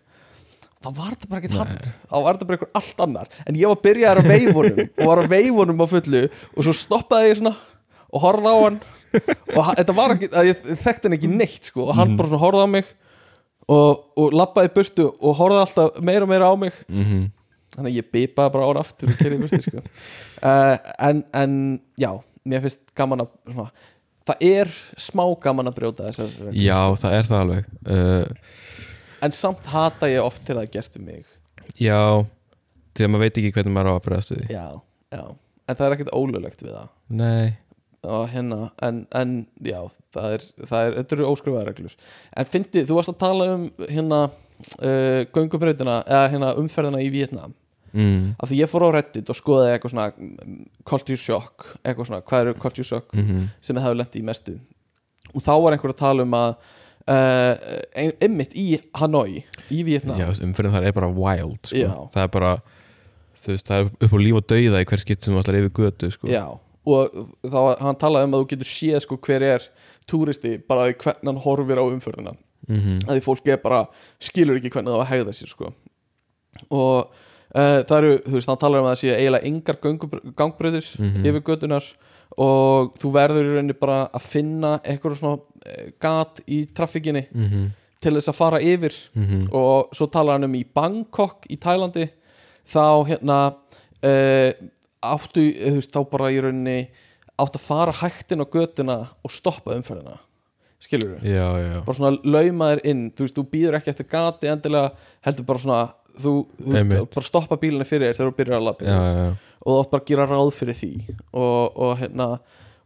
þá 0.82 0.88
var 0.98 1.12
þetta 1.14 1.30
bara 1.30 1.40
ekkert 1.42 1.58
hann 1.60 1.76
þá 2.10 2.16
var 2.16 2.34
þetta 2.38 2.48
bara 2.50 2.58
einhver 2.58 2.72
allt 2.80 3.04
annar. 3.06 3.30
En 3.46 3.60
ég 3.60 3.70
var 3.70 3.80
byrjaðar 3.84 4.20
á 4.20 4.24
veifunum 4.32 4.82
og 4.98 5.06
var 5.12 5.22
á 5.22 5.24
veifunum 5.36 5.84
á 5.84 5.86
fullu 5.94 6.24
og 6.26 6.60
svo 6.66 6.74
stoppaði 6.80 7.30
ég 7.30 7.40
svona 7.42 7.54
og 8.14 8.24
horfði 8.26 8.50
á 8.50 8.58
hann. 8.64 8.80
Og 9.54 9.62
hann- 9.68 9.78
þetta 9.78 9.94
var 10.00 10.16
ekki, 10.16 10.28
að 10.34 10.50
ég 10.50 10.68
þekkti 10.82 11.08
hann 11.08 11.16
ekki 11.20 11.30
neitt 11.30 11.70
sko, 11.70 11.86
og 11.88 11.96
hann 11.98 12.16
bara 12.18 12.30
svona 12.32 12.42
horfði 12.44 12.66
á 12.66 12.70
mig 12.74 12.92
og, 13.70 14.02
og 14.20 14.34
lappaði 14.36 14.72
burtu 14.74 15.06
og 15.14 15.38
horfði 15.38 15.62
alltaf 15.62 16.02
meira 16.04 16.26
og 16.26 16.30
meira 16.34 16.50
á 16.50 16.54
mig. 16.58 16.84
Mm 16.90 17.24
þannig 17.74 17.90
að 17.90 17.96
ég 17.98 18.10
bipaði 18.14 18.52
bara 18.54 18.68
ára 18.70 18.82
aftur 18.84 19.10
og 19.10 19.16
kerði 19.18 19.40
burtu 19.42 19.58
sko. 19.64 19.80
uh, 20.46 20.76
en, 21.08 21.24
en 21.34 21.56
já, 21.98 22.10
mér 22.46 22.62
finnst 22.62 22.84
gaman 22.94 23.24
að 23.24 23.32
svona, 23.50 23.72
það 24.30 24.44
er 24.50 24.70
smá 25.08 25.24
gaman 25.42 25.70
að 25.72 25.78
brjóta 25.80 26.06
þessar 26.06 26.54
já, 26.54 26.76
sko. 26.78 27.00
það 27.02 27.16
er 27.18 27.28
það 27.30 27.42
alveg. 27.44 27.72
Uh, 27.82 28.52
en 29.24 29.34
samt 29.34 29.66
hata 29.72 30.10
ég 30.10 30.22
oft 30.24 30.44
til 30.44 30.58
það 30.58 30.66
er 30.66 30.72
gert 30.76 30.98
við 30.98 31.06
mig. 31.08 31.26
Já, 31.80 32.00
því 32.94 33.06
að 33.06 33.12
maður 33.12 33.24
veit 33.24 33.40
ekki 33.40 33.52
hvernig 33.56 33.76
maður 33.76 33.90
á 33.90 33.94
að 33.94 34.04
bregðast 34.06 34.34
við 34.34 34.40
því. 34.42 34.48
Já, 34.54 34.66
já. 35.16 35.24
En 35.64 35.78
það 35.78 35.86
er 35.86 35.96
ekkert 35.96 36.14
ólulegt 36.14 36.64
við 36.64 36.74
það. 36.76 36.88
Nei, 37.16 37.54
og 38.04 38.28
hérna, 38.28 38.70
en, 38.84 39.02
en 39.16 39.34
já 39.64 39.80
það 40.14 40.36
er, 40.36 40.46
það 40.68 40.86
er, 40.86 40.96
þetta 40.98 41.16
eru 41.16 41.28
óskrifaða 41.30 41.66
reglur. 41.68 41.96
En 42.36 42.48
fyndi, 42.48 42.84
þú 42.86 42.98
varst 42.98 43.12
að 43.14 43.20
tala 43.22 43.50
um 43.54 43.66
hérna 43.88 44.20
uh, 44.28 45.20
göngubreytina 45.34 46.00
eða 46.04 46.30
hérna 46.34 46.52
umferðina 46.60 47.02
í 47.04 47.10
Vietnam 47.14 47.54
mm. 47.94 48.36
af 48.38 48.50
því 48.50 48.60
ég 48.60 48.70
fór 48.70 48.86
á 48.90 48.94
Reddit 48.98 49.32
og 49.32 49.38
skoðaði 49.38 49.74
eitthvað 49.74 49.94
svona 49.94 50.06
mm, 50.12 50.62
culture 50.90 51.20
shock, 51.20 51.68
eitthvað 51.82 52.10
svona 52.10 52.22
hvað 52.28 52.46
eru 52.46 52.56
culture 52.60 52.88
shock 52.88 53.12
Mm 53.16 53.48
sem 53.64 53.76
það 53.76 53.86
hefur 53.88 54.00
lent 54.02 54.16
í 54.20 54.24
mestu. 54.24 54.56
Og 55.34 55.42
þá 55.42 55.54
var 55.64 55.74
einhver 55.74 55.94
að 55.94 56.02
tala 56.02 56.26
um 56.26 56.34
að 56.38 56.56
uh, 57.08 57.54
ein, 57.96 58.12
einmitt 58.24 58.54
í 58.56 58.78
Hanoi 59.00 59.42
í 59.70 59.82
Vietnam 59.86 60.18
Já, 60.20 60.28
umferðin 60.44 60.74
þar 60.76 60.86
er 60.90 60.96
bara 60.96 61.10
wild 61.12 61.70
sko. 61.70 62.08
Það 62.14 62.22
er 62.26 62.30
bara 62.36 62.52
veist, 63.44 63.66
það 63.68 63.80
er 63.80 63.90
upp 64.06 64.14
á 64.16 64.18
líf 64.24 64.38
og 64.40 64.46
dauða 64.54 64.80
í 64.84 64.88
hver 64.88 65.02
skipt 65.02 65.26
sem 65.26 65.36
ætlar 65.36 65.58
yfir 65.60 65.74
götu 65.80 66.10
sko. 66.14 66.30
Já, 66.32 66.44
og 66.84 67.18
þá 67.44 67.60
hann 67.84 67.98
talaði 68.00 68.28
um 68.30 68.36
að 68.38 68.42
þú 68.44 68.48
getur 68.54 68.70
séð 68.70 69.02
sko 69.04 69.18
hver 69.24 69.44
er 69.50 69.68
túristi 70.10 70.54
bara 70.68 70.88
hvernig 70.92 71.28
hann 71.32 71.42
horfir 71.44 71.80
á 71.80 71.84
umferðina 71.84 72.34
mm 72.68 72.98
að 73.04 73.18
því 73.18 73.22
fólk 73.26 73.48
er 73.52 73.58
bara 73.60 73.82
skilur 74.24 74.56
ekki 74.56 74.70
hvernig 74.72 74.88
það 74.92 75.00
var 75.00 75.04
að 75.04 75.12
hegða 75.12 75.32
sér 75.36 75.50
sko 75.52 75.70
og 76.72 77.10
uh, 77.54 77.80
það 77.84 77.96
eru, 77.98 78.12
þú 78.24 78.34
veist, 78.38 78.48
hann 78.48 78.60
talar 78.62 78.80
um 78.80 78.88
að 78.88 78.94
það 78.94 79.00
sé 79.02 79.14
eiginlega 79.18 79.48
engar 79.50 79.78
gangbröður 80.40 80.88
Mhm. 81.00 81.26
yfir 81.28 81.42
götunar 81.50 81.84
og 82.40 82.94
þú 82.98 83.10
verður 83.14 83.44
í 83.46 83.52
rauninni 83.58 83.76
bara 83.78 83.98
að 84.16 84.24
finna 84.26 84.70
eitthvað 84.82 85.18
svona 85.20 85.42
gat 86.00 86.40
í 86.46 86.64
traffikinni 86.74 87.26
-hmm. 87.30 87.70
til 88.00 88.14
þess 88.16 88.28
að 88.32 88.40
fara 88.40 88.60
yfir 88.60 88.94
Mm 89.14 89.48
og 89.52 89.94
svo 89.96 90.06
talar 90.06 90.38
hann 90.38 90.44
um 90.44 90.54
í 90.54 90.64
Bangkok 90.64 91.46
í 91.50 91.56
Tælandi. 91.56 92.08
Þá 92.64 93.06
hérna 93.08 93.54
uh, 94.04 94.50
áttu, 95.02 95.40
þú 95.52 95.74
veist, 95.74 95.92
þá 95.92 96.10
bara 96.10 96.30
í 96.32 96.40
rauninni 96.40 96.88
áttu 97.36 97.58
að 97.58 97.66
fara 97.66 97.92
hægt 97.92 98.32
inn 98.32 98.40
á 98.40 98.46
götuna 98.46 98.96
og 99.22 99.30
stoppa 99.30 99.74
umferðina. 99.74 100.18
Skilur 100.80 101.16
við, 101.16 101.34
Já, 101.34 101.46
já, 101.60 101.84
bara 101.84 101.96
svona 101.96 102.18
lauma 102.24 102.70
þér 102.72 102.80
inn. 102.84 103.04
Þú 103.10 103.26
veist, 103.26 103.36
þú 103.38 103.44
býður 103.52 103.78
ekki 103.78 103.90
eftir 103.90 104.08
gati 104.10 104.50
endilega 104.52 104.90
heldur 105.24 105.46
bara 105.48 105.58
svona, 105.62 105.80
þú, 106.18 106.32
þú 106.60 106.74
veist, 106.74 106.92
bara 107.14 107.24
stoppa 107.24 107.56
bílinni 107.56 107.84
fyrir 107.88 108.10
þér 108.10 108.18
þegar 108.18 108.30
þú 108.30 108.36
byrjar 108.40 108.60
að 108.60 108.84
já. 108.84 109.36
og 109.64 109.70
þú 109.70 109.78
átt 109.80 109.90
bara 109.94 110.02
að 110.02 110.10
gera 110.10 110.26
ráð 110.28 110.52
fyrir 110.58 110.78
því. 110.82 110.92
Og, 111.32 111.76
og 111.76 111.96
hérna 112.02 112.28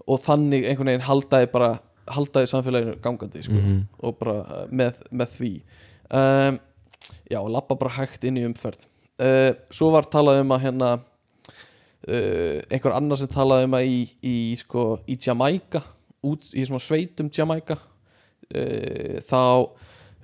og 0.09 0.23
þannig 0.25 0.65
einhvern 0.69 0.93
veginn 0.93 1.09
haldaði 1.09 1.51
bara 1.53 1.73
haldaði 2.15 2.51
samfélaginu 2.53 2.97
gangandi 3.05 3.43
sko 3.47 3.59
Mhm. 3.59 3.79
og 4.03 4.19
bara 4.21 4.37
uh, 4.45 4.65
með, 4.71 5.03
með 5.13 5.35
því. 5.39 5.53
Um, 6.11 6.59
já, 7.31 7.41
lappa 7.49 7.75
bara 7.79 7.91
hægt 7.99 8.25
inn 8.25 8.39
í 8.41 8.47
umferð. 8.49 8.85
Uh, 9.19 9.53
svo 9.75 9.91
var 9.93 10.07
talað 10.09 10.41
um 10.45 10.53
að 10.55 10.63
hérna 10.67 10.91
uh, 12.09 12.59
einhver 12.71 12.95
annar 12.97 13.19
sem 13.21 13.31
talaði 13.33 13.69
um 13.69 13.77
að 13.79 13.87
í, 13.91 13.99
í, 14.23 14.37
sko, 14.61 14.85
í 15.11 15.17
Jamaica 15.21 15.83
út 16.27 16.49
í 16.55 16.65
svona 16.67 16.83
sveitum 16.83 17.31
Jamaica 17.35 17.77
uh, 17.79 19.19
þá 19.23 19.43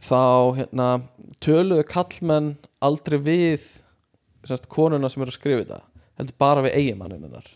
þá 0.05 0.21
hérna 0.59 0.89
töluðu 1.45 1.85
kallmenn 1.89 2.55
aldrei 2.83 3.19
við 3.23 3.67
semst, 4.45 4.67
konuna 4.69 5.09
sem 5.09 5.23
eru 5.23 5.33
að 5.33 5.39
skrifa 5.39 5.63
þetta 5.63 5.79
heldur 6.19 6.37
bara 6.43 6.65
við 6.67 6.75
eiginmannin 6.81 7.23
hennar 7.29 7.47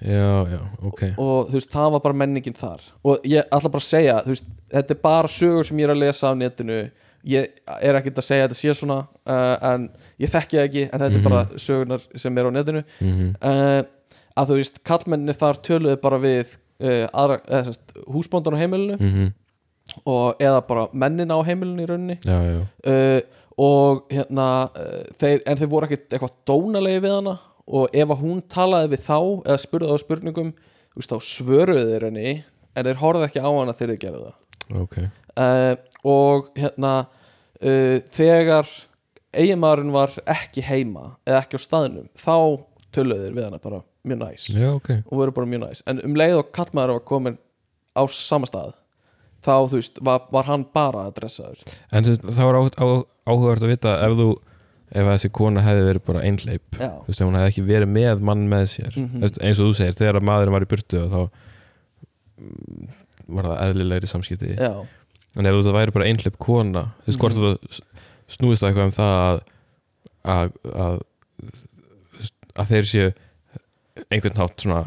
já, 0.00 0.46
já, 0.50 0.60
ok. 0.82 1.02
Og 1.16 1.48
þú 1.48 1.56
veist, 1.56 1.72
það 1.72 1.90
var 1.94 2.02
bara 2.04 2.18
menningin 2.22 2.56
þar. 2.56 2.84
Og 3.06 3.26
ég 3.28 3.46
ætla 3.46 3.72
bara 3.72 3.82
að 3.82 3.88
segja, 3.88 4.16
þú 4.24 4.34
veist 4.34 4.50
þetta 4.74 4.94
er 4.94 5.02
bara 5.06 5.32
sögur 5.32 5.68
sem 5.68 5.80
ég 5.80 5.88
er 5.88 5.94
að 5.94 6.02
lesa 6.02 6.30
á 6.30 6.34
netinu. 6.36 6.78
Ég 7.26 7.56
er 7.80 7.98
ekkert 7.98 8.20
að 8.22 8.28
segja 8.28 8.44
að 8.44 8.52
þetta 8.52 8.60
sé 8.60 8.74
svona 8.78 8.98
uh, 9.02 9.54
en 9.72 9.88
ég 10.22 10.30
þekki 10.30 10.58
það 10.58 10.68
ekki 10.68 10.84
en 10.86 11.02
þetta 11.02 11.18
er 11.18 11.24
bara 11.24 11.40
sögurnar 11.58 12.04
sem 12.22 12.38
er 12.38 12.50
á 12.50 12.50
netinu. 12.54 12.84
Mm 13.00 13.32
uh, 13.40 13.80
að 14.36 14.50
þú 14.50 14.60
veist, 14.60 14.78
kallmenninni 14.84 15.32
þar 15.32 15.58
töluðu 15.64 15.96
bara 16.02 16.20
við 16.20 16.50
uh, 16.84 17.06
aðra, 17.08 17.40
eða 17.48 17.62
sérst, 17.70 17.94
húsbóndan 18.04 18.52
á 18.52 18.60
heimilinu 18.60 18.98
-hmm. 19.00 19.30
og 20.04 20.42
eða 20.44 20.60
bara 20.68 20.88
mennina 20.92 21.40
á 21.40 21.46
heimilinu 21.46 21.82
í 21.82 21.88
rauninni. 21.88 22.18
Já, 22.20 22.36
já, 22.44 23.22
og 23.56 24.04
hérna 24.12 24.68
þeir, 25.16 25.40
en 25.46 25.56
þeir 25.56 25.70
voru 25.72 25.88
ekkert 25.88 26.12
eitthvað 26.12 26.34
dónalegi 26.44 27.00
við 27.00 27.14
hana 27.16 27.38
og 27.66 27.94
ef 27.96 28.12
að 28.14 28.22
hún 28.22 28.42
talaði 28.50 28.92
við 28.94 29.04
þá 29.06 29.18
eða 29.18 29.58
spurði 29.62 29.94
á 29.94 29.96
spurningum 30.02 30.52
veist, 30.96 31.12
þá 31.12 31.18
svöruðu 31.26 31.86
þeir 31.92 32.08
henni 32.08 32.32
en 32.76 32.88
þeir 32.88 33.00
horfðu 33.02 33.28
ekki 33.28 33.42
á 33.42 33.50
hana 33.50 33.74
þegar 33.76 33.92
þeir 33.92 34.02
gerðu 34.04 34.22
það. 34.26 34.36
Ok. 34.82 34.96
Uh, 35.36 35.74
og 36.06 36.50
hérna 36.56 36.92
uh, 37.06 37.98
þegar 38.14 38.70
eiginmaðurinn 39.36 39.92
var 39.94 40.14
ekki 40.32 40.64
heima 40.64 41.10
eða 41.26 41.42
ekki 41.42 41.60
á 41.60 41.66
staðnum 41.66 42.08
þá 42.16 42.36
töluðu 42.94 43.26
þeir 43.26 43.36
við 43.36 43.48
hana 43.48 43.60
bara 43.62 43.82
mjög 44.06 44.22
næs. 44.22 44.48
Já, 44.54 44.70
ok. 44.72 44.90
Og 45.02 45.20
voru 45.20 45.36
bara 45.36 45.50
mjög 45.50 45.66
næs. 45.66 45.84
En 45.90 46.00
um 46.06 46.16
leið 46.16 46.40
og 46.40 46.52
kallmaður 46.56 46.96
var 46.96 47.06
komin 47.10 47.38
á 47.96 48.02
sama 48.12 48.48
stað 48.48 48.74
þá 49.46 49.54
þú 49.70 49.78
veist 49.78 50.00
var, 50.04 50.26
var 50.34 50.48
hann 50.50 50.66
bara 50.74 51.06
að 51.06 51.16
dressa 51.20 51.50
þér 51.50 51.76
En 51.94 52.06
á, 52.06 52.62
á, 52.66 52.86
áhugavert 53.28 53.64
að 53.64 53.72
vita 53.72 53.94
ef 54.04 54.16
þú, 54.18 54.28
ef 54.92 55.06
þessi 55.10 55.30
kona 55.34 55.62
hefði 55.66 55.86
verið 55.88 56.04
bara 56.06 56.20
einhleip 56.22 56.76
já, 56.78 56.88
þú 57.02 57.08
veist, 57.10 57.20
hún 57.26 57.34
hefði 57.38 57.50
ekki 57.52 57.64
verið 57.66 57.90
með 57.96 58.20
mann 58.28 58.44
með 58.48 58.64
sér 58.74 58.92
Mhm. 58.96 59.16
þú 59.16 59.24
veist, 59.26 59.38
eins 59.42 59.60
og 59.60 59.66
þú 59.70 59.74
segir, 59.80 59.96
þegar 59.98 60.20
að 60.20 60.26
maðurinn 60.28 60.52
var 60.56 60.62
í 60.66 60.70
burtu 60.70 61.02
þá 61.10 61.20
mm, 62.38 62.88
var 63.36 63.48
það 63.50 63.60
eðlilegri 63.66 64.10
samskipti 64.10 64.52
já, 64.56 64.70
en 65.36 65.46
ef 65.46 65.52
þú 65.52 65.58
veist, 65.58 65.68
það 65.68 65.78
væri 65.80 65.94
bara 65.96 66.08
einhleip 66.10 66.38
kona 66.38 66.84
þú 67.02 67.10
veist, 67.10 67.20
hvort 67.20 67.36
Mhm. 67.36 67.42
þú 67.42 67.80
snúðist 68.36 68.62
það 68.62 68.70
eitthvað 68.70 68.90
um 68.90 68.96
það 68.96 69.14
að 69.26 69.40
að, 70.26 70.50
að, 70.74 71.00
að 72.58 72.70
þeir 72.72 72.86
séu 72.90 73.12
einhvern 74.10 74.36
hátt 74.40 74.60
svona 74.64 74.84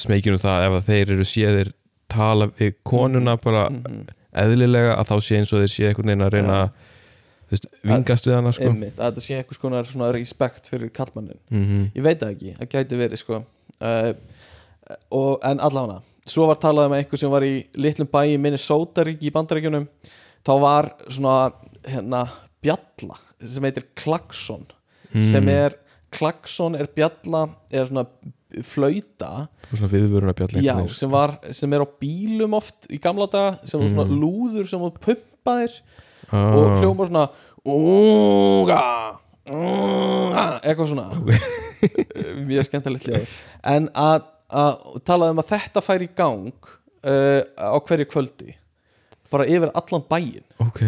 smekjur 0.00 0.36
um 0.38 0.42
það 0.42 0.66
ef 0.68 0.86
þeir 0.86 1.10
eru 1.16 1.24
séðir 1.28 1.72
tala 2.12 2.46
við 2.58 2.74
konuna 2.84 3.36
bara 3.40 3.66
mhm. 3.70 4.06
eðlilega 4.32 4.96
að 4.98 5.08
þá 5.10 5.16
sé 5.20 5.36
eins 5.40 5.52
og 5.52 5.60
þeir 5.64 5.72
sé 5.74 5.88
einhvern 5.90 6.08
veginn 6.12 6.26
að 6.28 6.32
reyna 6.36 6.58
Já. 6.62 6.81
Þú 7.52 7.56
veist, 7.58 7.66
vingast 7.84 8.26
við 8.26 8.34
hana 8.38 8.52
sko. 8.56 8.70
einmitt, 8.70 8.96
að 8.96 9.10
þetta 9.12 9.24
sé 9.26 9.36
eitthvað 9.38 9.58
skonar 9.58 9.88
svona 9.90 10.08
respekt 10.16 10.70
fyrir 10.72 10.90
kallmannin 10.96 11.38
mm 11.52 11.90
ég 11.98 12.02
veit 12.06 12.18
það 12.22 12.32
ekki, 12.36 12.54
það 12.58 12.70
gæti 12.76 13.00
verið 13.02 13.20
sko. 13.20 13.42
Uh, 13.82 14.12
og, 15.12 15.38
en 15.44 15.60
allavega 15.60 16.00
svo 16.26 16.46
var 16.48 16.56
talað 16.62 16.86
um 16.88 16.96
einhver 16.96 17.18
sem 17.20 17.30
var 17.32 17.42
í 17.46 17.54
litlum 17.76 18.08
bæ 18.08 18.20
í 18.30 18.38
Minnesota 18.38 19.04
ríki 19.04 19.26
í 19.28 19.32
bandaríkjunum. 19.34 19.88
Þá 20.46 20.52
var 20.62 20.88
svona 21.10 21.52
hérna 21.86 22.24
bjalla 22.62 23.18
sem 23.42 23.64
heitir 23.68 23.88
klaxon 23.98 24.66
Mm. 25.12 25.22
sem 25.28 25.48
er 25.52 25.74
klaxon 26.10 26.74
er 26.74 26.86
bjalla 26.88 27.42
eða 27.70 27.84
svona 27.90 28.06
flauta. 28.64 29.48
Svona 29.74 29.88
já, 30.64 30.72
sem, 30.94 31.10
var, 31.12 31.34
sem 31.52 31.72
er 31.76 31.84
á 31.84 31.88
bílum 32.00 32.54
oft 32.56 32.86
í 32.88 32.96
gamla 32.98 33.26
daga 33.28 33.58
sem 33.68 33.80
var 33.80 33.88
svona 33.92 34.06
Mhm. 34.08 34.20
lúður 34.22 34.66
sem 34.68 34.80
var 34.80 34.90
pumpaðir 34.92 35.80
ah, 36.30 36.52
og 36.56 36.76
hljóma 36.80 37.08
svona 37.08 37.24
unga, 37.62 38.82
unga 39.48 40.46
eitthvað 40.62 40.92
svona. 40.92 41.08
Mjög 42.48 42.68
skemmtilegt 42.68 43.08
hljóð. 43.08 43.26
En 43.72 43.88
að, 43.98 44.28
að 44.50 45.00
talaði 45.08 45.36
um 45.36 45.42
að 45.42 45.50
þetta 45.54 45.84
fær 45.84 46.04
í 46.04 46.10
gang 46.18 46.52
uh, 46.52 47.40
á 47.58 47.76
hverju 47.78 48.08
kvöldi 48.12 48.54
bara 49.32 49.48
yfir 49.48 49.72
allan 49.78 50.06
bæinn. 50.10 50.46
Ok. 50.62 50.82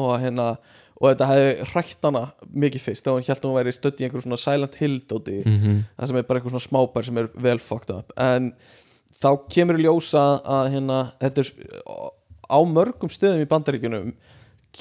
Og 0.00 0.14
hérna 0.20 0.54
og 1.00 1.08
þetta 1.08 1.28
hefði 1.30 1.68
hrætt 1.70 2.04
hana 2.04 2.22
mikið 2.52 2.82
fyrst 2.84 3.06
þegar 3.06 3.16
hann 3.16 3.26
held 3.30 3.38
að 3.40 3.48
hún 3.48 3.56
væri 3.56 3.72
stödd 3.72 4.00
í 4.00 4.04
einhver 4.06 4.24
svona 4.24 4.38
Silent 4.40 4.76
Hill 4.80 4.98
dóti 5.08 5.38
mm 5.40 5.78
það 5.96 6.10
sem 6.10 6.18
er 6.20 6.26
bara 6.28 6.40
einhver 6.40 6.52
svona 6.52 6.66
smábær 6.66 7.06
sem 7.06 7.20
er 7.20 7.30
vel 7.46 7.58
fucked 7.64 7.94
up. 7.94 8.12
En 8.20 8.50
þá 9.16 9.30
kemur 9.52 9.80
ljósa 9.80 10.24
að 10.44 10.74
hérna, 10.74 10.98
þetta 11.22 11.44
er 11.44 11.52
á 12.52 12.58
mörgum 12.68 13.12
stöðum 13.12 13.44
í 13.44 13.48
bandaríkjunum 13.48 14.12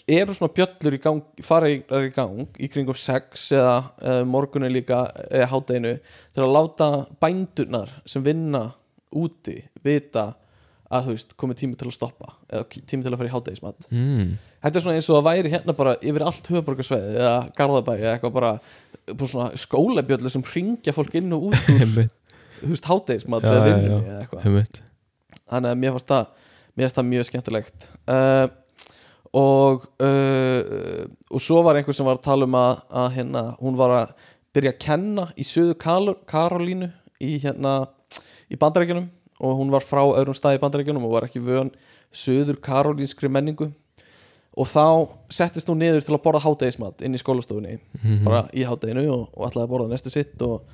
eru 0.09 0.35
svona 0.37 0.53
bjöllur 0.55 0.97
í 0.97 0.99
gang 1.01 1.45
fara 1.45 1.69
í, 1.71 1.79
í 1.81 2.11
gang 2.15 2.59
í 2.61 2.69
kringum 2.71 2.97
sex 2.97 3.49
eða, 3.55 3.77
eða 4.03 4.27
morgunin 4.29 4.73
líka 4.73 5.05
eða 5.29 5.49
hádeginu 5.53 5.95
til 6.35 6.45
að 6.45 6.53
láta 6.55 6.89
bændurnar 7.21 7.95
sem 8.09 8.25
vinna 8.25 8.67
úti 9.15 9.57
vita 9.85 10.29
að 10.89 11.05
þú 11.05 11.15
veist 11.15 11.33
komið 11.37 11.59
tími 11.61 11.77
til 11.77 11.87
að 11.89 11.95
stoppa 11.95 12.31
eða 12.49 12.67
tími 12.89 13.05
til 13.05 13.11
að 13.11 13.19
fara 13.21 13.29
í 13.29 13.33
hádegismat. 13.33 13.89
Mm. 13.93 14.29
Þetta 14.63 14.79
er 14.79 14.85
svona 14.85 14.99
eins 14.99 15.09
og 15.09 15.19
það 15.19 15.27
væri 15.27 15.51
hérna 15.53 15.75
bara 15.77 15.95
yfir 16.01 16.25
allt 16.25 16.49
höfuborgarsveið 16.49 17.19
eða 17.19 17.33
Garðabæ 17.57 17.91
eða 17.97 18.13
eitthvað 18.15 18.33
bara, 18.37 18.53
bara 19.11 19.29
svona 19.33 19.59
skólabjöllu 19.63 20.31
sem 20.33 20.45
ringja 20.53 20.95
fólk 20.95 21.19
inn 21.19 21.35
og 21.37 21.49
út 21.51 21.69
úr 21.75 21.99
þú 22.63 22.71
veist 22.73 22.89
hátegismat 22.89 23.45
Já, 23.45 23.51
eða 23.53 23.75
já. 23.75 23.99
eða 23.99 24.23
eitthvað. 24.23 24.81
Þannig 25.49 25.69
að 25.75 25.83
mér 25.83 25.95
fannst 25.95 26.09
það 26.09 26.25
mér 26.73 26.87
fannst 26.87 26.99
það 26.99 27.09
mjög 27.13 27.29
skemmtilegt. 27.29 27.87
Uh, 28.09 28.45
og 29.37 29.83
uh, 30.01 31.05
og 31.29 31.41
svo 31.43 31.61
var 31.65 31.77
einhver 31.77 31.93
sem 31.93 32.07
var 32.07 32.17
að 32.17 32.25
tala 32.25 32.47
um 32.49 32.55
að, 32.57 32.79
að 32.89 33.09
hérna, 33.17 33.43
hún 33.61 33.77
var 33.77 33.93
að 33.99 34.13
byrja 34.55 34.73
að 34.73 34.79
kenna 34.81 35.27
í 35.37 35.45
söðu 35.45 35.75
Karolínu 35.77 36.89
í 37.21 37.35
hérna 37.43 37.73
í 38.49 38.57
bandarækjunum 38.57 39.09
og 39.39 39.59
hún 39.59 39.69
var 39.71 39.85
frá 39.85 40.01
öðrum 40.03 40.35
stað 40.35 40.57
í 40.57 40.61
bandarækjunum 40.63 41.05
og 41.05 41.13
var 41.13 41.27
ekki 41.27 41.39
vön 41.43 41.69
söður 42.11 42.57
karolínskri 42.65 43.29
menningu. 43.29 43.69
Og 44.59 44.65
þá 44.67 44.83
settist 45.31 45.69
hún 45.69 45.77
niður 45.79 46.01
til 46.03 46.15
að 46.15 46.23
borða 46.25 46.41
hádegismat 46.43 47.03
inn 47.05 47.13
í 47.15 47.21
skólastofunni 47.21 47.77
Mhm. 48.01 48.23
bara 48.25 48.41
í 48.51 48.65
hádeginu 48.65 49.05
og, 49.13 49.27
og 49.37 49.45
ætlaði 49.47 49.67
að 49.67 49.71
borða 49.75 49.91
næstu 49.93 50.09
sitt 50.11 50.41
og, 50.41 50.65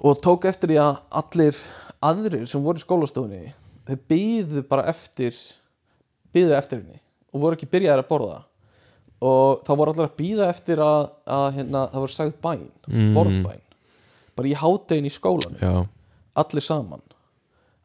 og 0.00 0.16
tók 0.24 0.48
eftir 0.48 0.72
því 0.72 0.78
að 0.80 0.96
allir 1.20 1.60
aðrir 2.02 2.46
sem 2.48 2.64
voru 2.64 2.80
í 2.80 2.86
skólastofunni 2.86 3.52
þau 3.86 3.96
byðu 4.08 4.64
bara 4.70 4.88
eftir 4.88 5.36
byðu 6.32 6.56
eftir 6.56 6.80
henni 6.80 6.99
og 7.32 7.40
voru 7.44 7.56
ekki 7.58 7.68
byrjaðir 7.70 8.02
að 8.04 8.08
borða 8.10 8.38
og 9.20 9.62
þá 9.66 9.70
voru 9.76 9.92
allir 9.92 10.06
að 10.08 10.14
býða 10.16 10.46
eftir 10.50 10.80
að, 10.80 11.10
að 11.28 11.46
hérna, 11.58 11.82
það 11.92 12.04
voru 12.06 12.14
sagði 12.16 12.36
bæn 12.46 12.62
Mm. 12.90 13.10
borðbæn. 13.14 13.60
Bara 14.36 14.48
í 14.48 14.54
hádegin 14.56 15.06
í 15.06 15.12
skólanum. 15.12 15.58
Já, 15.60 15.86
allir 16.40 16.64
saman 16.64 17.02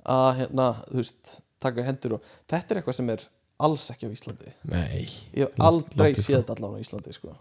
að 0.06 0.30
hérna, 0.40 0.68
þú 0.90 1.02
veist, 1.02 1.34
taka 1.60 1.84
hendur 1.84 2.14
og 2.18 2.22
þetta 2.48 2.72
er 2.72 2.80
eitthvað 2.82 2.96
sem 3.00 3.10
er 3.10 3.26
alls 3.60 3.90
ekki 3.92 4.08
á 4.08 4.16
Íslandi. 4.16 4.54
Nei. 4.72 5.06
Ég 5.36 5.46
hef 5.50 5.60
aldrei 5.60 6.12
í 6.14 6.16
séð 6.20 6.40
þetta 6.44 6.56
allavega 6.56 6.80
á 6.80 6.84
Íslandi 6.86 7.14
sko. 7.14 7.36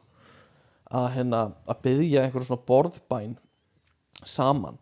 að 0.94 1.09
hérna 1.16 1.39
að 1.66 1.78
byggja 1.82 2.22
einhverjum 2.26 2.47
svona 2.51 2.66
borðbæn 2.68 3.36
saman. 4.24 4.76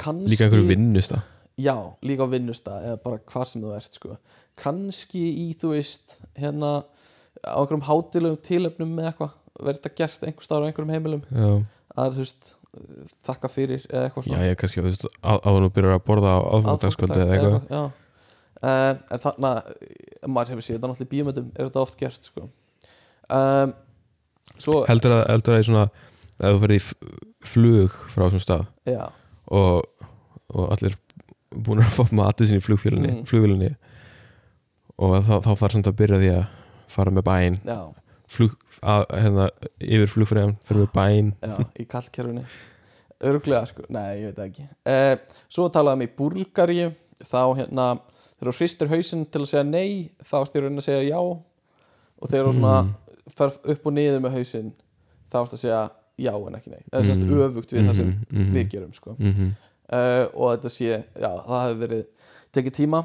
Kannski, 0.00 0.30
Líka 0.32 0.44
einhverju 0.46 0.68
vinnusta 0.70 1.22
já, 1.60 1.74
líka 2.02 2.24
á 2.24 2.28
vinnusta 2.32 2.78
eða 2.82 3.02
bara 3.02 3.18
hvar 3.32 3.46
sem 3.46 3.62
þú 3.62 3.74
ert 3.76 3.92
sko. 3.98 4.16
Kannski 4.60 5.22
í 5.44 5.46
þú 5.58 5.72
veist 5.76 6.18
hérna 6.38 6.72
á 7.42 7.58
einhverjum 7.58 7.86
hátilegum 7.88 8.40
tilefnum 8.44 8.92
með 8.96 9.10
eitthvað 9.12 9.38
verður 9.62 9.78
þetta 9.80 9.94
gert 10.00 10.26
einhver 10.28 10.46
staðar 10.46 10.64
á 10.64 10.68
einhverjum 10.70 10.92
heimilum 10.94 11.22
Já, 11.32 11.48
að 11.96 12.16
þú 12.18 12.24
veist 12.26 12.52
þakka 13.26 13.50
fyrir 13.52 13.82
eða 13.90 14.06
eitthvað 14.08 14.28
já 14.32 14.38
ég 14.48 14.58
kannski, 14.60 14.80
þú 14.80 14.86
veist, 14.88 15.06
á 15.20 15.32
á 15.44 15.50
nú 15.60 15.68
byrjar 15.74 15.98
að 15.98 16.04
borða 16.06 16.36
á 16.36 16.40
aðfangdagskvöldi 16.56 17.18
eða 17.20 17.34
eitthvað 17.36 17.74
já. 17.74 17.82
uh, 18.62 18.92
en 19.12 19.22
þarna 19.26 19.50
ef 20.22 20.30
maður 20.32 20.54
hefur 20.54 20.66
séð 20.66 20.78
þetta 20.78 20.92
náttúrulega 20.92 21.08
í 21.08 21.12
bíómyndum 21.12 21.50
er 21.52 21.68
þetta 21.68 21.82
oft 21.82 21.98
gert 22.00 22.28
sko. 22.30 22.46
um, 23.28 23.74
svo 24.56 24.78
Heldur 24.88 25.16
að, 25.18 25.24
heldur 25.34 25.56
að 25.58 25.64
í 25.64 25.68
svona 25.68 25.84
ef 26.42 26.48
þú 26.56 26.62
ferði 26.64 26.78
í 26.78 26.84
flug 27.52 27.98
frá 28.14 28.24
þessum 28.28 28.44
stað 28.46 28.66
og, 29.52 30.06
og 30.54 30.72
allir 30.76 30.96
búin 31.52 31.82
að 31.84 31.96
fá 31.98 32.06
matið 32.16 32.52
sinni 32.52 32.62
í 32.62 32.66
flugfélinni, 32.66 33.12
Mm. 33.12 33.88
Og 34.98 35.16
þá, 35.24 35.34
þá 35.44 35.50
þarf 35.62 35.72
samt 35.76 35.86
að 35.90 35.96
byrja 36.02 36.18
því 36.22 36.30
að 36.36 36.44
fara 36.92 37.10
með 37.14 37.24
að, 38.82 39.04
hérna, 39.12 39.46
yfir 39.80 40.10
flugfræðan 40.12 40.54
fyrir 40.66 40.88
með 40.94 41.32
já, 41.42 41.54
í 41.80 41.86
kallkerfinu. 41.88 42.44
Örglega 43.22 43.66
sko, 43.70 43.84
nei 43.94 44.22
ég 44.24 44.32
veit 44.32 44.38
það 44.40 44.48
ekki. 44.48 44.64
Uh, 44.88 45.42
svo 45.52 45.68
talaðum 45.72 46.02
í 46.06 46.10
Búlgaríu 46.18 46.88
þá 47.22 47.42
hérna, 47.60 47.86
þegar 48.38 48.50
þú 48.50 48.54
hristir 48.58 48.90
hausinn 48.90 49.24
til 49.30 49.42
að 49.44 49.50
segja 49.52 49.64
nei, 49.68 50.10
þá 50.26 50.34
í 50.58 50.62
raunin 50.64 50.82
að 50.82 50.88
segja 50.88 51.04
já. 51.12 51.20
Og 52.22 52.30
þegar 52.30 52.48
þú 52.48 52.54
svona 52.58 52.76
Mm. 52.82 52.94
fer 53.36 53.52
upp 53.74 53.86
og 53.86 53.92
niður 53.94 54.20
með 54.24 54.34
hausinn 54.40 54.72
þá 55.30 55.36
ertu 55.44 55.54
að 55.56 55.62
segja 55.62 55.82
já 56.18 56.32
en 56.34 56.56
ekki 56.58 56.70
nei. 56.72 56.82
Eða 56.92 57.04
sérst 57.06 57.22
Mhm. 57.22 57.28
öfugt 57.46 57.72
við 57.72 57.86
það 57.88 57.96
sem 57.96 58.10
mhm. 58.30 58.52
við 58.56 58.68
gerum 58.70 58.92
sko. 58.92 59.14
Mhm. 59.18 59.52
uh, 59.92 60.26
og 60.34 60.56
þetta 60.56 60.70
sé, 60.70 61.04
já, 61.14 61.30
það 61.46 61.62
hefur 61.68 61.80
verið 61.86 62.04
tekið 62.52 62.74
tíma 62.80 63.04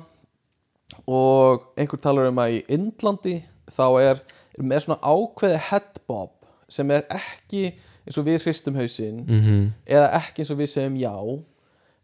og 1.07 1.63
einhver 1.77 2.01
talar 2.01 2.27
um 2.31 2.39
að 2.41 2.57
í 2.57 2.63
Indlandi 2.77 3.43
þá 3.71 3.85
er, 4.01 4.21
er 4.57 4.63
með 4.63 4.85
svona 4.85 4.99
ákveði 5.03 5.59
headbob 5.69 6.31
sem 6.69 6.89
er 6.91 7.05
ekki 7.09 7.73
eins 8.07 8.17
og 8.17 8.25
við 8.27 8.41
hristum 8.45 8.75
hausinn 8.79 9.25
Mhm. 9.27 9.71
eða 9.85 10.09
ekki 10.21 10.41
eins 10.43 10.51
og 10.51 10.57
við 10.61 10.71
segjum 10.73 10.97
já 10.99 11.13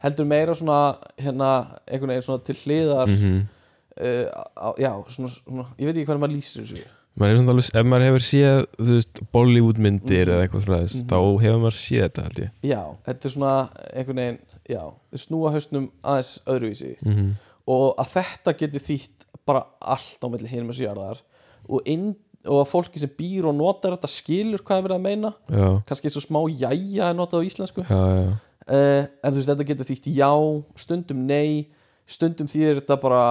heldur 0.04 0.26
meira 0.28 0.54
svona 0.56 0.98
hérna, 1.18 1.50
einhvern 1.88 2.10
veginn 2.12 2.22
svona 2.28 2.44
til 2.44 2.56
hliðar 2.56 3.08
Mhm. 3.08 3.48
uh, 4.02 4.26
á, 4.58 4.74
já, 4.80 4.92
svona, 5.08 5.30
svona, 5.30 5.66
ég 5.80 5.86
veit 5.86 5.96
ekki 5.96 6.06
hvernig 6.06 6.24
maður 6.24 6.36
lýsir 6.38 6.62
þessu 6.64 6.84
maður 7.20 7.30
er 7.38 7.50
alveg, 7.54 7.70
ef 7.76 7.86
maður 7.86 8.08
hefur 8.08 8.24
séð 8.26 8.66
veist, 8.80 9.20
Bollywood 9.32 9.78
myndir 9.78 10.26
Mhm. 10.28 10.34
eða 10.34 10.48
eitthvað 10.48 10.66
svona 10.66 10.82
Mhm. 10.82 11.08
þá 11.08 11.42
hefur 11.42 11.62
maður 11.62 11.80
séð 11.80 12.04
þetta 12.10 12.24
held 12.24 12.40
ég 12.40 12.52
já, 12.64 12.82
þetta 13.06 13.26
er 13.26 13.30
svona 13.30 13.70
einhvern 13.96 14.16
veginn, 14.16 14.40
já, 14.70 14.94
snúa 15.16 15.52
hausnum 15.54 15.92
aðeins 16.04 16.40
öðruvísi 16.48 16.96
Mhm. 17.06 17.32
Og 17.70 18.00
að 18.02 18.14
þetta 18.18 18.56
geti 18.60 18.82
þýtt 18.82 19.28
bara 19.48 19.64
allt 19.80 20.24
á 20.24 20.28
melli 20.32 20.50
þessu 20.50 20.86
jarðar. 20.86 21.22
Og, 21.68 21.88
og 22.44 22.60
að 22.60 22.72
fólki 22.72 23.02
sem 23.02 23.12
býr 23.18 23.48
og 23.50 23.56
notar 23.58 23.96
þetta 23.96 24.12
skilur 24.12 24.64
hvað 24.64 24.80
er 24.82 24.88
verið 24.88 24.98
að 24.98 25.06
meina. 25.06 25.34
Já, 25.48 25.68
kannski 25.88 26.12
svo 26.12 26.24
smá 26.24 26.42
jæja 26.52 27.10
er 27.10 27.18
notað 27.18 27.44
á 27.44 27.48
íslensku. 27.48 27.86
Já, 27.88 28.02
já. 28.20 28.34
Uh, 28.64 29.04
en 29.20 29.34
þú 29.34 29.40
veist 29.40 29.52
þetta 29.52 29.68
getur 29.68 29.90
þýtt 29.90 30.06
já 30.16 30.32
stundum 30.80 31.26
nei, 31.28 31.68
stundum 32.08 32.48
þýðir 32.48 32.80
þetta 32.80 32.96
bara 33.02 33.24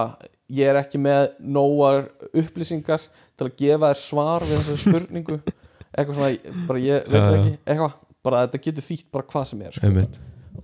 ég 0.53 0.69
er 0.69 0.77
ekki 0.77 0.99
með 1.01 1.31
nógar 1.41 2.03
upplýsingar 2.29 3.01
til 3.01 3.47
að 3.47 3.55
gefa 3.57 3.89
þér 3.89 4.01
svar 4.03 4.45
við 4.45 4.59
þessari 4.59 4.83
spurningu. 4.83 5.39
Eitthvað 5.93 6.19
svona, 6.19 6.53
bara 6.69 6.81
ég 6.81 7.09
veit 7.09 7.19
það 7.21 7.35
ekki 7.39 7.55
eitthvað, 7.69 7.97
bara 8.25 8.45
þetta 8.45 8.61
getur 8.67 8.85
þýtt 8.85 9.09
bara 9.13 9.27
hvað 9.29 9.49
sem 9.49 9.65
er 9.65 9.75
sko. 9.77 10.05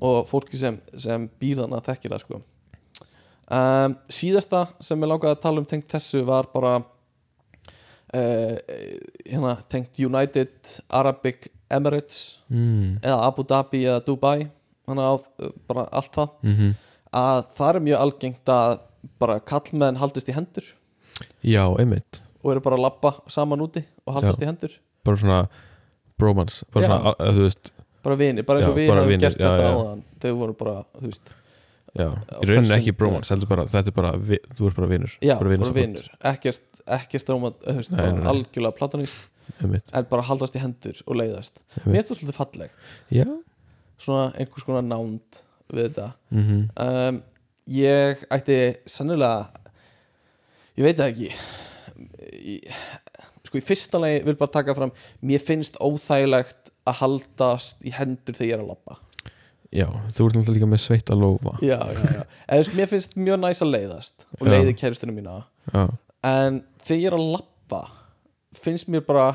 Og 0.06 0.16
fólki 0.30 0.58
sem, 0.58 0.78
sem 1.02 1.26
býðana 1.41 1.82
þekkir 1.86 2.14
það 2.14 2.24
sko 2.24 2.40
um, 3.50 3.98
síðasta 4.12 4.66
sem 4.84 5.00
ég 5.00 5.12
langaði 5.12 5.36
að 5.36 5.44
tala 5.46 5.64
um 5.64 5.68
tengt 5.70 5.90
þessu 5.92 6.24
var 6.28 6.50
bara 6.54 6.78
uh, 6.80 8.56
hérna 9.26 9.56
tengt 9.72 10.00
United 10.00 10.76
Arabic 10.90 11.50
Emirates 11.70 12.44
mm. 12.50 13.02
eða 13.04 13.24
Abu 13.28 13.46
Dhabi 13.48 13.86
eða 13.86 14.06
Dubai 14.06 14.38
að 14.90 15.26
uh, 15.38 15.52
bara 15.70 15.90
allt 15.94 16.16
það. 16.16 16.38
Mm 16.46 16.78
að 17.16 17.42
það 17.58 17.72
er 17.72 17.86
mjög 17.88 18.04
algengt 18.04 18.52
að 18.54 18.76
bara 19.22 19.40
kallmenn 19.42 20.00
haldist 20.00 20.30
í 20.30 20.36
hendur 20.36 20.66
já, 21.42 21.64
einmitt. 21.80 22.22
og 22.44 22.54
eru 22.54 22.64
bara 22.64 22.78
að 22.78 22.86
labba 22.86 23.14
saman 23.32 23.64
úti 23.66 23.84
og 24.06 24.16
haldast 24.18 24.40
Já. 24.40 24.46
í 24.46 24.50
hendur. 24.50 24.76
Bara 25.08 25.22
svona 25.22 25.40
bromance 26.20 26.68
bara 26.74 26.90
svona, 26.90 27.14
að, 27.16 27.38
þú 27.38 27.46
veist 27.48 27.72
bara 28.06 28.18
vinir, 28.20 28.46
bara 28.48 28.62
eins 28.62 28.70
og 28.70 28.76
Já, 28.76 28.80
við 28.80 28.92
hefum 28.94 29.24
gert 29.24 29.40
já, 29.40 29.48
þetta 29.48 29.72
áðan. 29.74 30.04
Þegar 30.20 30.36
við 30.36 30.42
vorum 30.44 30.60
bara, 30.60 30.76
þú 31.00 31.08
veist 31.08 31.34
já, 31.98 32.07
í 32.10 32.45
rauninni 32.45 32.68
þessum- 32.68 32.76
ekki 32.78 32.94
bromance 32.99 33.34
þetta 33.34 33.88
er 33.88 33.95
bara, 33.95 34.11
vi, 34.18 34.38
þú 34.57 34.68
ert 34.70 34.76
bara 34.80 34.88
vinur 34.91 35.14
já, 35.26 35.36
bara 35.40 35.74
vinur, 35.74 36.10
ekkert 36.34 36.82
ekkert 36.90 37.30
róma, 37.30 37.52
þú 37.61 37.76
veist, 37.80 37.91
Nei, 37.94 38.06
nei, 38.06 38.20
nei. 38.20 38.28
algjörlega 38.32 38.76
platonist 38.78 39.16
einmitt, 39.61 39.90
en 39.94 40.06
bara 40.10 40.24
haldast 40.26 40.56
í 40.57 40.61
hendur 40.61 40.98
og 41.06 41.18
leiðast. 41.20 41.60
Mér 41.86 41.99
finnst 41.99 42.10
það 42.11 42.18
svolítið 42.20 42.38
fallegt. 42.38 42.76
Já. 43.14 43.26
Svona 43.99 44.28
einhvers 44.40 44.66
konar 44.66 44.86
nánd 44.88 45.40
við 45.74 45.90
þetta. 45.90 46.07
Mm 46.34 46.64
um, 46.86 47.20
ég 47.70 48.24
ætti 48.34 48.57
sennilega 48.90 49.49
ég 50.80 50.88
veit 50.88 50.98
það 50.98 51.11
ekki. 51.11 51.30
Í, 52.40 52.56
sko 53.49 53.60
í 53.60 53.66
fyrsta 53.66 53.99
lagi 54.02 54.24
vil 54.26 54.38
bara 54.40 54.53
taka 54.56 54.74
fram 54.78 54.91
mér 55.26 55.41
finnst 55.44 55.78
óþægilegt 55.82 56.72
að 56.90 56.99
haldast 57.03 57.84
í 57.86 57.94
hendur 57.94 58.34
þegar 58.38 58.49
ég 58.49 58.57
er 58.57 58.64
að 58.64 58.72
labba 58.72 58.98
já, 59.76 59.86
þú 60.10 60.26
ert 60.28 60.38
náttúrulega 60.40 60.56
líka 60.58 60.70
með 60.70 60.82
sveitt 60.86 61.12
að 61.14 61.22
lofa 61.24 61.56
já, 61.62 61.78
já, 61.78 62.02
já, 62.16 62.24
eða 62.56 62.76
mér 62.80 62.90
finnst 62.90 63.16
mjög 63.20 63.40
næs 63.44 63.62
að 63.66 63.74
leiðast 63.76 64.26
og 64.40 64.48
Já. 64.48 64.52
leiði 64.56 64.76
kæristinu 64.80 65.16
mína. 65.16 65.36
Já, 65.74 65.84
en 66.30 66.62
þegar 66.82 67.02
ég 67.04 67.12
er 67.12 67.18
að 67.20 67.28
labba 67.36 67.82
finnst 68.60 68.90
mér 68.90 69.06
bara 69.06 69.28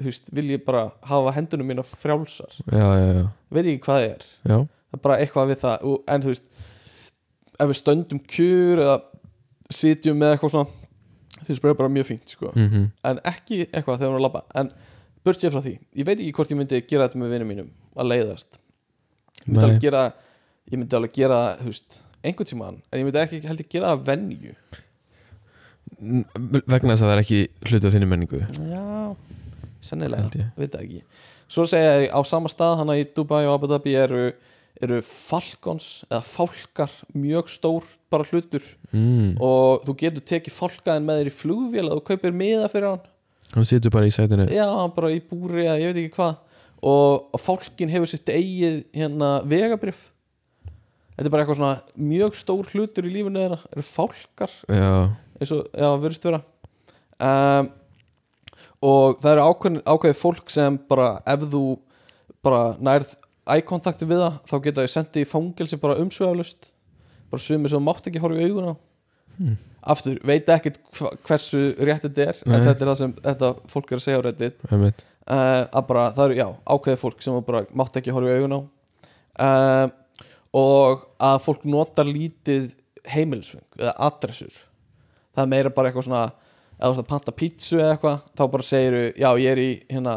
þú 0.00 0.08
veist, 0.08 0.32
vil 0.34 0.50
ég 0.54 0.64
bara 0.66 0.88
hafa 1.06 1.34
hendunum 1.36 1.68
mína 1.70 1.84
frjálsar. 1.86 2.56
Já, 2.66 2.84
já, 2.98 3.08
já, 3.20 3.24
veit 3.52 3.64
ekki 3.66 3.84
hvað 3.84 4.00
það 4.00 4.08
er. 4.08 4.26
Já. 4.42 4.58
það 4.58 4.98
er 4.98 5.04
bara 5.06 5.18
eitthvað 5.22 5.50
við 5.52 5.62
það. 5.62 5.88
En 6.10 6.24
þú 6.24 6.32
veist 6.32 6.46
ef 7.60 7.70
við 7.70 7.78
stöndum 7.78 8.22
kjur 8.34 8.84
eða 8.86 8.96
sitjum 9.70 10.18
með 10.18 10.34
eitthvað 10.34 10.54
svona 10.56 11.44
finnst 11.46 11.64
mér 11.64 11.76
bara 11.78 11.92
mjög 11.92 12.08
fínt 12.10 12.32
sko. 12.32 12.52
Mm 12.56 12.88
en 13.04 13.20
ekki 13.28 13.66
eitthvað 13.68 14.00
þegar 14.00 14.06
við 14.06 14.08
erum 14.08 14.18
að 14.20 14.26
labba. 14.26 14.42
En 14.54 14.72
burt 15.24 15.44
ég 15.44 15.52
frá 15.52 15.60
því, 15.60 15.76
ég 16.00 16.08
veit 16.08 16.16
ekki 16.18 16.32
hvort 16.32 16.50
ég 16.50 16.58
myndi 16.58 16.82
gera 16.88 17.06
þetta 17.06 17.20
með 17.20 17.34
vinnum 17.34 17.50
mínum 17.52 17.70
að 17.96 18.10
leiðast 18.14 18.58
ég 19.50 19.56
myndi 19.56 19.66
alveg 19.66 19.82
gera 19.84 20.04
ég 20.70 20.78
myndi 20.78 20.96
alveg 20.96 21.16
gera, 21.16 21.40
þú 21.60 21.72
veist, 21.72 21.98
einhvern 22.22 22.48
tímann. 22.48 22.78
En 22.90 23.00
ég 23.00 23.08
myndi 23.08 23.20
ekki 23.20 23.42
held 23.48 23.64
ég 23.64 23.70
gera 23.72 23.94
það 23.94 24.04
venju. 24.10 24.54
Vegna 26.00 26.94
þess 26.94 27.02
að 27.02 27.08
það 27.08 27.14
er 27.14 27.22
ekki 27.24 27.40
hluti 27.66 27.88
af 27.88 27.96
þinni 27.96 28.10
menningu. 28.10 28.42
Já, 28.70 28.84
sennilega. 29.84 30.46
Veit 30.58 30.78
ekki. 30.78 31.02
Svo 31.50 31.66
segja 31.66 31.96
ég 32.04 32.14
á 32.14 32.20
sama 32.28 32.50
stað 32.52 32.78
hana 32.84 32.96
í 33.00 33.04
Dubai 33.16 33.42
og 33.48 33.56
Abu 33.56 33.70
Dhabi 33.70 33.96
eru, 33.98 34.28
eru 34.80 35.00
falcons 35.04 36.04
eða 36.06 36.22
fálkar 36.28 36.92
mjög 37.16 37.50
stór 37.50 37.88
bara 38.12 38.28
hlutur. 38.30 38.62
Mm. 38.90 39.36
og 39.38 39.84
þú 39.86 39.96
getur 40.00 40.24
tekið 40.26 40.54
fálkaðin 40.56 41.04
með 41.06 41.20
þér 41.20 41.28
í 41.30 41.34
flugvél 41.34 41.84
að 41.88 41.98
þú 41.98 42.04
kaupir 42.08 42.32
miða 42.34 42.70
fyrir 42.70 42.92
hann. 42.92 43.02
Hann 43.50 43.66
situr 43.66 43.92
bara 43.94 44.06
í 44.06 44.14
sætinu. 44.14 44.46
Já, 44.50 44.66
bara 44.94 45.10
í 45.10 45.18
búri 45.22 45.66
eða 45.66 45.76
ég 45.82 45.90
veit 45.90 46.00
ekki 46.04 46.16
hvað 46.20 46.38
og, 46.82 47.28
og 47.34 47.40
fálkin 47.42 47.90
hefur 47.92 48.08
sitt 48.10 48.28
eigið 48.32 48.80
hérna 48.96 49.30
vegabrif 49.48 50.06
þetta 51.16 51.26
er 51.28 51.34
bara 51.34 51.44
eitthvað 51.44 51.58
svona 51.60 52.04
mjög 52.10 52.36
stór 52.38 52.70
hlutur 52.72 53.04
í 53.08 53.12
lífinu 53.12 53.42
þeirra. 53.42 53.58
Eru 53.74 53.82
fálkar? 53.84 54.52
Já, 54.72 54.92
eins 55.36 55.50
og, 55.52 55.66
já, 55.76 55.88
verðist 56.00 56.24
vera. 56.24 56.40
Um, 57.20 57.68
og 58.88 59.18
það 59.20 59.32
eru 59.34 59.42
ákveð, 59.50 59.80
ákveðið 59.84 60.20
fólk 60.22 60.52
sem 60.54 60.78
bara 60.88 61.10
ef 61.28 61.42
þú 61.52 61.62
bara 62.40 62.60
nærð 62.80 63.12
ækontakti 63.52 64.08
við 64.08 64.22
það 64.22 64.38
þá 64.48 64.54
geta 64.64 64.84
þau 64.86 64.92
sendið 64.94 65.26
í 65.26 65.28
fangelsi 65.28 65.78
bara 65.82 65.98
umsvegalust 66.00 66.70
bara 67.30 67.44
sumir 67.44 67.72
sem 67.74 67.84
mátt 67.84 68.08
ekki 68.08 68.22
horfa 68.22 68.40
í 68.40 68.48
augun 68.48 68.70
á. 68.72 68.74
Mm. 69.40 69.58
aftur, 69.92 70.16
veit 70.28 70.48
hva- 70.96 71.12
hversu 71.24 71.60
rétt 71.80 72.02
þetta 72.04 72.24
er 72.30 72.40
en 72.46 72.64
þetta 72.66 72.82
er 72.84 72.88
það 72.90 72.98
sem 73.00 73.12
þetta 73.24 73.52
fólk 73.72 73.92
er 73.92 74.00
að 74.00 74.04
segja 74.04 74.20
á 74.20 74.24
einmitt 74.72 75.04
uh, 75.30 75.62
að 75.70 75.86
bara, 75.88 76.04
það 76.16 76.26
eru, 76.26 76.38
já, 76.40 76.46
ákveðið 76.74 77.02
fólk 77.04 77.24
sem 77.24 77.38
bara 77.46 77.64
mátt 77.78 77.98
ekki 78.00 78.14
horfa 78.14 78.34
í 78.34 78.40
augun 78.40 78.56
á. 78.56 78.60
Uh, 79.40 79.86
og 80.60 81.06
að 81.22 81.38
fólk 81.46 81.66
notar 81.70 82.08
lítið 82.08 82.72
heimilisfeng 83.10 83.66
eða 83.78 83.94
adressur. 84.10 84.56
Það 85.36 85.44
er 85.44 85.52
meira 85.54 85.74
bara 85.74 85.90
eitthvað 85.90 86.08
svona 86.08 86.24
eða 86.80 86.90
þú 86.90 86.96
ert 86.96 87.04
að 87.04 87.10
panta 87.12 87.36
pítsu 87.36 87.78
eða 87.78 87.94
eitthvað 87.94 88.24
þá 88.38 88.42
bara 88.56 88.66
segiru, 88.66 89.04
já, 89.14 89.30
ég 89.40 89.52
er 89.52 89.62
í 89.62 89.70
hérna 89.92 90.16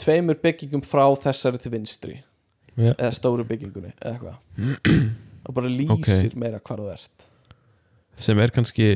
tveimur 0.00 0.38
byggingum 0.42 0.84
frá 0.84 1.04
þessari 1.24 1.60
til 1.62 1.74
vinstri. 1.74 2.20
Já. 2.74 2.90
eða 2.96 3.12
stóru 3.14 3.44
byggingunni 3.46 3.92
eða 4.02 4.16
eitthvað. 4.16 4.94
Og 5.46 5.54
bara 5.54 5.70
lýsir 5.70 6.34
meira 6.40 6.58
hvar 6.64 6.80
þú 6.80 6.88
ert. 6.90 7.26
Sem 8.18 8.38
er 8.42 8.52
kannski 8.54 8.88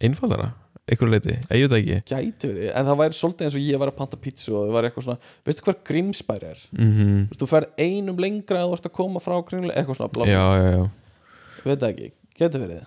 einfaldara 0.00 0.50
einhverju 0.90 1.12
leiti, 1.14 1.34
ég 1.54 1.64
veit 1.70 1.74
ekki. 1.80 1.98
Gæti 2.10 2.50
verið, 2.50 2.68
en 2.76 2.88
það 2.90 2.98
væri 3.00 3.16
svolítið 3.18 3.46
eins 3.48 3.56
og 3.58 3.64
ég 3.66 3.80
var 3.82 3.92
að 3.92 3.98
panta 4.00 4.18
pítsu 4.20 4.52
og 4.54 4.64
það 4.68 4.74
var 4.76 4.88
eitthvað 4.88 5.06
svona, 5.06 5.32
veistu 5.48 5.66
hver 5.66 5.78
Grímsbær 5.90 6.46
er? 6.50 6.62
Mm 6.76 6.94
Þú 7.00 7.26
veist, 7.30 7.40
þú 7.44 7.48
ferð 7.50 7.84
einum 7.86 8.22
lengra 8.24 8.62
að 8.64 8.70
þú 8.72 8.78
ert 8.78 8.88
að 8.90 8.94
koma 9.00 9.22
frá 9.24 9.36
kringlega, 9.48 9.76
eitthvað 9.80 10.00
svona 10.00 10.14
blá, 10.16 10.26
já, 10.30 10.44
já, 10.60 10.70
já. 10.76 10.84
Veit 11.66 11.86
ekki, 11.90 12.10
getur 12.40 12.64
verið. 12.66 12.86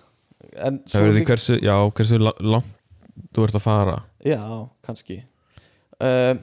En 0.68 0.80
svo 0.86 1.04
því 1.06 1.14
líka, 1.18 1.32
hversu, 1.34 1.58
já, 1.64 1.74
hversu 1.98 2.18
la- 2.20 2.36
langt 2.54 2.72
þú 3.34 3.46
ert 3.48 3.56
að 3.58 3.64
fara. 3.64 3.96
Já, 4.26 4.40
kannski. 4.86 5.20
Uh, 6.02 6.34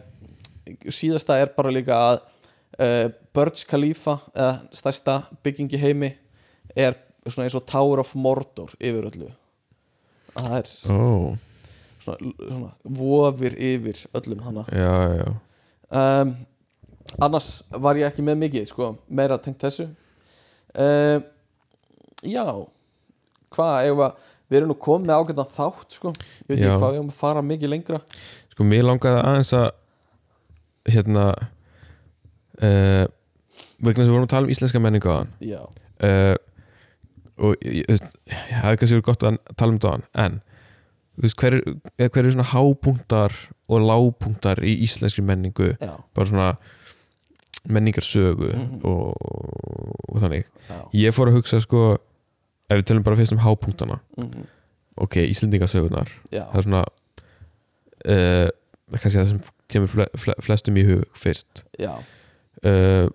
síðasta 0.92 1.38
er 1.42 1.52
bara 1.56 1.72
líka 1.74 1.98
að 1.98 2.20
uh, 2.80 3.08
Burj 3.36 3.66
Khalifa 3.70 4.18
eða 4.34 4.54
stærsta 4.76 5.18
byggingi 5.44 5.80
heimi 5.82 6.12
er 6.76 6.96
svona 7.28 7.46
eins 7.48 7.56
og 7.60 7.66
Tower 7.70 8.02
of 8.04 8.14
Mordor 8.16 8.72
yfir 8.80 9.08
öllu. 9.12 9.30
Það 10.32 10.54
er 10.62 10.70
ó, 10.96 11.00
svona, 12.02 12.34
svona 12.42 12.72
vofir 13.00 13.56
yfir 13.58 14.04
öllum 14.18 14.44
hana. 14.46 14.66
Já, 14.74 14.94
já, 15.22 15.28
um, 16.02 16.36
annars 17.22 17.50
var 17.72 18.00
ég 18.00 18.10
ekki 18.10 18.26
með 18.26 18.44
mikið 18.46 18.70
sko, 18.72 18.92
meira 19.10 19.40
tengt 19.42 19.62
þessu. 19.64 19.90
Um, 20.72 21.26
já 22.24 22.46
hvað, 23.52 23.90
ef 23.90 24.04
að 24.06 24.30
við 24.52 24.60
erum 24.60 24.72
nú 24.72 24.78
komið 24.80 25.16
ágættan 25.16 25.50
þátt 25.56 25.98
sko, 25.98 26.12
ég 26.12 26.52
veit 26.52 26.58
ekki 26.58 26.76
hvað 26.76 26.92
við 26.92 27.00
erum 27.00 27.12
að 27.12 27.20
fara 27.22 27.44
mikið 27.46 27.72
lengra? 27.72 28.02
Sko, 28.52 28.68
mér 28.68 28.86
langaði 28.88 29.24
aðeins 29.24 29.54
að 29.56 29.68
hérna 30.92 31.26
uh, 32.60 33.06
vegna 33.82 34.04
að 34.04 34.08
við 34.08 34.14
vorum 34.14 34.28
að 34.28 34.34
tala 34.34 34.48
um 34.48 34.54
íslenska 34.56 34.82
menningu 34.84 35.12
hann 35.14 35.34
já, 35.44 35.62
uh, 36.08 36.36
og 37.42 37.66
ég, 37.66 37.84
ég, 37.86 38.02
ég 38.32 38.40
hefði 38.62 38.82
kannski 38.82 38.98
verið 38.98 39.08
gott 39.08 39.28
að 39.28 39.40
tala 39.56 39.76
um 39.76 39.82
það 39.84 40.08
en 40.26 40.40
veist, 41.20 41.36
hver, 41.42 41.54
er- 41.98 42.10
hver 42.10 42.26
er 42.26 42.32
svona 42.32 42.48
hápunktar 42.54 43.34
og 43.68 43.82
lágpunktar 43.82 44.62
í 44.64 44.78
íslenskri 44.86 45.24
menningu? 45.24 45.74
Já, 45.82 45.98
bara 46.16 46.26
svona 46.26 46.58
menningarsögu 47.68 48.54
Mhm. 48.56 48.80
og, 48.84 49.18
og 50.10 50.22
þannig. 50.22 50.46
Já, 50.70 50.80
ég 50.94 51.14
fór 51.14 51.28
að 51.30 51.38
hugsa 51.38 51.60
sko 51.62 51.98
ef 52.70 52.78
við 52.80 52.86
tölum 52.88 53.04
bara 53.04 53.16
fyrst 53.20 53.34
um 53.36 53.40
hápunktana. 53.44 54.00
Mm 54.18 54.48
ok, 55.02 55.16
Íslendingasögunar 55.32 56.10
það 56.32 56.58
er 56.60 56.62
svona 56.66 56.82
uh, 58.06 58.50
kannski 58.92 59.18
það 59.18 59.28
sem 59.30 59.40
kemur 59.72 59.88
fle, 59.90 60.06
fle, 60.20 60.34
flestum 60.44 60.78
í 60.78 60.84
hug 60.86 61.06
fyrst. 61.18 61.64
Uh, 62.62 63.08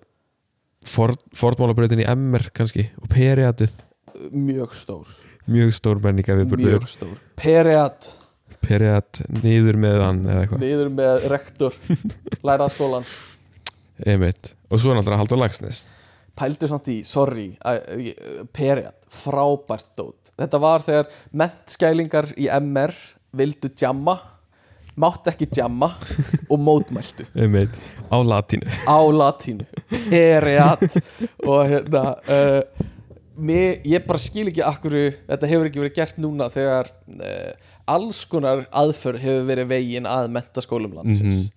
Ford, 0.87 1.19
Fordmálabrautin 1.37 2.01
í 2.01 2.07
MR 2.09 2.49
kannski 2.57 2.89
og 3.01 3.07
Periatið 3.13 3.75
mjög 4.33 4.73
stór 4.73 5.07
mjög 5.51 5.75
stór 5.77 6.01
menninga 6.03 6.37
viðburður 6.41 6.77
mjög 6.77 6.89
stór. 6.91 7.17
Periat, 7.39 8.09
Periat 8.67 9.21
niður 9.43 9.79
með 9.79 10.01
hann 10.03 10.23
eða 10.27 10.43
eitthvað. 10.43 10.63
Niður 10.65 10.93
með 10.97 11.27
rektor. 11.31 11.77
Læraðskólan 12.47 13.07
einmitt. 14.05 14.51
Og 14.69 14.81
svo 14.81 14.93
náttúrulega 14.93 15.23
Haldur 15.23 15.39
Lagsnes 15.41 15.85
pældu 16.37 16.69
samt 16.69 16.89
í, 16.93 16.99
sorry 17.07 17.49
Periat, 18.53 19.07
frábært 19.09 19.89
dót. 19.97 20.33
Þetta 20.37 20.59
var 20.61 20.83
þegar 20.85 21.07
mentskælingar 21.41 22.31
í 22.37 22.49
MR 22.59 22.93
vildu 23.37 23.71
djamma 23.73 24.17
mátt 24.97 25.29
ekki 25.29 25.45
djamma 25.53 25.91
og 26.49 26.61
mótmæltu. 26.61 27.25
Einmitt. 27.41 27.73
Á 28.09 28.17
latínu. 28.17 28.65
Á 28.89 28.97
latínu. 29.13 29.65
Periat 30.09 30.85
og 31.45 31.59
hérna 31.69 32.03
uh, 32.17 32.87
mér, 33.37 33.81
ég 33.87 34.05
bara 34.07 34.21
skil 34.21 34.47
ekki 34.51 34.63
akkur 34.65 34.95
þetta 35.29 35.49
hefur 35.49 35.69
ekki 35.69 35.81
verið 35.81 35.97
gert 35.97 36.21
núna 36.21 36.49
þegar 36.53 36.89
uh, 37.17 37.51
alls 37.89 38.23
konar 38.29 38.65
aðför 38.75 39.19
hefur 39.21 39.45
verið 39.49 39.69
vegin 39.71 40.09
að 40.09 40.31
mentaskólum 40.35 40.97
landsins. 40.97 41.47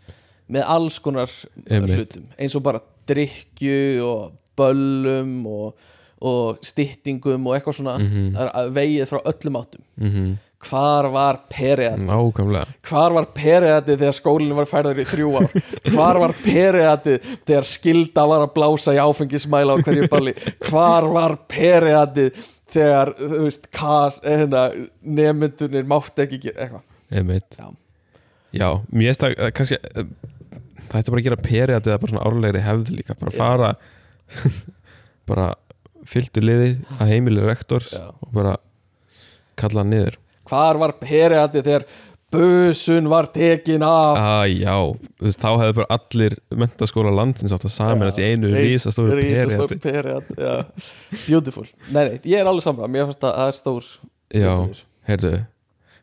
Með 0.50 0.66
alls 0.66 0.98
konar 1.02 1.30
Einmitt. 1.66 1.94
hlutum 1.94 2.28
eins 2.36 2.56
og 2.58 2.64
bara 2.66 2.82
drikju 3.10 4.02
og 4.06 4.36
böllum 4.58 5.34
og, 5.48 5.88
og 6.26 6.60
styttingum 6.66 7.46
og 7.48 7.56
eitthvað 7.56 7.80
svona. 7.80 7.96
Það 8.36 8.54
er 8.62 8.72
vegið 8.76 9.10
frá 9.10 9.20
öllum 9.32 9.60
áttum. 9.62 9.84
Mm 9.96 10.10
-hmm. 10.10 10.38
Hvar 10.68 11.08
var 11.10 11.38
nákvæmlega. 11.48 12.66
Hvar 12.84 13.14
var 13.16 13.26
periatið 13.34 14.02
þegar 14.02 14.16
skólinn 14.16 14.56
var 14.58 14.68
færður 14.68 15.00
í 15.00 15.06
þrjú 15.08 15.30
ár? 15.40 15.54
Hvar 15.88 16.20
var 16.20 16.34
periatið 16.44 17.28
þegar 17.48 17.68
skilda 17.68 18.26
var 18.28 18.44
að 18.44 18.54
blása 18.58 18.94
í 18.94 19.00
áfengismæla 19.00 19.76
á 19.76 19.82
hverju 19.82 20.08
balli? 20.12 20.34
Hvar 20.68 21.08
var 21.08 21.36
periatið 21.48 22.36
þegar 22.70 23.14
þú 23.18 23.44
veist 23.46 23.70
kas, 23.74 24.20
hérna, 24.24 24.68
nemyndunir 25.00 25.88
mátt 25.88 26.20
ekki 26.22 26.52
eitthvað? 26.52 26.84
Já. 27.10 27.66
já, 28.54 28.68
mér 28.92 29.10
finnst 29.10 29.24
það 29.24 29.32
eh, 29.34 29.52
kannski 29.56 29.78
eh, 29.82 30.04
það 30.90 31.00
ætti 31.00 31.12
bara 31.14 31.20
að 31.20 31.26
gera 31.26 31.38
Periatið 31.42 31.94
að 31.94 32.02
bara 32.02 32.12
svona 32.12 32.26
árlegri 32.28 32.62
hefð 32.62 32.92
líka 32.94 33.16
bara 33.18 33.34
fara 33.34 33.70
bara 35.30 35.48
fylgdu 36.06 36.44
liði 36.44 36.70
að 37.00 37.10
heimili 37.10 37.42
rektors 37.42 37.90
Já. 37.96 38.12
og 38.14 38.30
bara 38.34 38.54
kalla 39.58 39.82
hann 39.82 39.90
niður 39.90 40.20
hvar 40.50 40.80
var 40.82 40.96
periatið 41.00 41.66
þegar 41.70 41.84
busun 42.30 43.08
var 43.10 43.26
tekin 43.34 43.82
af? 43.82 44.18
Ah, 44.20 44.44
já, 44.46 44.74
veist, 45.22 45.40
þá 45.42 45.50
hefðu 45.64 45.76
bara 45.80 45.96
allir 45.96 46.36
mentaskóla 46.54 47.10
landins 47.14 47.54
átt 47.56 47.66
að 47.66 47.74
saminast 47.74 48.20
í 48.22 48.26
einu 48.28 48.50
Periatið 48.54 49.80
periat 49.82 50.28
já. 50.38 50.52
beautiful, 51.26 51.66
nei 51.90 52.02
nei, 52.04 52.18
ég 52.30 52.38
er 52.42 52.50
alveg 52.50 52.66
samlega 52.68 52.92
mér 52.94 53.08
finnst 53.08 53.26
að 53.26 53.34
það 53.40 53.50
er 53.50 53.58
stór 53.58 53.88
já, 54.30 54.52
heyrðu 55.10 55.32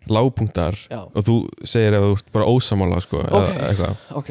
lágpunktar. 0.07 0.75
Og 1.11 1.23
þú 1.27 1.33
segir 1.67 1.95
ef 1.97 2.03
þú 2.05 2.11
ert 2.15 2.29
bara 2.35 2.45
ósamála 2.47 2.99
sko, 3.03 3.21
Ok. 3.27 3.47
eða 3.51 3.69
eitthvað. 3.69 4.03
ok, 4.19 4.29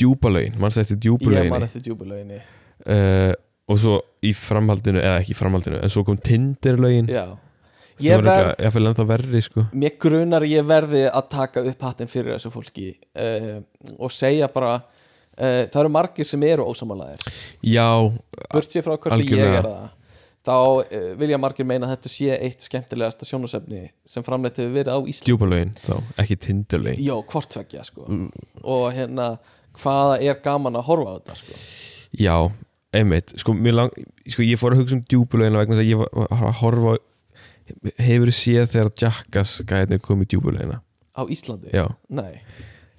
djúbalögin, 0.00 0.58
mannst 0.60 0.80
eftir 0.82 0.96
ég 0.96 1.02
man 1.02 1.18
djúbalöginni 1.20 1.66
eftir 1.66 1.84
djúbulöginni 1.88 2.38
uh, 2.86 3.32
og 3.68 3.78
svo 3.80 3.98
í 4.24 4.32
framhaldinu 4.36 5.00
eða 5.02 5.20
ekki 5.22 5.34
í 5.34 5.38
framhaldinu, 5.38 5.80
en 5.82 5.92
svo 5.92 6.04
kom 6.06 6.16
Tinderlögin. 6.20 7.08
Já, 7.10 7.36
ég 8.04 8.24
verð 8.26 8.62
ég 8.62 9.06
verri 9.12 9.42
sko. 9.44 9.66
Mér 9.72 9.96
grunar 10.02 10.44
að 10.44 10.54
ég 10.56 10.66
verði 10.66 11.06
að 11.08 11.30
taka 11.32 11.64
upp 11.70 11.86
hattinn 11.88 12.10
fyrir 12.10 12.36
þessu 12.36 12.52
fólki 12.54 12.90
uh, 13.14 13.56
og 13.98 14.12
segja 14.14 14.50
bara 14.52 14.76
uh, 14.78 15.64
það 15.66 15.80
eru 15.84 15.94
margir 15.96 16.28
sem 16.28 16.46
eru 16.46 16.66
ósamálaðir 16.68 17.26
já, 17.64 17.88
burt 18.52 18.72
sér 18.72 18.86
frá 18.86 18.96
hvort 18.96 19.26
ég 19.26 19.42
er 19.42 19.66
það 19.66 19.90
þá 20.42 20.54
uh, 20.58 21.12
vilja 21.20 21.38
margir 21.40 21.66
meina 21.68 21.86
að 21.86 21.94
þetta 21.96 22.12
sé 22.12 22.36
eitt 22.36 22.66
skemmtilegasta 22.66 23.28
sjónasefni 23.28 23.84
sem 24.08 24.24
framleitt 24.26 24.58
hefur 24.58 24.74
verið 24.74 24.98
á 24.98 24.98
Íslandi. 24.98 25.30
Djúbalögin 25.30 25.72
þá, 25.78 25.94
ekki 26.22 26.38
Tinderlögin 26.46 27.06
já, 27.06 27.14
hvort 27.30 27.52
tvekja 27.54 27.86
sko. 27.86 28.08
Og 28.62 28.84
hérna, 28.96 29.28
hvaða 29.78 30.18
er 30.26 30.42
gaman 30.44 30.78
að 30.80 30.88
horfa 30.90 31.14
á 31.14 31.16
þetta 31.20 31.38
sko? 31.38 31.60
Já, 32.18 32.36
einmitt, 32.98 33.34
sko, 33.40 33.54
lang, 33.70 33.94
sko 34.26 34.46
ég 34.46 34.60
fór 34.60 34.74
að 34.74 34.82
hugsa 34.82 34.98
um 34.98 35.06
djúbalögin 35.06 35.60
vegna 35.60 35.78
þess 35.78 35.84
að 35.84 35.92
ég 35.92 36.02
var 36.02 36.26
að 36.26 36.60
horfa 36.64 36.98
hefur 37.98 38.32
séð 38.34 38.70
þegar 38.74 38.90
Jackass 39.02 39.62
gæðin 39.68 40.00
kom 40.04 40.22
í 40.24 40.28
djúbalögina 40.32 40.80
á 41.16 41.22
Íslandi? 41.28 41.72
já, 41.74 41.86
Nei, 42.08 42.40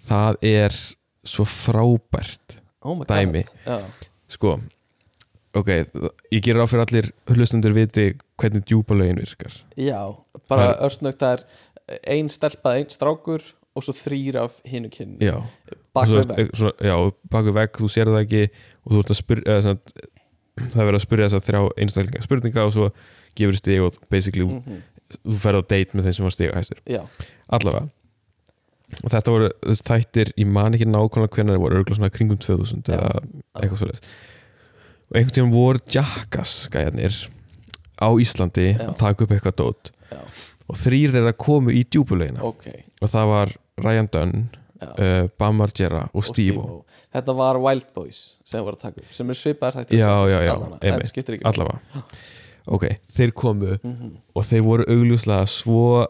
það 0.03 0.37
er 0.49 0.75
svo 1.23 1.45
frábært 1.47 2.57
oh 2.83 2.95
my 2.99 3.05
Dæmi. 3.09 3.43
god. 3.65 3.65
Já, 3.65 4.09
sko 4.35 4.55
ok, 5.53 5.69
ég 6.33 6.41
ger 6.43 6.57
á 6.59 6.65
fyrir 6.67 6.85
allir 6.87 7.11
hlustundur 7.29 7.73
viti 7.77 8.09
hvernig 8.41 8.63
djúbalögin 8.65 9.19
virkar. 9.21 9.53
Já 9.77 10.15
bara 10.49 10.73
örsnögt 10.81 11.21
það 11.21 11.43
er 11.43 12.07
ein 12.09 12.29
stelpa, 12.31 12.73
ein 12.79 12.89
strákur 12.89 13.43
og 13.75 13.83
svo 13.85 13.93
þrýr 13.97 14.37
af 14.43 14.59
hinu 14.69 14.89
kynni 14.93 15.25
já, 15.25 15.37
bak 15.93 16.07
Svo 16.07 16.19
við 16.19 16.25
ert- 16.25 16.37
vegg. 16.37 16.49
svo, 16.57 16.71
já, 16.81 16.95
bak 17.29 17.45
við 17.47 17.55
vegg, 17.57 17.77
þú 17.81 17.89
sér 17.89 18.09
það 18.11 18.21
ekki 18.25 18.43
og 18.85 18.91
þú 18.93 18.99
ert 19.03 19.13
að 19.13 19.19
spyrja 19.21 19.53
eða, 19.55 19.61
svona, 19.65 19.79
það 20.73 20.81
er 20.81 20.87
verið 20.89 20.99
að 20.99 21.05
spyrja 21.07 21.27
þess 21.29 21.37
að 21.39 21.47
þrjá 21.47 21.61
einstaklinga 21.83 22.23
spurninga 22.27 22.65
og 22.67 22.73
svo 22.75 22.89
gefur 23.39 23.57
stig 23.59 23.81
og 23.85 23.97
basically 24.11 24.45
mm. 24.47 24.61
Mhm, 24.63 24.81
þú 25.27 25.39
ferð 25.43 25.61
á 25.61 25.63
date 25.73 25.97
með 25.97 26.07
þeim 26.07 26.15
sem 26.17 26.25
var 26.27 26.33
stiga 26.35 26.55
hæstur 26.57 26.79
já, 26.89 27.01
allavega. 27.53 27.89
Og 29.03 29.09
þetta 29.09 29.31
voru 29.33 29.47
þessi 29.63 29.85
þættir, 29.87 30.29
ég 30.37 30.49
man 30.53 30.75
ekki 30.77 30.85
nákvæmlega 30.85 31.33
hvernig 31.33 31.55
það 31.55 31.63
voru 31.63 31.77
örgulega 31.79 31.97
svona 31.97 32.11
kringum 32.13 32.37
2000 32.37 32.83
Já. 32.85 32.93
eða 32.93 33.21
eitthvað 33.57 33.79
svoleiðis. 33.81 34.03
Og 35.09 35.17
einhvern 35.17 35.35
tímann 35.37 35.53
voru 35.55 35.81
Jackass 35.95 36.67
gæjarnir 36.73 37.15
á 37.97 38.09
Íslandi 38.21 38.67
Já. 38.75 38.83
að 38.91 38.97
taka 39.01 39.25
upp 39.25 39.33
eitthvað 39.33 39.55
dót. 39.63 39.91
Já. 40.13 40.19
og 40.69 40.77
þrýr 40.79 41.11
þeirra 41.15 41.33
komu 41.37 41.73
í 41.73 41.81
djúbulegina 41.89 42.43
ok. 42.45 42.67
Og 43.01 43.09
það 43.09 43.31
var 43.31 43.53
Ryan 43.81 44.09
Dunn 44.13 44.35
uh, 44.83 45.25
Bam 45.41 45.57
Margera 45.59 46.03
og 46.13 46.21
Og 46.21 46.27
Steve 46.29 46.53
Steve-O. 46.53 46.83
þetta 47.17 47.35
var 47.39 47.59
Wild 47.63 47.89
Boys 47.97 48.21
sem 48.45 48.61
voru 48.63 48.77
að 48.77 48.85
taka 48.85 49.01
upp 49.01 49.17
sem 49.17 49.33
er 49.33 49.39
svipaðar 49.41 49.79
þættir 49.81 49.99
Já, 50.03 50.11
og 50.21 50.29
já, 50.29 50.39
já, 50.45 50.53
allavega, 51.49 52.05
en 52.67 52.71
einmitt. 52.71 52.71
skiptir 52.71 52.71
ekki 52.71 52.71
máli. 52.71 52.71
allavega 52.71 52.75
ok, 52.75 52.85
þeir 53.17 53.31
komu 53.33 53.77
Mhm. 53.83 54.11
og 54.35 54.43
þeir 54.43 54.61
voru 54.63 54.83
augljóslega 54.87 55.47
svo 55.47 56.07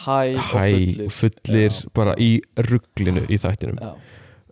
hæ 0.00 0.36
og 0.36 0.44
fullir, 0.50 1.10
fullir 1.10 1.70
Já, 1.70 1.88
bara 1.94 2.14
í 2.16 2.40
rugglinu 2.56 3.26
í 3.28 3.36
þættinum 3.38 3.78
já, 3.80 3.90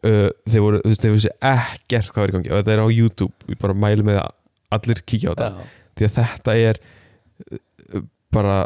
uh, 0.05 0.31
þeir 0.49 0.61
voru, 0.65 0.81
þú 0.83 0.89
veist, 0.93 1.03
þeir 1.05 1.15
vissi 1.15 1.31
ekkert 1.41 2.11
hvað 2.13 2.23
er 2.25 2.29
í 2.29 2.33
gangi 2.37 2.51
og 2.53 2.59
þetta 2.63 2.73
er 2.75 2.83
á 2.85 2.89
YouTube, 2.93 3.33
ég 3.49 3.59
bara 3.59 3.75
mælu 3.75 4.05
með 4.05 4.19
að 4.21 4.33
allir 4.77 5.03
kíkja 5.07 5.31
á 5.31 5.35
þetta 5.35 5.49
já, 5.49 5.69
því 5.97 6.05
að 6.09 6.17
þetta 6.19 6.57
er 6.69 6.81
uh, 7.55 8.03
bara 8.35 8.59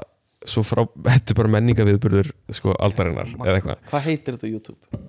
svo 0.44 0.64
frá, 0.66 0.82
þetta 1.06 1.30
er 1.30 1.38
bara 1.38 1.52
menningaviðburður 1.54 2.32
sko 2.50 2.74
aldarinnar 2.82 3.26
eða 3.30 3.60
eitthvað 3.60 3.78
hvað 3.92 4.02
heitir 4.08 4.34
þetta 4.34 4.48
á 4.48 4.50
YouTube? 4.50 5.02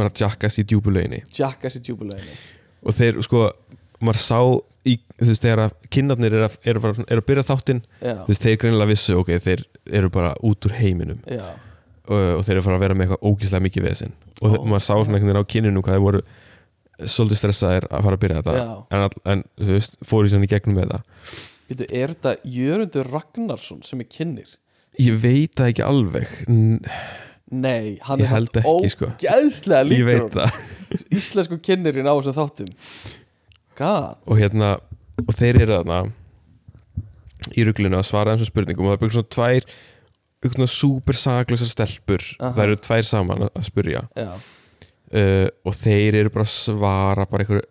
bara 0.00 0.10
jackass 0.16 0.58
í 0.58 0.64
djúbulauginni 0.66 1.22
Jackass 1.36 1.76
í 1.78 1.82
djúbuleginu 1.84 2.34
og 2.82 2.96
þeir 2.96 3.20
sko, 3.22 3.44
maður 4.00 4.18
sá 4.24 4.40
í, 4.88 4.96
þú 5.20 5.28
veist, 5.30 5.44
þegar 5.44 5.64
að 5.66 5.74
kinnarnir 5.92 6.36
eru 6.36 6.46
að, 6.46 6.58
eru, 6.72 6.82
bara, 6.84 7.06
eru 7.06 7.22
að 7.22 7.28
byrja 7.30 7.46
þáttinn, 7.50 7.82
þú 8.02 8.28
veist, 8.30 8.46
þeir 8.46 8.60
greinilega 8.62 8.92
vissu 8.92 9.18
ok, 9.20 9.32
þeir 9.46 9.64
eru 10.00 10.12
bara 10.14 10.32
út 10.46 10.68
úr 10.68 10.76
heiminum. 10.78 11.20
Og, 12.10 12.22
og 12.38 12.44
þeir 12.46 12.56
eru 12.56 12.62
að 12.62 12.68
fara 12.68 12.78
að 12.78 12.84
vera 12.86 12.96
með 12.96 13.06
eitthvað 13.06 13.28
ógíslega 13.28 13.64
mikið 13.66 13.84
við 13.84 13.92
þessinn 13.92 14.14
og 14.40 14.54
oh, 14.56 14.62
maður 14.64 14.82
sá 14.82 14.94
svona 14.96 15.18
einhvern 15.18 15.28
veginn 15.30 15.44
á 15.44 15.52
kinnunum 15.52 15.84
hvað 15.84 15.96
þeir 15.96 16.04
voru 16.06 16.20
svolítið 17.12 17.38
stressaðir 17.40 17.86
að 17.90 18.06
fara 18.06 18.16
að 18.16 18.22
byrja 18.24 18.40
þetta. 18.40 18.64
En, 18.90 19.04
all, 19.04 19.20
en 19.32 19.44
þú 19.60 19.76
veist, 19.76 19.98
fóru 20.08 20.28
í 20.28 20.32
svona 20.32 20.48
í 20.48 20.50
gegnum 20.50 20.78
með 20.80 20.94
það. 20.94 21.36
Veitu, 21.70 21.86
er 22.00 22.14
þetta 22.14 22.32
Jörundur 22.56 23.10
Ragnarsson 23.12 23.84
sem 23.86 24.02
er 24.02 24.08
kynnir? 24.10 24.56
ég 24.98 25.18
veit 25.22 25.56
það 25.56 25.72
ekki 25.72 25.84
alveg. 25.86 26.38
N 26.50 26.78
Nei, 27.50 27.96
hann 28.06 28.20
Ég 28.22 28.30
er 28.30 28.44
ekki, 28.46 28.90
sko. 28.92 29.08
ógeðslega 29.18 29.80
ég 29.90 30.06
líkur 30.06 30.52
Íslensku 31.18 31.56
kynnirinn 31.58 32.06
á 32.06 32.14
þessum 32.14 32.36
þáttum 32.36 32.68
God. 33.80 34.18
Og 34.28 34.38
hérna, 34.40 34.74
og 35.24 35.32
þeir 35.36 35.62
eru 35.64 35.78
þarna 35.78 36.00
í 37.56 37.64
ruglinu 37.66 37.96
að 37.98 38.06
svara 38.10 38.34
þessum 38.36 38.50
spurningum 38.52 38.86
og 38.86 38.92
það 38.92 38.96
er 38.98 39.02
bara 39.06 39.16
svona 39.16 39.32
tvær 39.36 39.66
eitthvað 40.40 40.56
svona 40.56 40.72
super 40.72 41.16
saklausar 41.20 41.70
stelpur. 41.72 42.24
Aha. 42.40 42.52
það 42.56 42.64
eru 42.66 42.76
tvær 42.86 43.04
saman 43.08 43.44
að- 43.48 43.64
spurja 43.66 44.02
uh, 44.20 45.48
og 45.66 45.74
þeir 45.76 46.18
eru 46.22 46.32
bara 46.32 46.46
að 46.46 46.52
svara 46.54 47.26
bara 47.28 47.44
einhverju 47.44 47.66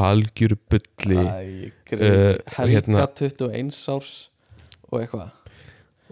algjöru 0.00 0.56
greið 0.70 1.72
Uh, 1.90 2.36
Helga 2.54 2.70
hérna- 2.70 3.00
21 3.18 3.74
árs 3.90 4.10
og 4.92 5.00
eitthvað. 5.00 5.32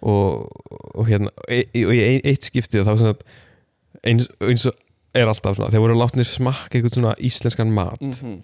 Og, 0.02 0.48
og 0.98 1.04
hérna 1.06 1.30
e, 1.46 1.60
og 1.86 1.92
í 1.94 2.00
ein- 2.02 2.24
eitt 2.26 2.48
skiptið 2.48 2.82
þá 2.82 2.96
svona 2.98 3.12
eins, 4.02 4.26
eins 4.42 4.64
og 4.66 4.74
er 5.14 5.30
alltaf 5.30 5.54
svona 5.54 5.70
þeir 5.70 5.84
voru 5.84 5.94
látnir 6.00 6.26
smakka 6.26 6.80
eitthvað 6.80 6.96
svona 6.98 7.14
íslenskan 7.22 7.70
mat. 7.70 8.02
Mm 8.02 8.40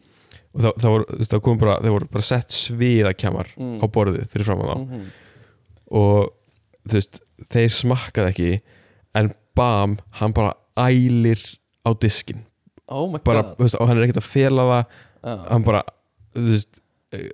og 0.55 0.61
það, 0.63 0.73
það 0.83 0.93
voru, 0.95 1.19
það 1.29 1.41
kom 1.49 1.59
bara 1.59 1.77
þeir 1.83 1.95
voru 1.97 2.09
bara 2.15 2.23
sett 2.31 2.55
sviðakjamar 2.55 3.49
Mm. 3.59 3.77
á 3.83 3.87
borðið 3.91 4.27
fyrir 4.33 4.47
fram 4.49 4.61
á 4.63 4.67
þá 4.71 4.77
-hmm. 4.85 5.07
og 5.91 6.31
þú 6.89 6.99
veist, 6.99 7.21
þeir 7.51 7.71
smakkaði 7.75 8.31
ekki 8.31 8.61
en 9.15 9.33
bam, 9.57 9.99
hann 10.21 10.33
bara 10.33 10.55
ælir 10.77 11.41
á 11.87 11.91
diskin 12.01 12.45
Oh 12.89 13.09
bara, 13.25 13.55
veist, 13.59 13.75
og 13.81 13.89
hann 13.89 13.99
er 13.99 14.05
ekkert 14.07 14.21
að 14.23 14.29
fela 14.31 14.63
það 14.69 14.85
Já. 15.25 15.49
hann 15.51 15.65
bara, 15.65 15.83
þú 16.37 16.49
veist 16.51 16.81
eh, 17.13 17.31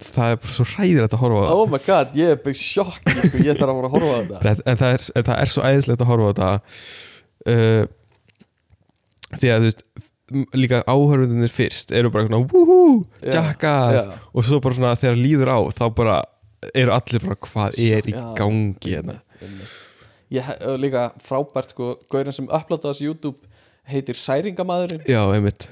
það 0.00 0.30
er 0.32 0.36
bara 0.40 0.52
svo 0.56 0.64
hræðir 0.64 1.04
að 1.06 1.16
horfa 1.20 1.36
á 1.36 1.44
það 1.46 1.54
Oh 1.54 1.66
my 1.70 1.78
god, 1.86 2.14
ég 2.16 2.30
er 2.32 2.36
bara 2.42 2.54
í 2.54 2.58
sjokki 2.58 3.14
sko, 3.28 3.38
Ég 3.44 3.58
þarf 3.60 3.70
að 3.70 3.76
fara 3.76 3.88
að 3.88 3.94
horfa 3.94 4.10
á 4.10 4.42
Þetta- 4.42 4.66
en 4.70 4.76
það 4.80 4.94
er, 4.96 5.02
en 5.14 5.24
það 5.28 5.40
er 5.44 5.52
svo 5.54 5.62
æðislegt 5.68 6.00
að 6.00 6.10
horfa 6.10 6.26
á 6.26 6.30
þetta 6.30 6.50
uh, 7.50 7.84
því 9.38 9.50
að 9.54 9.60
þú 9.60 9.68
veist 9.68 9.84
líka 10.54 10.82
áhörfundinir 10.86 11.50
fyrst 11.52 11.92
eru 11.92 12.10
bara 12.10 12.26
svona 12.28 12.44
wúhú, 12.46 13.04
jackass 13.22 14.06
já. 14.06 14.18
og 14.34 14.44
svo 14.46 14.60
bara 14.60 14.74
svona 14.78 14.94
þegar 15.00 15.16
líður 15.20 15.50
á 15.50 15.58
þá 15.74 15.84
bara 15.94 16.16
eru 16.74 16.92
allir 16.94 17.24
bara 17.24 17.36
hvað 17.36 17.78
er 17.80 18.08
í 18.10 18.14
gangi 18.38 18.94
hérna. 18.96 19.18
Ég 20.30 20.42
hef 20.46 20.60
líka 20.78 21.08
frábært 21.24 21.72
sko 21.74 21.96
Gaurin 22.12 22.32
sem 22.36 22.46
upplóta 22.46 22.92
þessu 22.92 23.08
YouTube 23.08 23.38
heitir 23.90 24.14
Særingamadurinn 24.14 25.02
já, 25.08 25.22
einmitt 25.34 25.68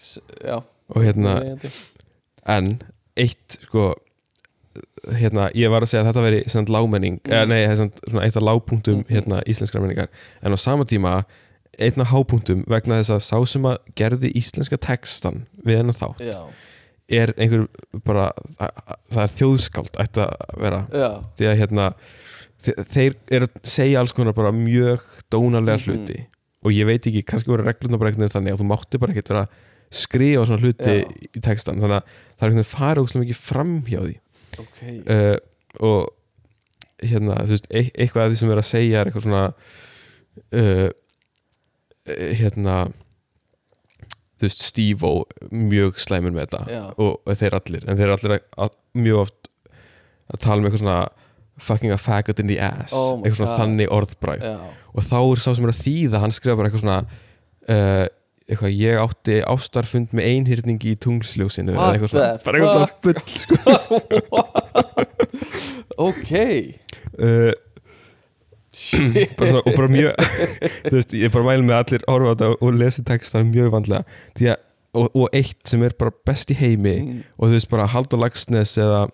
S 0.00 0.18
Já, 0.42 0.58
og 0.90 1.02
hérna, 1.04 1.36
en 2.46 2.80
eitt 3.16 3.60
sko 3.68 3.92
hérna, 5.14 5.50
ég 5.54 5.70
var 5.70 5.84
að 5.84 5.90
segja 5.92 6.02
að 6.02 6.08
þetta 6.10 6.22
veri 6.24 6.40
svona 6.50 6.72
lágmenning, 6.74 7.20
Mm. 7.22 7.30
eða 7.30 7.48
nei, 7.48 7.60
svona, 7.76 8.24
eitt 8.24 8.36
af 8.36 8.42
lágpunktum 8.42 9.04
Mhm. 9.04 9.08
hérna 9.12 9.42
íslenskra 9.46 9.80
menningar 9.80 10.08
en 10.42 10.52
á 10.52 10.56
sama 10.58 10.84
tíma 10.84 11.24
einn 11.78 12.00
af 12.04 12.10
hápunktum 12.12 12.64
vegna 12.70 13.00
þess 13.02 13.14
að 13.16 13.24
sá 13.26 13.38
sem 13.46 13.62
að 13.70 13.78
gerði 13.98 14.30
íslenska 14.38 14.76
textan 14.78 15.46
við 15.64 15.80
hennar 15.80 15.96
þátt 15.98 16.20
Já, 16.24 16.38
er 17.08 17.32
einhver 17.36 17.66
bara 18.04 18.30
það 19.12 19.22
er 19.24 19.32
þjóðskáld 19.38 19.98
ætti 20.00 20.22
að 20.24 20.60
vera. 20.62 20.78
Já, 20.92 21.10
því 21.38 21.48
að 21.50 21.58
hérna 21.60 21.88
þe- 22.64 22.76
þeir 22.94 23.14
eru 23.38 23.46
að 23.50 23.58
segja 23.74 24.00
alls 24.00 24.12
konar 24.16 24.32
bara 24.36 24.52
mjög 24.56 25.00
dónalega 25.30 25.76
Mhm. 25.78 25.84
hluti. 25.84 26.26
Og 26.64 26.72
ég 26.72 26.86
veit 26.88 27.04
ekki, 27.06 27.22
kannski 27.28 27.50
voru 27.52 27.64
reglurnar 27.66 27.98
bara 28.00 28.10
veginn 28.10 28.28
þannig 28.32 28.52
að 28.54 28.60
þú 28.62 28.66
mátti 28.70 28.98
bara 29.00 29.12
ekkert 29.12 29.28
vera 29.28 29.42
að 29.44 29.48
skrifa 29.94 30.46
svona 30.46 30.62
hluti 30.64 30.94
Já. 31.04 31.08
í 31.36 31.40
textan 31.44 31.76
þannig 31.76 32.00
að 32.00 32.02
það 32.08 32.42
er 32.42 32.48
einhvern 32.48 32.64
veginn 32.64 32.74
farið 32.78 33.04
óslega 33.04 33.24
mikið 33.24 33.36
fram 33.36 33.82
hjá 33.82 34.00
því. 34.00 34.14
Ok. 34.58 34.80
Uh, 35.10 35.36
og 35.80 36.08
hérna, 37.04 37.36
þú 37.44 37.52
veist, 37.52 37.66
e 37.70 37.82
eitthvað 37.98 38.24
af 38.24 38.32
því 38.32 38.36
sem 38.40 38.50
er 38.50 38.56
að 38.62 38.70
segja 38.70 39.00
er 39.00 39.10
eitthvað 39.10 39.26
svona 39.26 39.44
uh, 40.54 40.88
hérna 42.08 42.76
þú 44.38 44.48
veist, 44.48 44.64
Steve-O 44.66 45.12
mjög 45.54 46.00
slæmur 46.02 46.34
með 46.34 46.48
þetta. 46.48 46.62
Já. 46.74 46.82
og, 47.00 47.34
þeir 47.38 47.58
allir, 47.60 47.84
en 47.88 48.00
þeir 48.00 48.14
allir 48.16 48.34
að, 48.36 48.42
að, 48.66 48.74
mjög 49.04 49.20
oft 49.24 49.40
að 50.34 50.42
tala 50.44 50.58
um 50.60 50.66
eitthvað 50.68 50.82
svona 50.82 50.98
fucking 51.64 51.94
a 51.94 51.98
faggot 52.00 52.40
in 52.42 52.48
the 52.50 52.58
ass 52.58 52.92
Oh 52.96 53.20
eitthvað 53.20 53.38
svona 53.38 53.52
God. 53.52 53.60
þannig 53.62 53.92
orðbræð 53.94 54.46
og 54.94 55.04
þá 55.06 55.18
er 55.20 55.42
sá 55.44 55.50
sem 55.54 55.66
er 55.68 55.70
að 55.70 55.82
þýða, 55.84 56.20
hann 56.24 56.34
skrifa 56.34 56.56
bara 56.58 56.70
eitthvað 56.70 56.82
svona 56.82 57.00
uh, 57.70 58.06
eitthvað, 58.44 58.74
ég 58.80 58.98
átti 59.00 59.36
ástarfund 59.48 60.16
með 60.18 60.26
einhyrningi 60.32 60.88
í 60.92 60.98
tungsljósinu 61.00 61.76
eða 61.76 61.92
eitthvað 61.94 62.10
svona, 62.12 62.32
bara 62.44 62.56
eitthvað 62.58 62.90
bull 63.06 63.20
sko. 63.38 63.54
Ok. 66.08 66.32
Uh, 67.14 67.52
Shit 67.54 67.73
bara 69.38 69.48
svona, 69.50 69.62
og 69.64 69.74
bara 69.78 69.88
mjög 69.88 70.14
þú 70.88 70.94
veist, 70.98 71.12
ég 71.14 71.32
bara 71.34 71.44
mælum 71.48 71.68
með 71.70 71.76
allir 71.80 72.06
horfa 72.10 72.30
á 72.30 72.32
þetta 72.34 72.48
og 72.60 72.78
lesi 72.80 73.04
textan 73.06 73.50
mjög 73.52 73.70
vandlega. 73.74 74.56
Og, 74.94 75.08
og 75.18 75.28
eitt 75.34 75.58
sem 75.66 75.82
er 75.82 75.94
bara 75.98 76.12
best 76.26 76.50
í 76.54 76.54
heimi 76.58 76.92
Mm. 77.02 77.22
og 77.38 77.48
þú 77.48 77.56
veist 77.56 77.70
bara 77.70 77.86
Haldur 77.90 78.20
Lagsnes 78.22 78.76
eða 78.78 79.08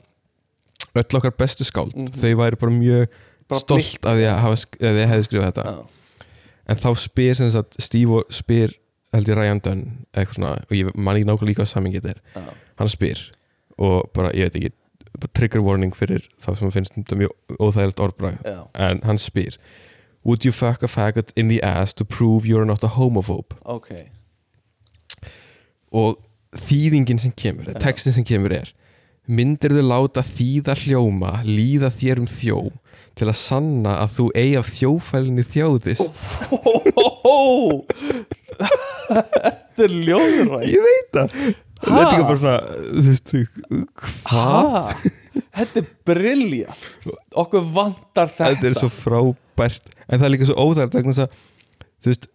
öll 1.00 1.16
okkar 1.16 1.32
bestu 1.38 1.64
skáld 1.64 1.94
Mhm. 1.96 2.10
þau 2.20 2.34
væri 2.36 2.58
bara 2.60 2.72
mjög 2.72 3.06
Bara 3.48 3.60
stolt 3.60 4.04
að 4.06 4.20
hafa 4.38 4.56
sk- 4.60 4.78
að 4.80 4.98
þið 4.98 5.08
hefði 5.10 5.24
skrifað 5.26 5.48
þetta. 5.50 5.64
Já, 5.64 6.26
en 6.68 6.76
þá 6.76 6.90
spyr 6.96 7.34
sem 7.34 7.50
sagt 7.50 7.80
Steve 7.82 8.20
spyr 8.30 8.74
held 9.12 9.26
ég 9.28 9.36
Ryan 9.40 9.58
Dunn 9.64 9.80
eitthvað 10.14 10.34
svona 10.36 10.52
og 10.70 10.70
ég 10.76 10.94
man 10.94 11.16
ekki 11.16 11.26
nákvæmlega 11.26 11.48
líka 11.50 11.62
hvað 11.64 11.72
samingi 11.72 12.00
þetta 12.00 12.10
er. 12.10 12.20
Já, 12.36 12.44
hann 12.78 12.88
spyr 12.92 13.18
og 13.78 14.10
bara 14.14 14.30
ég 14.36 14.46
veit 14.50 14.54
ekki 14.60 14.72
trigger 15.34 15.60
warning 15.64 15.92
fyrir 15.96 16.24
þá 16.40 16.54
sem 16.58 16.70
finnst 16.74 16.94
þetta 16.96 17.16
mjög 17.20 17.58
óþægilegt 17.58 18.00
orðbrag 18.04 18.38
já, 18.46 18.60
en 18.74 19.00
hann 19.06 19.18
spyr 19.20 19.56
Would 20.24 20.44
you 20.44 20.52
fuck 20.52 20.82
a 20.84 20.88
faggot 20.88 21.32
in 21.34 21.48
the 21.48 21.62
ass 21.64 21.94
to 21.96 22.04
prove 22.04 22.44
you're 22.44 22.66
not 22.68 22.84
a 22.84 22.88
homophobe? 22.96 23.56
ok. 23.64 23.88
Og 25.90 26.18
þýðingin 26.54 27.18
sem 27.18 27.32
kemur, 27.32 27.64
Já. 27.72 27.78
textin 27.80 28.12
sem 28.12 28.24
kemur 28.26 28.52
er 28.52 28.72
Myndir 29.30 29.70
þau 29.76 29.84
láta 29.86 30.22
þýða 30.26 30.74
hljóma, 30.84 31.32
líða 31.46 31.90
þér 31.94 32.20
um 32.24 32.26
þjó 32.30 32.58
til 33.18 33.28
að 33.30 33.36
sanna 33.38 33.96
að 34.02 34.14
þú 34.16 34.26
eigi 34.34 34.56
af 34.58 34.70
þjófælinni 34.74 35.44
þjóðist? 35.46 36.10
Þetta 39.10 39.84
er 39.86 39.94
ljóðræð 40.06 40.64
Ég 40.70 40.84
veit 40.86 41.10
það 41.16 41.36
Þetta 41.80 42.14
er 42.16 42.24
bara 42.28 42.38
svona, 42.40 42.58
þú 42.90 43.04
veist, 43.08 43.32
hvað? 44.00 44.20
Ha? 44.30 44.94
Þetta 45.60 45.80
er 45.80 45.90
brillja 46.06 46.74
Okkur 47.40 47.62
vantar 47.74 48.28
þetta. 48.32 48.50
Þetta 48.54 48.68
er 48.70 48.76
svo 48.78 48.88
frábært. 48.92 49.86
En 50.08 50.18
það 50.20 50.26
er 50.28 50.32
líka 50.34 50.48
svo 50.50 50.56
óþært 50.66 50.96
vegna 50.98 51.14
þess 51.14 51.24
að 51.24 51.44
Þú 52.00 52.10
veist, 52.12 52.26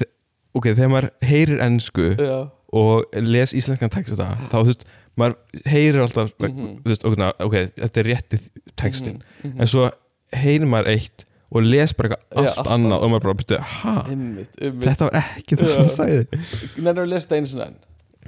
þe- 0.00 0.10
ok, 0.58 0.66
þegar 0.74 0.90
maður 0.94 1.08
heyrir 1.30 1.60
ennsku 1.66 2.06
Já, 2.16 2.36
og 2.72 3.16
les 3.20 3.52
íslenskan 3.58 3.90
text 3.92 4.14
þetta 4.14 4.48
þá 4.50 4.54
þú 4.56 4.64
veist, 4.70 4.84
maður 5.20 5.64
heyrir 5.68 6.00
alltaf 6.06 6.30
Mhm. 6.40 6.70
þú 6.84 6.88
veist, 6.92 7.04
ok, 7.04 7.16
na, 7.20 7.32
ok, 7.44 7.56
þetta 7.76 8.00
er 8.00 8.08
rétti 8.08 8.38
textin, 8.80 9.18
Mhm, 9.42 9.50
mhm. 9.52 9.60
en 9.60 9.66
svo 9.66 9.90
heyrir 10.32 10.66
maður 10.66 10.88
eitt 10.94 11.24
og 11.52 11.62
les 11.66 11.92
bara 11.92 12.08
eitthvað 12.08 12.24
Já, 12.30 12.48
allt 12.48 12.58
allt 12.58 12.68
annað 12.78 13.02
og 13.02 13.10
maður 13.10 13.22
bara 13.28 13.34
byrja, 13.42 13.60
ha, 13.60 13.94
Einmitt, 14.08 14.56
einmitt. 14.62 14.88
Þetta 14.88 15.10
var 15.10 15.20
ekki 15.20 15.56
það 15.60 15.66
sem 15.66 15.82
Já. 15.82 15.86
það 15.86 15.96
sagði. 16.00 16.42
Nennir 16.80 17.02
að 17.04 17.08
lesa 17.12 17.26
þetta 17.28 17.36
einu 17.40 17.46
sinni 17.52 17.66
enn 17.66 17.78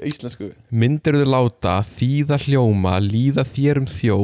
íslensku. 0.00 0.52
Myndir 0.72 1.18
þú 1.20 1.26
láta 1.28 1.76
þýða 1.84 2.38
hljóma 2.46 2.96
líða 3.04 3.44
þér 3.44 3.82
um 3.82 3.88
þjó 3.90 4.16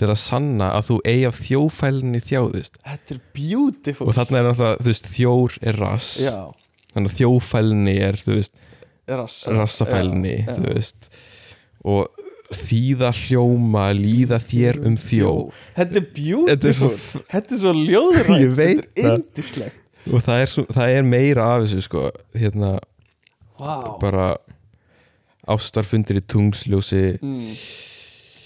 til 0.00 0.08
að 0.08 0.20
sanna 0.22 0.70
að 0.78 0.86
þú 0.90 0.98
eigi 1.10 1.24
af 1.28 1.40
þjófælinni 1.44 2.20
þjáðist? 2.24 2.78
Þetta 2.86 3.14
er 3.16 3.20
beautiful. 3.36 4.06
Og 4.08 4.16
þarna 4.16 4.38
er 4.40 4.46
náttúrulega, 4.48 4.80
þú 4.80 4.92
veist, 4.92 5.10
þjór 5.16 5.58
er 5.72 5.80
rass. 5.82 6.08
Já, 6.24 6.36
þannig 6.94 7.10
að 7.12 7.18
þjófælinni 7.20 7.96
er, 8.06 8.20
þú 8.22 8.36
veist, 8.38 8.54
rassa 9.10 9.52
rassafælinni 9.58 10.36
Já, 10.38 10.46
já. 10.46 10.54
þú 10.56 10.64
veist. 10.70 11.10
Og 11.84 12.16
þýða 12.50 13.10
hljóma 13.14 13.84
líða 13.94 14.38
þér 14.42 14.80
um 14.88 14.96
þjó 14.98 15.28
Þetta 15.76 16.00
er 16.00 16.06
beautiful. 16.16 16.48
Þetta 16.50 16.68
er 16.70 16.78
svo- 16.80 17.22
Þetta 17.30 17.54
er 17.54 17.60
svo 17.60 17.74
ljóðrænt. 17.78 18.40
Ég 18.44 18.56
veit 18.58 18.80
Þetta 18.80 19.00
er 19.00 19.10
það. 19.10 19.20
indislegt 19.20 19.76
og 20.10 20.22
það 20.24 20.38
er, 20.42 20.48
svo, 20.48 20.62
það 20.72 20.90
er 20.96 21.02
meira 21.04 21.44
af 21.54 21.62
þessu 21.66 21.82
sko, 21.84 22.02
hérna. 22.40 22.70
Vá. 23.60 23.74
Bara 24.00 24.28
ástarfundir 25.48 26.16
í 26.20 26.24
tungsljósi. 26.26 27.18
Mm. 27.22 27.54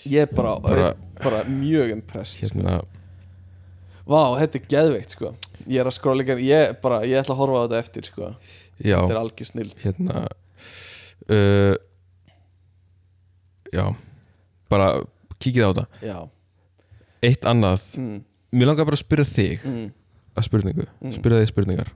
Ég 0.06 0.20
er 0.20 0.26
bara, 0.36 0.58
Bara- 0.60 0.94
bara, 1.22 1.44
mjög 1.48 1.90
impressed 1.90 2.44
sko. 2.50 2.58
hérna, 2.60 2.82
Vá, 4.06 4.36
þetta 4.36 4.58
er 4.60 4.66
geðveikt 4.68 5.10
sko. 5.16 5.30
Ég 5.66 5.80
er 5.80 5.86
að 5.88 5.94
skróla 5.96 6.20
líka 6.20 6.36
Ég, 6.38 6.74
bara, 6.82 7.00
ég 7.08 7.16
ætla 7.22 7.32
að 7.34 7.38
horfa 7.40 7.56
á 7.56 7.64
þetta 7.64 7.78
eftir 7.80 8.04
sko. 8.04 8.34
Já, 8.84 8.98
Þetta 9.00 9.14
er 9.14 9.20
algjör 9.22 9.46
snill 9.48 9.72
hérna 9.82 10.26
uh, 11.30 11.76
já. 13.72 13.86
Bara 14.68 14.88
kíkið 15.40 15.64
á 15.64 15.70
þetta. 15.72 15.86
Já. 16.02 16.18
Eitt 17.24 17.46
annað, 17.48 17.86
mm. 17.96 18.18
mér 18.52 18.66
langar 18.68 18.84
bara 18.84 18.98
að 18.98 19.04
spyrja 19.06 19.24
þig 19.24 19.64
Mm. 19.64 19.92
að 20.36 20.44
spurningu, 20.48 20.86
Mm. 21.00 21.12
spyrja 21.16 21.40
þig 21.40 21.48
spurningar 21.54 21.88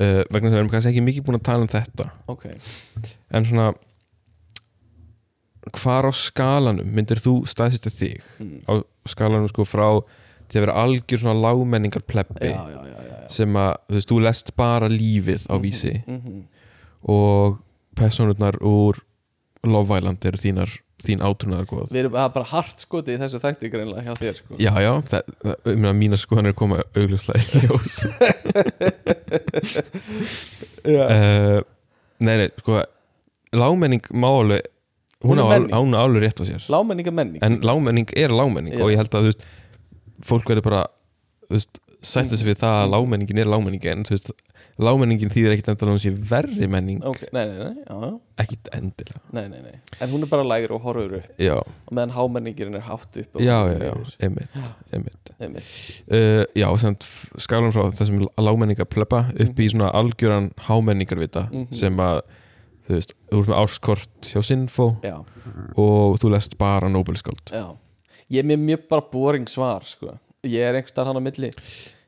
uh, 0.00 0.22
vegna 0.30 0.48
þess 0.48 0.52
að 0.52 0.54
við 0.54 0.60
erum 0.62 0.70
kannski 0.72 0.92
ekki 0.92 1.04
mikið 1.08 1.26
búin 1.26 1.40
að 1.40 1.48
tala 1.50 1.66
um 1.66 1.72
þetta 1.72 2.10
Ok 2.32 2.46
en 3.34 3.48
svona 3.48 3.72
hvar 5.80 6.06
á 6.06 6.12
skalanum 6.12 6.90
myndir 6.94 7.20
þú 7.24 7.40
staðsetja 7.48 7.92
þig 7.92 8.20
mm. 8.38 8.58
á 8.68 8.72
skalanum 9.08 9.48
sko 9.50 9.66
frá 9.68 9.88
til 10.48 10.60
að 10.60 10.66
vera 10.66 10.76
algjör 10.84 11.22
svona 11.22 11.40
lágmenningar 11.40 12.04
plebbi 12.06 12.50
Já, 12.50 12.60
já, 12.68 12.80
já, 12.84 12.98
já, 13.00 13.04
já. 13.08 13.28
sem 13.32 13.56
að 13.58 13.72
þú 13.88 13.96
veist, 13.96 14.10
þú 14.10 14.20
lest 14.26 14.52
bara 14.60 14.90
lífið 14.92 15.46
á 15.48 15.54
vísi 15.62 15.94
mm 16.04 16.20
-hmm. 16.20 16.42
og 17.02 17.58
personurnar 17.96 18.60
úr 18.60 19.00
Love 19.64 19.98
Island 19.98 20.24
eru 20.24 20.38
þínar 20.38 20.70
þín 21.04 21.24
átrúnaðar 21.24 21.68
góð. 21.70 21.86
Við 21.92 22.00
erum 22.02 22.18
er 22.20 22.32
bara 22.34 22.50
hart 22.50 22.84
skotið 22.84 23.16
í 23.16 23.20
þessu 23.22 23.40
þætti 23.42 23.70
greinlega 23.72 24.04
hjá 24.06 24.14
þér 24.20 24.38
sko. 24.40 24.58
Já, 24.58 24.72
já, 24.84 24.90
það, 25.10 25.32
það, 25.44 25.56
ég 25.70 25.80
meina 25.80 25.94
mínar 25.98 26.20
skoðanir 26.22 26.56
koma 26.58 26.82
augljóslega 26.94 27.40
í 27.44 27.46
ljós. 27.64 27.94
Uh, 30.84 31.62
nei, 32.20 32.34
nei, 32.36 32.50
sko 32.60 32.82
lágmenning 33.56 34.04
má 34.12 34.26
alveg 34.28 34.66
Hún 35.24 35.40
er 35.40 35.64
á, 35.72 35.80
alveg 35.80 36.26
rétt 36.26 36.40
á 36.40 36.44
sér. 36.44 36.66
Lámenninga 36.68 37.12
menning. 37.14 37.40
En 37.44 37.62
lágmenning 37.64 38.10
er 38.12 38.34
lágmenning 38.34 38.76
og 38.76 38.92
ég 38.92 39.00
held 39.00 39.14
að 39.16 39.24
þú 39.24 39.30
veist 39.30 39.46
fólk 40.28 40.50
verður 40.52 40.66
bara 40.66 40.82
þú 41.48 41.56
veist, 41.56 41.80
sætta 42.04 42.36
sig 42.36 42.46
við 42.48 42.58
það 42.60 42.76
að 42.82 42.90
lágmenningin 42.94 43.38
er 43.42 43.48
lágmenning 43.50 43.86
en 43.92 44.04
þú 44.06 44.14
veist, 44.14 44.30
lágmenningin 44.84 45.30
þýðir 45.32 45.54
ekkit 45.54 45.68
endilega 45.72 45.94
hún 45.94 46.02
sé 46.02 46.12
verri 46.30 46.68
menning. 46.70 47.00
Ok, 47.06 47.22
nei, 47.32 47.44
nei, 47.48 47.72
nei, 47.88 48.10
ekkit 48.44 48.70
endilega. 48.74 49.20
Nei, 49.36 49.44
nei, 49.52 49.60
nei. 49.64 49.74
En 50.02 50.10
hún 50.12 50.22
er 50.26 50.30
bara 50.32 50.46
lægri 50.46 50.74
og 50.76 50.82
horfur 50.86 51.16
upp. 51.20 51.28
Já, 51.42 51.56
Og 51.62 51.92
meðan 51.94 52.14
hámenningirinn 52.16 52.78
er 52.80 52.86
hátt 52.88 53.18
upp 53.22 53.38
já, 53.40 53.58
já, 53.70 53.92
einmitt, 54.20 54.62
einmitt. 54.92 55.34
Einmitt. 55.40 55.74
Uh, 56.10 56.44
já, 56.58 56.68
sem 56.80 56.96
skalan 57.42 57.72
frá 57.74 57.88
þessum 57.98 58.24
lágmenninga 58.38 58.86
plebba 58.86 59.24
upp 59.34 59.58
í 59.62 59.68
svona 59.70 59.90
algjöran 59.94 60.50
hámenningarvita 60.68 61.48
Mhm. 61.52 61.74
sem 61.74 61.96
að 61.96 62.22
þú 62.88 62.94
veist, 62.98 63.14
þú 63.30 63.38
ert 63.40 63.48
með 63.48 63.60
árskort 63.62 64.28
hjá 64.34 64.42
Sinfo 64.44 64.90
Já, 65.02 65.16
og 65.76 66.18
þú 66.20 66.30
lest 66.34 66.58
bara 66.58 66.88
Nobelskáld. 66.92 67.50
Já. 67.50 67.76
Ég 68.30 68.44
er 68.44 68.56
mjög 68.58 68.88
bara 68.88 69.02
boring 69.12 69.46
svar 69.48 69.82
sko. 69.84 70.18
Ég 70.44 70.60
er 70.60 70.74
einhvers 70.76 70.92
þar 70.92 71.06
hann 71.06 71.16
á 71.16 71.24
milli 71.24 71.50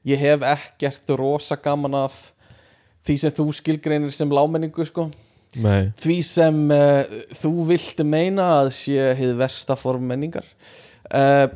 Ég 0.07 0.20
hef 0.23 0.45
ekkert 0.47 1.15
rosa 1.19 1.59
gaman 1.59 1.97
af 2.07 2.19
Því 3.07 3.15
sem 3.23 3.35
þú 3.37 3.45
skilgreinir 3.55 4.11
sem 4.11 4.33
lámenningu 4.35 4.83
sko. 4.89 5.05
Nei, 5.62 5.93
Því 6.03 6.16
sem 6.27 6.57
uh, 6.74 7.05
þú 7.39 7.53
vilt 7.69 8.03
meina 8.03 8.49
að 8.59 8.73
sé 8.74 9.12
hið 9.20 9.37
versta 9.39 9.77
form 9.78 10.09
menningar. 10.11 10.47
Uh, 11.07 11.47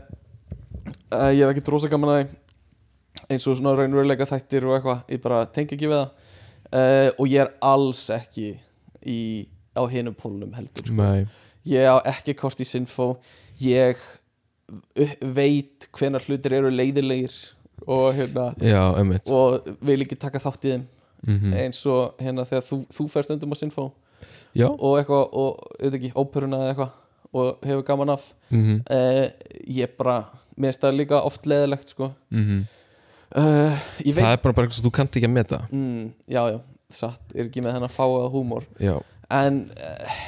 uh, 1.11 1.33
Ég 1.35 1.43
hef 1.43 1.51
ekkert 1.51 1.73
rosa 1.75 1.91
gaman 1.91 2.13
því 2.15 2.29
eins 3.35 3.47
og 3.51 3.59
svona 3.59 3.75
raunveruleika 3.79 4.29
þættir 4.31 4.69
og 4.69 4.77
eitthvað 4.77 5.11
ég 5.11 5.23
bara 5.23 5.43
tengi 5.51 5.75
ekki 5.75 5.91
við 5.91 5.99
það. 5.99 6.15
Og 7.19 7.27
ég 7.27 7.43
er 7.43 7.51
alls 7.67 8.05
ekki 8.15 8.53
í, 9.03 9.47
á 9.75 9.83
hinum 9.91 10.15
pólunum 10.15 10.55
heldur 10.55 10.87
sko. 10.87 10.95
nei, 10.95 11.27
ég 11.67 11.87
á 11.91 11.99
ekki 12.11 12.37
kort 12.39 12.63
í 12.63 12.67
Sinfo 12.67 13.17
ég 13.59 13.99
veit 15.35 15.89
hvenar 15.99 16.23
hlutir 16.27 16.55
eru 16.61 16.71
leiðilegir 16.71 17.35
og 17.87 18.15
hérna 18.15 18.51
já, 18.61 18.83
og 19.31 19.69
vil 19.81 20.03
ekki 20.05 20.19
taka 20.21 20.43
þátt 20.43 20.65
í 20.65 20.73
þeim. 20.75 20.87
Mm 21.21 21.53
eins 21.53 21.83
og 21.87 22.17
hérna 22.21 22.47
þegar 22.49 22.65
þú, 22.65 22.79
þú 22.89 23.09
færst 23.13 23.31
á 23.31 23.57
Sinfo 23.61 23.91
Já, 24.57 24.67
og 24.67 24.99
eitthvað 24.99 25.27
og 25.39 25.61
auðvitað 25.79 25.99
ekki 25.99 26.13
óperuna 26.17 26.59
eða 26.65 26.71
eitthvað 26.73 26.97
og 27.31 27.61
hefur 27.63 27.85
gaman 27.87 28.15
af. 28.17 28.33
Mm 28.51 28.81
uh, 28.91 29.27
ég 29.69 29.93
bara, 29.99 30.25
mér 30.57 30.73
finnst 30.73 30.83
það 30.83 30.97
líka 30.99 31.23
oft 31.23 31.47
leiðilegt 31.47 31.89
sko. 31.89 32.11
-hmm. 32.31 32.65
uh, 33.37 33.79
veit 34.05 34.17
Það 34.25 34.33
er 34.33 34.43
bara 34.43 34.53
bara 34.53 34.67
eitthvað 34.67 34.81
sem 34.81 34.85
þú 34.85 34.91
kannt 34.91 35.17
ekki 35.17 35.27
að 35.27 35.37
meta. 35.37 35.61
Mm, 35.71 36.13
já 36.27 36.43
já, 36.51 36.61
satt, 36.91 37.23
er 37.35 37.45
ekki 37.45 37.63
með 37.63 37.75
þennan 37.75 37.97
fáa 37.99 38.29
húmor. 38.31 38.65
Já, 38.81 39.01
en 39.31 39.71
uh, 39.71 40.19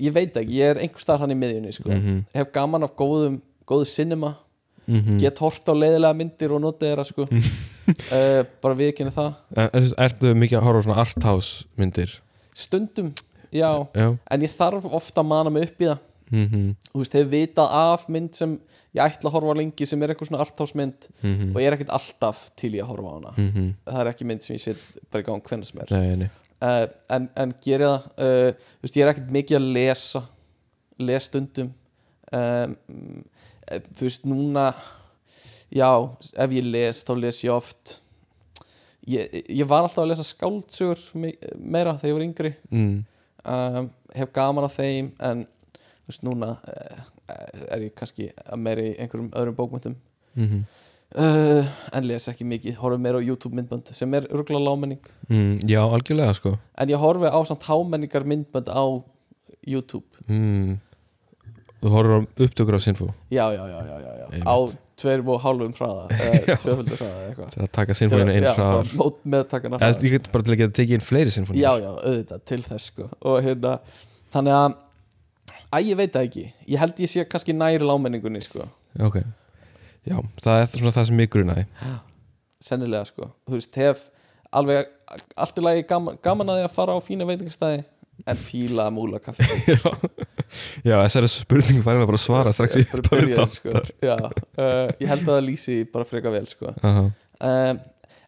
ég 0.00 0.14
veit 0.14 0.36
ekki, 0.36 0.58
ég 0.58 0.70
er 0.70 0.82
einhver 0.82 1.00
starf 1.00 1.20
hann 1.20 1.30
í 1.30 1.38
miðjunni 1.38 1.72
sko. 1.72 1.90
Mhm. 1.90 2.24
hef 2.34 2.52
gaman 2.52 2.82
af 2.82 2.96
góðum 2.96 3.40
góðu 3.66 3.86
cinema, 3.86 4.34
mm 4.88 5.18
get 5.20 5.38
hort 5.38 5.68
á 5.68 5.74
leiðilega 5.76 6.16
myndir 6.16 6.52
og 6.52 6.62
notið 6.64 6.88
þeirra 6.88 7.04
sko. 7.04 7.28
uh, 7.28 8.42
bara 8.62 8.78
viðkynna 8.78 9.12
það. 9.14 9.34
En, 9.54 9.70
en, 9.72 9.88
Ertu 10.06 10.34
mikið 10.34 10.58
að 10.58 10.66
horfa 10.68 10.80
á 10.80 10.86
svona 10.86 11.00
arthouse 11.04 11.66
myndir? 11.76 12.20
stundum, 12.58 13.12
já, 13.52 13.86
Já. 13.94 14.16
En 14.30 14.42
ég 14.42 14.50
þarf 14.50 14.86
ofta 14.90 15.22
að 15.22 15.28
mana 15.30 15.50
mig 15.50 15.68
upp 15.68 15.82
í 15.82 15.90
það. 15.90 15.98
Mm 16.28 16.74
þú 16.92 17.00
veist, 17.00 17.14
hef 17.16 17.28
vitað 17.32 17.70
af 17.72 18.08
mynd 18.08 18.34
sem 18.36 18.58
ég 18.92 19.00
ætla 19.04 19.30
að 19.30 19.36
horfa 19.36 19.54
lengi 19.56 19.86
sem 19.86 20.02
er 20.02 20.12
eitthvað 20.12 20.28
svona 20.28 20.42
arthouse 20.44 20.76
mynd 20.76 21.08
-hmm. 21.22 21.54
og 21.54 21.60
ég 21.60 21.66
er 21.66 21.76
ekkert 21.76 21.94
alltaf 21.94 22.50
til 22.56 22.74
í 22.74 22.82
að 22.82 22.90
horfa 22.90 23.08
á 23.08 23.14
hana. 23.14 23.32
Mm 23.36 23.50
-hmm. 23.52 23.72
það 23.86 24.00
er 24.00 24.10
ekki 24.10 24.24
mynd 24.24 24.42
sem 24.42 24.56
ég 24.56 24.60
set 24.60 24.76
bara 25.10 25.22
í 25.22 25.26
gang 25.26 25.42
hvernig 25.42 25.66
sem 25.66 25.80
er. 25.80 25.86
Nei, 25.90 26.16
nei. 26.16 26.30
Uh, 26.60 26.88
en, 27.10 27.30
en 27.36 27.54
geri 27.64 27.84
það. 27.84 28.02
Uh, 28.18 28.50
þú 28.52 28.82
veist, 28.82 28.96
ég 28.96 29.02
er 29.02 29.08
ekkert 29.08 29.30
mikið 29.30 29.56
að 29.56 29.72
lesa 29.72 30.22
les 30.98 31.22
stundum. 31.22 31.72
Um, 32.32 32.76
þú 33.68 34.06
veist, 34.06 34.26
núna 34.28 34.70
já, 35.74 35.90
ef 36.44 36.56
ég 36.56 36.68
les 36.68 37.04
þá 37.04 37.12
les 37.18 37.42
ég 37.44 37.54
oft 37.54 37.94
ég, 39.08 39.38
ég 39.48 39.68
var 39.68 39.84
alltaf 39.84 40.04
að 40.04 40.10
lesa 40.12 40.26
skáldsögur 40.26 41.04
me- 41.20 41.36
meira 41.56 41.96
þegar 42.00 42.10
ég 42.10 42.18
var 42.18 42.26
yngri 42.28 42.52
mm. 42.70 42.98
um, 43.44 43.92
hef 44.16 44.34
gaman 44.36 44.68
af 44.68 44.76
þeim 44.78 45.12
en 45.30 45.46
þú 45.46 46.12
veist, 46.12 46.26
núna 46.26 46.52
uh, 46.56 47.06
er 47.68 47.88
ég 47.88 47.96
kannski 47.96 48.30
í 48.32 48.90
einhverjum 48.98 49.32
öðrum 49.32 49.58
bókmyndum 49.58 49.98
Mm 50.38 50.62
uh, 51.16 51.68
en 51.94 52.08
les 52.08 52.28
ekki 52.30 52.46
mikið, 52.48 52.76
horfi 52.82 53.00
meira 53.02 53.20
á 53.20 53.24
YouTube 53.24 53.56
myndbönd 53.56 53.92
sem 53.96 54.12
er 54.16 54.28
örgulega 54.28 54.64
lámenning 54.64 55.00
mm. 55.28 55.64
Já, 55.68 55.80
algjörlega 55.86 56.34
sko 56.36 56.56
en 56.76 56.92
ég 56.92 57.00
horfi 57.00 57.30
á 57.30 57.38
samt 57.48 57.64
hámenningar 57.68 58.26
myndbönd 58.28 58.68
á 58.68 58.84
YouTube 59.64 60.26
mm. 60.26 60.76
Þú 61.78 61.92
horfur 61.94 62.14
á 62.14 62.20
upptökur 62.46 62.76
á 62.78 62.80
Sinfo 62.82 63.08
já, 63.30 63.44
já, 63.54 63.62
já, 63.70 63.78
já, 63.86 63.96
já, 64.02 64.42
á 64.42 64.56
tveir 64.98 65.22
og 65.30 65.38
hálfum 65.44 65.74
hraða 65.78 66.08
eða 66.16 66.56
tvöföldur 66.64 66.98
hraða 66.98 67.18
eða 67.20 67.28
eitthvað. 67.28 67.52
Það 67.54 67.64
að 67.68 67.72
taka 67.78 67.96
Sinfoinu 68.00 68.32
einn 68.34 68.46
já, 68.48 68.50
hraðar. 68.56 68.88
bara 68.90 68.98
mót 69.02 69.20
meðtakana 69.34 69.78
Eða 69.86 70.06
ég 70.08 70.14
get 70.16 70.28
bara 70.34 70.46
til 70.48 70.54
að 70.56 70.60
geta 70.62 70.76
tekið 70.80 70.98
inn 70.98 71.06
fleiri 71.06 71.34
Sinfoni 71.34 71.62
já, 71.62 71.70
já, 71.78 71.90
auðvitað, 72.02 72.44
til 72.50 72.60
þess 72.66 72.90
sko. 72.90 73.08
Og 73.30 73.38
hérna, 73.46 73.76
þannig 74.34 74.56
að 74.58 74.76
að 75.78 75.90
ég 75.92 76.00
veit 76.00 76.12
það 76.16 76.26
ekki, 76.30 76.44
ég 76.72 76.82
held 76.82 77.02
ég 77.04 77.12
sé 77.12 77.24
kannski 77.28 77.54
næri 77.54 77.86
lámenningunni 77.86 78.40
sko. 78.42 78.66
Ok. 79.04 79.20
Já, 80.08 80.16
það 80.42 80.62
er 80.62 80.70
svona 80.72 80.94
það 80.96 81.08
sem 81.10 81.18
mig 81.20 81.30
grunaði. 81.32 81.66
Sennilega 82.64 83.06
sko, 83.10 83.28
þú 83.46 83.58
veist, 83.58 83.76
hef 83.78 84.06
alveg 84.58 84.88
allt 85.38 85.60
í 85.60 85.64
lagi 85.64 85.84
gaman, 85.88 86.18
gaman 86.24 86.50
að 86.52 86.60
því 86.62 86.66
að 86.66 86.74
fara 86.74 86.96
á 86.96 87.00
fína 87.04 87.26
veitingastæði 87.28 87.84
en 88.26 88.40
fíla 88.40 88.88
múla 88.90 89.20
kaffi 89.22 89.44
Já, 89.68 89.92
já 90.84 90.96
þessari 91.04 91.28
spurning 91.32 91.82
var 91.84 91.96
ég 92.00 92.06
bara 92.08 92.18
að 92.18 92.24
svara 92.24 92.52
strax 92.56 92.76
í 92.80 92.84
upphafi 92.86 93.32
sko. 93.34 93.46
þáttar. 93.70 93.90
Já, 94.02 94.16
uh, 94.16 94.88
ég 95.00 95.06
held 95.12 95.22
að 95.26 95.30
það 95.34 95.46
lýsi 95.48 95.78
bara 95.92 96.04
freka 96.08 96.32
vel 96.34 96.46
sko. 96.50 96.74
Aha. 96.82 97.04
um, 97.40 97.80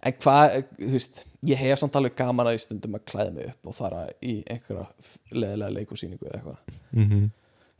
en 0.03 0.17
hvað, 0.25 0.57
þú 0.81 0.91
veist 0.95 1.25
ég 1.49 1.57
hef 1.61 1.79
samt 1.81 1.97
alveg 1.97 2.15
gaman 2.17 2.47
að 2.51 2.57
í 2.57 2.63
stundum 2.65 2.95
að 2.97 3.05
klæða 3.11 3.33
mig 3.37 3.51
upp 3.51 3.71
og 3.73 3.75
fara 3.77 4.07
í 4.25 4.39
einhverja 4.49 4.87
leðilega 5.33 5.75
leikúsýningu 5.79 6.29
eða 6.29 6.39
eitthvað 6.41 6.79
Mhm. 6.93 7.31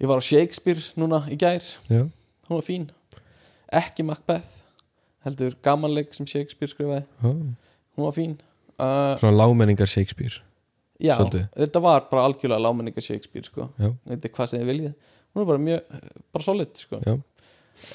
ég 0.01 0.09
var 0.09 0.21
á 0.21 0.25
Shakespeare 0.25 0.81
núna 1.01 1.23
í 1.33 1.37
gær 1.41 1.61
Já, 1.89 2.03
hún 2.49 2.57
var 2.57 2.65
fín, 2.67 2.89
ekki 3.73 4.05
Macbeth 4.05 4.61
heldur 5.25 5.57
gamanleik 5.65 6.15
sem 6.17 6.27
Shakespeare 6.27 6.71
skrifaði 6.73 7.05
Ó. 7.25 7.33
hún 7.33 8.05
var 8.07 8.13
fín 8.17 8.37
uh, 8.81 9.17
Svona 9.21 9.37
lágmenningar 9.37 9.89
Shakespeare 9.89 10.41
já, 11.01 11.15
Svolítið. 11.17 11.47
þetta 11.57 11.83
var 11.87 12.07
bara 12.11 12.25
algjörlega 12.29 12.65
lámenninga 12.67 13.05
Shakespeare 13.05 13.49
sko. 13.49 13.69
Þetta 13.79 14.29
er 14.29 14.35
hvað 14.37 14.53
sem 14.53 14.63
þið 14.63 14.73
viljið 14.75 14.95
hún 15.31 15.43
er 15.45 15.47
bara 15.53 15.63
mjög, 15.63 16.01
bara 16.35 16.45
solid 16.45 16.73
sko. 16.81 17.01
Já. 17.07 17.15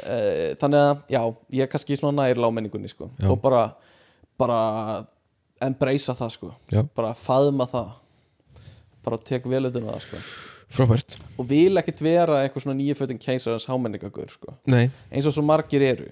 Eh, 0.10 0.56
þannig 0.62 0.80
að, 0.82 1.04
já, 1.14 1.20
ég 1.60 1.66
er 1.66 1.70
kannski 1.70 1.98
svona 2.00 2.24
nær 2.24 2.40
lámenningunni 2.42 2.90
sko. 2.90 3.10
Já. 3.22 3.30
og 3.30 3.42
bara 3.44 3.66
bara 4.40 5.06
embracea 5.64 6.16
það 6.18 6.34
sko. 6.34 6.52
Bara 6.96 7.14
faðma 7.16 7.68
það 7.72 7.94
bara 9.06 9.22
tek 9.22 9.46
vel 9.50 9.68
utan 9.70 9.86
um 9.86 9.94
það 9.94 10.04
sko. 10.08 10.20
frábært 10.76 11.16
og 11.38 11.48
vil 11.48 11.78
ekkit 11.80 12.02
vera 12.04 12.42
eitthvað 12.44 12.66
svona 12.66 12.78
nýjufötin 12.80 13.20
keisarans 13.22 13.68
hámenningagur 13.70 14.32
sko. 14.34 14.56
Nei, 14.72 14.90
eins 15.12 15.28
og 15.30 15.36
svo 15.36 15.44
margir 15.46 15.84
eru 15.86 16.08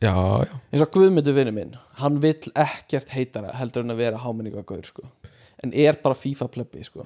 já, 0.00 0.14
já, 0.14 0.54
eins 0.72 0.82
og 0.82 0.90
Guðmundur 0.94 1.36
vinnu 1.36 1.52
minn 1.54 1.76
hann 2.00 2.16
vill 2.22 2.48
ekkert 2.56 3.12
heitara 3.14 3.52
heldur 3.58 3.84
en 3.84 3.92
að 3.94 4.00
vera 4.00 4.22
hámenningagur 4.24 4.82
sko. 4.88 5.04
En 5.64 5.74
er 5.74 5.98
bara 6.02 6.18
FIFA 6.18 6.48
plebbi 6.54 6.84
sko. 6.86 7.04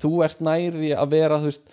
þú 0.00 0.12
ert 0.26 0.42
nærði 0.44 0.92
að 0.96 1.16
vera 1.16 1.40
veist, 1.42 1.64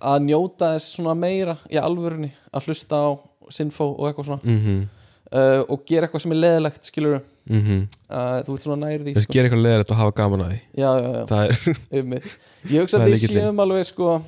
að 0.00 0.20
njóta 0.26 0.74
þess 0.74 0.96
svona 0.96 1.14
meira 1.18 1.56
í 1.72 1.80
alvörunni, 1.80 2.32
að 2.52 2.70
hlusta 2.70 3.00
á 3.00 3.08
sinfó 3.54 3.92
og 3.94 4.08
eitthvað 4.08 4.32
svona. 4.32 4.42
Mm 4.44 4.86
uh, 5.34 5.62
og 5.72 5.84
gera 5.88 6.06
eitthvað 6.06 6.24
sem 6.24 6.34
er 6.34 6.40
leðilegt, 6.42 6.90
skilur 6.90 7.16
-hmm. 7.20 7.86
uh, 8.10 8.40
þú 8.46 8.56
ert 8.56 8.66
svona 8.66 8.78
nærði 8.86 9.14
sko. 9.16 9.32
gera 9.32 9.48
eitthvað 9.48 9.62
leðilegt 9.62 9.94
og 9.94 10.00
hafa 10.00 10.16
gaman 10.20 10.44
að 10.44 10.52
því. 10.52 10.60
Já, 10.82 10.90
já, 11.00 11.08
já, 11.16 11.24
er, 12.00 12.22
ég 12.74 12.80
hugsa 12.80 12.98
að 12.98 13.06
við 13.06 13.16
lykillinn. 13.16 13.42
séum 13.42 13.64
alveg 13.64 13.86
sko, 13.86 14.20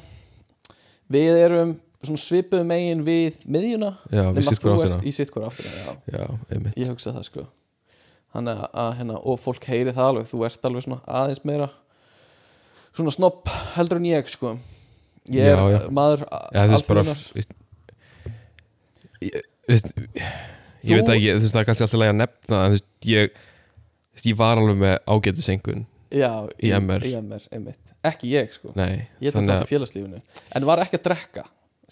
við 1.09 1.43
erum 1.44 1.77
svipuð 2.16 2.65
megin 2.65 3.05
við 3.05 3.40
miðjuna 3.47 3.93
já, 4.10 4.24
við 4.32 4.44
sitt 4.47 4.62
hver 4.62 5.48
áttina. 5.48 6.73
ég 6.77 6.93
hugsa 6.93 7.12
það 7.12 7.24
sko 7.27 7.47
Þannig 8.36 8.64
að, 8.68 8.90
hérna, 8.98 9.20
og 9.24 9.38
fólk 9.40 9.68
heyri 9.70 9.94
það 9.96 10.10
alveg 10.12 10.26
þú 10.28 10.42
ert 10.48 10.66
alveg 10.68 10.84
svona 10.84 10.98
aðeins 11.20 11.44
meira 11.48 11.68
svona 12.98 13.14
snopp 13.14 13.48
heldur 13.76 14.00
en 14.00 14.09
ég 14.10 14.28
sko. 14.30 14.56
Ég 15.32 15.48
er 15.48 15.60
Já, 15.60 15.64
já. 15.74 15.80
maður 15.92 16.24
Já, 16.52 16.62
veist, 17.34 17.52
ég, 19.20 19.42
ég 20.86 21.00
veit 21.00 21.12
ekki, 21.12 21.28
þú 21.34 21.42
veist, 21.42 21.52
það 21.52 21.60
er 21.60 21.68
kannski 21.68 21.86
alltaf 21.86 22.00
lægi 22.02 22.12
að 22.14 22.18
nefna 22.22 22.60
en 22.64 22.72
þú 22.72 22.78
veist, 22.78 22.88
ég 23.09 23.38
ég 24.26 24.38
var 24.38 24.59
alveg 24.59 24.80
með 24.80 24.96
ágæti 25.06 25.44
sengun 25.44 25.84
já, 26.10 26.30
í 26.64 26.72
MR. 26.74 27.05
í 27.06 27.12
MR 27.20 27.76
ekki 28.09 28.32
ég 28.32 28.50
sko. 28.56 28.72
Nei, 28.78 29.06
ég 29.22 29.34
tók 29.34 29.46
þetta 29.46 29.68
félagslífinu. 29.68 30.20
En 30.56 30.66
var 30.68 30.82
ekki 30.84 30.98
að 30.98 31.06
drekka 31.10 31.44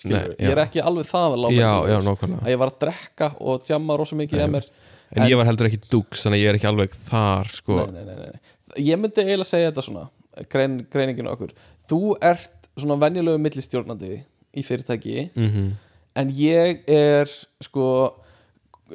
Nei, 0.05 0.19
ég 0.37 0.51
er 0.53 0.61
ekki 0.61 0.83
alveg 0.85 1.07
það 1.09 1.37
að 1.37 1.43
láta 1.45 1.69
að 1.73 2.51
ég 2.51 2.59
var 2.61 2.73
að 2.73 2.81
drekka 2.83 3.31
og 3.41 3.63
tjamma 3.65 3.97
rosa 3.97 4.19
mikið 4.19 4.43
í 4.43 4.49
MR 4.51 4.67
En, 5.15 5.23
En- 5.23 5.31
ég 5.31 5.39
var 5.39 5.47
heldur 5.47 5.69
ekki 5.69 5.79
dúks, 5.91 6.25
þannig 6.25 6.41
að 6.41 6.43
ég 6.43 6.49
er 6.51 6.59
ekki 6.59 6.69
alveg 6.71 6.95
þar 7.07 7.51
sko. 7.55 7.77
nei, 7.93 8.03
nei, 8.05 8.15
nei, 8.17 8.31
nei. 8.33 8.87
ég 8.91 8.99
myndi 8.99 9.23
eiginlega 9.23 9.49
segja 9.53 9.71
þetta 9.71 9.85
svona 9.87 10.07
grein, 10.51 10.79
greininginu 10.93 11.31
okkur 11.33 11.53
þú 11.89 12.01
ert 12.27 12.71
svona 12.77 12.99
venjulegu 13.01 13.39
millistjórnandi 13.41 14.15
í 14.57 14.65
fyrirtæki 14.67 15.29
mm 15.35 15.75
en 16.17 16.31
ég 16.33 16.79
er 16.89 17.29
sko 17.61 17.87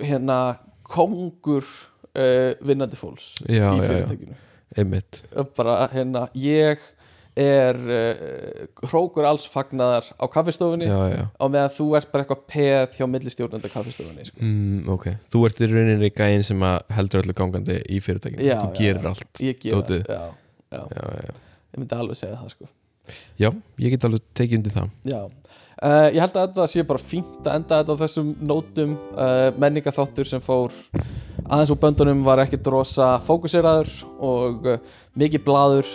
hérna 0.01 0.57
kongur 0.89 1.61
uh, 1.61 2.51
vinnandi 2.65 2.97
fólks 2.97 3.35
Já, 3.45 3.69
í 3.69 3.77
já, 3.77 3.83
já. 3.83 3.87
fyrirtækinu 3.87 4.37
Einmitt 4.81 5.19
bara 5.57 5.75
hérna 5.93 6.23
ég 6.33 6.81
er 7.39 7.77
uh, 7.79 8.65
hrókur 8.89 9.23
alls 9.29 9.45
fagnaðar 9.47 10.03
á 10.19 10.25
kaffistofunni 10.31 10.89
á 10.91 11.45
meðan 11.47 11.71
þú 11.71 11.85
ert 11.99 12.09
bara 12.11 12.25
eitthvað 12.25 12.41
peð 12.51 12.97
hjá 12.97 13.05
millistjórnanda 13.07 13.71
kaffistofunni 13.71 14.25
sko. 14.27 14.41
mm, 14.43 14.89
Ok, 14.91 15.07
þú 15.31 15.45
ert 15.47 15.61
í 15.63 15.69
rauninni 15.71 16.09
gæinn 16.11 16.43
sem 16.43 16.65
heldur 16.91 17.23
öllu 17.23 17.35
gangandi 17.37 17.79
í 17.87 18.01
fyrirtækinu. 18.03 18.43
Já, 18.43 18.57
Þú 18.59 18.67
já, 18.73 18.77
gerir 18.81 19.01
já. 19.01 19.09
allt 19.13 19.43
ég 19.47 19.59
ger 19.63 19.79
allt 19.79 19.95
já, 19.95 20.21
já, 20.75 20.83
Já, 20.91 21.07
já, 21.23 21.33
ég 21.71 21.79
myndi 21.79 21.95
alveg 22.01 22.19
segja 22.19 22.35
það 22.41 22.51
sko. 22.57 22.69
já, 23.39 23.49
ég 23.79 23.89
get 23.95 24.05
alveg 24.07 24.21
tekið 24.35 24.57
undir 24.59 24.75
það. 24.75 24.91
Já, 25.07 25.21
uh, 25.23 26.07
ég 26.11 26.19
held 26.21 26.35
að 26.37 26.45
þetta 26.51 26.67
sé 26.75 26.83
bara 26.91 26.99
fínt 27.01 27.47
að 27.47 27.55
enda 27.61 27.79
þetta 27.81 27.95
á 27.95 28.01
þessum 28.03 28.35
nótum. 28.43 28.93
Uh, 29.15 29.49
menningaþáttur 29.59 30.27
sem 30.29 30.43
fór 30.43 30.75
aðeins 31.51 31.71
úr 31.73 31.79
böndunum 31.81 32.21
var 32.27 32.43
ekki 32.43 32.59
drosa 32.63 33.13
fókuseraður 33.25 33.89
og 34.19 34.67
uh, 34.75 34.77
mikið 35.19 35.43
blaður 35.47 35.87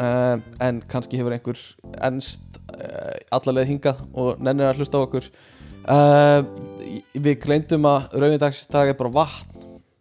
uh, 0.00 0.36
en 0.64 0.80
kannski 0.90 1.18
hefur 1.20 1.34
einhver 1.36 1.60
ennst 2.06 2.40
uh, 2.74 3.14
allarleið 3.34 3.70
hingað 3.74 4.02
og 4.14 4.40
nennir 4.44 4.70
að 4.72 4.80
hlusta 4.82 4.98
á 5.00 5.04
okkur. 5.06 5.28
Uh, 5.84 6.40
við 7.20 7.38
greindum 7.44 7.84
að 7.90 8.14
rauðindagsdag 8.22 8.92
er 8.94 8.98
bara 8.98 9.12
vatn 9.20 9.50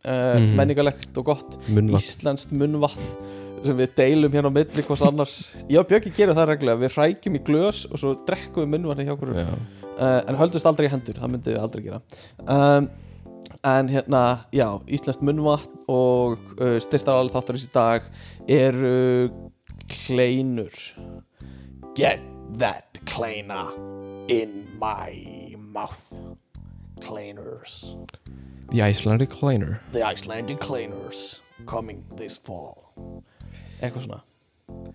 uh, 0.08 0.40
Mhm. 0.40 0.56
menningalegt 0.60 1.18
og 1.20 1.26
gott. 1.32 1.58
Munnvatn. 1.70 2.00
Íslenskt 2.00 2.52
munnvatn 2.52 3.02
sem 3.64 3.78
við 3.80 3.94
deilum 3.96 4.32
hérna 4.34 4.50
á 4.52 4.56
milli 4.58 4.84
hvers 4.84 5.02
annars. 5.08 5.36
Ég 5.72 5.80
og 5.80 5.88
Björki 5.88 6.12
gerum 6.16 6.36
það 6.36 6.50
reglulega, 6.50 6.82
við 6.82 6.98
rækjum 7.00 7.38
í 7.40 7.44
glös 7.48 7.86
og 7.88 8.00
svo 8.02 8.12
drekkum 8.28 8.66
við 8.66 8.74
munnvatni 8.74 9.06
hjá 9.08 9.14
okkur. 9.16 9.32
Uh, 9.94 10.20
en 10.28 10.36
höldust 10.36 10.66
aldrei 10.68 10.90
í 10.90 10.92
hendur, 10.92 11.16
það 11.16 11.32
myndum 11.32 11.54
við 11.54 11.62
aldrei 11.64 11.84
gera. 11.86 12.02
Um, 12.44 12.90
en 13.64 13.88
hérna 13.94 14.24
já, 14.52 14.68
íslenskt 14.92 15.24
munnvatn 15.24 15.80
og 15.88 16.40
uh, 16.60 16.76
styrtar 16.84 17.16
alveg 17.22 17.38
þáttarins 17.38 17.68
í 17.70 17.72
dag 17.72 18.10
eru 18.52 19.30
kleinur. 19.94 20.74
Get 21.96 22.20
that 22.58 22.94
kleina 23.06 23.62
in 24.28 24.68
my 24.80 25.56
mouth 25.58 26.02
kleiners. 27.00 27.94
The 28.72 28.82
Icelandic 28.82 29.30
Kleiner. 29.30 29.82
The 29.92 30.04
Icelandic 30.04 30.60
kleiners 30.60 31.42
coming 31.68 32.04
this 32.16 32.38
fall. 32.38 33.24
Eitthvað 33.82 34.08
svona 34.08 34.22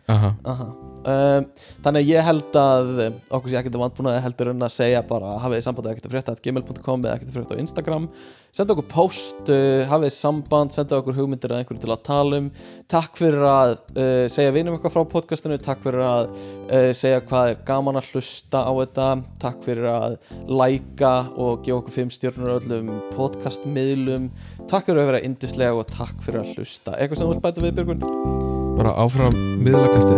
Aha, 0.09 0.31
Aha. 0.49 0.67
Um, 1.09 1.45
þannig 1.85 2.03
að 2.03 2.09
ég 2.09 2.25
held 2.27 2.57
að 2.59 2.89
um, 3.05 3.17
okkur 3.37 3.53
sé 3.53 3.59
ekkert 3.61 3.77
að 3.77 3.83
vandbúnaði 3.85 4.23
heldur 4.25 4.51
en 4.51 4.65
að 4.65 4.73
segja 4.75 5.03
bara 5.07 5.35
hafið 5.43 5.59
þið 5.59 5.65
samband 5.67 5.89
ekkert 5.91 6.09
að 6.09 6.15
frétta 6.15 6.35
at 6.35 6.43
gmail.com 6.45 7.05
eða 7.05 7.15
ekkert 7.19 7.35
frétta 7.37 7.57
á 7.57 7.63
Instagram. 7.63 8.09
Senda 8.57 8.75
okkur 8.75 8.89
post, 8.91 9.53
uh, 9.53 9.85
hafið 9.91 10.09
þið 10.09 10.17
samband 10.17 10.75
senda 10.75 10.99
okkur 10.99 11.17
hugmyndir 11.21 11.55
að 11.55 11.63
einhverju 11.63 11.85
til 11.85 11.95
að 11.95 12.03
tala 12.09 12.41
um. 12.43 12.51
Takk 12.91 13.21
fyrir 13.21 13.47
að 13.47 13.75
uh, 13.77 14.25
segja 14.33 14.57
vinum 14.57 14.77
eitthvað 14.77 14.97
frá 14.97 15.09
podcastinu, 15.15 15.61
takk 15.69 15.85
fyrir 15.87 16.05
að 16.09 16.29
uh, 16.33 16.91
segja 16.97 17.23
hvað 17.29 17.53
er 17.53 17.65
gaman 17.69 18.01
að 18.01 18.13
hlusta 18.15 18.65
á 18.65 18.73
þetta. 18.83 19.09
Takk 19.45 19.65
fyrir 19.69 19.91
að 19.93 20.19
læka 20.49 21.17
og 21.37 21.65
gefa 21.65 21.83
okkur 21.83 21.99
fimm 22.01 22.15
stjórnur 22.17 22.57
öllum 22.59 22.95
podcastmiðlum. 23.15 24.31
Takk 24.65 24.89
fyrir 24.89 25.05
að 25.05 25.13
vera 25.13 25.27
indislega 25.29 25.77
og 25.77 25.93
takk 25.93 26.17
fyrir 26.25 26.43
að 26.43 26.57
hlusta. 26.57 26.97
Eitthvað 26.97 27.21
sem 27.21 27.29
þú 27.29 27.37
vilt 27.37 27.45
bæta 27.45 27.69
við 27.69 27.77
Björgun? 27.79 28.58
bara 28.79 28.95
áfram 28.95 29.35
miðlakastu 29.59 30.15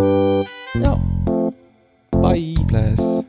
já. 0.84 0.92
Bye. 2.20 2.54
Bless. 2.68 3.24